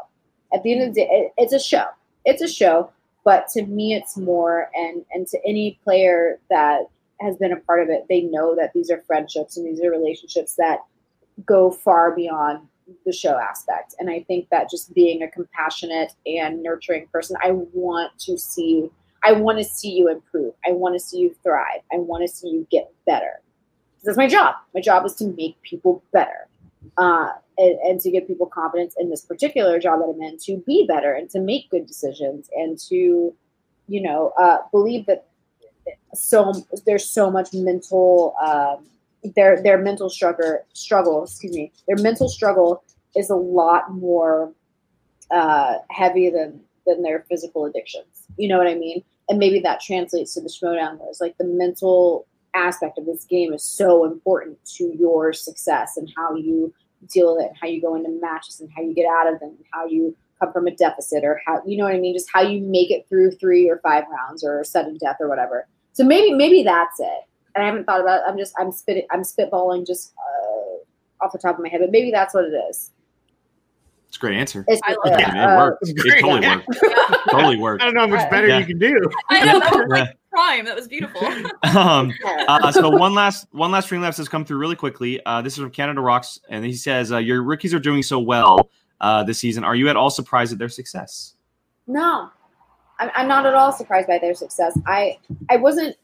At 0.55 0.62
the 0.62 0.72
end 0.72 0.82
of 0.82 0.94
the 0.94 1.00
day, 1.00 1.09
it, 1.11 1.32
it's 1.36 1.53
a 1.53 1.61
show. 1.61 1.86
It's 2.24 2.42
a 2.42 2.48
show, 2.48 2.90
but 3.24 3.48
to 3.48 3.66
me, 3.66 3.94
it's 3.94 4.16
more. 4.16 4.70
And 4.74 5.05
and 5.12 5.26
to 5.28 5.38
any 5.46 5.78
player 5.82 6.38
that 6.48 6.82
has 7.20 7.36
been 7.36 7.53
a 7.53 7.57
part 7.57 7.82
of 7.82 7.88
it, 7.88 8.07
they 8.09 8.22
know 8.22 8.55
that 8.57 8.72
these 8.72 8.90
are 8.90 9.03
friendships 9.07 9.57
and 9.57 9.66
these 9.66 9.82
are 9.82 9.90
relationships 9.90 10.55
that 10.57 10.80
go 11.47 11.70
far 11.70 12.14
beyond 12.14 12.66
the 13.07 13.12
show 13.12 13.39
aspect. 13.39 13.95
And 13.99 14.11
I 14.11 14.22
think 14.22 14.49
that 14.51 14.70
just 14.70 14.93
being 14.95 15.22
a 15.22 15.28
compassionate 15.28 16.12
and 16.26 16.62
nurturing 16.62 17.07
person, 17.09 17.37
I 17.43 17.53
want 17.72 18.16
to 18.20 18.39
see 18.39 18.91
I 19.24 19.33
want 19.33 19.59
to 19.59 19.64
see 19.64 19.91
you 19.91 20.11
improve. 20.11 20.53
I 20.66 20.72
want 20.72 20.97
to 20.97 21.01
see 21.01 21.18
you 21.18 21.35
thrive. 21.45 21.80
I 21.93 21.99
want 21.99 22.26
to 22.26 22.28
see 22.28 22.49
you 22.49 22.66
get 22.70 22.93
better. 23.07 23.41
That's 24.03 24.18
my 24.18 24.26
job. 24.26 24.57
My 24.74 24.80
job 24.80 25.07
is 25.07 25.14
to 25.16 25.26
make 25.28 25.61
people 25.62 26.03
better. 26.12 26.49
Uh, 26.99 27.28
and, 27.59 27.78
and, 27.80 28.01
to 28.01 28.11
give 28.11 28.26
people 28.26 28.47
confidence 28.47 28.97
in 28.99 29.09
this 29.09 29.24
particular 29.24 29.78
job 29.78 30.01
that 30.01 30.07
I'm 30.07 30.20
in 30.20 30.37
to 30.39 30.57
be 30.66 30.85
better 30.87 31.12
and 31.12 31.30
to 31.30 31.39
make 31.39 31.70
good 31.70 31.87
decisions 31.87 32.51
and 32.57 32.76
to, 32.89 33.33
you 33.87 34.03
know, 34.03 34.33
uh, 34.39 34.59
believe 34.72 35.07
that 35.07 35.26
so 36.12 36.53
there's 36.85 37.09
so 37.09 37.30
much 37.30 37.55
mental 37.55 38.35
um, 38.45 38.85
their 39.36 39.62
their 39.62 39.78
mental 39.78 40.10
struggle 40.10 40.58
struggle 40.72 41.24
excuse 41.24 41.54
me 41.54 41.70
their 41.86 41.96
mental 42.02 42.28
struggle 42.28 42.82
is 43.14 43.30
a 43.30 43.36
lot 43.36 43.92
more 43.92 44.52
uh, 45.30 45.74
heavy 45.90 46.30
than 46.30 46.60
than 46.86 47.02
their 47.02 47.24
physical 47.28 47.64
addictions. 47.64 48.26
You 48.36 48.48
know 48.48 48.58
what 48.58 48.66
I 48.66 48.74
mean? 48.74 49.02
And 49.28 49.38
maybe 49.38 49.60
that 49.60 49.80
translates 49.80 50.34
to 50.34 50.40
the 50.40 50.48
Schmoedown. 50.48 50.98
Where 50.98 51.12
like 51.20 51.36
the 51.38 51.44
mental 51.44 52.26
aspect 52.54 52.98
of 52.98 53.06
this 53.06 53.24
game 53.24 53.52
is 53.52 53.64
so 53.64 54.04
important 54.04 54.58
to 54.76 54.92
your 54.98 55.32
success 55.32 55.96
and 55.96 56.12
how 56.16 56.34
you 56.34 56.72
deal 57.08 57.36
with 57.36 57.44
it, 57.44 57.48
and 57.48 57.58
how 57.60 57.66
you 57.66 57.80
go 57.80 57.94
into 57.94 58.10
matches 58.20 58.60
and 58.60 58.70
how 58.76 58.82
you 58.82 58.94
get 58.94 59.06
out 59.06 59.32
of 59.32 59.40
them, 59.40 59.50
and 59.50 59.64
how 59.72 59.86
you 59.86 60.16
come 60.40 60.52
from 60.52 60.66
a 60.66 60.74
deficit 60.74 61.24
or 61.24 61.40
how 61.46 61.62
you 61.66 61.76
know 61.76 61.84
what 61.84 61.94
I 61.94 61.98
mean, 61.98 62.14
just 62.14 62.28
how 62.32 62.42
you 62.42 62.60
make 62.60 62.90
it 62.90 63.08
through 63.08 63.32
three 63.32 63.70
or 63.70 63.78
five 63.78 64.04
rounds 64.10 64.44
or 64.44 64.62
sudden 64.64 64.98
death 64.98 65.16
or 65.20 65.28
whatever. 65.28 65.66
So 65.92 66.04
maybe 66.04 66.34
maybe 66.34 66.62
that's 66.62 67.00
it. 67.00 67.22
And 67.55 67.62
I 67.64 67.66
haven't 67.66 67.84
thought 67.84 68.00
about 68.00 68.20
it. 68.20 68.24
I'm 68.28 68.38
just 68.38 68.55
I'm 68.59 68.72
spitting 68.72 69.07
I'm 69.11 69.22
spitballing 69.22 69.86
just 69.86 70.14
uh, 70.18 71.24
off 71.24 71.32
the 71.32 71.38
top 71.38 71.57
of 71.59 71.62
my 71.62 71.68
head, 71.68 71.80
but 71.80 71.90
maybe 71.90 72.11
that's 72.11 72.34
what 72.34 72.44
it 72.44 72.55
is. 72.70 72.90
It's 74.09 74.16
a 74.18 74.20
great 74.20 74.36
answer. 74.36 74.62
It's, 74.68 74.80
I 74.84 74.92
love 74.92 75.18
it. 75.18 75.24
uh, 75.26 75.53
It 75.53 75.57
worked. 75.57 75.88
It 75.88 75.96
great. 75.96 76.20
totally 76.20 76.42
Yeah. 76.42 76.57
worked. 76.57 76.78
totally 77.30 77.57
worked. 77.57 77.82
I 77.82 77.86
don't 77.86 77.94
know 77.94 78.00
how 78.03 78.07
much 78.07 78.30
better 78.30 78.46
Yeah. 78.48 78.59
you 78.59 78.66
can 78.66 78.78
do. 78.78 79.11
I 79.30 79.44
know 79.44 79.59
that 79.61 79.72
was 79.72 79.86
like 79.88 80.16
prime. 80.30 80.64
That 80.66 80.76
was 80.76 80.88
beautiful. 80.88 81.20
Um, 81.74 82.12
uh, 82.48 82.70
so 82.72 82.90
one 82.90 83.14
last 83.14 83.46
one 83.53 83.70
last 83.70 83.88
Streamlabs 83.88 84.18
has 84.18 84.28
come 84.28 84.44
through 84.44 84.59
really 84.59 84.76
quickly. 84.76 85.24
Uh, 85.24 85.40
this 85.40 85.55
is 85.55 85.59
from 85.61 85.70
Canada 85.70 86.00
Rocks, 86.03 86.38
and 86.50 86.64
he 86.64 86.74
says 86.74 87.11
uh, 87.12 87.16
your 87.18 87.42
rookies 87.42 87.72
are 87.72 87.78
doing 87.78 88.03
so 88.03 88.18
well 88.18 88.68
uh, 89.00 89.22
this 89.24 89.38
season. 89.38 89.64
Are 89.64 89.74
you 89.74 89.88
at 89.88 89.96
all 89.96 90.11
surprised 90.11 90.53
at 90.53 90.59
their 90.59 90.68
success? 90.68 91.34
No, 91.86 92.28
I'm, 92.98 93.11
I'm 93.14 93.26
not 93.28 93.46
at 93.46 93.55
all 93.55 93.72
surprised 93.72 94.09
by 94.09 94.18
their 94.18 94.34
success. 94.34 94.78
I 94.86 95.18
I 95.48 95.57
wasn't 95.57 95.96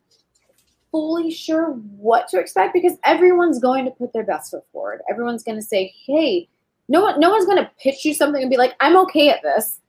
fully 0.91 1.31
sure 1.31 1.73
what 1.97 2.29
to 2.29 2.39
expect 2.39 2.75
because 2.75 2.95
everyone's 3.05 3.59
going 3.59 3.85
to 3.85 3.91
put 3.91 4.13
their 4.13 4.25
best 4.25 4.51
foot 4.51 4.65
forward. 4.73 5.01
Everyone's 5.11 5.43
going 5.43 5.59
to 5.59 5.63
say, 5.63 5.95
"Hey, 6.07 6.49
no 6.89 7.03
one, 7.03 7.21
no 7.21 7.31
one's 7.31 7.47
going 7.47 7.59
to 7.59 7.71
pitch 7.81 8.05
you 8.05 8.15
something 8.15 8.41
and 8.41 8.51
be 8.51 8.57
like, 8.57 8.75
I'm 8.81 8.97
okay 8.99 9.31
at 9.31 9.43
this. 9.43 9.81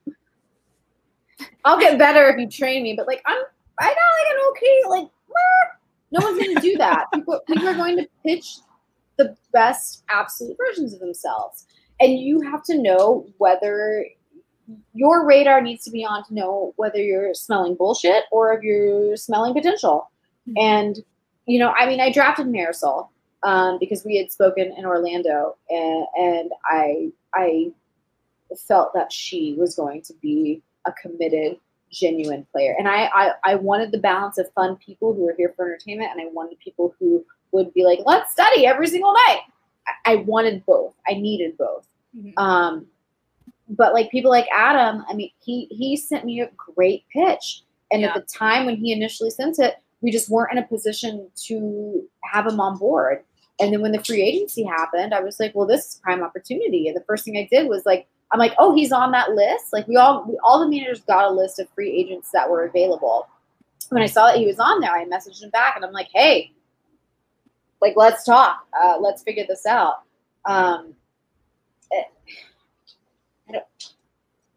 I'll 1.65 1.79
get 1.79 1.97
better 1.97 2.29
if 2.29 2.39
you 2.39 2.47
train 2.49 2.83
me." 2.83 2.93
But 2.95 3.07
like, 3.07 3.21
I'm 3.25 3.41
I 3.79 3.85
got 3.85 3.89
like 3.89 4.35
an 4.35 4.41
okay 4.51 4.81
like. 4.89 5.11
meh." 5.29 5.75
No 6.11 6.25
one's 6.25 6.39
going 6.39 6.55
to 6.55 6.61
do 6.61 6.75
that. 6.77 7.05
People, 7.13 7.39
people 7.47 7.67
are 7.67 7.75
going 7.75 7.97
to 7.97 8.07
pitch 8.25 8.57
the 9.17 9.35
best 9.53 10.03
absolute 10.09 10.57
versions 10.57 10.93
of 10.93 10.99
themselves, 10.99 11.67
and 11.99 12.17
you 12.17 12.41
have 12.41 12.63
to 12.63 12.81
know 12.81 13.27
whether 13.37 14.05
your 14.93 15.25
radar 15.25 15.61
needs 15.61 15.83
to 15.85 15.91
be 15.91 16.05
on 16.05 16.23
to 16.25 16.33
know 16.33 16.73
whether 16.77 16.97
you're 16.97 17.33
smelling 17.33 17.75
bullshit 17.75 18.23
or 18.31 18.53
if 18.53 18.63
you're 18.63 19.15
smelling 19.15 19.53
potential. 19.53 20.09
And 20.57 20.99
you 21.45 21.57
know, 21.59 21.71
I 21.71 21.87
mean, 21.87 21.99
I 21.99 22.11
drafted 22.11 22.45
Marisol 22.47 23.07
um, 23.43 23.77
because 23.79 24.03
we 24.05 24.17
had 24.17 24.31
spoken 24.31 24.71
in 24.77 24.85
Orlando, 24.85 25.55
and, 25.69 26.05
and 26.17 26.51
I 26.65 27.11
I 27.33 27.71
felt 28.67 28.93
that 28.93 29.11
she 29.11 29.55
was 29.57 29.75
going 29.75 30.01
to 30.03 30.13
be 30.21 30.61
a 30.85 30.91
committed, 30.93 31.57
genuine 31.91 32.45
player, 32.51 32.75
and 32.77 32.87
I 32.87 33.05
I, 33.13 33.31
I 33.43 33.55
wanted 33.55 33.91
the 33.91 33.97
balance 33.99 34.37
of 34.37 34.51
fun 34.53 34.75
people 34.77 35.13
who 35.13 35.27
are 35.27 35.35
here 35.35 35.53
for 35.55 35.65
entertainment, 35.65 36.11
and 36.11 36.21
I 36.21 36.29
wanted 36.31 36.59
people 36.59 36.93
who 36.99 37.25
would 37.51 37.73
be 37.73 37.83
like, 37.83 37.99
let's 38.05 38.31
study 38.31 38.65
every 38.67 38.87
single 38.87 39.13
night. 39.13 39.39
I, 40.05 40.13
I 40.13 40.15
wanted 40.17 40.63
both. 40.67 40.93
I 41.07 41.13
needed 41.15 41.57
both. 41.57 41.87
Mhm. 42.15 42.33
Um, 42.37 42.85
but 43.69 43.93
like 43.93 44.11
people 44.11 44.29
like 44.31 44.47
Adam, 44.55 45.03
I 45.07 45.13
mean, 45.13 45.31
he 45.39 45.65
he 45.71 45.95
sent 45.97 46.25
me 46.25 46.41
a 46.41 46.49
great 46.75 47.05
pitch, 47.11 47.63
and 47.91 48.01
Yeah. 48.01 48.09
at 48.09 48.13
the 48.15 48.21
time 48.21 48.65
when 48.67 48.75
he 48.77 48.91
initially 48.91 49.29
sent 49.31 49.57
it, 49.59 49.75
we 50.01 50.11
just 50.11 50.29
weren't 50.29 50.51
in 50.51 50.57
a 50.57 50.67
position 50.67 51.29
to 51.47 52.07
have 52.23 52.47
him 52.47 52.59
on 52.59 52.77
board. 52.77 53.23
And 53.59 53.73
then 53.73 53.81
when 53.81 53.91
the 53.91 54.03
free 54.03 54.21
agency 54.21 54.63
happened, 54.63 55.13
I 55.13 55.19
was 55.19 55.39
like, 55.39 55.53
well, 55.53 55.67
this 55.67 55.85
is 55.85 55.99
prime 56.01 56.23
opportunity. 56.23 56.87
And 56.87 56.95
the 56.95 57.03
first 57.03 57.25
thing 57.25 57.37
I 57.37 57.47
did 57.51 57.67
was 57.67 57.85
like, 57.85 58.07
I'm 58.31 58.39
like, 58.39 58.53
oh, 58.57 58.73
he's 58.73 58.91
on 58.91 59.11
that 59.11 59.31
list. 59.31 59.73
Like 59.73 59.87
we 59.87 59.97
all 59.97 60.23
we, 60.25 60.37
all 60.43 60.59
the 60.59 60.69
managers 60.69 61.01
got 61.01 61.25
a 61.29 61.33
list 61.33 61.59
of 61.59 61.67
free 61.75 61.91
agents 61.91 62.29
that 62.31 62.49
were 62.49 62.63
available. 62.65 63.27
When 63.89 64.03
I 64.03 64.05
saw 64.05 64.27
that 64.27 64.37
he 64.37 64.45
was 64.45 64.59
on 64.59 64.79
there, 64.79 64.91
I 64.91 65.03
messaged 65.05 65.41
him 65.41 65.49
back 65.49 65.75
and 65.75 65.83
I'm 65.83 65.91
like, 65.91 66.09
hey, 66.13 66.51
like 67.81 67.93
let's 67.97 68.23
talk. 68.23 68.65
Uh, 68.79 68.97
let's 69.01 69.23
figure 69.23 69.45
this 69.47 69.65
out. 69.65 70.03
Um, 70.45 70.93
it- 71.91 72.07
I, 73.51 73.61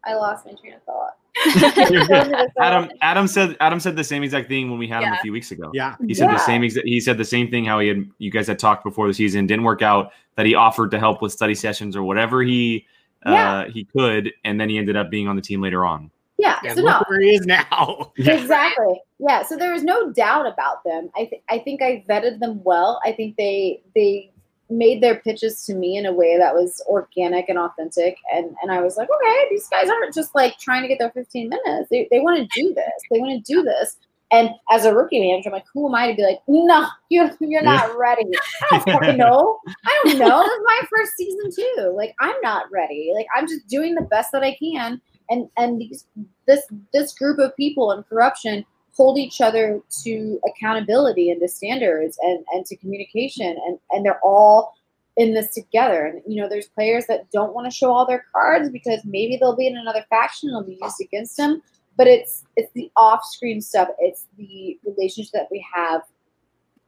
I 0.05 0.13
lost 0.15 0.45
my 0.45 0.53
train 0.53 0.73
of 0.73 0.83
thought. 0.83 1.17
Adam 2.59 2.89
Adam 3.01 3.27
said 3.27 3.57
Adam 3.59 3.79
said 3.79 3.95
the 3.95 4.03
same 4.03 4.23
exact 4.23 4.47
thing 4.47 4.69
when 4.69 4.79
we 4.79 4.87
had 4.87 5.03
him 5.03 5.13
a 5.13 5.19
few 5.21 5.31
weeks 5.31 5.51
ago. 5.51 5.71
Yeah. 5.73 5.95
He 6.05 6.13
said 6.13 6.25
Yeah. 6.25 6.33
the 6.33 6.39
same 6.39 6.63
exact. 6.63 6.87
He 6.87 6.99
said 6.99 7.17
the 7.17 7.25
same 7.25 7.49
thing. 7.49 7.65
How 7.65 7.79
he 7.79 7.87
had 7.87 8.07
you 8.19 8.31
guys 8.31 8.47
had 8.47 8.59
talked 8.59 8.83
before 8.83 9.07
the 9.07 9.13
season 9.13 9.47
didn't 9.47 9.63
work 9.65 9.81
out. 9.81 10.11
That 10.35 10.45
he 10.45 10.55
offered 10.55 10.91
to 10.91 10.99
help 10.99 11.21
with 11.21 11.31
study 11.31 11.55
sessions 11.55 11.95
or 11.95 12.03
whatever 12.03 12.41
he 12.43 12.85
Yeah. 13.25 13.53
uh, 13.53 13.69
he 13.69 13.83
could, 13.85 14.31
and 14.43 14.59
then 14.59 14.69
he 14.69 14.77
ended 14.77 14.95
up 14.95 15.09
being 15.09 15.27
on 15.27 15.35
the 15.35 15.41
team 15.41 15.61
later 15.61 15.85
on. 15.85 16.09
Yeah. 16.37 16.57
Yeah, 16.63 16.73
so 16.73 16.81
no, 16.81 16.87
look 16.97 17.09
where 17.09 17.21
he 17.21 17.35
is 17.35 17.45
now. 17.45 18.11
exactly. 18.17 18.99
Yeah. 19.19 19.43
So 19.43 19.55
there 19.55 19.73
is 19.73 19.83
no 19.83 20.11
doubt 20.11 20.45
about 20.47 20.83
them. 20.83 21.09
I 21.15 21.25
th- 21.25 21.41
I 21.49 21.59
think 21.59 21.81
I 21.81 22.03
vetted 22.09 22.39
them 22.39 22.61
well. 22.63 22.99
I 23.05 23.11
think 23.11 23.37
they 23.37 23.81
they 23.95 24.31
made 24.77 25.01
their 25.01 25.15
pitches 25.15 25.65
to 25.65 25.75
me 25.75 25.97
in 25.97 26.05
a 26.05 26.13
way 26.13 26.37
that 26.37 26.53
was 26.53 26.81
organic 26.87 27.49
and 27.49 27.57
authentic. 27.57 28.17
And 28.33 28.55
and 28.61 28.71
I 28.71 28.81
was 28.81 28.97
like, 28.97 29.09
okay, 29.09 29.47
these 29.49 29.67
guys 29.67 29.89
aren't 29.89 30.13
just 30.13 30.33
like 30.35 30.57
trying 30.59 30.81
to 30.81 30.87
get 30.87 30.99
their 30.99 31.11
15 31.11 31.49
minutes. 31.49 31.89
They 31.89 32.07
they 32.11 32.19
want 32.19 32.37
to 32.37 32.61
do 32.61 32.73
this. 32.73 32.85
They 33.11 33.19
want 33.19 33.45
to 33.45 33.53
do 33.53 33.63
this. 33.63 33.97
And 34.31 34.49
as 34.71 34.85
a 34.85 34.95
rookie 34.95 35.19
manager, 35.19 35.49
I'm 35.49 35.53
like, 35.53 35.65
who 35.71 35.87
am 35.87 35.93
I 35.93 36.09
to 36.09 36.15
be 36.15 36.23
like, 36.23 36.39
no, 36.47 36.87
you're 37.09 37.31
you're 37.39 37.61
not 37.61 37.95
ready. 37.97 38.25
I 38.71 38.77
don't 38.85 38.89
fucking 38.89 39.17
know. 39.17 39.59
I 39.85 40.01
don't 40.03 40.17
know. 40.17 40.41
This 40.41 40.51
is 40.51 40.63
my 40.65 40.81
first 40.89 41.11
season 41.15 41.51
too. 41.55 41.93
Like 41.95 42.15
I'm 42.19 42.35
not 42.41 42.65
ready. 42.71 43.11
Like 43.15 43.27
I'm 43.35 43.47
just 43.47 43.67
doing 43.67 43.93
the 43.93 44.01
best 44.01 44.31
that 44.31 44.43
I 44.43 44.55
can. 44.55 44.99
And 45.29 45.49
and 45.57 45.79
these 45.79 46.07
this 46.47 46.65
this 46.93 47.13
group 47.13 47.39
of 47.39 47.55
people 47.55 47.91
in 47.91 48.03
KOrruption 48.03 48.65
hold 48.95 49.17
each 49.17 49.41
other 49.41 49.81
to 50.03 50.39
accountability 50.47 51.29
and 51.31 51.41
to 51.41 51.47
standards 51.47 52.17
and 52.21 52.45
and 52.53 52.65
to 52.65 52.75
communication 52.77 53.57
and 53.65 53.79
and 53.91 54.05
they're 54.05 54.19
all 54.23 54.73
in 55.17 55.33
this 55.33 55.53
together. 55.53 56.05
And 56.05 56.21
you 56.27 56.41
know 56.41 56.49
there's 56.49 56.67
players 56.67 57.05
that 57.07 57.29
don't 57.31 57.53
want 57.53 57.69
to 57.69 57.75
show 57.75 57.91
all 57.91 58.05
their 58.05 58.25
cards 58.31 58.69
because 58.69 59.01
maybe 59.05 59.37
they'll 59.37 59.55
be 59.55 59.67
in 59.67 59.77
another 59.77 60.05
faction 60.09 60.49
and 60.49 60.57
it'll 60.57 60.67
be 60.67 60.79
used 60.81 61.01
against 61.01 61.37
them 61.37 61.61
but 61.95 62.07
it's 62.07 62.43
it's 62.55 62.71
the 62.73 62.91
off-screen 62.95 63.61
stuff 63.61 63.87
it's 63.99 64.25
the 64.37 64.79
relationship 64.83 65.31
that 65.33 65.47
we 65.51 65.63
have 65.73 66.01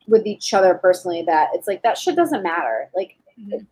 with 0.07 0.26
each 0.26 0.53
other 0.53 0.76
personally 0.76 1.23
that 1.26 1.49
it's 1.53 1.68
like 1.68 1.82
that 1.84 1.98
shit 1.98 2.15
doesn't 2.15 2.44
matter. 2.44 2.90
Like 2.95 3.15
Mhm. 3.40 3.65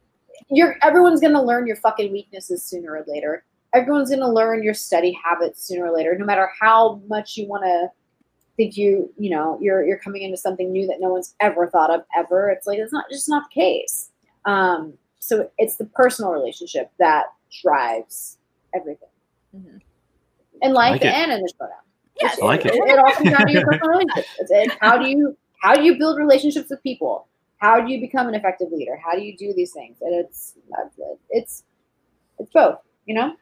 you're 0.49 0.77
everyone's 0.81 1.21
gonna 1.21 1.41
learn 1.41 1.67
your 1.67 1.75
fucking 1.77 2.11
weaknesses 2.11 2.63
sooner 2.63 2.91
or 2.91 3.05
later. 3.07 3.43
Everyone's 3.73 4.09
gonna 4.09 4.31
learn 4.31 4.63
your 4.63 4.73
study 4.73 5.11
habits 5.23 5.63
sooner 5.63 5.85
or 5.85 5.91
later 5.95 6.17
no 6.17 6.25
matter 6.25 6.49
how 6.59 7.01
much 7.07 7.37
you 7.37 7.47
want 7.47 7.63
to 7.63 7.91
think 8.57 8.77
you 8.77 9.11
you 9.17 9.29
know 9.29 9.57
you're 9.61 9.85
you're 9.85 9.97
coming 9.99 10.21
into 10.21 10.37
something 10.37 10.71
new 10.71 10.85
that 10.87 10.97
no 10.99 11.09
one's 11.09 11.35
ever 11.39 11.67
thought 11.67 11.89
of 11.89 12.01
ever 12.15 12.49
it's 12.49 12.67
like 12.67 12.77
it's 12.77 12.93
not 12.93 13.05
just 13.09 13.27
not 13.27 13.43
the 13.49 13.53
case 13.61 14.11
um 14.45 14.93
so 15.19 15.49
it's 15.57 15.77
the 15.77 15.85
personal 15.85 16.31
relationship 16.31 16.91
that 16.99 17.25
drives 17.63 18.37
everything 18.75 19.09
Mhm. 19.55 19.81
in 20.61 20.73
life 20.73 20.93
like 20.93 21.05
and 21.05 21.31
in 21.31 21.41
the 21.41 21.51
Schmoedown. 21.53 21.69
Yes. 22.21 22.39
I 22.41 22.45
like 22.45 22.65
it. 22.65 22.73
It, 22.75 22.99
all 22.99 23.11
comes 23.11 23.29
down 23.29 23.47
to 23.47 23.53
your 23.53 23.65
personal 23.65 23.89
relationships. 23.89 24.29
It's, 24.39 24.51
it's 24.51 24.75
how 24.81 24.97
do 24.97 25.07
you 25.07 25.37
how 25.61 25.73
do 25.75 25.83
you 25.83 25.97
build 25.97 26.17
relationships 26.17 26.69
with 26.69 26.81
people? 26.83 27.27
How 27.57 27.79
do 27.81 27.91
you 27.91 27.99
become 27.99 28.27
an 28.27 28.35
effective 28.35 28.71
leader? 28.71 28.97
How 29.03 29.15
do 29.15 29.23
you 29.23 29.35
do 29.37 29.53
these 29.53 29.71
things? 29.71 29.97
And 30.01 30.13
it's 30.13 30.55
that's 30.69 30.97
it. 30.97 31.19
it's 31.29 31.63
it's 32.39 32.51
both. 32.51 32.79
You 33.05 33.15
know. 33.15 33.35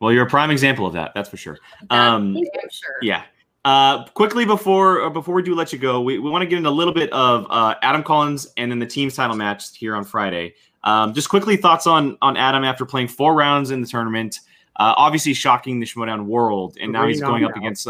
Well, 0.00 0.12
you're 0.12 0.26
a 0.26 0.30
prime 0.30 0.50
example 0.50 0.86
of 0.86 0.92
that. 0.94 1.12
That's 1.14 1.28
for 1.28 1.36
sure. 1.36 1.58
Um, 1.90 2.36
I'm 2.36 2.70
sure. 2.70 2.96
Yeah. 3.02 3.24
Uh, 3.64 4.04
quickly 4.10 4.44
before 4.44 5.02
uh, 5.02 5.10
before 5.10 5.34
we 5.34 5.42
do 5.42 5.54
let 5.54 5.72
you 5.72 5.78
go, 5.78 6.00
we, 6.00 6.18
we 6.18 6.30
want 6.30 6.42
to 6.42 6.46
get 6.46 6.56
into 6.56 6.68
a 6.68 6.70
little 6.70 6.94
bit 6.94 7.12
of 7.12 7.46
uh, 7.50 7.74
Adam 7.82 8.02
Collins 8.02 8.46
and 8.56 8.70
then 8.70 8.78
the 8.78 8.86
team's 8.86 9.14
title 9.16 9.36
match 9.36 9.76
here 9.76 9.94
on 9.96 10.04
Friday. 10.04 10.54
Um, 10.84 11.12
just 11.12 11.28
quickly 11.28 11.56
thoughts 11.56 11.86
on 11.86 12.16
on 12.22 12.36
Adam 12.36 12.64
after 12.64 12.86
playing 12.86 13.08
four 13.08 13.34
rounds 13.34 13.70
in 13.70 13.80
the 13.80 13.86
tournament. 13.86 14.40
Uh, 14.76 14.94
obviously 14.96 15.34
shocking 15.34 15.80
the 15.80 15.86
Schmoedown 15.86 16.26
world, 16.26 16.76
and 16.80 16.92
now 16.92 17.02
Three 17.02 17.14
he's 17.14 17.20
going 17.20 17.44
up 17.44 17.52
knockouts. 17.52 17.56
against 17.56 17.88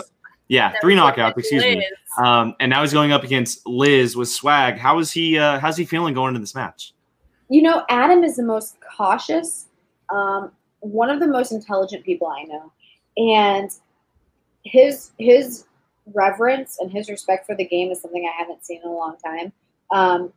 yeah 0.48 0.70
That 0.72 0.80
three 0.80 0.94
was 0.94 1.02
knockouts. 1.02 1.36
Excuse 1.36 1.62
me. 1.62 1.86
Um, 2.16 2.54
and 2.60 2.70
now 2.70 2.80
he's 2.80 2.94
going 2.94 3.12
up 3.12 3.22
against 3.22 3.64
Liz 3.66 4.16
with 4.16 4.30
swag. 4.30 4.78
How 4.78 4.98
is 4.98 5.12
he? 5.12 5.38
Uh, 5.38 5.60
how's 5.60 5.76
he 5.76 5.84
feeling 5.84 6.14
going 6.14 6.28
into 6.28 6.40
this 6.40 6.54
match? 6.54 6.94
You 7.50 7.62
know, 7.62 7.84
Adam 7.88 8.24
is 8.24 8.36
the 8.36 8.42
most 8.42 8.76
cautious, 8.96 9.66
um, 10.10 10.50
one 10.80 11.10
of 11.10 11.20
the 11.20 11.26
most 11.26 11.52
intelligent 11.52 12.04
people 12.04 12.26
I 12.26 12.44
know, 12.44 12.72
and 13.16 13.70
his 14.64 15.12
his 15.18 15.64
reverence 16.14 16.78
and 16.80 16.90
his 16.90 17.08
respect 17.08 17.46
for 17.46 17.54
the 17.54 17.64
game 17.66 17.90
is 17.90 18.00
something 18.00 18.26
I 18.26 18.36
haven't 18.38 18.64
seen 18.64 18.80
in 18.82 18.88
a 18.88 18.92
long 18.92 19.16
time. 19.24 19.52
Um, 19.92 20.32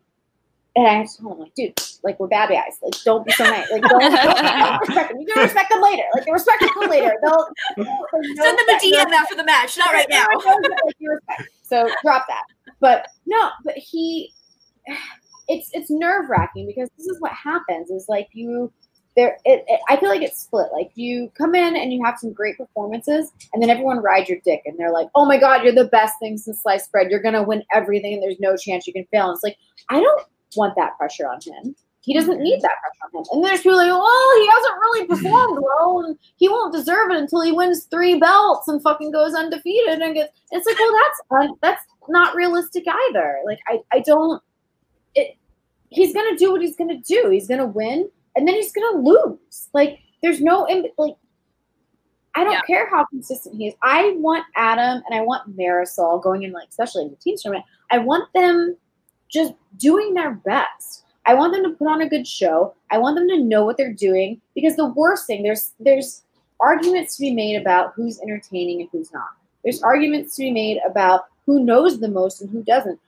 and 0.76 0.88
I 0.88 1.02
just 1.04 1.20
told 1.20 1.34
him, 1.34 1.40
like, 1.40 1.54
dude, 1.54 1.78
like 2.04 2.20
we're 2.20 2.28
bad 2.28 2.50
guys. 2.50 2.80
Like, 2.82 2.94
don't 3.04 3.26
be 3.26 3.32
so 3.34 3.44
nice. 3.44 3.70
Like, 3.72 3.82
don't, 3.82 4.00
don't, 4.00 4.80
respect 4.80 5.10
them. 5.12 5.20
You 5.20 5.28
can 5.34 5.44
respect 5.44 5.70
them 5.70 5.82
later. 5.82 6.04
Like, 6.14 6.26
the 6.26 6.32
respect 6.32 6.62
them 6.62 6.90
later. 6.90 7.14
They'll, 7.22 7.48
they'll 7.76 7.86
know 7.86 8.44
Send 8.44 8.58
them 8.58 8.70
a 8.70 8.80
DM 8.80 9.12
after 9.12 9.36
the 9.36 9.44
match, 9.44 9.78
not 9.78 9.92
right 9.92 10.08
now. 10.10 10.26
Everyone 10.34 10.62
knows 10.62 10.70
that, 10.70 10.82
like, 10.86 10.96
you 11.00 11.12
respect. 11.12 11.50
So 11.64 11.90
drop 12.04 12.26
that. 12.30 12.44
But 12.80 13.08
no, 13.26 13.50
but 13.66 13.78
he, 13.78 14.34
it's 15.50 15.70
it's 15.74 15.90
nerve 15.90 16.30
wracking 16.30 16.66
because 16.66 16.90
this 16.98 17.08
is 17.08 17.20
what 17.20 17.34
happens. 17.34 17.90
Is 17.90 18.06
like 18.08 18.30
you 18.32 18.72
there. 19.16 19.38
It, 19.46 19.66
it, 19.68 19.80
I 19.90 19.98
feel 19.98 20.10
like 20.10 20.22
it's 20.22 20.42
split. 20.42 20.68
Like 20.74 20.92
you 20.96 21.32
come 21.38 21.56
in 21.56 21.76
and 21.76 21.92
you 21.92 22.04
have 22.04 22.18
some 22.20 22.34
great 22.34 22.58
performances, 22.58 23.32
and 23.54 23.62
then 23.62 23.70
everyone 23.70 24.00
rides 24.00 24.30
your 24.30 24.40
dick, 24.46 24.62
and 24.66 24.78
they're 24.78 24.92
like, 24.92 25.08
"Oh 25.16 25.26
my 25.26 25.38
god, 25.38 25.64
you're 25.64 25.74
the 25.74 25.86
best 25.86 26.16
thing 26.20 26.38
since 26.38 26.62
sliced 26.62 26.92
bread. 26.92 27.12
You're 27.12 27.22
gonna 27.22 27.44
win 27.44 27.64
everything, 27.74 28.14
and 28.14 28.24
there's 28.24 28.40
no 28.40 28.56
chance 28.56 28.88
you 28.88 28.94
can 28.94 29.06
fail." 29.12 29.28
And 29.28 29.36
it's 29.36 29.44
like 29.44 29.58
I 29.90 30.00
don't 30.00 30.24
want 30.56 30.76
that 30.76 30.98
pressure 30.98 31.28
on 31.28 31.40
him. 31.42 31.76
He 32.02 32.16
doesn't 32.16 32.40
need 32.40 32.62
that 32.62 32.78
pressure 32.82 33.16
on 33.16 33.20
him. 33.20 33.26
And 33.32 33.46
there's 33.46 33.62
people 33.62 33.78
like, 33.78 33.90
oh, 33.92 34.40
he 34.42 34.48
hasn't 34.48 34.82
really 34.82 35.08
performed 35.08 35.62
well, 35.62 36.04
and 36.06 36.18
he 36.38 36.50
won't 36.50 36.74
deserve 36.74 37.12
it 37.12 37.18
until 37.18 37.42
he 37.42 37.52
wins 37.52 37.86
three 37.86 38.20
belts 38.20 38.68
and 38.68 38.82
fucking 38.82 39.12
goes 39.12 39.36
undefeated 39.36 40.02
and 40.02 40.16
gets. 40.16 40.34
It's 40.52 40.66
like, 40.66 40.80
well, 40.80 40.94
that's 40.94 41.22
un- 41.50 41.58
that's 41.62 41.86
not 42.10 42.36
realistic 42.36 42.86
either. 43.10 43.40
Like, 43.46 43.60
I 43.68 43.80
I 43.92 44.00
don't. 44.00 44.42
It. 45.16 45.38
He's 45.90 46.14
gonna 46.14 46.38
do 46.38 46.52
what 46.52 46.62
he's 46.62 46.76
gonna 46.76 47.02
do. 47.02 47.30
He's 47.30 47.48
gonna 47.48 47.68
win, 47.68 48.10
and 48.36 48.48
then 48.48 48.56
he's 48.56 48.72
gonna 48.72 49.00
lose. 49.02 49.70
Like, 49.74 50.00
there's 50.22 50.42
no 50.42 50.68
like. 50.98 51.16
I 52.34 52.46
don't 52.46 52.54
Yeah. 52.54 52.62
care 52.62 52.90
how 52.90 53.04
consistent 53.06 53.56
he 53.56 53.68
is. 53.68 53.74
I 53.84 54.16
want 54.18 54.46
Adam 54.56 55.04
and 55.06 55.14
I 55.14 55.22
want 55.22 55.58
Marisol 55.58 56.22
going 56.24 56.44
in, 56.44 56.54
like 56.54 56.70
especially 56.70 57.04
in 57.04 57.10
the 57.10 57.18
team 57.18 57.36
tournament. 57.38 57.66
I 57.92 57.98
want 57.98 58.32
them 58.34 58.78
just 59.28 59.54
doing 59.78 60.14
their 60.14 60.32
best. 60.36 61.04
I 61.26 61.34
want 61.34 61.54
them 61.54 61.64
to 61.64 61.72
put 61.72 61.88
on 61.88 62.02
a 62.02 62.10
good 62.10 62.26
show. 62.26 62.74
I 62.90 62.98
want 63.00 63.18
them 63.18 63.28
to 63.28 63.38
know 63.44 63.66
what 63.66 63.76
they're 63.78 63.94
doing 63.94 64.40
because 64.56 64.76
the 64.78 64.88
worst 64.88 65.28
thing 65.28 65.44
there's 65.44 65.74
there's 65.80 66.24
arguments 66.62 67.18
to 67.18 67.22
be 67.22 67.32
made 67.32 67.58
about 67.60 67.94
who's 67.96 68.22
entertaining 68.22 68.80
and 68.82 68.90
who's 68.92 69.12
not. 69.12 69.30
There's 69.64 69.84
arguments 69.84 70.36
to 70.38 70.44
be 70.44 70.52
made 70.52 70.80
about 70.86 71.26
who 71.46 71.64
knows 71.64 72.00
the 72.00 72.08
most 72.08 72.42
and 72.42 72.50
who 72.50 72.64
doesn't. 72.64 73.00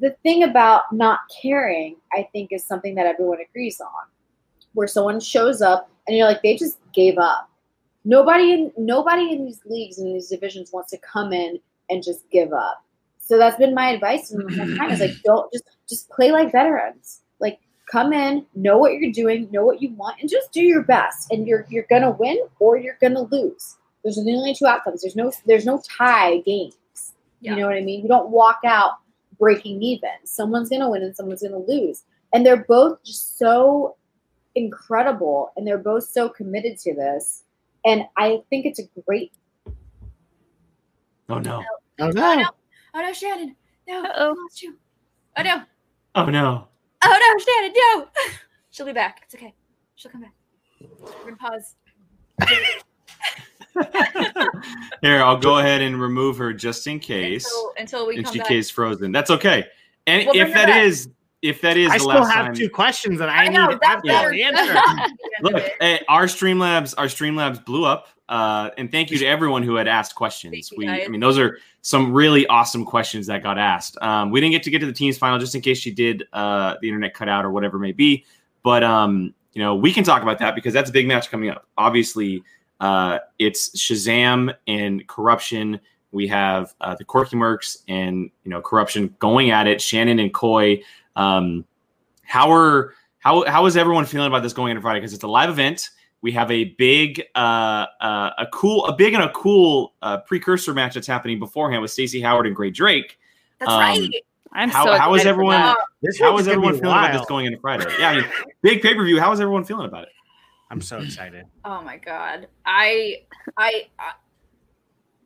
The 0.00 0.16
thing 0.22 0.42
about 0.42 0.84
not 0.92 1.20
caring, 1.42 1.96
I 2.12 2.28
think, 2.32 2.52
is 2.52 2.64
something 2.64 2.94
that 2.94 3.06
everyone 3.06 3.38
agrees 3.40 3.80
on. 3.80 3.88
Where 4.72 4.88
someone 4.88 5.20
shows 5.20 5.60
up 5.62 5.90
and 6.06 6.16
you're 6.16 6.26
like, 6.26 6.42
they 6.42 6.56
just 6.56 6.78
gave 6.92 7.18
up. 7.18 7.48
Nobody 8.04 8.52
in 8.52 8.72
nobody 8.78 9.32
in 9.32 9.44
these 9.44 9.60
leagues 9.66 9.98
and 9.98 10.14
these 10.14 10.28
divisions 10.28 10.72
wants 10.72 10.90
to 10.92 10.98
come 10.98 11.32
in 11.32 11.58
and 11.90 12.02
just 12.02 12.28
give 12.30 12.52
up. 12.52 12.82
So 13.18 13.36
that's 13.36 13.56
been 13.58 13.74
my 13.74 13.90
advice 13.90 14.28
to 14.28 14.38
them 14.38 14.46
the 14.46 14.64
whole 14.64 14.76
time. 14.76 14.90
Is 14.90 15.00
like, 15.00 15.16
don't 15.24 15.52
just 15.52 15.64
just 15.88 16.08
play 16.08 16.32
like 16.32 16.50
veterans. 16.50 17.20
Like, 17.40 17.58
come 17.90 18.12
in, 18.12 18.46
know 18.54 18.78
what 18.78 18.94
you're 18.94 19.12
doing, 19.12 19.48
know 19.50 19.64
what 19.64 19.82
you 19.82 19.92
want, 19.94 20.16
and 20.20 20.30
just 20.30 20.50
do 20.52 20.62
your 20.62 20.82
best. 20.82 21.30
And 21.30 21.46
you're 21.46 21.66
you're 21.68 21.86
gonna 21.90 22.12
win 22.12 22.38
or 22.58 22.78
you're 22.78 22.98
gonna 23.00 23.22
lose. 23.22 23.76
There's 24.02 24.16
the 24.16 24.32
only 24.32 24.54
two 24.54 24.66
outcomes. 24.66 25.02
There's 25.02 25.16
no 25.16 25.30
there's 25.46 25.66
no 25.66 25.82
tie 25.96 26.38
games. 26.38 26.74
Yeah. 27.40 27.52
You 27.52 27.60
know 27.60 27.66
what 27.66 27.76
I 27.76 27.82
mean? 27.82 28.02
You 28.02 28.08
don't 28.08 28.30
walk 28.30 28.60
out 28.64 28.92
breaking 29.40 29.82
even. 29.82 30.10
Someone's 30.24 30.68
gonna 30.70 30.88
win 30.88 31.02
and 31.02 31.16
someone's 31.16 31.42
gonna 31.42 31.58
lose. 31.58 32.04
And 32.32 32.46
they're 32.46 32.64
both 32.68 33.02
just 33.02 33.38
so 33.38 33.96
incredible 34.54 35.50
and 35.56 35.66
they're 35.66 35.78
both 35.78 36.04
so 36.04 36.28
committed 36.28 36.78
to 36.78 36.94
this. 36.94 37.44
And 37.84 38.04
I 38.16 38.42
think 38.50 38.66
it's 38.66 38.78
a 38.78 38.84
great 39.06 39.32
Oh 41.28 41.38
no! 41.38 41.62
Oh, 42.00 42.06
Oh 42.06 42.10
no. 42.10 42.34
no! 42.34 42.48
Oh 42.94 43.00
no, 43.00 43.12
Shannon! 43.12 43.54
No, 43.88 44.02
Uh-oh. 44.04 44.34
lost 44.42 44.62
you. 44.62 44.76
Oh 45.36 45.42
no! 45.42 45.62
Oh 46.16 46.24
no! 46.26 46.66
Oh 47.02 47.34
no, 47.38 47.44
Shannon! 47.44 47.72
No! 47.76 48.08
She'll 48.70 48.86
be 48.86 48.92
back. 48.92 49.20
It's 49.24 49.34
okay. 49.36 49.54
She'll 49.94 50.10
come 50.10 50.22
back. 50.22 50.34
We're 51.00 51.24
gonna 51.24 51.36
pause. 51.36 51.76
Here, 55.02 55.22
I'll 55.22 55.38
go 55.38 55.58
ahead 55.58 55.80
and 55.80 56.00
remove 56.00 56.36
her 56.38 56.52
just 56.52 56.86
in 56.86 56.98
case. 57.00 57.44
until, 57.46 57.72
until 57.78 58.06
we 58.08 58.16
and 58.16 58.24
come 58.24 58.32
she 58.34 58.38
back. 58.40 58.48
case 58.48 58.70
frozen. 58.70 59.12
That's 59.12 59.30
okay. 59.30 59.66
And 60.06 60.26
We'll 60.26 60.34
if 60.36 60.42
bring 60.42 60.52
her 60.52 60.54
that 60.54 60.66
back. 60.66 60.84
is 60.84 61.08
if 61.42 61.60
that 61.62 61.76
is 61.76 61.90
I 61.90 61.94
the 61.94 61.98
still 62.00 62.08
last 62.20 62.32
have 62.34 62.46
time, 62.46 62.54
two 62.54 62.68
questions 62.68 63.18
that 63.18 63.28
I, 63.30 63.44
I 63.44 63.48
need 63.48 63.54
know 63.54 63.70
to 63.70 63.78
that's 63.80 63.86
have 63.86 64.02
better. 64.02 64.32
answer. 64.34 65.14
look, 65.42 65.62
eh, 65.80 65.98
our 66.08 66.24
Streamlabs, 66.26 66.94
our 66.98 67.06
Streamlabs 67.06 67.64
blew 67.64 67.84
up. 67.84 68.08
Uh, 68.28 68.70
and 68.78 68.92
thank 68.92 69.10
you 69.10 69.18
to 69.18 69.26
everyone 69.26 69.62
who 69.62 69.74
had 69.74 69.88
asked 69.88 70.14
questions. 70.14 70.72
We. 70.76 70.86
I 70.88 71.08
mean, 71.08 71.20
those 71.20 71.36
are 71.36 71.58
some 71.82 72.12
really 72.12 72.46
awesome 72.46 72.84
questions 72.84 73.26
that 73.26 73.42
got 73.42 73.58
asked. 73.58 73.98
Um, 74.02 74.30
we 74.30 74.40
didn't 74.40 74.52
get 74.52 74.62
to 74.64 74.70
get 74.70 74.78
to 74.80 74.86
the 74.86 74.92
teams 74.92 75.18
final 75.18 75.36
just 75.38 75.54
in 75.56 75.60
case 75.62 75.78
she 75.78 75.90
did 75.90 76.22
uh, 76.32 76.76
the 76.80 76.86
internet 76.88 77.12
cut 77.12 77.28
out 77.28 77.44
or 77.44 77.50
whatever 77.50 77.78
it 77.78 77.80
may 77.80 77.90
be. 77.92 78.24
But 78.62 78.84
um, 78.84 79.34
you 79.52 79.60
know, 79.62 79.74
we 79.74 79.92
can 79.92 80.04
talk 80.04 80.22
about 80.22 80.38
that 80.38 80.54
because 80.54 80.72
that's 80.72 80.90
a 80.90 80.92
big 80.92 81.08
match 81.08 81.28
coming 81.28 81.50
up. 81.50 81.66
Obviously, 81.76 82.44
uh, 82.80 83.18
it's 83.38 83.70
Shazam 83.76 84.54
and 84.66 85.06
KOrruption. 85.06 85.80
We 86.12 86.26
have 86.28 86.74
uh, 86.80 86.94
the 86.96 87.04
Corky 87.04 87.36
Mercs 87.36 87.78
and 87.88 88.30
you 88.44 88.50
know 88.50 88.60
KOrruption 88.60 89.16
going 89.18 89.50
at 89.50 89.66
it. 89.66 89.80
Shannon 89.80 90.18
and 90.18 90.32
Coy. 90.34 90.82
Um, 91.16 91.64
how 92.24 92.50
are 92.52 92.94
how 93.18 93.44
how 93.46 93.66
is 93.66 93.76
everyone 93.76 94.04
feeling 94.06 94.28
about 94.28 94.42
this 94.42 94.52
going 94.52 94.70
into 94.70 94.82
Friday? 94.82 95.00
Because 95.00 95.12
it's 95.12 95.24
a 95.24 95.28
live 95.28 95.50
event. 95.50 95.90
We 96.22 96.32
have 96.32 96.50
a 96.50 96.64
big, 96.64 97.22
uh, 97.34 97.86
uh, 98.02 98.30
a 98.36 98.46
cool, 98.52 98.84
a 98.84 98.94
big 98.94 99.14
and 99.14 99.22
a 99.22 99.30
cool 99.30 99.94
uh, 100.02 100.18
precursor 100.18 100.74
match 100.74 100.92
that's 100.92 101.06
happening 101.06 101.38
beforehand 101.38 101.80
with 101.80 101.90
Stacey 101.90 102.20
Howard 102.20 102.46
and 102.46 102.54
Grae 102.54 102.74
Drake. 102.74 103.18
That's 103.58 103.70
Um, 103.72 103.80
right. 103.80 104.10
I'm 104.52 104.68
How- 104.68 104.84
so 104.84 104.98
how 104.98 105.14
is 105.14 105.24
everyone- 105.24 105.56
that. 105.60 105.78
This 106.02 106.18
How 106.20 106.30
week's 106.32 106.42
is 106.42 106.46
gonna 106.48 106.56
everyone 106.56 106.74
be 106.74 106.80
feeling 106.80 106.98
about 106.98 107.12
this 107.12 107.26
going 107.26 107.46
into 107.46 107.58
Friday? 107.60 107.86
Yeah, 107.98 108.10
I 108.10 108.14
mean, 108.16 108.24
big 108.62 108.82
pay 108.82 108.94
per 108.94 109.02
view. 109.04 109.18
How 109.18 109.32
is 109.32 109.40
everyone 109.40 109.64
feeling 109.64 109.86
about 109.86 110.04
it? 110.04 110.12
I'm 110.70 110.80
so 110.80 110.98
excited. 111.00 111.46
Oh 111.64 111.82
my 111.82 111.96
god. 111.96 112.46
I 112.64 113.22
I, 113.56 113.88
uh, 113.98 114.12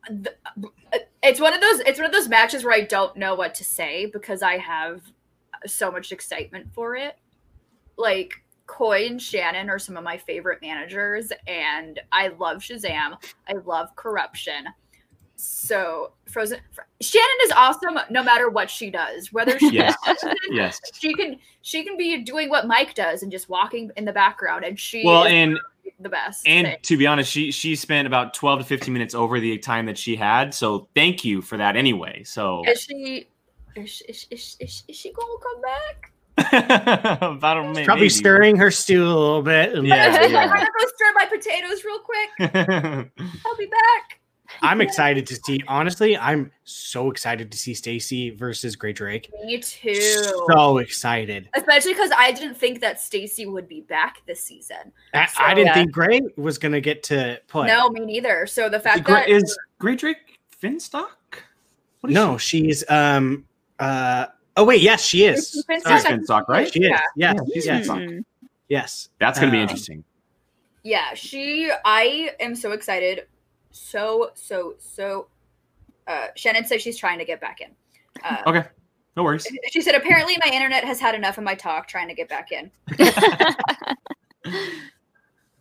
I 0.03 0.11
th- 0.11 1.05
it's 1.23 1.39
one 1.39 1.53
of 1.53 1.61
those 1.61 1.79
it's 1.81 1.99
one 1.99 2.07
of 2.07 2.11
those 2.11 2.27
matches 2.27 2.63
where 2.63 2.73
I 2.73 2.81
don't 2.81 3.15
know 3.15 3.35
what 3.35 3.53
to 3.55 3.63
say 3.63 4.07
because 4.07 4.41
I 4.41 4.57
have 4.57 5.01
so 5.67 5.91
much 5.91 6.11
excitement 6.11 6.73
for 6.73 6.95
it. 6.95 7.15
Like 7.97 8.33
Coy 8.65 9.05
and 9.05 9.21
Shannon 9.21 9.69
are 9.69 9.79
some 9.79 9.97
of 9.97 10.03
my 10.03 10.17
favorite 10.17 10.61
managers 10.61 11.31
and 11.47 11.99
I 12.11 12.29
love 12.29 12.57
Shazam. 12.57 13.17
I 13.47 13.53
love 13.65 13.95
KOrruption. 13.95 14.65
So 15.37 16.13
Frozen 16.29 16.59
Fr- 16.71 16.81
Shannon 17.01 17.27
is 17.43 17.51
awesome 17.51 17.97
no 18.09 18.23
matter 18.23 18.49
what 18.49 18.69
she 18.69 18.89
does. 18.89 19.31
Whether 19.33 19.57
she 19.59 19.71
Yes. 19.71 19.95
Yes. 20.49 20.79
she 20.93 21.13
can 21.13 21.37
she 21.61 21.83
can 21.83 21.97
be 21.97 22.21
doing 22.23 22.49
what 22.49 22.67
Mike 22.67 22.93
does 22.95 23.23
and 23.23 23.31
just 23.31 23.49
walking 23.49 23.91
in 23.97 24.05
the 24.05 24.13
background 24.13 24.63
and 24.63 24.79
she 24.79 25.03
Well, 25.05 25.23
is 25.25 25.31
and 25.33 25.59
the 25.99 26.09
best. 26.09 26.47
and 26.47 26.67
thing. 26.67 26.77
to 26.81 26.97
be 26.97 27.05
honest, 27.07 27.31
she 27.31 27.51
she 27.51 27.75
spent 27.75 28.07
about 28.07 28.33
twelve 28.33 28.59
to 28.59 28.65
fifteen 28.65 28.93
minutes 28.93 29.13
over 29.15 29.39
the 29.39 29.57
time 29.57 29.85
that 29.87 29.97
she 29.97 30.15
had. 30.15 30.53
So 30.53 30.87
thank 30.95 31.23
you 31.25 31.41
for 31.41 31.57
that 31.57 31.75
anyway. 31.75 32.23
So 32.23 32.63
Is 32.67 32.81
she? 32.81 33.27
Is 33.75 33.89
she, 33.89 34.05
is, 34.05 34.27
is, 34.31 34.57
is, 34.61 34.83
is 34.87 34.95
she 34.95 35.11
gonna 35.11 35.33
come 35.41 35.61
back? 35.61 36.11
about 37.21 37.57
a 37.57 37.63
minute, 37.63 37.85
Probably 37.85 38.03
maybe. 38.03 38.09
stirring 38.09 38.55
her 38.57 38.71
stew 38.71 39.03
a 39.03 39.07
little 39.07 39.41
bit. 39.41 39.73
and- 39.73 39.85
Yeah, 39.87 40.17
I'm 40.21 40.31
gonna 40.31 40.65
go 40.79 40.87
stir 40.95 41.13
my 41.13 41.25
potatoes 41.25 41.83
real 41.83 41.99
quick. 41.99 42.29
I'll 43.45 43.57
be 43.57 43.65
back. 43.67 44.19
I'm 44.61 44.81
excited 44.81 45.25
to 45.27 45.35
see. 45.35 45.61
Honestly, 45.67 46.17
I'm 46.17 46.51
so 46.63 47.11
excited 47.11 47.51
to 47.51 47.57
see 47.57 47.73
Stacy 47.73 48.29
versus 48.31 48.75
Grae 48.75 48.93
Drake. 48.95 49.29
Me 49.43 49.59
too. 49.59 49.95
So 50.51 50.77
excited. 50.79 51.49
Especially 51.55 51.93
because 51.93 52.11
I 52.17 52.31
didn't 52.31 52.55
think 52.55 52.81
that 52.81 52.99
Stacy 52.99 53.45
would 53.45 53.67
be 53.67 53.81
back 53.81 54.17
this 54.25 54.41
season. 54.41 54.91
I, 55.13 55.25
So- 55.25 55.43
I 55.43 55.53
didn't 55.53 55.67
Yeah. 55.67 55.73
think 55.73 55.91
Grae 55.95 56.37
was 56.37 56.57
gonna 56.57 56.81
get 56.81 57.03
to 57.03 57.39
play. 57.47 57.67
No, 57.67 57.89
me 57.89 58.01
neither. 58.05 58.45
So 58.47 58.69
the 58.69 58.79
fact 58.79 59.03
Gra- 59.03 59.15
that 59.15 59.29
is 59.29 59.57
Grae 59.79 59.97
Drake 59.97 60.39
Finstock? 60.61 61.09
What 62.01 62.09
is 62.11 62.13
no, 62.15 62.37
she's 62.37 62.83
um 62.89 63.45
uh 63.79 64.27
oh 64.57 64.63
wait, 64.63 64.81
yes, 64.81 65.03
she 65.03 65.25
is. 65.25 65.53
Is 65.55 65.65
Finstock? 65.65 65.81
Sorry, 65.83 65.99
She's 65.99 66.05
Finstock, 66.29 66.47
right? 66.47 66.71
She 66.71 66.79
is. 66.83 66.89
Yeah. 66.89 66.99
Yes, 67.15 67.35
Yeah, 67.35 67.53
she's 67.53 67.65
yes, 67.65 67.87
Finstock. 67.87 68.23
Yes. 68.69 69.09
That's 69.19 69.39
gonna 69.39 69.51
be 69.51 69.57
Um, 69.57 69.63
interesting. 69.63 70.03
Yeah, 70.83 71.13
she. 71.15 71.71
I 71.83 72.31
am 72.39 72.55
so 72.55 72.71
excited. 72.71 73.25
So 73.75 74.31
so 74.35 74.75
so. 74.79 75.27
Uh, 76.07 76.27
Shannon 76.35 76.65
says 76.65 76.81
she's 76.83 76.97
trying 76.97 77.17
to 77.19 77.25
get 77.25 77.41
back 77.41 77.61
in. 77.61 77.69
Uh, 78.23 78.37
Okay, 78.47 78.63
no 79.17 79.23
worries. 79.23 79.47
She 79.71 79.81
said, 79.81 79.95
apparently 79.95 80.37
my 80.43 80.51
internet 80.53 80.83
has 80.83 80.99
had 80.99 81.15
enough 81.15 81.39
of 81.39 81.43
my 81.43 81.55
talk 81.55 81.87
trying 81.87 82.07
to 82.09 82.13
get 82.13 82.29
back 82.29 82.51
in. 82.51 82.71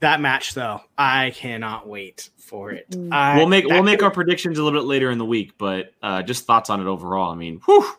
That 0.01 0.21
match 0.21 0.53
though, 0.53 0.83
I 0.99 1.31
cannot 1.31 1.89
wait 1.89 2.29
for 2.37 2.73
it. 2.73 2.91
Mm. 2.91 3.11
I- 3.11 3.39
we'll 3.39 3.47
make 3.49 3.65
we'll 3.65 3.83
make 3.83 4.01
could- 4.01 4.05
our 4.05 4.11
predictions 4.11 4.59
a 4.59 4.63
little 4.63 4.79
bit 4.79 4.87
later 4.87 5.11
in 5.11 5.17
the 5.17 5.25
week, 5.25 5.53
but 5.57 5.93
uh, 6.03 6.23
just 6.23 6.45
thoughts 6.45 6.69
on 6.69 6.79
it 6.79 6.87
overall. 6.87 7.33
I 7.33 7.37
mean, 7.37 7.59
whew, 7.65 7.81
That's 7.81 7.97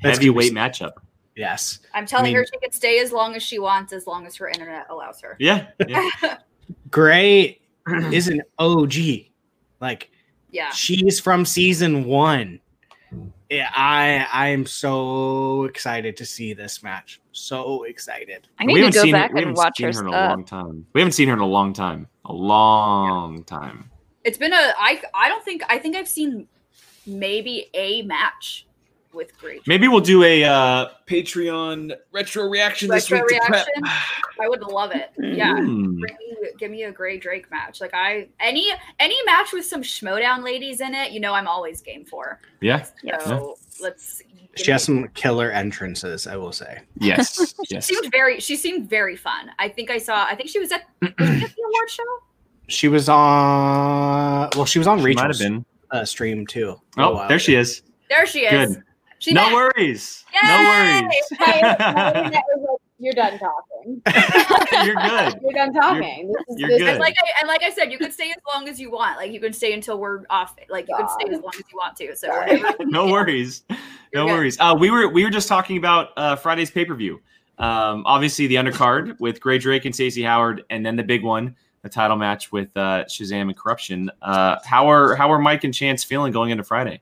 gonna 0.00 0.10
heavyweight 0.12 0.52
matchup. 0.52 0.92
Yes. 1.34 1.80
I'm 1.92 2.06
telling 2.06 2.26
mean- 2.26 2.36
her 2.36 2.46
she 2.46 2.56
can 2.60 2.70
stay 2.70 3.00
as 3.00 3.10
long 3.10 3.34
as 3.34 3.42
she 3.42 3.58
wants, 3.58 3.92
as 3.92 4.06
long 4.06 4.26
as 4.28 4.36
her 4.36 4.46
internet 4.48 4.86
allows 4.90 5.20
her. 5.22 5.34
Yeah, 5.40 5.66
yeah. 5.88 6.08
Grae 6.90 7.58
is 8.12 8.28
an 8.28 8.42
OG. 8.60 8.94
Like 9.80 10.10
Yeah. 10.50 10.70
she's 10.70 11.20
from 11.20 11.44
season 11.44 12.04
one. 12.04 12.60
Yeah, 13.50 13.70
I 13.74 14.26
I 14.32 14.48
am 14.48 14.66
so 14.66 15.64
excited 15.64 16.16
to 16.16 16.26
see 16.26 16.54
this 16.54 16.82
match. 16.82 17.20
So 17.32 17.84
excited. 17.84 18.48
I 18.58 18.66
we 18.66 18.74
need 18.74 18.92
to 18.92 18.98
go 18.98 19.02
seen 19.02 19.12
back 19.12 19.32
and 19.34 19.54
watch 19.54 19.76
seen 19.76 19.86
her 19.86 19.92
her 19.92 20.00
in 20.00 20.06
a 20.06 20.10
long 20.10 20.44
time. 20.44 20.86
We 20.92 21.00
haven't 21.00 21.12
seen 21.12 21.28
her 21.28 21.34
in 21.34 21.40
a 21.40 21.46
long 21.46 21.72
time. 21.72 22.08
A 22.24 22.32
long 22.32 23.44
time. 23.44 23.90
It's 24.24 24.38
been 24.38 24.52
a 24.52 24.72
I 24.78 25.00
I 25.14 25.28
don't 25.28 25.44
think 25.44 25.62
I 25.68 25.78
think 25.78 25.94
I've 25.94 26.08
seen 26.08 26.48
maybe 27.06 27.68
a 27.74 28.02
match 28.02 28.63
with 29.14 29.36
Grae. 29.38 29.60
Maybe 29.66 29.88
we'll 29.88 30.00
do 30.00 30.22
a 30.22 30.44
uh, 30.44 30.88
Patreon 31.06 31.94
retro 32.12 32.48
reaction 32.48 32.88
this 32.88 33.10
Retro 33.10 33.24
week 33.26 33.40
to 33.40 33.46
prep. 33.46 33.66
reaction? 33.66 33.84
I 34.40 34.48
would 34.48 34.62
love 34.62 34.90
it. 34.92 35.10
Yeah. 35.18 35.54
Bring 35.54 35.98
me, 35.98 36.08
give 36.58 36.70
me 36.70 36.82
a 36.84 36.92
Grae 36.92 37.20
Drake 37.20 37.50
match. 37.50 37.80
Like 37.80 37.94
I 37.94 38.28
any 38.40 38.66
any 38.98 39.16
match 39.24 39.52
with 39.52 39.64
some 39.64 39.82
schmoedown 39.82 40.42
ladies 40.44 40.80
in 40.80 40.94
it, 40.94 41.12
you 41.12 41.20
know 41.20 41.32
I'm 41.34 41.48
always 41.48 41.80
game 41.80 42.04
for. 42.04 42.40
Yeah. 42.60 42.84
So 43.24 43.56
let's 43.80 44.22
She 44.56 44.70
has 44.70 44.84
some 44.84 45.08
killer 45.14 45.50
entrances, 45.50 46.26
I 46.26 46.36
will 46.36 46.52
say. 46.52 46.80
Yes. 46.98 47.54
she 47.66 47.74
yes. 47.74 47.86
seemed 47.86 48.10
very 48.12 48.40
she 48.40 48.56
seemed 48.56 48.88
very 48.90 49.16
fun. 49.16 49.50
I 49.58 49.68
think 49.68 49.90
I 49.90 49.98
saw 49.98 50.24
I 50.26 50.34
think 50.34 50.48
she 50.48 50.58
was 50.58 50.72
at, 50.72 50.82
was 51.02 51.10
she 51.10 51.44
at 51.44 51.54
the 51.54 51.62
award 51.62 51.90
show. 51.90 52.02
She 52.68 52.88
was 52.88 53.08
on 53.08 54.50
well, 54.56 54.64
she 54.64 54.78
was 54.78 54.88
on 54.88 54.98
She 55.04 55.14
might 55.14 55.28
have 55.28 55.38
been. 55.38 55.64
uh, 55.90 56.04
stream 56.04 56.46
too. 56.46 56.80
Oh, 56.96 57.26
there 57.28 57.38
she 57.38 57.54
is. 57.56 57.82
There 58.08 58.26
she 58.26 58.40
is. 58.46 58.76
Good. 58.76 58.84
She 59.18 59.32
no 59.32 59.42
back. 59.42 59.54
worries. 59.54 60.24
Yay! 60.34 60.40
No 60.48 60.56
My, 60.56 60.62
my 60.62 61.02
worries. 61.02 62.16
internet 62.16 62.42
was 62.56 62.68
like, 62.70 62.80
you're 62.98 63.12
done 63.12 63.38
talking. 63.38 64.02
You're 64.86 64.94
good. 64.94 65.40
You're 65.42 65.52
done 65.52 65.72
talking. 65.74 66.32
this 66.32 66.44
is 66.48 66.58
you're 66.60 66.68
this 66.70 66.78
good. 66.78 66.88
And 66.90 66.98
like 67.00 67.14
I 67.18 67.40
and 67.40 67.48
like 67.48 67.62
I 67.62 67.70
said, 67.70 67.90
you 67.92 67.98
can 67.98 68.10
stay 68.10 68.30
as 68.30 68.36
long 68.54 68.68
as 68.68 68.80
you 68.80 68.90
want. 68.90 69.16
Like 69.18 69.30
you 69.32 69.40
can 69.40 69.52
stay 69.52 69.72
until 69.74 69.98
we're 69.98 70.22
off. 70.30 70.56
Like 70.70 70.86
you 70.88 70.96
can 70.96 71.08
stay 71.08 71.26
as 71.34 71.40
long 71.40 71.52
as 71.54 71.60
you 71.70 71.76
want 71.76 71.96
to. 71.98 72.16
So 72.16 72.28
whatever. 72.28 72.74
no 72.80 73.06
worries. 73.08 73.64
No 73.68 73.76
You're 74.12 74.26
good. 74.26 74.32
worries. 74.32 74.56
Uh, 74.60 74.74
we 74.78 74.90
were 74.90 75.08
we 75.08 75.24
were 75.24 75.30
just 75.30 75.48
talking 75.48 75.76
about 75.76 76.10
uh, 76.16 76.36
Friday's 76.36 76.70
pay 76.70 76.84
per 76.84 76.94
view. 76.94 77.20
Um, 77.58 78.04
obviously 78.06 78.46
the 78.46 78.54
undercard 78.56 79.18
with 79.20 79.40
Grae 79.40 79.60
Drake 79.60 79.84
and 79.84 79.94
Stacey 79.94 80.22
Howard, 80.22 80.64
and 80.70 80.84
then 80.86 80.96
the 80.96 81.04
big 81.04 81.22
one, 81.22 81.54
the 81.82 81.88
title 81.90 82.16
match 82.16 82.50
with 82.52 82.68
uh, 82.76 83.04
Shazam 83.04 83.42
and 83.42 83.56
KOrruption. 83.56 84.08
Uh, 84.22 84.56
how 84.64 84.88
are 84.90 85.14
how 85.14 85.30
are 85.30 85.38
Mike 85.38 85.64
and 85.64 85.74
Chance 85.74 86.04
feeling 86.04 86.32
going 86.32 86.50
into 86.50 86.64
Friday? 86.64 87.00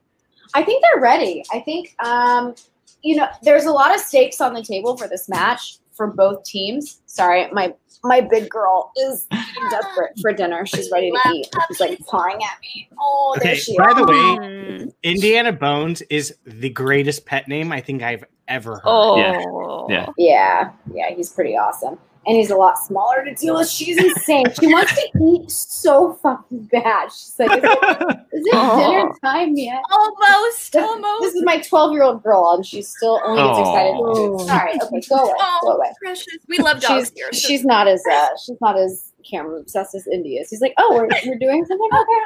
I 0.55 0.63
think 0.63 0.83
they're 0.83 1.01
ready. 1.03 1.43
I 1.53 1.61
think, 1.61 1.95
um, 2.05 2.55
you 3.03 3.17
know, 3.17 3.27
there's 3.43 3.65
a 3.65 3.73
lot 3.73 3.95
of 3.95 4.01
stakes 4.01 4.41
on 4.41 4.55
the 4.55 4.63
table 4.63 4.97
for 4.97 5.09
this 5.09 5.29
match 5.29 5.79
for 5.93 6.07
both 6.07 6.45
teams. 6.45 7.01
Sorry, 7.07 7.49
my 7.53 7.75
my 8.05 8.21
big 8.21 8.49
girl 8.49 8.91
is 8.97 9.27
desperate 9.71 10.11
for 10.21 10.33
dinner. 10.33 10.67
She's 10.67 10.91
ready 10.91 11.11
to 11.13 11.19
eat. 11.33 11.47
She's 11.69 11.79
like 11.81 11.99
pawing 12.07 12.37
at 12.43 12.61
me. 12.61 12.89
Oh, 13.01 13.37
there 13.41 13.53
Okay, 13.53 13.61
she 13.61 13.77
by 13.79 13.91
is. 13.91 13.97
the 13.97 14.05
way, 14.07 14.17
Mm. 14.17 14.93
Indiana 15.03 15.53
Bones 15.53 16.03
is 16.03 16.35
the 16.45 16.69
greatest 16.71 17.27
pet 17.27 17.47
name 17.47 17.71
I 17.73 17.81
think 17.81 18.03
I've 18.03 18.25
ever 18.49 18.75
heard. 18.77 18.83
Oh. 18.87 19.87
Yeah. 19.89 20.07
Yeah, 20.19 20.73
yeah, 20.93 21.11
he's 21.15 21.29
pretty 21.31 21.57
awesome. 21.57 21.99
And 22.25 22.37
he's 22.37 22.51
a 22.51 22.57
lot 22.57 22.79
smaller 22.79 23.25
to 23.25 23.35
deal 23.35 23.57
with. 23.57 23.69
She's 23.69 23.99
insane. 23.99 24.47
She 24.61 24.69
wants 24.69 24.95
to 24.95 25.09
eat 25.25 25.51
so 25.51 26.15
fucking 26.23 26.69
bad. 26.71 27.11
She's 27.11 27.35
like, 27.39 27.51
is 27.51 27.59
it, 27.65 28.19
is 28.33 28.47
it 28.47 28.55
Aw. 28.55 28.77
dinner 28.91 29.13
time 29.25 29.57
yet? 29.57 29.83
Almost, 29.91 30.73
This, 30.73 30.83
almost. 30.85 31.23
this 31.23 31.35
is 31.35 31.43
my 31.45 31.59
12 31.59 31.93
year 31.95 32.05
old 32.05 32.23
girl, 32.23 32.53
and 32.55 32.65
she's 32.65 32.89
still 32.89 33.21
only 33.25 33.43
gets 33.43 33.59
excited. 33.59 33.95
Aw. 33.95 34.39
Sorry, 34.47 34.71
okay, 34.75 35.01
go 35.09 35.17
away, 35.17 35.33
go 35.33 35.59
Oh, 35.65 35.73
away. 35.77 35.93
precious. 36.01 36.27
We 36.49 36.59
love 36.59 36.81
dogs 36.81 37.09
She's 37.09 37.13
here. 37.17 37.33
so- 37.33 37.39
she's 37.49 37.65
not 37.65 37.89
as 37.89 38.01
uh, 38.11 38.29
she's 38.47 38.61
not 38.61 38.79
as 38.79 39.09
camera 39.29 39.59
obsessed 39.61 39.95
as 39.97 40.07
India. 40.07 40.43
She's 40.49 40.61
like, 40.61 40.75
oh, 40.79 40.95
we're, 40.95 41.09
we're 41.27 41.39
doing 41.39 41.65
something. 41.65 41.89
Okay, 41.93 42.21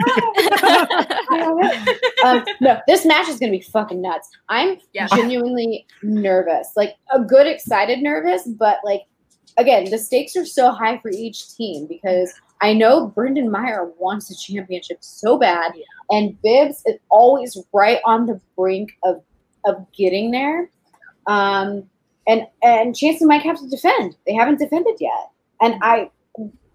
hi. 0.60 1.06
Hi, 2.22 2.36
um, 2.38 2.44
no, 2.60 2.78
this 2.86 3.04
match 3.04 3.28
is 3.28 3.38
gonna 3.38 3.52
be 3.52 3.60
fucking 3.60 4.00
nuts. 4.00 4.28
I'm 4.48 4.78
Yeah. 4.92 5.06
genuinely 5.08 5.86
nervous, 6.02 6.68
like 6.76 6.96
a 7.12 7.20
good, 7.20 7.46
excited 7.46 8.02
nervous, 8.02 8.46
but 8.46 8.78
like 8.84 9.02
again, 9.56 9.90
the 9.90 9.98
stakes 9.98 10.36
are 10.36 10.46
so 10.46 10.70
high 10.70 10.98
for 10.98 11.10
each 11.10 11.54
team 11.56 11.86
because 11.86 12.32
I 12.60 12.72
know 12.72 13.08
Brendan 13.08 13.50
Meyer 13.50 13.90
wants 13.98 14.28
the 14.28 14.34
championship 14.34 14.98
so 15.00 15.38
bad, 15.38 15.72
and 16.10 16.40
Bibbs 16.42 16.82
is 16.86 16.98
always 17.10 17.58
right 17.72 18.00
on 18.04 18.26
the 18.26 18.40
brink 18.56 18.96
of 19.04 19.22
of 19.64 19.84
getting 19.92 20.30
there. 20.30 20.70
Um, 21.26 21.84
and 22.26 22.46
and 22.62 22.96
Chance 22.96 23.20
and 23.20 23.28
Mike 23.28 23.42
have 23.42 23.60
to 23.60 23.68
defend. 23.68 24.16
They 24.26 24.34
haven't 24.34 24.58
defended 24.58 24.96
yet, 25.00 25.30
and 25.60 25.74
I 25.82 26.10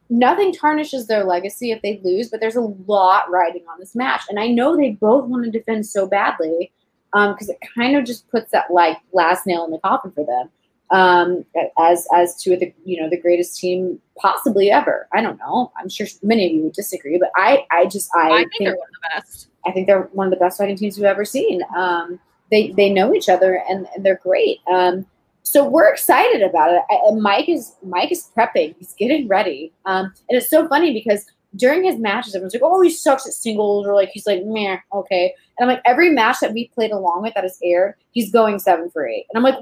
nothing 0.09 0.53
tarnishes 0.53 1.07
their 1.07 1.23
legacy 1.23 1.71
if 1.71 1.81
they 1.81 2.01
lose, 2.03 2.29
but 2.29 2.41
there's 2.41 2.57
a 2.57 2.61
lot 2.61 3.31
riding 3.31 3.63
on 3.71 3.79
this 3.79 3.95
match, 3.95 4.21
and 4.29 4.39
I 4.39 4.47
know 4.47 4.75
they 4.75 4.91
both 4.91 5.25
want 5.25 5.45
to 5.45 5.51
defend 5.51 5.85
so 5.85 6.07
badly 6.07 6.71
because 7.13 7.49
it 7.49 7.57
kind 7.75 7.97
of 7.97 8.05
just 8.05 8.29
puts 8.29 8.51
that 8.51 8.71
like 8.71 8.97
last 9.11 9.45
nail 9.45 9.65
in 9.65 9.71
the 9.71 9.79
coffin 9.79 10.11
for 10.11 10.25
them 10.25 10.49
um, 10.91 11.45
as 11.79 12.07
as 12.13 12.35
two 12.35 12.53
of 12.53 12.59
the 12.59 12.73
you 12.83 13.01
know 13.01 13.09
the 13.09 13.19
greatest 13.19 13.57
team 13.57 13.99
possibly 14.17 14.69
ever. 14.69 15.07
I 15.13 15.21
don't 15.21 15.39
know. 15.39 15.71
I'm 15.77 15.89
sure 15.89 16.07
many 16.21 16.45
of 16.45 16.51
you 16.53 16.63
would 16.63 16.73
disagree, 16.73 17.17
but 17.17 17.31
I 17.35 17.65
I 17.71 17.85
just 17.85 18.09
I, 18.15 18.29
I 18.29 18.37
think 18.37 18.51
they're 18.59 18.75
one 18.75 18.89
of 18.89 19.01
the 19.01 19.09
best. 19.15 19.47
I 19.65 19.71
think 19.71 19.87
they're 19.87 20.09
one 20.13 20.27
of 20.27 20.31
the 20.31 20.37
best 20.37 20.57
fighting 20.57 20.75
teams 20.75 20.97
we've 20.97 21.05
ever 21.05 21.25
seen. 21.25 21.61
Um, 21.75 22.19
they 22.51 22.71
they 22.71 22.89
know 22.89 23.13
each 23.13 23.29
other 23.29 23.63
and, 23.69 23.87
and 23.95 24.05
they're 24.05 24.19
great. 24.21 24.59
Um, 24.71 25.05
so 25.43 25.67
we're 25.67 25.87
excited 25.87 26.41
about 26.43 26.71
it. 26.71 26.81
I, 26.89 26.99
and 27.07 27.21
Mike 27.21 27.49
is 27.49 27.73
Mike 27.83 28.11
is 28.11 28.29
prepping. 28.37 28.75
He's 28.77 28.93
getting 28.93 29.27
ready. 29.27 29.73
Um, 29.85 30.05
and 30.29 30.37
it's 30.37 30.49
so 30.49 30.67
funny 30.67 30.93
because 30.93 31.25
during 31.55 31.83
his 31.83 31.97
matches, 31.99 32.33
everyone's 32.35 32.53
like, 32.53 32.63
"Oh, 32.63 32.81
he 32.81 32.89
sucks 32.89 33.25
at 33.27 33.33
singles," 33.33 33.85
or 33.87 33.93
like 33.95 34.09
he's 34.09 34.25
like, 34.25 34.43
"Meh, 34.45 34.77
okay." 34.93 35.33
And 35.57 35.69
I'm 35.69 35.75
like, 35.75 35.81
every 35.85 36.09
match 36.11 36.39
that 36.41 36.53
we 36.53 36.69
played 36.69 36.91
along 36.91 37.23
with 37.23 37.33
that 37.35 37.43
is 37.45 37.57
aired, 37.63 37.95
he's 38.11 38.31
going 38.31 38.57
seven 38.59 38.89
for 38.89 39.07
eight. 39.07 39.25
And 39.29 39.37
I'm 39.37 39.43
like, 39.43 39.59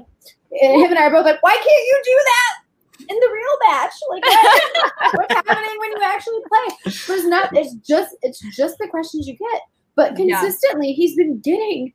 and 0.62 0.80
him 0.82 0.90
and 0.90 0.98
I 0.98 1.04
are 1.04 1.10
both 1.10 1.24
like, 1.24 1.42
"Why 1.42 1.52
can't 1.54 1.64
you 1.66 2.02
do 2.04 2.20
that?" 2.24 2.56
In 3.08 3.16
the 3.16 3.30
real 3.32 3.72
match, 3.72 3.92
like 4.10 4.24
what- 4.24 5.14
what's 5.28 5.34
happening 5.34 5.78
when 5.80 5.90
you 5.92 5.98
actually 6.04 6.40
play? 6.48 6.76
But 6.84 7.18
it's 7.18 7.24
not. 7.26 7.56
It's 7.56 7.74
just. 7.86 8.14
It's 8.22 8.40
just 8.56 8.78
the 8.78 8.88
questions 8.88 9.26
you 9.26 9.36
get. 9.36 9.62
But 9.96 10.18
Yeah. 10.18 10.40
consistently, 10.40 10.92
he's 10.92 11.16
been 11.16 11.38
getting, 11.40 11.92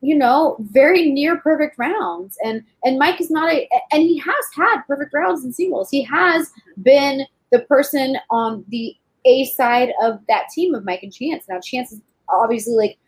you 0.00 0.14
know, 0.16 0.56
very 0.60 1.10
near 1.10 1.38
perfect 1.38 1.76
rounds. 1.78 2.36
And 2.44 2.62
and 2.84 2.98
Mike 2.98 3.20
is 3.20 3.30
not 3.30 3.52
a. 3.52 3.68
And 3.92 4.02
he 4.02 4.18
has 4.18 4.44
had 4.54 4.82
perfect 4.86 5.12
rounds 5.14 5.44
in 5.44 5.52
singles. 5.52 5.90
He 5.90 6.02
has 6.02 6.50
been 6.82 7.26
the 7.50 7.60
person 7.60 8.18
on 8.30 8.64
the 8.68 8.94
A 9.24 9.44
side 9.46 9.92
of 10.02 10.20
that 10.28 10.44
team 10.54 10.74
of 10.74 10.84
Mike 10.84 11.02
and 11.02 11.12
Chance. 11.12 11.44
Now 11.48 11.60
Chance 11.60 11.92
is 11.92 12.00
obviously 12.28 12.74
like 12.74 12.98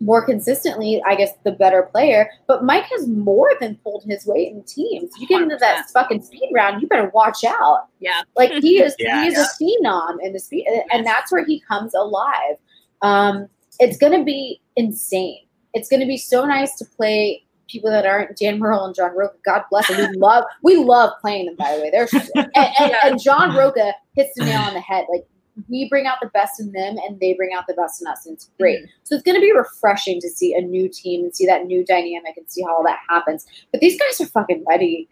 more 0.00 0.24
consistently, 0.24 1.02
I 1.06 1.14
guess, 1.14 1.30
the 1.44 1.52
better 1.52 1.82
player. 1.84 2.28
But 2.46 2.64
Mike 2.64 2.84
has 2.84 3.08
more 3.08 3.50
than 3.60 3.76
pulled 3.76 4.04
his 4.04 4.26
weight 4.26 4.52
in 4.52 4.62
teams. 4.64 5.10
You 5.18 5.26
get 5.26 5.40
into 5.40 5.56
that 5.56 5.88
fucking 5.90 6.22
speed 6.22 6.50
round, 6.52 6.82
you 6.82 6.88
better 6.88 7.10
watch 7.14 7.44
out. 7.44 7.86
Yeah. 8.00 8.20
Like 8.36 8.52
he 8.62 8.80
is, 8.82 8.94
Yeah. 8.98 9.22
he 9.22 9.28
is 9.28 9.38
a 9.38 9.46
phenom 9.62 10.16
in 10.22 10.32
the 10.34 10.38
speed, 10.40 10.66
and 10.92 11.06
that's 11.06 11.32
where 11.32 11.44
he 11.44 11.60
comes 11.60 11.94
alive. 11.94 12.56
Um, 13.02 13.48
it's 13.80 13.96
gonna 13.96 14.22
be 14.24 14.60
insane. 14.76 15.46
It's 15.72 15.88
gonna 15.88 16.06
be 16.06 16.18
so 16.18 16.44
nice 16.44 16.76
to 16.76 16.84
play 16.84 17.42
people 17.68 17.90
that 17.90 18.04
aren't 18.06 18.36
Dan 18.36 18.58
Murrell 18.58 18.84
and 18.84 18.94
John 18.94 19.16
Rocha. 19.16 19.36
God 19.44 19.62
bless 19.70 19.88
them. 19.88 20.10
We 20.10 20.18
love, 20.18 20.44
we 20.62 20.76
love 20.76 21.10
playing 21.22 21.46
them. 21.46 21.56
By 21.56 21.74
the 21.74 21.82
way, 21.82 21.90
they're 21.90 22.08
and, 22.34 22.50
and, 22.54 22.90
Yeah. 22.90 22.96
and 23.04 23.20
John 23.20 23.56
Rocha 23.56 23.92
hits 24.14 24.30
the 24.36 24.44
nail 24.44 24.60
on 24.60 24.74
the 24.74 24.80
head. 24.80 25.06
Like 25.10 25.26
we 25.68 25.88
bring 25.88 26.06
out 26.06 26.18
the 26.20 26.28
best 26.28 26.60
in 26.60 26.72
them 26.72 26.96
and 27.06 27.18
they 27.20 27.34
bring 27.34 27.52
out 27.56 27.64
the 27.66 27.74
best 27.74 28.00
in 28.02 28.06
us 28.06 28.26
and 28.26 28.34
it's 28.34 28.50
great. 28.58 28.80
So 29.04 29.14
it's 29.14 29.22
going 29.24 29.36
to 29.36 29.40
be 29.40 29.52
refreshing 29.52 30.20
to 30.20 30.28
see 30.28 30.54
a 30.54 30.60
new 30.60 30.88
team 30.88 31.24
and 31.24 31.34
see 31.34 31.46
that 31.46 31.64
new 31.66 31.84
dynamic 31.84 32.36
and 32.36 32.48
see 32.50 32.62
how 32.62 32.76
all 32.76 32.84
that 32.84 32.98
happens. 33.08 33.46
But 33.72 33.80
these 33.80 33.98
guys 33.98 34.20
are 34.20 34.26
fucking 34.30 34.64
ready. 34.68 35.08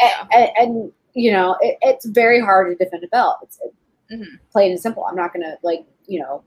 And, 0.00 0.28
and, 0.32 0.50
and 0.56 0.92
you 1.14 1.30
know 1.32 1.56
it, 1.60 1.76
it's 1.82 2.06
very 2.06 2.40
hard 2.40 2.76
to 2.78 2.84
defend 2.84 3.04
a 3.04 3.08
belt. 3.08 3.38
It's 3.42 3.58
Mhm. 4.10 4.24
plain 4.50 4.70
and 4.72 4.80
simple. 4.80 5.04
I'm 5.04 5.16
not 5.16 5.32
going 5.32 5.42
to 5.42 5.56
like 5.62 5.84
you 6.06 6.20
know 6.20 6.42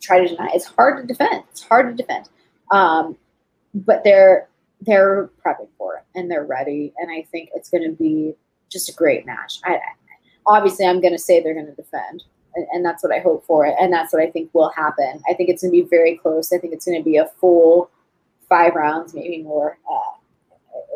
try 0.00 0.20
to 0.20 0.28
deny. 0.28 0.50
It's 0.54 0.64
hard 0.66 1.00
to 1.00 1.06
defend. 1.06 1.44
It's 1.50 1.62
hard 1.62 1.88
to 1.96 2.02
defend. 2.02 2.28
Um, 2.72 3.16
but 3.74 4.02
they're 4.04 4.48
they're 4.80 5.30
prepping 5.44 5.68
for 5.76 5.96
it 5.96 6.04
and 6.14 6.30
they're 6.30 6.44
ready 6.46 6.92
and 6.98 7.10
i 7.10 7.20
think 7.32 7.50
it's 7.54 7.68
going 7.68 7.82
to 7.82 7.90
be 7.96 8.32
just 8.70 8.88
a 8.88 8.92
great 8.94 9.26
match. 9.26 9.58
I, 9.64 9.74
I- 9.74 9.80
obviously 10.46 10.86
i'm 10.86 11.00
going 11.00 11.12
to 11.12 11.18
say 11.18 11.42
they're 11.42 11.52
going 11.52 11.66
to 11.66 11.74
defend 11.74 12.22
and, 12.54 12.66
and 12.72 12.84
that's 12.84 13.02
what 13.02 13.12
i 13.12 13.18
hope 13.18 13.44
for 13.46 13.64
and 13.64 13.92
that's 13.92 14.12
what 14.12 14.22
i 14.22 14.30
think 14.30 14.50
will 14.52 14.70
happen. 14.70 15.22
I 15.28 15.34
think 15.34 15.48
it's 15.48 15.62
going 15.62 15.72
to 15.72 15.82
be 15.82 15.88
very 15.88 16.16
close. 16.16 16.52
I 16.52 16.58
think 16.58 16.72
it's 16.72 16.84
going 16.86 16.98
to 16.98 17.04
be 17.04 17.16
a 17.16 17.26
full 17.40 17.90
five 18.48 18.74
rounds 18.74 19.14
maybe 19.14 19.42
more. 19.42 19.78
Uh, 19.90 20.14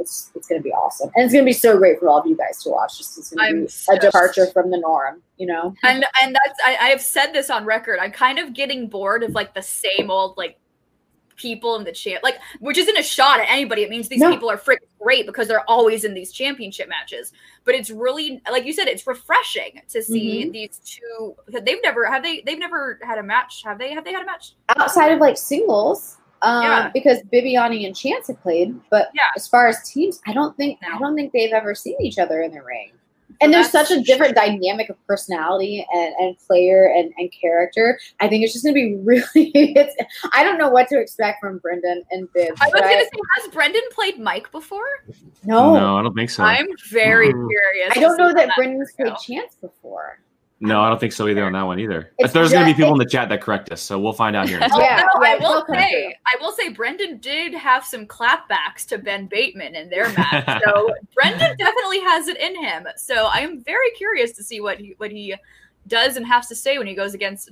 it's 0.00 0.30
it's 0.34 0.48
going 0.48 0.60
to 0.60 0.62
be 0.62 0.72
awesome. 0.72 1.10
And 1.14 1.24
it's 1.24 1.32
going 1.32 1.44
to 1.44 1.48
be 1.48 1.52
so 1.52 1.76
great 1.76 1.98
for 1.98 2.08
all 2.08 2.20
of 2.20 2.26
you 2.26 2.36
guys 2.36 2.62
to 2.62 2.70
watch. 2.70 2.98
Just 2.98 3.18
it's 3.18 3.30
going 3.30 3.54
to 3.54 3.60
be 3.62 3.68
so- 3.68 3.94
a 3.94 3.98
departure 3.98 4.46
from 4.46 4.70
the 4.70 4.78
norm 4.78 5.22
you 5.42 5.48
know? 5.48 5.74
And 5.82 6.04
and 6.22 6.36
that's 6.36 6.58
I, 6.64 6.76
I 6.76 6.88
have 6.90 7.02
said 7.02 7.32
this 7.32 7.50
on 7.50 7.64
record. 7.64 7.98
I'm 7.98 8.12
kind 8.12 8.38
of 8.38 8.54
getting 8.54 8.86
bored 8.86 9.24
of 9.24 9.32
like 9.32 9.54
the 9.54 9.62
same 9.62 10.08
old 10.08 10.36
like 10.36 10.56
people 11.36 11.76
in 11.76 11.84
the 11.84 11.92
champ 11.92 12.22
like 12.22 12.38
which 12.60 12.78
isn't 12.78 12.98
a 12.98 13.02
shot 13.02 13.40
at 13.40 13.46
anybody. 13.48 13.82
It 13.82 13.90
means 13.90 14.08
these 14.08 14.20
No. 14.20 14.30
people 14.30 14.50
are 14.50 14.56
freaking 14.58 14.88
great 15.00 15.26
because 15.26 15.48
they're 15.48 15.68
always 15.68 16.04
in 16.04 16.14
these 16.14 16.32
championship 16.32 16.88
matches. 16.88 17.32
But 17.64 17.74
it's 17.74 17.90
really 17.90 18.40
like 18.50 18.64
you 18.64 18.72
said, 18.72 18.88
it's 18.88 19.06
refreshing 19.06 19.80
to 19.88 20.02
see 20.02 20.42
Mm-hmm. 20.44 20.52
these 20.52 20.80
two 20.84 21.34
they've 21.48 21.82
never 21.82 22.06
have 22.06 22.22
they 22.22 22.42
they've 22.46 22.58
never 22.58 22.98
had 23.02 23.18
a 23.18 23.22
match, 23.22 23.62
have 23.64 23.78
they? 23.78 23.92
Have 23.92 24.04
they 24.04 24.12
had 24.12 24.22
a 24.22 24.26
match? 24.26 24.54
outside 24.76 25.12
of 25.12 25.20
like 25.20 25.36
singles 25.36 26.16
um, 26.42 26.62
Yeah. 26.62 26.90
because 26.92 27.18
Bibiani 27.32 27.86
and 27.86 27.94
Chance 27.96 28.26
have 28.28 28.40
played, 28.42 28.74
but 28.90 29.10
Yeah. 29.14 29.22
as 29.36 29.46
far 29.46 29.68
as 29.68 29.88
teams, 29.88 30.20
I 30.26 30.32
don't 30.32 30.56
think 30.56 30.78
I 30.88 30.98
don't 30.98 31.14
think 31.14 31.32
they've 31.32 31.52
ever 31.52 31.74
seen 31.74 31.96
each 32.00 32.18
other 32.18 32.42
in 32.42 32.52
the 32.52 32.62
ring. 32.62 32.92
And 33.42 33.52
there's 33.52 33.70
such 33.70 33.90
a 33.90 34.00
different 34.00 34.34
dynamic 34.36 34.88
of 34.88 34.96
personality 35.06 35.86
and, 35.92 36.14
and 36.18 36.38
player 36.38 36.86
and, 36.96 37.12
and 37.18 37.30
character. 37.32 37.98
I 38.20 38.28
think 38.28 38.44
it's 38.44 38.52
just 38.52 38.64
gonna 38.64 38.74
be 38.74 38.94
really 39.04 39.30
it's 39.34 39.94
I 40.32 40.44
don't 40.44 40.58
know 40.58 40.68
what 40.70 40.88
to 40.88 40.98
expect 41.00 41.40
from 41.40 41.58
Brendan 41.58 42.02
and 42.10 42.32
Bib. 42.32 42.54
I 42.60 42.66
was 42.66 42.80
gonna 42.80 42.86
I- 42.86 43.02
say, 43.02 43.10
has 43.40 43.48
Brendan 43.52 43.82
played 43.92 44.18
Mike 44.18 44.50
before? 44.52 44.86
no, 45.44 45.74
No, 45.74 45.96
I 45.98 46.02
don't 46.02 46.14
think 46.14 46.30
so. 46.30 46.42
I'm 46.44 46.66
very 46.90 47.32
Mm. 47.32 47.48
curious. 47.48 47.96
I 47.96 48.00
don't 48.00 48.16
know 48.16 48.28
how 48.28 48.34
that 48.34 48.50
Brendan's 48.56 48.92
gonna 48.96 49.14
played. 49.14 49.38
Chance 49.40 49.56
before. 49.56 50.18
No, 50.62 50.80
I 50.80 50.88
don't 50.88 51.00
think 51.00 51.12
so 51.12 51.26
either 51.26 51.44
on 51.44 51.54
that 51.54 51.62
one 51.62 51.80
either. 51.80 52.12
It's 52.18 52.32
There's 52.32 52.52
going 52.52 52.64
to 52.64 52.72
be 52.72 52.76
people 52.76 52.92
in 52.92 52.98
the 52.98 53.04
chat 53.04 53.28
that 53.30 53.40
correct 53.40 53.72
us, 53.72 53.82
so 53.82 53.98
we'll 53.98 54.12
find 54.12 54.36
out 54.36 54.48
here. 54.48 54.58
in 54.58 54.62
Oh. 54.70 54.80
Yeah, 54.80 55.04
no, 55.14 55.20
I 55.20 55.34
will 55.34 55.64
they'll 55.66 55.76
say. 55.76 56.16
I 56.24 56.36
will 56.40 56.52
say, 56.52 56.68
Brendan 56.68 57.18
did 57.18 57.52
have 57.52 57.84
some 57.84 58.06
clapbacks 58.06 58.86
to 58.86 58.98
Ben 58.98 59.26
Bateman 59.26 59.74
in 59.74 59.90
their 59.90 60.08
match, 60.10 60.62
so 60.64 60.94
Brendan 61.14 61.56
definitely 61.56 61.98
has 62.00 62.28
it 62.28 62.40
in 62.40 62.62
him. 62.62 62.86
So 62.96 63.28
I 63.32 63.40
am 63.40 63.60
very 63.64 63.90
curious 63.96 64.30
to 64.32 64.44
see 64.44 64.60
what 64.60 64.78
he 64.78 64.94
what 64.98 65.10
he 65.10 65.34
does 65.88 66.16
and 66.16 66.24
has 66.24 66.46
to 66.46 66.54
say 66.54 66.78
when 66.78 66.86
he 66.86 66.94
goes 66.94 67.12
against 67.12 67.50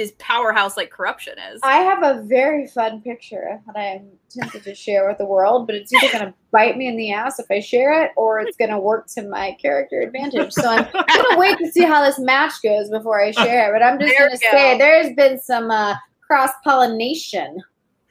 this 0.00 0.12
powerhouse 0.18 0.76
like 0.76 0.90
KOrruption 0.92 1.34
is. 1.52 1.60
I 1.62 1.76
have 1.78 2.02
a 2.02 2.22
very 2.22 2.66
fun 2.66 3.02
picture 3.02 3.60
that 3.66 3.76
I'm 3.76 4.08
tempted 4.30 4.62
to 4.64 4.74
share 4.74 5.06
with 5.06 5.18
the 5.18 5.26
world, 5.26 5.66
but 5.66 5.76
it's 5.76 5.92
either 5.92 6.10
going 6.12 6.24
to 6.26 6.34
bite 6.50 6.76
me 6.76 6.86
in 6.88 6.96
the 6.96 7.12
ass 7.12 7.38
if 7.38 7.46
I 7.50 7.60
share 7.60 8.02
it 8.04 8.12
or 8.16 8.40
it's 8.40 8.56
going 8.56 8.70
to 8.70 8.78
work 8.78 9.06
to 9.14 9.22
my 9.28 9.56
character 9.60 10.00
advantage. 10.00 10.52
So 10.52 10.68
I'm 10.68 10.84
going 10.92 11.30
to 11.32 11.36
wait 11.38 11.58
to 11.58 11.70
see 11.70 11.82
how 11.84 12.02
this 12.04 12.18
match 12.18 12.54
goes 12.62 12.88
before 12.90 13.22
I 13.22 13.30
share 13.30 13.68
it. 13.68 13.78
But 13.78 13.84
I'm 13.84 13.98
just 14.00 14.14
There 14.16 14.28
going 14.28 14.38
to 14.38 14.46
say 14.50 14.72
go. 14.74 14.78
there's 14.78 15.14
been 15.14 15.38
some 15.40 15.70
uh, 15.70 15.94
cross 16.26 16.50
pollination 16.64 17.62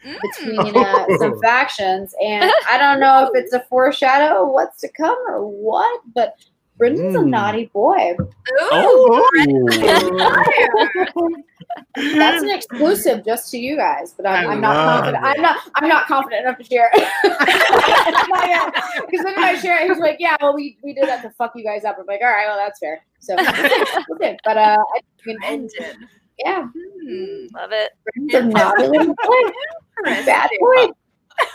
Mm. 0.05 0.15
between 0.21 0.77
uh, 0.77 1.05
some 1.17 1.37
factions, 1.41 2.15
and 2.23 2.49
I 2.69 2.77
don't 2.77 3.01
know 3.01 3.25
if 3.25 3.31
it's 3.33 3.51
a 3.51 3.59
foreshadow 3.69 4.43
of 4.43 4.53
what's 4.53 4.79
to 4.79 4.87
come 4.93 5.17
or 5.27 5.45
what, 5.45 6.01
but 6.15 6.35
Brendan's 6.79 7.15
a 7.15 7.19
Mm. 7.19 7.27
naughty 7.29 7.65
boy. 7.67 8.15
Ooh, 8.19 8.29
Oh. 8.71 9.29
That's 11.95 12.41
an 12.43 12.49
exclusive 12.49 13.23
just 13.25 13.51
to 13.51 13.57
you 13.59 13.75
guys, 13.75 14.13
but 14.13 14.25
I'm, 14.25 14.47
I 14.49 14.53
I'm 14.53 14.61
not 14.61 14.75
confident. 14.75 15.23
it. 15.23 15.27
I'm 15.27 15.41
not. 15.41 15.57
I'm 15.75 15.89
not 15.89 16.07
confident 16.07 16.45
enough 16.45 16.57
to 16.57 16.63
share 16.63 16.89
it. 16.93 17.07
Because 19.09 19.25
then 19.25 19.33
if 19.33 19.39
I 19.39 19.55
share 19.59 19.81
it, 19.83 19.89
he's 19.89 19.97
like, 19.99 20.17
"Yeah, 20.19 20.35
well, 20.41 20.53
we, 20.55 20.77
we 20.83 20.93
did 20.93 21.05
that 21.07 21.21
to 21.23 21.29
fuck 21.31 21.51
you 21.55 21.63
guys 21.63 21.83
up." 21.85 21.97
I'm 21.99 22.05
like, 22.05 22.21
"All 22.21 22.27
right, 22.29 22.47
well, 22.47 22.57
that's 22.57 22.79
fair." 22.79 23.03
So, 23.19 23.35
okay, 24.15 24.37
but 24.43 24.57
uh, 24.57 24.77
I 24.77 24.99
mean, 25.25 25.37
Brendan. 25.39 26.07
yeah, 26.45 26.63
Hmm. 26.63 27.45
Love 27.55 27.71
it. 27.71 27.91
Brendan's 28.15 28.55
a 28.55 28.57
naughty 28.59 28.87
little 28.87 29.15
boy, 29.15 29.51
bad 30.25 30.49
boy. 30.59 30.87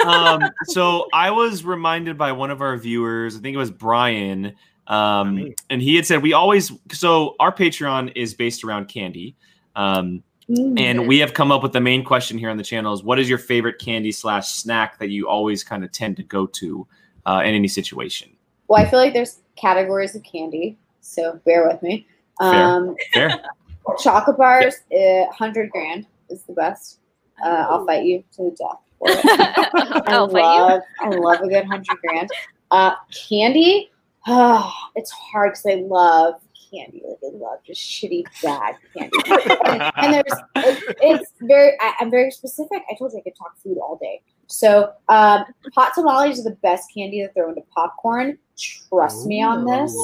um, 0.06 0.40
so 0.64 1.06
I 1.12 1.30
was 1.30 1.64
reminded 1.64 2.18
by 2.18 2.32
one 2.32 2.50
of 2.50 2.60
our 2.60 2.76
viewers, 2.76 3.36
I 3.36 3.40
think 3.40 3.54
it 3.54 3.58
was 3.58 3.70
Brian, 3.70 4.54
um, 4.86 5.34
Me. 5.36 5.54
and 5.70 5.80
he 5.82 5.96
had 5.96 6.06
said 6.06 6.22
we 6.22 6.32
always 6.32 6.70
so 6.92 7.36
our 7.40 7.52
Patreon 7.54 8.12
is 8.16 8.34
based 8.34 8.64
around 8.64 8.86
candy. 8.88 9.36
Um, 9.76 10.22
Mm. 10.46 10.78
and 10.78 11.08
we 11.08 11.18
have 11.20 11.32
come 11.32 11.50
up 11.50 11.62
with 11.62 11.72
the 11.72 11.80
main 11.80 12.04
question 12.04 12.36
here 12.36 12.50
on 12.50 12.58
the 12.58 12.62
channel 12.62 12.92
is 12.92 13.02
what 13.02 13.18
is 13.18 13.30
your 13.30 13.38
favorite 13.38 13.78
candy 13.78 14.12
slash 14.12 14.48
snack 14.48 14.98
that 14.98 15.08
you 15.08 15.26
always 15.26 15.64
kind 15.64 15.82
of 15.82 15.90
tend 15.90 16.18
to 16.18 16.22
go 16.22 16.44
to 16.48 16.86
uh, 17.24 17.40
in 17.42 17.54
any 17.54 17.66
situation? 17.66 18.30
Well, 18.68 18.78
I 18.78 18.86
feel 18.86 18.98
like 18.98 19.14
there's 19.14 19.40
categories 19.56 20.14
of 20.14 20.22
candy, 20.22 20.76
so 21.00 21.40
bear 21.46 21.66
with 21.66 21.80
me. 21.82 22.06
Fair. 22.38 22.62
Um, 22.66 22.94
Fair. 23.14 23.40
chocolate 23.98 24.36
bars, 24.36 24.74
uh, 24.94 25.24
hundred 25.32 25.70
grand 25.70 26.06
is 26.28 26.42
the 26.42 26.52
best. 26.52 26.98
Uh, 27.42 27.64
I'll 27.70 27.86
fight 27.86 28.04
you 28.04 28.22
to 28.36 28.42
the 28.42 28.50
death 28.50 28.80
for 28.98 29.08
it. 29.08 29.24
I 30.08 30.12
I'll 30.12 30.28
fight 30.28 30.40
you. 30.56 30.60
love, 30.62 30.82
I 31.00 31.08
love 31.08 31.40
a 31.40 31.48
good 31.48 31.64
hundred 31.64 31.96
grand. 32.06 32.28
Uh, 32.70 32.92
candy, 33.30 33.90
oh, 34.26 34.72
it's 34.94 35.10
hard 35.10 35.52
because 35.52 35.66
I 35.66 35.82
love 35.86 36.34
candy. 36.70 37.02
Like 37.06 37.18
I 37.22 37.36
love 37.36 37.58
just 37.66 37.80
shitty 37.80 38.24
bad 38.42 38.76
candy. 38.96 39.16
and, 39.66 39.92
and 39.96 40.14
there's, 40.14 40.40
it, 40.56 40.96
it's 41.00 41.32
very. 41.42 41.72
I, 41.80 41.94
I'm 42.00 42.10
very 42.10 42.30
specific. 42.30 42.82
I 42.90 42.96
told 42.98 43.12
you 43.12 43.18
I 43.18 43.22
could 43.22 43.36
talk 43.36 43.56
food 43.58 43.78
all 43.78 43.98
day. 44.00 44.22
So, 44.46 44.92
um, 45.08 45.44
hot 45.74 45.92
tamales 45.94 46.40
are 46.40 46.44
the 46.44 46.56
best 46.62 46.88
candy 46.94 47.20
to 47.22 47.32
throw 47.32 47.48
into 47.48 47.62
popcorn. 47.74 48.38
Trust 48.58 49.26
me 49.26 49.42
on 49.42 49.64
this. 49.64 49.94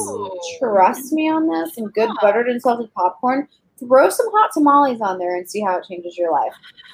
Trust 0.59 1.13
me 1.13 1.29
on 1.29 1.49
this. 1.49 1.75
Some 1.75 1.91
good 1.91 2.11
buttered 2.21 2.49
and 2.49 2.61
salted 2.61 2.93
popcorn. 2.95 3.49
Throw 3.79 4.11
some 4.11 4.27
hot 4.33 4.51
tamales 4.53 5.01
on 5.01 5.19
there 5.19 5.37
and 5.37 5.49
see 5.49 5.61
how 5.61 5.79
it 5.79 5.85
changes 5.89 6.17
your 6.17 6.33
life. 6.33 6.53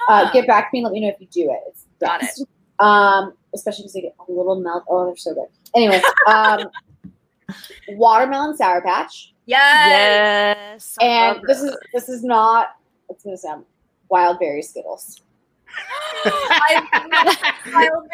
Uh, 0.08 0.30
get 0.32 0.46
back 0.46 0.70
to 0.70 0.76
me. 0.76 0.84
Let 0.84 0.92
me 0.92 1.00
know 1.00 1.08
if 1.08 1.20
you 1.20 1.26
do 1.30 1.50
it. 1.50 1.60
It's 1.68 1.86
Got 2.00 2.20
best. 2.20 2.44
Um, 2.78 3.32
especially 3.54 3.84
because 3.84 3.94
they 3.94 4.02
get 4.02 4.14
a 4.28 4.30
little 4.30 4.60
melt. 4.60 4.84
Oh, 4.88 5.06
they're 5.06 5.16
so 5.16 5.34
good. 5.34 5.46
Anyway, 5.74 6.00
um, 6.28 6.68
watermelon 7.90 8.56
sour 8.56 8.80
patch, 8.80 9.32
Yes. 9.46 10.96
I 11.00 11.04
and 11.04 11.40
this 11.46 11.62
is 11.62 11.76
this 11.94 12.08
is 12.08 12.24
not. 12.24 12.70
It's 13.08 13.22
gonna 13.22 13.36
sound 13.36 13.64
wild 14.10 14.38
berry 14.40 14.62
skittles. 14.62 15.20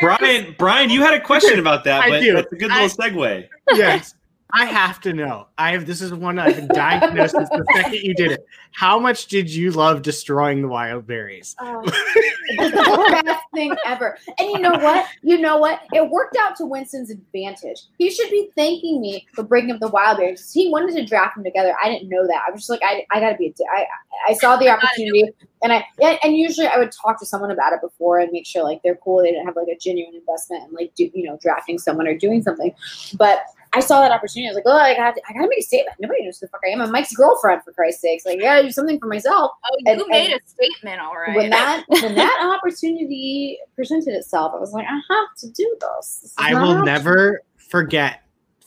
Brian, 0.00 0.54
Brian, 0.58 0.90
you 0.90 1.00
had 1.02 1.14
a 1.14 1.20
question 1.20 1.58
about 1.58 1.84
that, 1.84 2.02
I 2.02 2.10
but 2.10 2.20
do. 2.20 2.32
that's 2.34 2.52
a 2.52 2.56
good 2.56 2.70
little 2.70 2.88
segue. 2.88 3.48
yes. 3.74 4.14
I 4.54 4.66
have 4.66 5.00
to 5.02 5.14
know. 5.14 5.46
I 5.56 5.72
have 5.72 5.86
this 5.86 6.02
is 6.02 6.12
one 6.12 6.38
I've 6.38 6.56
been 6.56 6.68
dying 6.68 7.00
to 7.00 7.14
know 7.14 7.26
since 7.26 7.48
the 7.48 7.64
second 7.74 7.94
you 7.94 8.14
did 8.14 8.32
it. 8.32 8.46
How 8.72 8.98
much 8.98 9.26
did 9.26 9.48
you 9.48 9.70
love 9.70 10.02
destroying 10.02 10.60
the 10.60 10.68
wild 10.68 11.06
berries? 11.06 11.56
Oh, 11.58 11.82
it's 11.84 12.76
the 12.76 13.22
best 13.24 13.44
thing 13.54 13.74
ever. 13.86 14.18
And 14.38 14.50
you 14.50 14.58
know 14.58 14.72
what? 14.72 15.06
You 15.22 15.38
know 15.38 15.56
what? 15.56 15.80
It 15.92 16.08
worked 16.10 16.36
out 16.36 16.56
to 16.56 16.66
Winston's 16.66 17.10
advantage. 17.10 17.82
He 17.96 18.10
should 18.10 18.30
be 18.30 18.50
thanking 18.54 19.00
me 19.00 19.26
for 19.32 19.42
breaking 19.42 19.70
up 19.70 19.80
the 19.80 19.88
wild 19.88 20.18
berries. 20.18 20.52
He 20.52 20.68
wanted 20.68 20.96
to 20.96 21.06
draft 21.06 21.36
them 21.36 21.44
together. 21.44 21.74
I 21.82 21.88
didn't 21.88 22.10
know 22.10 22.26
that. 22.26 22.42
I 22.46 22.50
was 22.50 22.60
just 22.60 22.70
like, 22.70 22.82
I, 22.82 23.06
I 23.10 23.20
gotta 23.20 23.36
be. 23.36 23.46
A 23.46 23.52
di- 23.52 23.64
I, 23.74 23.86
I 24.28 24.34
saw 24.34 24.56
the 24.56 24.68
opportunity, 24.68 25.30
and 25.62 25.72
I 25.72 25.86
and, 26.02 26.18
and 26.22 26.36
usually 26.36 26.66
I 26.66 26.76
would 26.76 26.92
talk 26.92 27.18
to 27.20 27.26
someone 27.26 27.50
about 27.50 27.72
it 27.72 27.80
before 27.80 28.18
and 28.18 28.30
make 28.32 28.46
sure 28.46 28.62
like 28.64 28.82
they're 28.82 28.96
cool. 28.96 29.22
They 29.22 29.30
didn't 29.30 29.46
have 29.46 29.56
like 29.56 29.68
a 29.68 29.78
genuine 29.78 30.14
investment 30.14 30.64
and 30.64 30.72
like 30.72 30.94
do, 30.94 31.10
you 31.14 31.24
know 31.24 31.38
drafting 31.40 31.78
someone 31.78 32.06
or 32.06 32.16
doing 32.16 32.42
something. 32.42 32.74
But 33.14 33.44
I 33.74 33.80
saw 33.80 34.00
that 34.02 34.12
opportunity. 34.12 34.48
I 34.48 34.50
was 34.50 34.56
like, 34.56 34.64
oh, 34.66 34.76
I 34.76 34.94
got, 34.94 35.14
I 35.28 35.32
gotta 35.32 35.48
make 35.48 35.60
a 35.60 35.62
statement. 35.62 35.96
Nobody 36.00 36.24
knows 36.24 36.38
who 36.38 36.46
the 36.46 36.50
fuck 36.50 36.60
I 36.66 36.70
am. 36.70 36.82
I'm 36.82 36.90
Mike's 36.92 37.14
girlfriend, 37.14 37.62
for 37.64 37.72
Christ's 37.72 38.02
sakes. 38.02 38.26
Like, 38.26 38.38
I 38.38 38.42
gotta 38.42 38.62
do 38.64 38.70
something 38.70 38.98
for 39.00 39.06
myself 39.06 39.50
Oh, 39.64 39.76
you 39.78 39.92
And- 39.92 40.02
made 40.08 40.30
and 40.32 40.40
a 40.40 40.46
statement, 40.46 41.00
all 41.00 41.14
right. 41.14 41.34
when 41.36 41.50
that 41.50 41.84
when 41.88 42.14
that 42.14 42.54
opportunity 42.58 43.58
presented 43.74 44.14
itself, 44.14 44.52
I 44.54 44.58
was 44.58 44.72
like, 44.72 44.86
I 44.86 44.92
have 45.14 45.28
to 45.38 45.50
do 45.50 45.76
this. 45.80 46.20
This 46.22 46.34
I 46.38 46.54
will 46.54 46.78
an 46.80 46.84
never 46.84 47.42
forget 47.56 48.21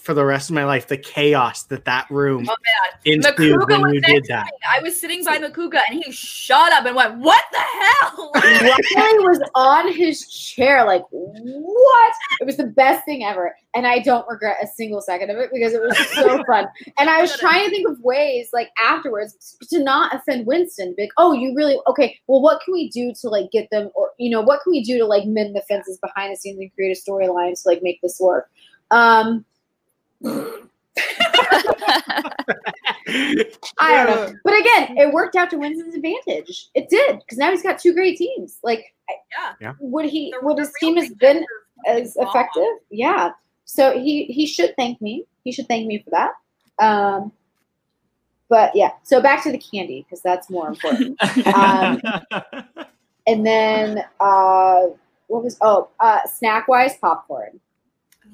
for 0.06 0.14
the 0.14 0.24
rest 0.24 0.52
of 0.52 0.54
my 0.54 0.64
life 0.64 0.88
the 0.88 0.98
chaos 0.98 1.64
that 1.64 1.84
that 1.86 2.10
room 2.12 2.48
Oh, 2.48 2.56
ensued 3.06 3.68
when 3.68 3.94
you 3.94 4.02
did 4.02 4.26
that. 4.26 4.52
I 4.70 4.80
was 4.82 5.00
sitting 5.00 5.24
by 5.24 5.40
Makuga 5.40 5.82
and 5.90 6.04
he 6.04 6.12
shot 6.12 6.72
up 6.74 6.86
and 6.86 6.96
went, 6.96 7.18
"What 7.18 7.44
the 7.52 7.60
hell?" 7.60 8.32
Riley 8.36 9.20
was 9.20 9.42
on 9.56 9.92
his 9.94 10.28
chair, 10.28 10.86
like, 10.86 11.04
what? 11.10 12.14
It 12.42 12.46
was 12.46 12.58
the 12.58 12.68
best 12.68 13.06
thing 13.06 13.24
ever. 13.24 13.56
And 13.74 13.86
I 13.86 14.00
don't 14.00 14.28
regret 14.28 14.58
a 14.62 14.68
single 14.68 15.02
second 15.02 15.30
of 15.30 15.38
it 15.38 15.50
because 15.54 15.74
it 15.74 15.82
was 15.82 15.98
so 16.14 16.44
fun. 16.48 16.68
And 16.98 17.10
I 17.10 17.22
was 17.22 17.38
trying 17.38 17.66
to 17.66 17.70
think 17.70 17.88
of 17.88 18.00
ways, 18.02 18.50
like, 18.54 18.70
afterwards 18.82 19.58
to 19.70 19.84
not 19.84 20.16
offend 20.16 20.46
Winston. 20.46 20.94
Be 20.96 21.04
like, 21.04 21.12
oh, 21.18 21.34
you 21.34 21.54
really, 21.56 21.80
okay, 21.88 22.18
well, 22.28 22.42
what 22.42 22.62
can 22.64 22.74
we 22.74 22.90
do 22.90 23.14
to, 23.22 23.30
like, 23.30 23.52
get 23.52 23.70
them, 23.72 23.90
or, 23.96 24.12
you 24.18 24.30
know, 24.30 24.42
what 24.42 24.62
can 24.64 24.72
we 24.72 24.84
do 24.84 24.98
to, 24.98 25.06
like, 25.06 25.26
mend 25.26 25.56
the 25.56 25.62
fences 25.68 26.00
behind 26.00 26.32
the 26.32 26.38
scenes 26.38 26.60
and 26.60 26.74
create 26.74 26.98
a 26.98 27.12
storyline 27.12 27.54
to, 27.54 27.68
like, 27.68 27.82
make 27.82 28.02
this 28.02 28.20
work? 28.20 28.50
Um, 28.92 29.46
I 33.80 34.06
don't 34.06 34.08
know. 34.08 34.34
But 34.44 34.60
again, 34.60 34.98
it 34.98 35.14
worked 35.14 35.36
out 35.36 35.50
to 35.52 35.58
Winston's 35.58 35.96
advantage. 35.96 36.70
It 36.74 36.90
did 36.90 37.20
because 37.20 37.38
now 37.38 37.52
he's 37.52 37.64
got 37.64 37.80
two 37.80 37.94
great 37.94 38.18
teams. 38.18 38.60
Like, 38.64 38.94
yeah. 39.10 39.54
Yeah. 39.62 39.74
would 39.80 40.06
he? 40.06 40.32
The- 40.32 40.46
would 40.46 40.58
the 40.58 40.62
his 40.62 40.74
team 40.80 40.96
has 40.98 41.10
thing 41.10 41.18
been 41.20 41.46
as 41.88 42.16
was 42.16 42.28
effective? 42.30 42.64
Yeah. 42.90 43.32
So 43.66 44.00
he 44.00 44.26
he 44.26 44.46
should 44.46 44.76
thank 44.78 45.02
me. 45.02 45.26
He 45.44 45.52
should 45.52 45.68
thank 45.68 45.88
me 45.88 46.00
for 46.04 46.12
that. 46.12 46.32
Um, 46.80 47.32
but 48.50 48.76
yeah. 48.76 48.92
So 49.04 49.22
back 49.22 49.44
to 49.44 49.52
the 49.52 49.58
candy 49.58 50.04
because 50.04 50.22
that's 50.22 50.50
more 50.50 50.68
important. 50.68 51.20
Um, 51.46 52.02
and 53.28 53.46
then 53.46 54.04
uh, 54.20 54.84
what 55.28 55.44
was? 55.44 55.58
Oh, 55.62 55.90
uh, 56.00 56.20
snack 56.28 56.68
wise, 56.68 56.98
popcorn. 56.98 57.60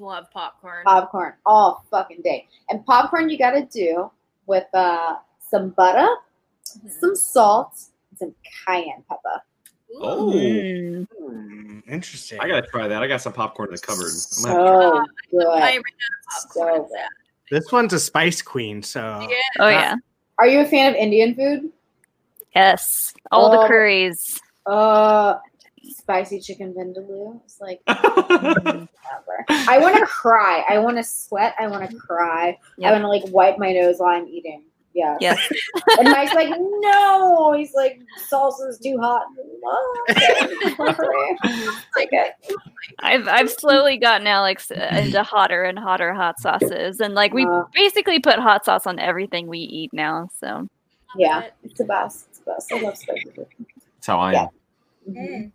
Love 0.02 0.32
popcorn. 0.32 0.84
Popcorn 0.84 1.34
all 1.46 1.86
fucking 1.92 2.22
day. 2.24 2.48
And 2.70 2.84
popcorn 2.88 3.30
you 3.30 3.38
got 3.38 3.52
to 3.52 3.66
do 3.66 4.10
with 4.48 4.66
uh, 4.74 5.16
some 5.40 5.70
butter, 5.70 6.08
Mhm. 6.84 7.00
some 7.00 7.16
salt, 7.16 7.74
and 8.10 8.18
some 8.18 8.36
cayenne 8.66 9.04
pepper. 9.08 9.44
Ooh. 9.94 10.00
oh, 10.02 10.32
Mm. 10.34 11.08
Hmm, 11.20 11.80
interesting. 11.88 12.40
I 12.40 12.48
gotta 12.48 12.66
try 12.66 12.88
that. 12.88 13.04
I 13.04 13.08
got 13.08 13.22
some 13.22 13.34
popcorn 13.34 13.70
in 13.70 13.76
the 13.76 13.82
cupboard. 13.82 14.06
I'm 14.06 14.10
So 14.10 15.06
good. 15.30 15.48
I 15.48 15.60
ran 15.60 15.78
out 15.78 15.78
of 15.78 15.84
popcorn. 16.50 16.76
So 16.78 16.84
It's 16.84 16.94
sad. 16.94 17.08
this 17.52 17.72
one's 17.72 17.94
a 17.94 18.00
spice 18.00 18.42
queen, 18.42 18.82
so 18.82 19.28
Yeah. 19.30 19.36
Oh 19.60 19.68
yeah. 19.68 19.96
Are 20.40 20.48
you 20.48 20.62
a 20.62 20.66
fan 20.66 20.92
of 20.92 20.96
Indian 20.96 21.36
food? 21.36 21.72
Yes. 22.56 23.14
All 23.32 23.52
the 23.52 23.60
Oh. 23.60 23.68
curries. 23.68 24.40
Uh, 24.66 25.36
spicy 25.84 26.40
chicken 26.40 26.74
vindaloo. 26.74 27.40
It's 27.46 27.60
like 27.60 27.82
whatever. 27.88 28.88
I 29.50 29.78
want 29.80 29.98
to 29.98 30.06
cry. 30.06 30.64
I 30.70 30.78
want 30.80 30.98
to 30.98 31.04
sweat. 31.04 31.56
I 31.60 31.68
want 31.68 31.90
to 31.90 31.96
cry. 31.98 32.58
Yep. 32.78 32.88
I 32.90 32.92
want 32.94 33.04
to 33.04 33.08
like 33.08 33.24
wipe 33.34 33.58
my 33.58 33.72
nose 33.74 33.96
while 34.00 34.16
I'm 34.16 34.28
eating. 34.28 34.64
Yeah. 34.94 35.18
Yes. 35.22 35.40
And 36.00 36.10
Mike's 36.10 36.34
like, 36.34 36.50
no. 36.50 37.54
He's 37.58 37.74
like, 37.74 38.00
salsa's 38.30 38.78
too 38.80 38.98
hot. 39.00 39.24
like 41.96 42.10
it. 42.12 42.34
I've 43.00 43.28
I've 43.28 43.50
slowly 43.50 43.98
gotten 43.98 44.28
Alex 44.28 44.70
uh, 44.72 44.90
into 45.04 45.24
hotter 45.24 45.64
and 45.64 45.78
hotter 45.80 46.14
hot 46.14 46.40
sauces, 46.40 47.00
and 47.00 47.14
like 47.14 47.34
we 47.34 47.46
Uh. 47.46 47.64
basically 47.74 48.20
put 48.20 48.40
hot 48.40 48.66
sauce 48.66 48.86
on 48.88 49.00
everything 49.00 49.48
we 49.48 49.60
eat 49.60 49.92
now. 49.94 50.30
So 50.40 50.68
Yeah, 51.16 51.44
it's 51.64 51.78
the 51.78 51.86
best. 51.86 52.28
It's 52.30 52.40
the 52.40 52.52
best. 52.52 52.72
I 52.74 52.80
love 52.80 52.98
spicy 52.98 53.30
food. 53.36 53.48
That's 53.96 54.08
how 54.08 54.20
I 54.20 54.32
Yeah. 54.34 54.42
am. 54.44 54.50
Mhm. 55.14 55.18
Mm. 55.18 55.52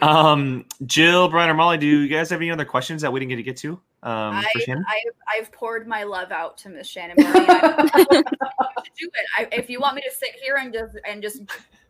Um, 0.00 0.64
Jill, 0.86 1.28
Brian, 1.28 1.50
or 1.50 1.54
Molly, 1.54 1.78
do 1.78 1.86
you 1.86 2.08
guys 2.08 2.30
have 2.30 2.40
any 2.40 2.50
other 2.50 2.64
questions 2.64 3.02
that 3.02 3.12
we 3.12 3.20
didn't 3.20 3.30
get 3.30 3.36
to 3.36 3.42
get 3.42 3.56
to? 3.58 3.72
Um, 4.02 4.36
I, 4.36 4.50
for 4.52 4.60
Shannon? 4.60 4.84
I've, 4.88 5.40
I've 5.40 5.52
poured 5.52 5.86
my 5.86 6.04
love 6.04 6.32
out 6.32 6.56
to 6.58 6.68
Miss 6.68 6.86
Shannon. 6.88 7.16
I 7.18 8.06
do 8.06 9.08
it. 9.12 9.26
I, 9.36 9.48
if 9.52 9.68
you 9.68 9.80
want 9.80 9.96
me 9.96 10.02
to 10.02 10.10
sit 10.10 10.30
here 10.42 10.56
and 10.56 10.72
just 10.72 10.96
and 11.06 11.22
just 11.22 11.42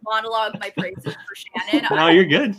monologue 0.03 0.59
my 0.59 0.71
praises 0.71 1.05
for 1.05 1.35
Shannon, 1.35 1.87
no, 1.91 1.97
I 1.97 2.11
you're 2.11 2.25
good. 2.25 2.57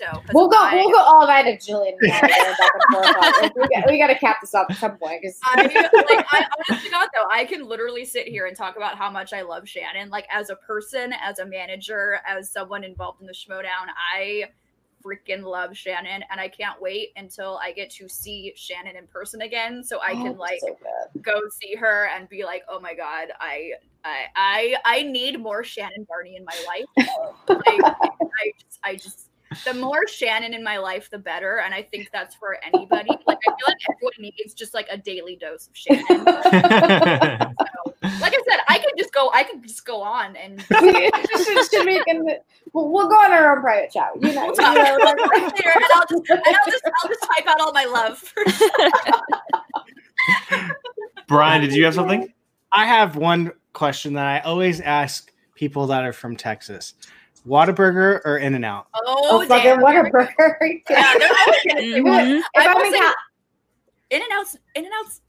So. 0.00 0.06
'cause 0.06 0.30
We'll 0.32 0.48
go. 0.48 0.56
I, 0.58 0.76
We'll 0.76 0.90
go 0.90 0.98
all 0.98 1.26
night 1.26 1.46
if 1.46 1.60
Jillian. 1.60 1.94
And 2.00 2.12
I 2.12 2.20
go 2.20 2.54
back 2.58 2.72
and 2.74 2.94
forth. 2.94 3.42
Like, 3.42 3.54
we, 3.56 3.68
got, 3.74 3.90
we 3.90 3.98
got 3.98 4.06
to 4.06 4.18
cap 4.18 4.38
this 4.40 4.54
off 4.54 4.70
at 4.70 4.76
some 4.76 4.96
point 4.96 5.20
because 5.20 5.38
I 5.44 5.62
like 5.62 6.26
I 6.30 6.46
honestly 6.68 6.90
God 6.90 7.08
though 7.14 7.28
I 7.30 7.44
can 7.44 7.64
literally 7.66 8.04
sit 8.04 8.26
here 8.26 8.46
and 8.46 8.56
talk 8.56 8.76
about 8.76 8.96
how 8.96 9.10
much 9.10 9.32
I 9.32 9.42
love 9.42 9.68
Shannon 9.68 10.08
like 10.10 10.26
as 10.30 10.50
a 10.50 10.56
person 10.56 11.12
as 11.22 11.38
a 11.38 11.46
manager 11.46 12.20
as 12.26 12.50
someone 12.50 12.84
involved 12.84 13.20
in 13.20 13.26
the 13.26 13.32
Schmoedown 13.32 13.88
I 14.14 14.44
freaking 15.04 15.42
love 15.42 15.76
Shannon 15.76 16.22
and 16.30 16.40
I 16.40 16.48
can't 16.48 16.80
wait 16.80 17.10
until 17.16 17.58
I 17.62 17.72
get 17.72 17.90
to 17.92 18.08
see 18.08 18.52
Shannon 18.56 18.96
in 18.96 19.06
person 19.06 19.42
again 19.42 19.82
so 19.82 20.00
I 20.00 20.12
can 20.12 20.28
oh, 20.28 20.40
like 20.40 20.60
so 20.60 20.76
go 21.22 21.40
see 21.62 21.74
her 21.74 22.08
and 22.14 22.28
be 22.28 22.44
like 22.44 22.62
oh 22.68 22.80
my 22.80 22.94
god 22.94 23.28
I 23.40 23.72
I 24.04 24.24
I, 24.36 24.76
I 24.84 25.02
need 25.04 25.40
more 25.40 25.64
Shannon 25.64 26.06
Barney 26.08 26.36
in 26.36 26.44
my 26.44 26.64
life 26.66 27.08
like 27.48 27.80
I 27.82 28.52
just 28.58 28.80
I 28.84 28.94
just 28.96 29.29
the 29.64 29.74
more 29.74 30.06
Shannon 30.06 30.54
in 30.54 30.62
my 30.62 30.78
life, 30.78 31.10
the 31.10 31.18
better. 31.18 31.58
And 31.60 31.74
I 31.74 31.82
think 31.82 32.10
that's 32.12 32.34
for 32.34 32.56
anybody. 32.62 33.10
Like 33.26 33.38
I 33.48 33.50
feel 33.50 33.66
like 33.68 33.76
everyone 33.90 34.12
needs 34.36 34.54
just 34.54 34.74
like 34.74 34.86
a 34.90 34.96
daily 34.96 35.36
dose 35.36 35.68
of 35.68 35.76
Shannon. 35.76 37.54
So, 38.02 38.12
like 38.22 38.32
I 38.34 38.40
said, 38.48 38.60
I 38.68 38.78
could 38.78 38.94
just 38.96 39.12
go. 39.12 39.30
I 39.32 39.44
could 39.44 39.62
just 39.62 39.84
go 39.84 40.00
on 40.00 40.34
and 40.36 40.64
We 40.80 40.92
should, 41.44 41.70
should 41.70 41.86
we 41.86 42.02
can, 42.04 42.24
we'll, 42.72 42.90
we'll 42.90 43.08
go 43.08 43.14
on 43.14 43.30
our 43.30 43.54
own 43.56 43.62
private 43.62 43.90
chat. 43.92 44.08
You 44.20 44.32
know, 44.32 44.46
We'll 44.46 44.54
you 44.56 44.74
know, 44.74 44.96
about 44.96 45.16
it 45.18 45.28
like- 45.28 45.66
and 45.66 45.84
I'll 45.92 46.06
just, 46.06 46.30
and 46.30 46.42
I'll 46.46 46.66
just, 46.66 46.82
I'll 47.02 47.08
just 47.08 47.22
type 47.22 47.46
out 47.46 47.60
all 47.60 47.72
my 47.72 47.84
love. 47.84 48.18
For 48.18 48.42
Brian, 51.28 51.60
did 51.60 51.74
you 51.74 51.84
have 51.84 51.94
something? 51.94 52.32
I 52.72 52.86
have 52.86 53.16
one 53.16 53.52
question 53.74 54.14
that 54.14 54.26
I 54.26 54.40
always 54.40 54.80
ask 54.80 55.30
people 55.54 55.86
that 55.88 56.04
are 56.04 56.12
from 56.12 56.36
Texas: 56.36 56.94
Whataburger 57.46 58.20
or 58.24 58.38
In 58.38 58.54
and 58.54 58.64
Out? 58.64 58.86
oh, 58.94 59.00
oh, 59.06 59.38
damn, 59.46 59.48
fucking 59.48 59.80
what 59.80 59.92
here 59.92 60.00
a 60.02 60.04
we 60.04 60.10
go. 60.10 60.26
burger! 60.36 60.58
Yeah, 60.90 61.14
they're 61.18 61.28
always 61.28 61.60
gonna 61.68 61.80
say, 61.80 62.00
well. 62.02 62.24
Mm-hmm. 62.24 62.36
If 62.36 62.44
I 62.56 62.66
I'm 62.66 62.76
will 62.76 62.84
in 62.86 62.92
say- 62.92 62.98
and 64.12 64.22
Out's 64.32 64.56
In 64.74 64.84
and 64.84 64.92
Out's 64.98 65.20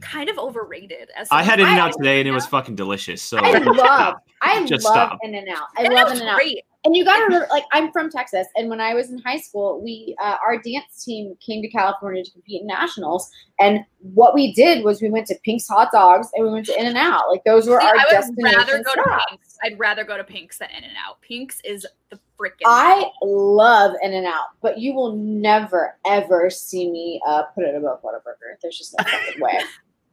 kind 0.00 0.28
of 0.28 0.38
overrated. 0.38 1.08
As 1.16 1.28
I 1.30 1.42
had 1.42 1.58
someone- 1.58 1.68
In 1.68 1.78
and 1.78 1.80
Out 1.88 1.94
today, 1.96 2.20
and 2.20 2.28
it 2.28 2.32
was 2.32 2.46
fucking 2.46 2.74
delicious. 2.76 3.22
So 3.22 3.38
I 3.38 3.58
love, 3.58 4.14
I 4.42 4.64
Just 4.66 4.84
love 4.84 4.94
stop. 4.94 5.18
In 5.22 5.34
and 5.34 5.48
Out. 5.48 5.68
I 5.78 5.88
love 5.88 6.12
In 6.12 6.18
and 6.20 6.28
Out. 6.28 6.40
And 6.86 6.94
you 6.94 7.04
got 7.04 7.16
to 7.16 7.24
remember, 7.24 7.48
like, 7.50 7.64
I'm 7.72 7.90
from 7.90 8.10
Texas, 8.10 8.46
and 8.54 8.70
when 8.70 8.80
I 8.80 8.94
was 8.94 9.10
in 9.10 9.18
high 9.18 9.40
school, 9.40 9.82
we 9.82 10.14
uh, 10.22 10.36
our 10.40 10.56
dance 10.56 11.04
team 11.04 11.36
came 11.44 11.60
to 11.62 11.68
California 11.68 12.22
to 12.22 12.30
compete 12.30 12.60
in 12.60 12.68
nationals. 12.68 13.28
And 13.58 13.80
what 13.98 14.36
we 14.36 14.52
did 14.52 14.84
was 14.84 15.02
we 15.02 15.10
went 15.10 15.26
to 15.26 15.34
Pink's 15.44 15.66
Hot 15.66 15.90
Dogs 15.90 16.28
and 16.34 16.46
we 16.46 16.52
went 16.52 16.66
to 16.66 16.78
In 16.78 16.86
and 16.86 16.96
Out. 16.96 17.24
Like 17.28 17.42
those 17.42 17.66
were 17.66 17.80
See, 17.80 17.86
our 17.88 17.96
I 17.96 18.04
would 18.20 18.40
rather 18.40 18.84
go 18.84 18.94
to. 18.94 19.20
Pink's. 19.30 19.58
I'd 19.64 19.76
rather 19.80 20.04
go 20.04 20.16
to 20.16 20.22
Pink's 20.22 20.58
than 20.58 20.68
In 20.70 20.84
and 20.84 20.92
Out. 21.04 21.20
Pink's 21.22 21.60
is 21.64 21.84
the 22.10 22.20
freaking. 22.38 22.62
I 22.66 23.10
love 23.20 23.96
In 24.04 24.14
and 24.14 24.24
Out, 24.24 24.50
but 24.62 24.78
you 24.78 24.94
will 24.94 25.16
never 25.16 25.96
ever 26.06 26.50
see 26.50 26.88
me 26.88 27.20
uh, 27.26 27.42
put 27.52 27.64
it 27.64 27.74
above 27.74 28.00
Whataburger. 28.02 28.54
There's 28.62 28.78
just 28.78 28.94
no 28.96 29.02
fucking 29.02 29.42
way. 29.42 29.58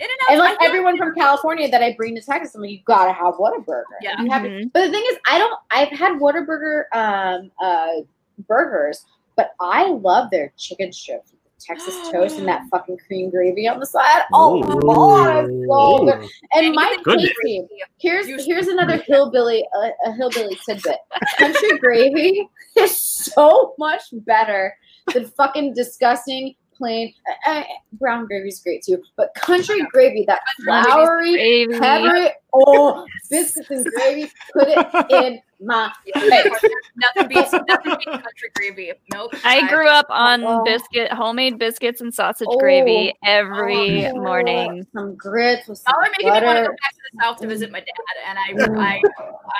In 0.00 0.06
and 0.06 0.10
And 0.30 0.38
like 0.40 0.58
everyone 0.62 0.96
from 0.96 1.14
California 1.14 1.68
that 1.70 1.82
I 1.82 1.94
bring 1.96 2.14
to 2.16 2.20
Texas, 2.20 2.54
I'm 2.54 2.62
like, 2.62 2.70
you 2.70 2.80
gotta 2.84 3.12
have 3.12 3.34
Whataburger. 3.34 3.84
Yeah. 4.00 4.20
You 4.20 4.30
have 4.30 4.42
Mhm. 4.42 4.72
But 4.72 4.86
the 4.86 4.90
thing 4.90 5.04
is, 5.10 5.18
I 5.28 5.38
don't. 5.38 5.54
I've 5.70 5.90
had 5.90 6.18
Whataburger 6.18 6.84
um, 6.92 7.50
uh, 7.62 8.02
burgers, 8.48 9.04
but 9.36 9.52
I 9.60 9.88
love 9.88 10.30
their 10.30 10.52
chicken 10.56 10.92
strips 10.92 11.30
with 11.30 11.40
Texas 11.64 11.94
toast 12.10 12.38
and 12.38 12.48
that 12.48 12.62
fucking 12.70 12.98
cream 13.06 13.30
gravy 13.30 13.68
on 13.68 13.78
the 13.78 13.86
side. 13.86 14.22
Oh 14.32 14.56
Ooh. 14.58 14.80
god, 14.94 15.46
so 15.46 16.04
good. 16.04 16.30
And 16.54 16.66
And 16.66 16.74
my 16.74 16.96
even 17.06 17.18
Casey, 17.18 17.66
here's 17.98 18.44
here's 18.44 18.66
another 18.66 18.96
hillbilly 18.96 19.64
uh, 19.76 19.90
a 20.06 20.12
hillbilly 20.12 20.58
tidbit. 20.66 20.96
Country 21.38 21.78
gravy 21.78 22.48
is 22.76 22.98
so 23.00 23.74
much 23.78 24.02
better 24.12 24.76
than 25.12 25.26
fucking 25.26 25.74
disgusting 25.74 26.54
plain 26.82 27.14
uh, 27.46 27.50
uh, 27.50 27.64
brown 27.92 28.26
gravy 28.26 28.48
is 28.48 28.58
great 28.58 28.82
too, 28.82 29.00
but 29.16 29.32
country 29.34 29.80
gravy 29.92 30.24
that 30.26 30.40
floury 30.64 31.68
peppery 31.78 32.30
oh 32.52 33.06
biscuits 33.30 33.70
and 33.70 33.84
gravy 33.86 34.30
put 34.52 34.68
it 34.68 34.86
in 35.10 35.40
my 35.64 35.92
Yeah, 36.04 36.20
nothing 36.96 37.28
beats 37.28 37.52
nothing 37.52 37.92
beats 37.98 38.10
country 38.22 38.50
gravy. 38.54 38.92
Nope. 39.12 39.32
I 39.44 39.68
grew 39.68 39.88
up 39.88 40.06
on 40.10 40.42
Oh. 40.44 40.64
biscuit, 40.64 41.12
homemade 41.12 41.58
biscuits 41.58 42.00
and 42.00 42.12
sausage 42.12 42.48
Oh. 42.50 42.58
gravy 42.58 43.14
every 43.24 44.06
Oh, 44.08 44.14
morning. 44.14 44.86
Some 44.92 45.14
grits 45.14 45.68
with 45.68 45.78
some 45.78 45.94
Y'all 45.94 46.04
are 46.04 46.10
making 46.10 46.26
me 46.26 46.46
want 46.46 46.58
to 46.58 46.62
go 46.64 46.68
back 46.70 46.92
to 46.92 47.00
the 47.12 47.22
south 47.22 47.36
to 47.42 47.46
visit 47.46 47.70
my 47.70 47.78
dad, 47.80 47.86
and 48.26 48.58
Mm. 48.58 48.78
I, 48.78 49.00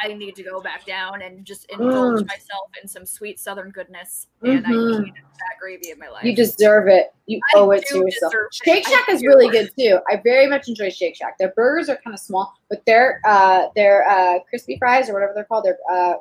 I, 0.04 0.10
I 0.10 0.14
need 0.14 0.34
to 0.36 0.42
go 0.42 0.60
back 0.60 0.84
down 0.86 1.22
and 1.22 1.44
just 1.44 1.66
indulge 1.70 2.22
Mm. 2.22 2.26
myself 2.28 2.70
in 2.82 2.88
some 2.88 3.06
sweet 3.06 3.38
Southern 3.38 3.70
goodness, 3.70 4.26
and 4.42 4.66
I 4.66 4.70
Mhm. 4.70 5.02
need 5.04 5.14
that 5.14 5.58
gravy 5.60 5.90
in 5.90 5.98
my 6.00 6.08
life. 6.08 6.24
You 6.24 6.34
deserve 6.34 6.88
it. 6.88 7.12
You 7.32 7.40
I 7.54 7.58
owe 7.58 7.70
it 7.70 7.86
to 7.86 7.98
yourself. 7.98 8.32
Shake 8.52 8.86
Shack 8.86 9.08
is 9.08 9.22
really 9.22 9.48
good 9.48 9.70
too. 9.78 9.98
I 10.10 10.20
very 10.22 10.46
much 10.46 10.68
enjoy 10.68 10.90
Shake 10.90 11.16
Shack. 11.16 11.38
Their 11.38 11.52
burgers 11.56 11.88
are 11.88 11.96
kind 12.04 12.14
of 12.14 12.20
small, 12.20 12.54
but 12.68 12.84
their 12.86 13.20
uh 13.24 13.68
their 13.74 14.08
uh 14.08 14.38
crispy 14.48 14.76
fries 14.78 15.08
or 15.08 15.14
whatever 15.14 15.32
they're 15.34 15.44
called, 15.44 15.64
they're 15.64 15.78
uh 15.90 16.14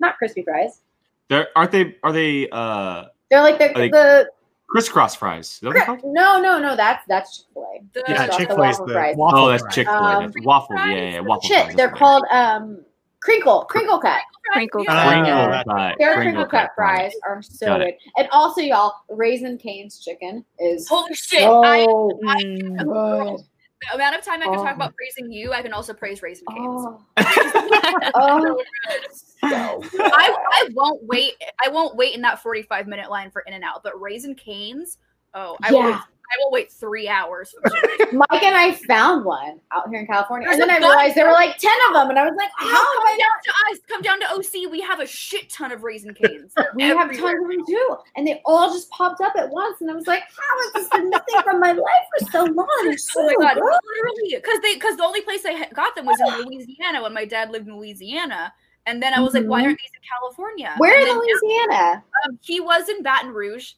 not 0.00 0.16
crispy 0.18 0.42
fries. 0.42 0.80
They're, 1.28 1.48
aren't 1.56 1.72
they? 1.72 1.96
Are 2.02 2.12
they? 2.12 2.48
Uh, 2.50 3.04
They're 3.30 3.40
like 3.42 3.58
the 3.58 3.72
they 3.74 3.88
the 3.88 4.30
crisscross 4.68 5.14
fries. 5.14 5.46
Is 5.46 5.60
that 5.60 5.88
what? 5.88 6.00
No, 6.04 6.40
no, 6.40 6.58
no. 6.58 6.76
That's 6.76 7.04
that's 7.08 7.38
Chick 7.38 7.46
Fil 7.54 7.62
A. 7.62 8.10
Yeah, 8.10 8.26
That's 8.26 8.36
Chick 8.36 8.48
the 8.48 8.54
Fil 8.54 8.64
A's 8.64 8.70
waffle 8.72 8.86
the 8.86 8.92
fries. 8.92 9.16
waffle 9.16 9.38
Oh, 9.38 9.48
that's 9.48 9.62
fries. 9.62 9.74
Chick 9.74 9.86
Fil 9.86 9.96
A. 9.96 10.16
Um, 10.24 10.32
waffle. 10.42 10.76
Yeah, 10.76 10.86
yeah, 10.86 11.10
yeah, 11.10 11.20
waffle. 11.20 11.48
Shit, 11.48 11.62
fries. 11.64 11.76
they're 11.76 11.90
called 11.90 12.24
um 12.30 12.84
crinkle 13.24 13.64
crinkle 13.64 13.98
cut. 13.98 14.20
Crinkle 14.52 14.84
Uh, 14.86 15.08
Crinkle 15.08 15.26
Yeah. 15.26 15.62
cut. 15.66 15.98
Their 15.98 16.14
Crinkle 16.14 16.44
crinkle 16.44 16.46
cut 16.46 16.70
fries 16.76 17.12
are 17.26 17.42
so 17.42 17.66
Got 17.66 17.78
good. 17.78 17.88
it. 17.88 17.98
And 18.18 18.28
also, 18.30 18.60
y'all, 18.60 18.92
Raising 19.08 19.56
Cane's 19.58 19.98
chicken 19.98 20.44
is 20.58 20.86
Holy 20.88 21.14
shit! 21.14 21.42
I, 21.42 21.78
so 21.80 22.20
Mm. 22.22 22.78
good. 22.78 23.44
the 23.90 23.94
amount 23.94 24.16
of 24.16 24.24
time 24.24 24.42
I 24.42 24.46
can 24.48 24.58
Oh. 24.58 24.62
talk 24.62 24.76
about 24.76 24.94
praising 24.94 25.32
you, 25.32 25.52
I 25.52 25.62
can 25.62 25.72
also 25.72 25.92
praise 25.94 26.22
Raising 26.22 26.46
Cane's. 26.46 26.86
Oh, 26.86 27.00
oh, 28.14 28.64
so 29.40 29.82
I, 30.12 30.34
I 30.52 30.68
won't 30.74 31.02
wait. 31.04 31.32
I 31.64 31.70
won't 31.70 31.96
wait 31.96 32.14
in 32.14 32.20
that 32.22 32.40
forty-five 32.42 32.86
minute 32.86 33.10
line 33.10 33.30
for 33.30 33.42
In 33.46 33.54
and 33.54 33.64
Out. 33.64 33.82
But 33.82 33.98
Raising 34.00 34.34
Cane's, 34.34 34.98
oh, 35.34 35.56
I 35.62 35.72
will. 35.72 35.80
Yeah. 35.80 36.00
I 36.32 36.36
will 36.38 36.50
wait 36.50 36.72
three 36.72 37.08
hours. 37.08 37.54
Mike 38.12 38.42
and 38.42 38.56
I 38.56 38.72
found 38.72 39.24
one 39.24 39.60
out 39.72 39.88
here 39.88 40.00
in 40.00 40.06
California, 40.06 40.48
There's 40.48 40.60
and 40.60 40.68
then 40.70 40.82
I 40.82 40.86
realized 40.86 41.14
there 41.14 41.26
were 41.26 41.32
like 41.32 41.58
ten 41.58 41.76
of 41.88 41.94
them, 41.94 42.10
and 42.10 42.18
I 42.18 42.24
was 42.24 42.34
like, 42.36 42.50
"How 42.56 42.66
have 42.68 42.86
come 42.86 43.02
I 43.06 43.18
down 43.18 43.42
to 43.44 43.50
us. 43.72 43.78
Come 43.88 44.02
down 44.02 44.20
to 44.20 44.30
OC. 44.34 44.70
We 44.70 44.80
have 44.80 45.00
a 45.00 45.06
shit 45.06 45.50
ton 45.50 45.70
of 45.72 45.82
Raising 45.82 46.14
Cane's. 46.14 46.52
We 46.74 46.82
have 46.84 46.96
tons 47.08 47.20
of 47.20 47.48
them 47.48 47.64
too, 47.66 47.96
and 48.16 48.26
they 48.26 48.40
all 48.44 48.72
just 48.72 48.90
popped 48.90 49.20
up 49.20 49.34
at 49.36 49.50
once, 49.50 49.80
and 49.80 49.90
I 49.90 49.94
was 49.94 50.06
like, 50.06 50.22
"How 50.22 50.62
has 50.62 50.72
this 50.74 50.88
been 50.88 51.10
missing 51.10 51.42
from 51.44 51.60
my 51.60 51.72
life 51.72 52.06
for 52.18 52.26
so 52.30 52.44
long?" 52.44 52.66
So 52.98 53.20
Oh 53.20 53.26
my 53.26 53.34
god, 53.40 53.54
good. 53.54 53.62
literally, 53.62 54.34
because 54.36 54.60
they 54.60 54.74
because 54.74 54.96
the 54.96 55.04
only 55.04 55.20
place 55.20 55.44
I 55.46 55.68
got 55.74 55.94
them 55.94 56.06
was 56.06 56.18
in 56.20 56.26
Louisiana 56.46 57.02
when 57.02 57.12
my 57.14 57.24
dad 57.24 57.50
lived 57.50 57.68
in 57.68 57.76
Louisiana, 57.76 58.52
and 58.86 59.02
then 59.02 59.14
I 59.14 59.20
was 59.20 59.34
like, 59.34 59.44
why 59.44 59.60
Mhm. 59.62 59.64
aren't 59.66 59.78
these 59.78 59.90
in 59.94 60.02
California? 60.18 60.74
Where 60.78 60.98
in 60.98 61.18
Louisiana? 61.18 62.02
um, 62.24 62.38
he 62.42 62.60
was 62.60 62.88
in 62.88 63.02
Baton 63.02 63.30
Rouge. 63.32 63.72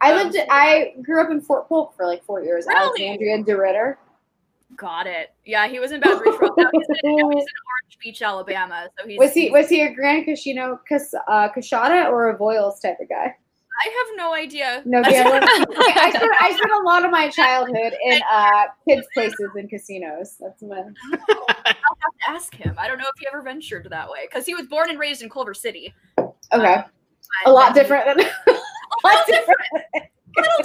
I 0.00 0.12
Um, 0.12 0.18
lived. 0.30 0.38
I 0.50 0.94
grew 1.02 1.22
up 1.22 1.30
in 1.30 1.40
Fort 1.40 1.68
Polk 1.68 1.94
for 1.96 2.06
like 2.06 2.22
four 2.24 2.42
years. 2.42 2.64
Really? 2.66 2.80
Alexandria 2.80 3.38
DeRidder. 3.44 3.96
Got 4.76 5.06
it. 5.06 5.32
Yeah, 5.44 5.66
he 5.68 5.78
was 5.80 5.92
in 5.92 6.00
Baton 6.00 6.20
Rouge. 6.20 6.50
Now 6.56 6.70
he's 6.72 6.86
in, 7.02 7.16
now 7.16 7.28
he's 7.30 7.42
in 7.42 7.56
Orange 7.66 7.98
Beach, 8.02 8.22
Alabama. 8.22 8.88
So 8.98 9.06
he's 9.06 9.18
Was 9.18 9.32
he 9.32 9.50
was 9.50 9.68
he 9.68 9.82
a 9.82 9.92
Grand 9.92 10.24
Casino 10.24 10.80
Cas, 10.88 11.12
uh, 11.28 11.48
Coushatta 11.54 12.08
or 12.10 12.30
a 12.30 12.38
Voiles 12.38 12.80
type 12.80 12.98
of 13.00 13.08
guy? 13.08 13.34
I 13.82 13.88
have 13.88 14.16
no 14.16 14.34
idea. 14.34 14.82
No 14.84 15.02
gambling. 15.02 15.42
I 15.42 16.10
spent 16.10 16.30
I 16.40 16.52
spent 16.56 16.72
a 16.72 16.82
lot 16.84 17.04
of 17.04 17.10
my 17.10 17.28
childhood 17.30 17.94
in 18.04 18.20
uh, 18.30 18.64
kids' 18.86 19.06
places 19.14 19.50
and 19.54 19.68
casinos. 19.68 20.36
That's 20.38 20.62
my 20.62 20.76
I'll 21.12 21.46
have 21.48 21.66
to 21.76 22.28
ask 22.30 22.54
him. 22.54 22.74
I 22.78 22.86
don't 22.88 22.98
know 22.98 23.06
if 23.12 23.18
he 23.18 23.26
ever 23.26 23.42
ventured 23.42 23.88
that 23.90 24.08
way 24.10 24.20
because 24.30 24.46
he 24.46 24.54
was 24.54 24.66
born 24.66 24.88
and 24.90 24.98
raised 24.98 25.22
in 25.22 25.28
Culver 25.30 25.54
City. 25.54 25.92
okay. 26.18 26.74
Um, 26.74 26.84
A 27.46 27.50
lot 27.50 27.74
different 27.74 28.04
than 28.06 28.26
A 28.26 28.59
little 29.04 29.24
different. 29.26 29.84
A 30.38 30.40
little 30.40 30.64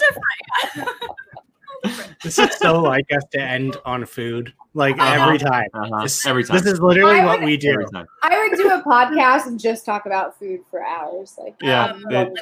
different. 1.84 2.16
This 2.24 2.40
is 2.40 2.56
so 2.58 2.82
like 2.82 3.06
us 3.16 3.24
to 3.32 3.42
end 3.42 3.78
on 3.86 4.06
food, 4.06 4.54
like 4.74 4.98
Uh-huh. 5.00 5.24
every 5.26 5.38
time. 5.38 5.68
Uh-huh. 5.74 6.04
This, 6.04 6.26
Every 6.26 6.44
time. 6.44 6.58
this 6.58 6.66
is 6.66 6.80
literally 6.80 7.20
I 7.20 7.26
what 7.26 7.42
we 7.44 7.58
do. 7.58 7.72
Every 7.74 7.86
time. 7.94 8.06
I 8.24 8.48
would 8.48 8.58
do 8.58 8.70
a 8.72 8.82
podcast 8.84 9.46
and 9.48 9.60
just 9.60 9.86
talk 9.86 10.06
about 10.08 10.38
food 10.40 10.62
for 10.72 10.84
hours. 10.84 11.36
Like 11.38 11.56
Yeah, 11.62 11.86
Um, 11.94 12.04
it- 12.12 12.34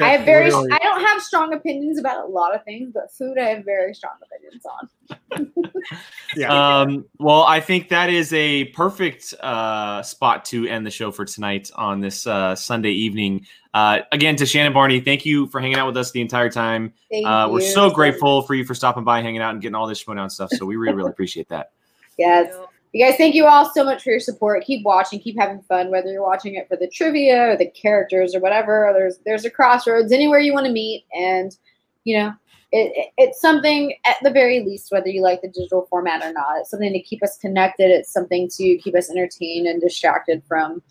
all 0.00 0.06
the 0.06 0.06
time. 0.06 0.06
So, 0.06 0.06
I 0.06 0.08
have 0.16 0.24
very. 0.24 0.44
literally- 0.46 0.70
I 0.72 0.78
don't 0.78 1.00
have 1.04 1.22
strong 1.22 1.52
opinions 1.52 1.98
about 1.98 2.24
a 2.24 2.28
lot 2.28 2.54
of 2.54 2.64
things, 2.64 2.90
but 2.92 3.12
food 3.12 3.38
I 3.38 3.50
have 3.50 3.64
very 3.64 3.94
strong 3.94 4.14
opinions 4.22 4.64
on. 4.66 5.52
yeah. 6.36 6.80
Um, 6.80 7.04
well, 7.18 7.42
I 7.42 7.60
think 7.60 7.88
that 7.88 8.10
is 8.10 8.32
a 8.32 8.66
perfect 8.66 9.34
uh, 9.40 10.02
spot 10.02 10.44
to 10.46 10.66
end 10.66 10.86
the 10.86 10.90
show 10.90 11.10
for 11.10 11.24
tonight 11.24 11.70
on 11.74 12.00
this 12.00 12.26
uh, 12.26 12.54
Sunday 12.54 12.90
evening. 12.92 13.46
Uh, 13.74 14.00
again, 14.12 14.36
to 14.36 14.46
Shannon 14.46 14.72
Barney, 14.72 15.00
thank 15.00 15.24
you 15.24 15.46
for 15.48 15.60
hanging 15.60 15.76
out 15.78 15.86
with 15.86 15.96
us 15.96 16.10
the 16.10 16.20
entire 16.20 16.50
time. 16.50 16.92
Thank 17.10 17.26
Uh, 17.26 17.48
we're 17.50 17.60
so 17.60 17.90
grateful 17.90 18.42
for 18.42 18.54
you 18.54 18.64
for 18.64 18.74
stopping 18.74 19.04
by, 19.04 19.22
hanging 19.22 19.40
out, 19.40 19.52
and 19.52 19.62
getting 19.62 19.74
all 19.74 19.86
this 19.86 20.02
Schmoedown 20.02 20.30
stuff. 20.30 20.50
So 20.52 20.66
we 20.66 20.76
really, 20.76 20.94
really 20.94 21.10
appreciate 21.10 21.48
that. 21.48 21.72
Yes. 22.18 22.54
You 22.92 23.06
guys, 23.06 23.16
thank 23.16 23.34
you 23.34 23.46
all 23.46 23.70
so 23.72 23.84
much 23.84 24.02
for 24.02 24.10
your 24.10 24.20
support. 24.20 24.64
Keep 24.64 24.84
watching, 24.84 25.18
keep 25.18 25.38
having 25.38 25.62
fun, 25.62 25.90
whether 25.90 26.12
you're 26.12 26.22
watching 26.22 26.56
it 26.56 26.68
for 26.68 26.76
the 26.76 26.88
trivia 26.88 27.48
or 27.52 27.56
the 27.56 27.70
characters 27.70 28.34
or 28.34 28.40
whatever. 28.40 28.86
Or 28.86 28.92
there's 28.92 29.18
there's 29.24 29.46
a 29.46 29.50
crossroads 29.50 30.12
anywhere 30.12 30.40
you 30.40 30.52
want 30.52 30.66
to 30.66 30.72
meet, 30.72 31.06
and 31.14 31.56
you 32.04 32.18
know, 32.18 32.34
it, 32.70 32.92
it- 32.94 33.12
it's 33.16 33.40
something 33.40 33.94
at 34.04 34.16
the 34.22 34.30
very 34.30 34.60
least, 34.60 34.92
whether 34.92 35.08
you 35.08 35.22
like 35.22 35.40
the 35.40 35.48
digital 35.48 35.86
format 35.88 36.22
or 36.22 36.32
not. 36.34 36.58
It's 36.58 36.70
something 36.70 36.92
to 36.92 37.00
keep 37.00 37.22
us 37.22 37.38
connected. 37.38 37.90
It's 37.90 38.12
something 38.12 38.48
to 38.56 38.76
keep 38.78 38.94
us 38.94 39.10
entertained 39.10 39.66
and 39.66 39.80
distracted 39.80 40.42
from 40.46 40.82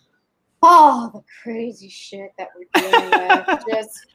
all 0.63 1.09
the 1.09 1.23
crazy 1.43 1.89
shit 1.89 2.31
that 2.39 2.49
we're 2.55 2.81
dealing 2.81 3.11
with. 3.11 3.63
Just 3.69 4.07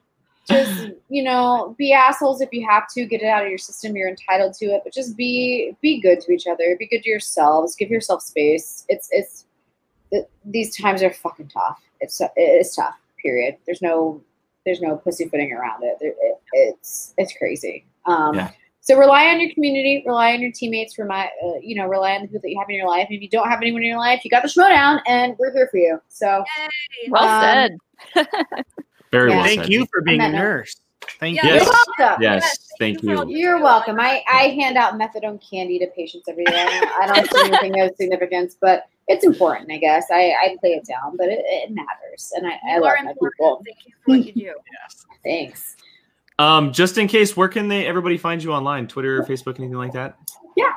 just 0.48 0.90
you 1.08 1.22
know 1.22 1.74
be 1.78 1.92
assholes 1.92 2.40
if 2.40 2.48
you 2.52 2.66
have 2.68 2.84
to 2.92 3.04
get 3.04 3.20
it 3.22 3.26
out 3.26 3.42
of 3.42 3.48
your 3.48 3.58
system 3.58 3.96
you're 3.96 4.08
entitled 4.08 4.54
to 4.54 4.66
it 4.66 4.80
but 4.84 4.92
just 4.92 5.16
be 5.16 5.76
be 5.82 6.00
good 6.00 6.20
to 6.20 6.32
each 6.32 6.46
other 6.46 6.76
be 6.78 6.86
good 6.86 7.02
to 7.02 7.08
yourselves 7.08 7.74
give 7.76 7.90
yourself 7.90 8.22
space. 8.22 8.84
It's 8.88 9.08
it's 9.10 9.46
th- 10.10 10.26
these 10.44 10.76
times 10.76 11.02
are 11.02 11.12
fucking 11.12 11.48
tough. 11.48 11.80
It's 12.00 12.20
it's 12.36 12.76
tough 12.76 12.96
period. 13.20 13.56
There's 13.66 13.82
no 13.82 14.22
there's 14.64 14.80
no 14.80 14.96
pussyfooting 14.96 15.52
around 15.52 15.82
it, 15.84 15.96
There- 16.00 16.10
it 16.20 16.36
it's 16.52 17.14
it's 17.18 17.32
crazy. 17.36 17.84
Um 18.04 18.34
Yeah. 18.34 18.50
so 18.80 18.96
rely 18.96 19.26
on 19.26 19.40
your 19.40 19.52
community 19.52 20.04
rely 20.06 20.32
on 20.34 20.40
your 20.40 20.52
teammates 20.52 20.96
rely 20.98 21.28
uh, 21.44 21.58
you 21.60 21.74
know 21.74 21.86
rely 21.86 22.14
on 22.14 22.22
the 22.22 22.28
people 22.28 22.42
that 22.42 22.50
you 22.50 22.58
have 22.60 22.68
in 22.70 22.76
your 22.76 22.88
life. 22.88 23.06
And 23.08 23.16
if 23.16 23.22
you 23.22 23.28
don't 23.28 23.48
have 23.48 23.60
anyone 23.62 23.82
in 23.82 23.88
your 23.88 23.98
life 23.98 24.24
you 24.24 24.30
got 24.30 24.42
the 24.42 24.48
Schmoedown 24.48 25.00
and 25.08 25.36
we're 25.38 25.52
here 25.52 25.68
for 25.70 25.78
you. 25.78 26.00
So 26.08 26.44
Yay. 26.58 27.10
Well 27.10 27.24
Um, 27.24 27.40
said. 28.14 28.26
Very 29.12 29.30
Yeah. 29.30 29.36
well 29.36 29.44
Thank 29.46 29.62
said. 29.62 29.72
you 29.72 29.86
for 29.92 30.02
being 30.02 30.20
a 30.20 30.24
On 30.24 30.32
that 30.32 30.38
note. 30.38 30.44
nurse. 30.44 30.76
Thank 31.20 31.36
Yeah. 31.36 31.42
you. 31.44 31.48
you're 31.50 31.58
Yes. 31.60 31.68
welcome 31.98 32.22
Yes, 32.22 32.68
thank 32.78 33.00
for 33.04 33.16
all 33.16 33.30
you. 33.30 33.38
You're 33.38 33.60
welcome. 33.62 34.00
I, 34.00 34.22
I 34.30 34.48
hand 34.48 34.76
out 34.76 34.94
methadone 34.94 35.40
candy 35.48 35.78
to 35.78 35.86
patients 35.88 36.28
every 36.28 36.44
day. 36.44 36.52
I 36.56 36.80
don't, 36.80 37.10
I 37.10 37.14
don't 37.20 37.30
see 37.30 37.44
anything 37.52 37.80
of 37.80 37.94
significance, 37.96 38.56
but 38.60 38.84
it's 39.08 39.24
important, 39.24 39.70
I 39.70 39.76
guess. 39.78 40.06
I, 40.12 40.32
I 40.42 40.56
play 40.60 40.70
it 40.70 40.84
down, 40.84 41.16
but 41.16 41.28
it, 41.28 41.44
it 41.46 41.70
matters. 41.70 42.32
And 42.36 42.46
I, 42.46 42.58
I 42.68 42.78
love 42.78 42.92
are 42.98 43.04
my 43.04 43.12
people. 43.12 43.62
Thank 43.64 43.86
you 43.86 43.92
for 44.04 44.16
what 44.16 44.26
you 44.26 44.32
do. 44.32 44.54
Thanks. 45.24 45.76
Um, 46.38 46.72
just 46.72 46.98
in 46.98 47.06
case, 47.06 47.36
where 47.36 47.48
can 47.48 47.68
they 47.68 47.86
everybody 47.86 48.18
find 48.18 48.42
you 48.42 48.52
online? 48.52 48.88
Twitter, 48.88 49.22
Facebook, 49.22 49.58
anything 49.58 49.76
like 49.76 49.92
that? 49.92 50.16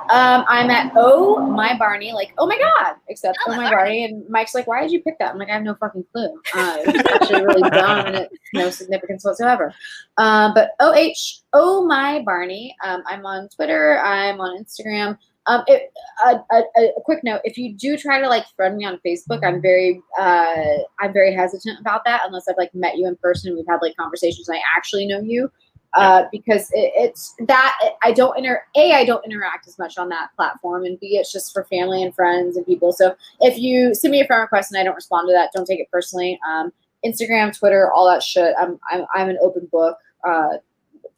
Yeah. 0.10 0.38
Um, 0.38 0.46
I'm 0.48 0.70
at 0.70 0.92
Oh 0.96 1.40
My 1.40 1.78
Barney, 1.78 2.12
like, 2.14 2.34
oh 2.38 2.48
my 2.48 2.58
God, 2.58 2.96
except 3.08 3.38
Oh 3.48 3.52
Oh 3.52 3.56
my 3.56 3.64
My 3.66 3.70
Barney. 3.70 4.06
And 4.06 4.28
Mike's 4.30 4.56
like, 4.56 4.68
why 4.68 4.82
did 4.82 4.92
you 4.92 5.02
pick 5.02 5.20
that? 5.20 5.32
I'm 5.32 5.38
like, 5.38 5.50
I 5.50 5.54
have 5.54 5.64
no 5.64 5.76
fucking 5.76 6.06
clue. 6.12 6.30
Uh, 6.54 6.78
it's 6.80 7.12
actually 7.12 7.46
really 7.46 7.70
dumb 7.70 8.06
and 8.08 8.16
it's 8.16 8.34
no 8.54 8.70
significance 8.70 9.24
whatsoever. 9.24 9.74
Um, 10.18 10.54
but 10.54 10.72
O 10.80 10.94
H 10.94 11.42
Oh 11.54 11.86
My 11.86 12.22
Barney. 12.26 12.76
Um, 12.84 13.04
I'm 13.06 13.26
on 13.26 13.50
Twitter. 13.50 14.00
I'm 14.00 14.40
on 14.42 14.64
Instagram. 14.64 15.18
Um, 15.46 15.64
it, 15.66 15.92
a, 16.26 16.36
a, 16.52 16.64
a 16.78 17.02
quick 17.06 17.24
note: 17.24 17.42
if 17.44 17.58
you 17.58 17.74
do 17.74 17.98
try 17.98 18.22
to 18.22 18.28
like 18.28 18.46
friend 18.56 18.78
me 18.78 18.86
on 18.86 19.00
Facebook, 19.04 19.44
I'm 19.44 19.62
very, 19.62 20.00
uh, 20.20 20.64
I'm 21.00 21.12
very 21.12 21.34
hesitant 21.34 21.80
about 21.80 22.06
that 22.06 22.22
unless 22.26 22.48
I've 22.48 22.58
like 22.58 22.74
met 22.76 22.98
you 22.98 23.08
in 23.08 23.16
person 23.16 23.50
and 23.50 23.58
we've 23.58 23.66
had 23.68 23.80
like 23.82 23.96
conversations 23.96 24.48
and 24.48 24.58
I 24.58 24.62
actually 24.78 25.08
know 25.08 25.20
you 25.22 25.52
uh, 25.94 26.26
because 26.32 26.70
it, 26.72 26.92
it's 26.96 27.36
that 27.48 27.76
I 28.04 28.12
don't 28.12 28.38
inter 28.38 28.62
a 28.76 28.94
I 28.94 29.06
don't 29.06 29.26
interact 29.26 29.68
as 29.68 29.78
much 29.80 29.98
on 29.98 30.10
that 30.10 30.30
platform, 30.36 30.86
and 30.86 31.00
b 31.00 31.18
it's 31.18 31.32
just 31.32 31.54
for 31.54 31.64
family 31.66 32.04
and 32.04 32.14
friends 32.14 32.58
and 32.58 32.66
people. 32.66 32.92
So 32.92 33.16
if 33.42 33.58
you 33.58 33.94
send 33.94 34.12
me 34.12 34.22
a 34.22 34.28
friend 34.28 34.42
request 34.42 34.72
and 34.72 34.80
I 34.80 34.84
don't 34.84 34.96
respond 34.96 35.28
to 35.30 35.34
that, 35.34 35.52
don't 35.54 35.66
take 35.66 35.80
it 35.80 35.90
personally. 35.92 36.40
Um, 36.48 36.72
Instagram, 37.06 37.58
Twitter, 37.58 37.92
all 37.92 38.08
that 38.08 38.24
shit. 38.24 38.54
I'm 38.60 38.80
I'm, 38.92 39.06
I'm 39.16 39.30
an 39.30 39.38
open 39.42 39.68
book. 39.72 39.98
Uh, 40.28 40.58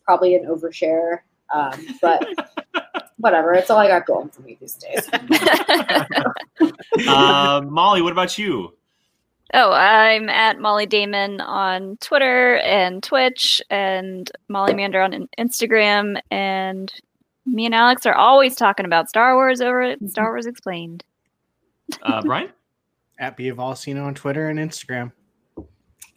probably 0.05 0.35
an 0.35 0.45
overshare, 0.45 1.19
um, 1.53 1.73
but 2.01 2.25
whatever. 3.17 3.53
It's 3.53 3.69
all 3.69 3.77
I 3.77 3.87
got 3.87 4.05
going 4.05 4.29
for 4.29 4.41
me 4.41 4.57
these 4.59 4.75
days. 4.75 5.09
Uh, 7.07 7.61
Molly, 7.65 8.01
what 8.01 8.11
about 8.11 8.37
you? 8.37 8.75
Oh, 9.53 9.71
I'm 9.73 10.29
at 10.29 10.59
Molly 10.59 10.85
Damon 10.85 11.41
on 11.41 11.97
Twitter 11.97 12.57
and 12.57 13.03
Twitch, 13.03 13.61
and 13.69 14.31
Molly 14.47 14.73
Mander 14.73 15.01
on 15.01 15.27
Instagram. 15.37 16.21
And 16.31 16.91
me 17.45 17.65
and 17.65 17.75
Alex 17.75 18.05
are 18.05 18.15
always 18.15 18.55
talking 18.55 18.85
about 18.85 19.09
Star 19.09 19.35
Wars 19.35 19.59
over 19.59 19.81
at 19.81 20.09
Star 20.09 20.31
Wars 20.31 20.45
Explained. 20.45 21.03
Uh, 22.01 22.21
Brian, 22.21 22.49
At 23.19 23.35
Be 23.35 23.51
Evolcino 23.51 24.05
on 24.05 24.15
Twitter 24.15 24.47
and 24.47 24.57
Instagram. 24.57 25.11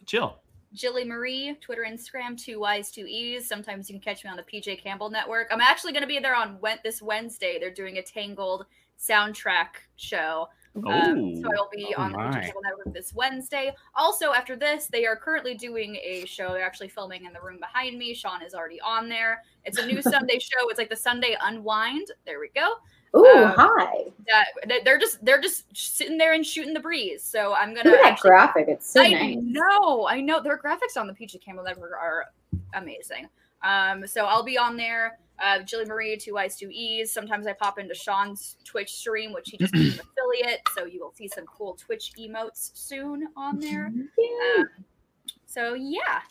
Jill. 0.05 0.39
Jilly 0.73 1.05
Marie, 1.05 1.55
Twitter, 1.61 1.85
Instagram, 1.87 2.37
two 2.37 2.59
Y's, 2.59 2.91
two 2.91 3.05
E's. 3.05 3.47
Sometimes 3.47 3.89
you 3.89 3.95
can 3.95 4.01
catch 4.01 4.23
me 4.23 4.29
on 4.29 4.37
the 4.37 4.43
PJ 4.43 4.81
Campbell 4.83 5.09
Network. 5.09 5.47
I'm 5.51 5.61
actually 5.61 5.93
going 5.93 6.01
to 6.01 6.07
be 6.07 6.19
there 6.19 6.35
on 6.35 6.59
Went 6.59 6.83
this 6.83 7.01
Wednesday. 7.01 7.57
They're 7.59 7.73
doing 7.73 7.97
a 7.97 8.01
Tangled 8.01 8.65
soundtrack 8.99 9.67
show. 9.95 10.49
Um, 10.75 10.83
Oh, 10.87 11.41
so 11.41 11.47
I 11.47 11.55
will 11.55 11.69
be 11.73 11.93
Oh 11.97 12.01
on 12.01 12.11
the 12.11 12.17
my. 12.17 12.23
PJ 12.31 12.41
Campbell 12.43 12.61
Network 12.63 12.93
this 12.93 13.13
Wednesday. 13.13 13.73
Also, 13.95 14.33
after 14.33 14.55
this, 14.55 14.87
they 14.87 15.05
are 15.05 15.15
currently 15.15 15.55
doing 15.55 15.95
a 16.03 16.25
show. 16.25 16.49
They're 16.53 16.65
actually 16.65 16.89
filming 16.89 17.25
in 17.25 17.33
the 17.33 17.39
room 17.41 17.59
behind 17.59 17.97
me. 17.97 18.13
Sean 18.13 18.41
is 18.43 18.53
already 18.53 18.81
on 18.81 19.07
there. 19.07 19.43
It's 19.63 19.77
a 19.77 19.85
new 19.85 20.01
Sunday 20.01 20.39
show. 20.39 20.67
It's 20.69 20.77
like 20.77 20.89
the 20.89 20.95
Sunday 20.95 21.37
Unwind. 21.41 22.07
There 22.25 22.39
we 22.39 22.49
go. 22.53 22.73
Oh, 23.17 23.45
Um, 23.45 23.53
hi! 23.55 24.03
That 24.27 24.47
that- 24.67 24.83
they're 24.83 24.99
just 24.99 25.23
they're 25.23 25.39
just 25.39 25.63
sitting 25.75 26.17
there 26.17 26.33
and 26.33 26.45
shooting 26.45 26.73
the 26.73 26.81
breeze. 26.81 27.23
So 27.23 27.53
I'm 27.53 27.73
gonna 27.73 27.91
Look 27.91 27.99
at 27.99 28.03
that 28.03 28.11
actually 28.11 28.29
graphic. 28.31 28.65
It's 28.67 28.91
so 28.91 29.01
I 29.01 29.09
nice. 29.11 29.37
know, 29.39 30.05
I 30.07 30.19
know. 30.19 30.41
Their 30.43 30.57
graphics 30.57 30.97
on 30.97 31.07
the 31.07 31.13
PJ 31.13 31.39
Campbell 31.41 31.63
Network 31.63 31.93
are 31.93 32.25
amazing. 32.73 33.29
Um, 33.63 34.05
so 34.05 34.25
I'll 34.25 34.43
be 34.43 34.57
on 34.57 34.75
there. 34.75 35.17
Uh, 35.43 35.59
Jilly 35.63 35.85
Marie, 35.85 36.17
two 36.17 36.37
I's, 36.37 36.55
two 36.57 36.69
E's. 36.71 37.11
Sometimes 37.11 37.47
I 37.47 37.53
pop 37.53 37.77
into 37.79 37.93
Sean's 37.93 38.57
Twitch 38.63 38.93
stream, 38.93 39.33
which 39.33 39.49
he 39.49 39.57
just 39.57 39.73
became 39.73 39.93
an 39.93 39.99
affiliate. 39.99 40.61
So 40.77 40.85
you 40.85 41.01
will 41.01 41.13
see 41.13 41.27
some 41.27 41.45
cool 41.45 41.75
Twitch 41.75 42.13
emotes 42.17 42.71
soon 42.73 43.27
on 43.35 43.59
there. 43.59 43.87
Um, 43.87 44.67
so 45.45 45.73
yeah, 45.73 46.21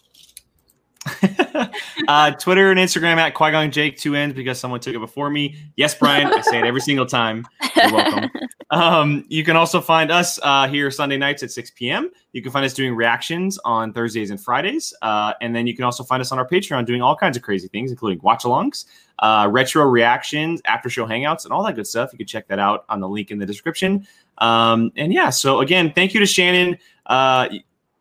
uh, 2.09 2.31
Twitter 2.33 2.71
and 2.71 2.79
Instagram 2.79 3.17
at 3.17 3.35
Qui 3.35 3.51
Gon 3.51 3.71
Jake, 3.71 3.99
two 3.99 4.15
ends 4.15 4.35
because 4.35 4.59
someone 4.59 4.81
took 4.81 4.95
it 4.95 5.01
before 5.01 5.31
me. 5.31 5.57
Yes, 5.77 5.95
Brian, 5.95 6.27
I 6.27 6.41
say 6.41 6.59
it 6.59 6.65
every 6.65 6.81
single 6.81 7.07
time. 7.07 7.47
You're 7.77 7.93
welcome. 7.93 8.31
Um, 8.71 9.25
you 9.29 9.45
can 9.45 9.57
also 9.57 9.81
find 9.81 10.11
us 10.11 10.41
uh, 10.43 10.67
here 10.67 10.91
Sunday 10.91 11.17
nights 11.17 11.45
at 11.45 11.53
6 11.53 11.71
p.m. 11.73 12.11
You 12.33 12.43
can 12.43 12.51
find 12.51 12.65
us 12.65 12.75
doing 12.75 12.97
reactions 12.97 13.57
on 13.65 13.93
Thursdays 13.93 14.31
and 14.31 14.41
Fridays. 14.41 14.93
Uh, 15.01 15.35
and 15.41 15.55
then 15.55 15.69
you 15.69 15.77
can 15.77 15.85
also 15.85 16.03
find 16.03 16.21
us 16.21 16.33
on 16.33 16.39
our 16.41 16.49
Patreon 16.49 16.85
doing 16.85 17.01
all 17.01 17.15
kinds 17.15 17.37
of 17.37 17.43
crazy 17.45 17.69
things, 17.69 17.93
including 17.93 18.21
watch 18.23 18.43
alongs, 18.43 18.87
uh, 19.21 19.49
retro 19.51 19.85
reactions, 19.85 20.61
after 20.65 20.91
show 20.91 21.07
hangouts, 21.07 21.45
and 21.45 21.53
all 21.53 21.63
that 21.63 21.77
good 21.77 21.87
stuff. 21.87 22.11
You 22.13 22.19
can 22.19 22.27
check 22.27 22.49
that 22.49 22.59
out 22.59 22.85
on 22.89 23.01
the 23.01 23.09
link 23.09 23.31
in 23.31 23.39
the 23.39 23.47
description. 23.47 24.09
Um, 24.39 24.91
and 24.97 25.13
yeah, 25.13 25.31
so 25.31 25.61
again, 25.61 25.93
thank 25.95 26.13
you 26.13 26.21
to 26.21 26.27
Shannon. 26.27 26.79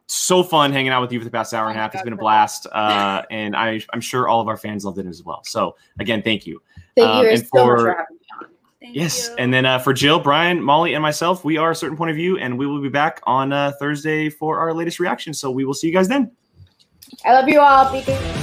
So 0.07 0.43
fun 0.43 0.71
hanging 0.71 0.91
out 0.91 1.01
with 1.01 1.11
you 1.11 1.19
for 1.19 1.25
the 1.25 1.31
past 1.31 1.53
hour 1.53 1.69
and 1.69 1.77
a 1.77 1.81
half. 1.81 1.93
It's 1.93 2.03
been 2.03 2.13
a 2.13 2.17
blast, 2.17 2.67
uh, 2.71 3.23
and 3.31 3.55
I, 3.55 3.81
I'm 3.93 4.01
sure 4.01 4.27
all 4.27 4.41
of 4.41 4.47
our 4.47 4.57
fans 4.57 4.85
loved 4.85 4.99
it 4.99 5.05
as 5.07 5.23
well. 5.23 5.41
So 5.45 5.75
again, 5.99 6.21
thank 6.21 6.45
you. 6.45 6.61
Thank 6.95 7.07
Um, 7.09 7.23
you 7.25 7.31
and 7.31 7.39
so 7.39 7.45
much 7.53 7.53
for 7.65 7.77
for- 7.79 7.89
having 7.89 8.17
me 8.19 8.25
on. 8.41 8.47
thank 8.81 8.95
Yes, 8.95 9.29
you. 9.29 9.35
and 9.39 9.53
then 9.53 9.65
uh, 9.65 9.79
for 9.79 9.93
Jill, 9.93 10.19
Brian, 10.19 10.61
Molly, 10.61 10.93
and 10.93 11.01
myself, 11.01 11.43
we 11.45 11.57
are 11.57 11.71
a 11.71 11.75
certain 11.75 11.97
point 11.97 12.11
of 12.11 12.15
view, 12.17 12.37
and 12.37 12.57
we 12.57 12.67
will 12.67 12.81
be 12.81 12.89
back 12.89 13.21
on 13.23 13.53
uh, 13.53 13.71
Thursday 13.79 14.29
for 14.29 14.59
our 14.59 14.73
latest 14.73 14.99
reaction. 14.99 15.33
So 15.33 15.49
we 15.49 15.63
will 15.65 15.73
see 15.73 15.87
you 15.87 15.93
guys 15.93 16.07
then. 16.09 16.31
I 17.25 17.31
love 17.33 17.47
you 17.47 17.59
all. 17.61 17.91
Be 17.91 18.01
good. 18.01 18.42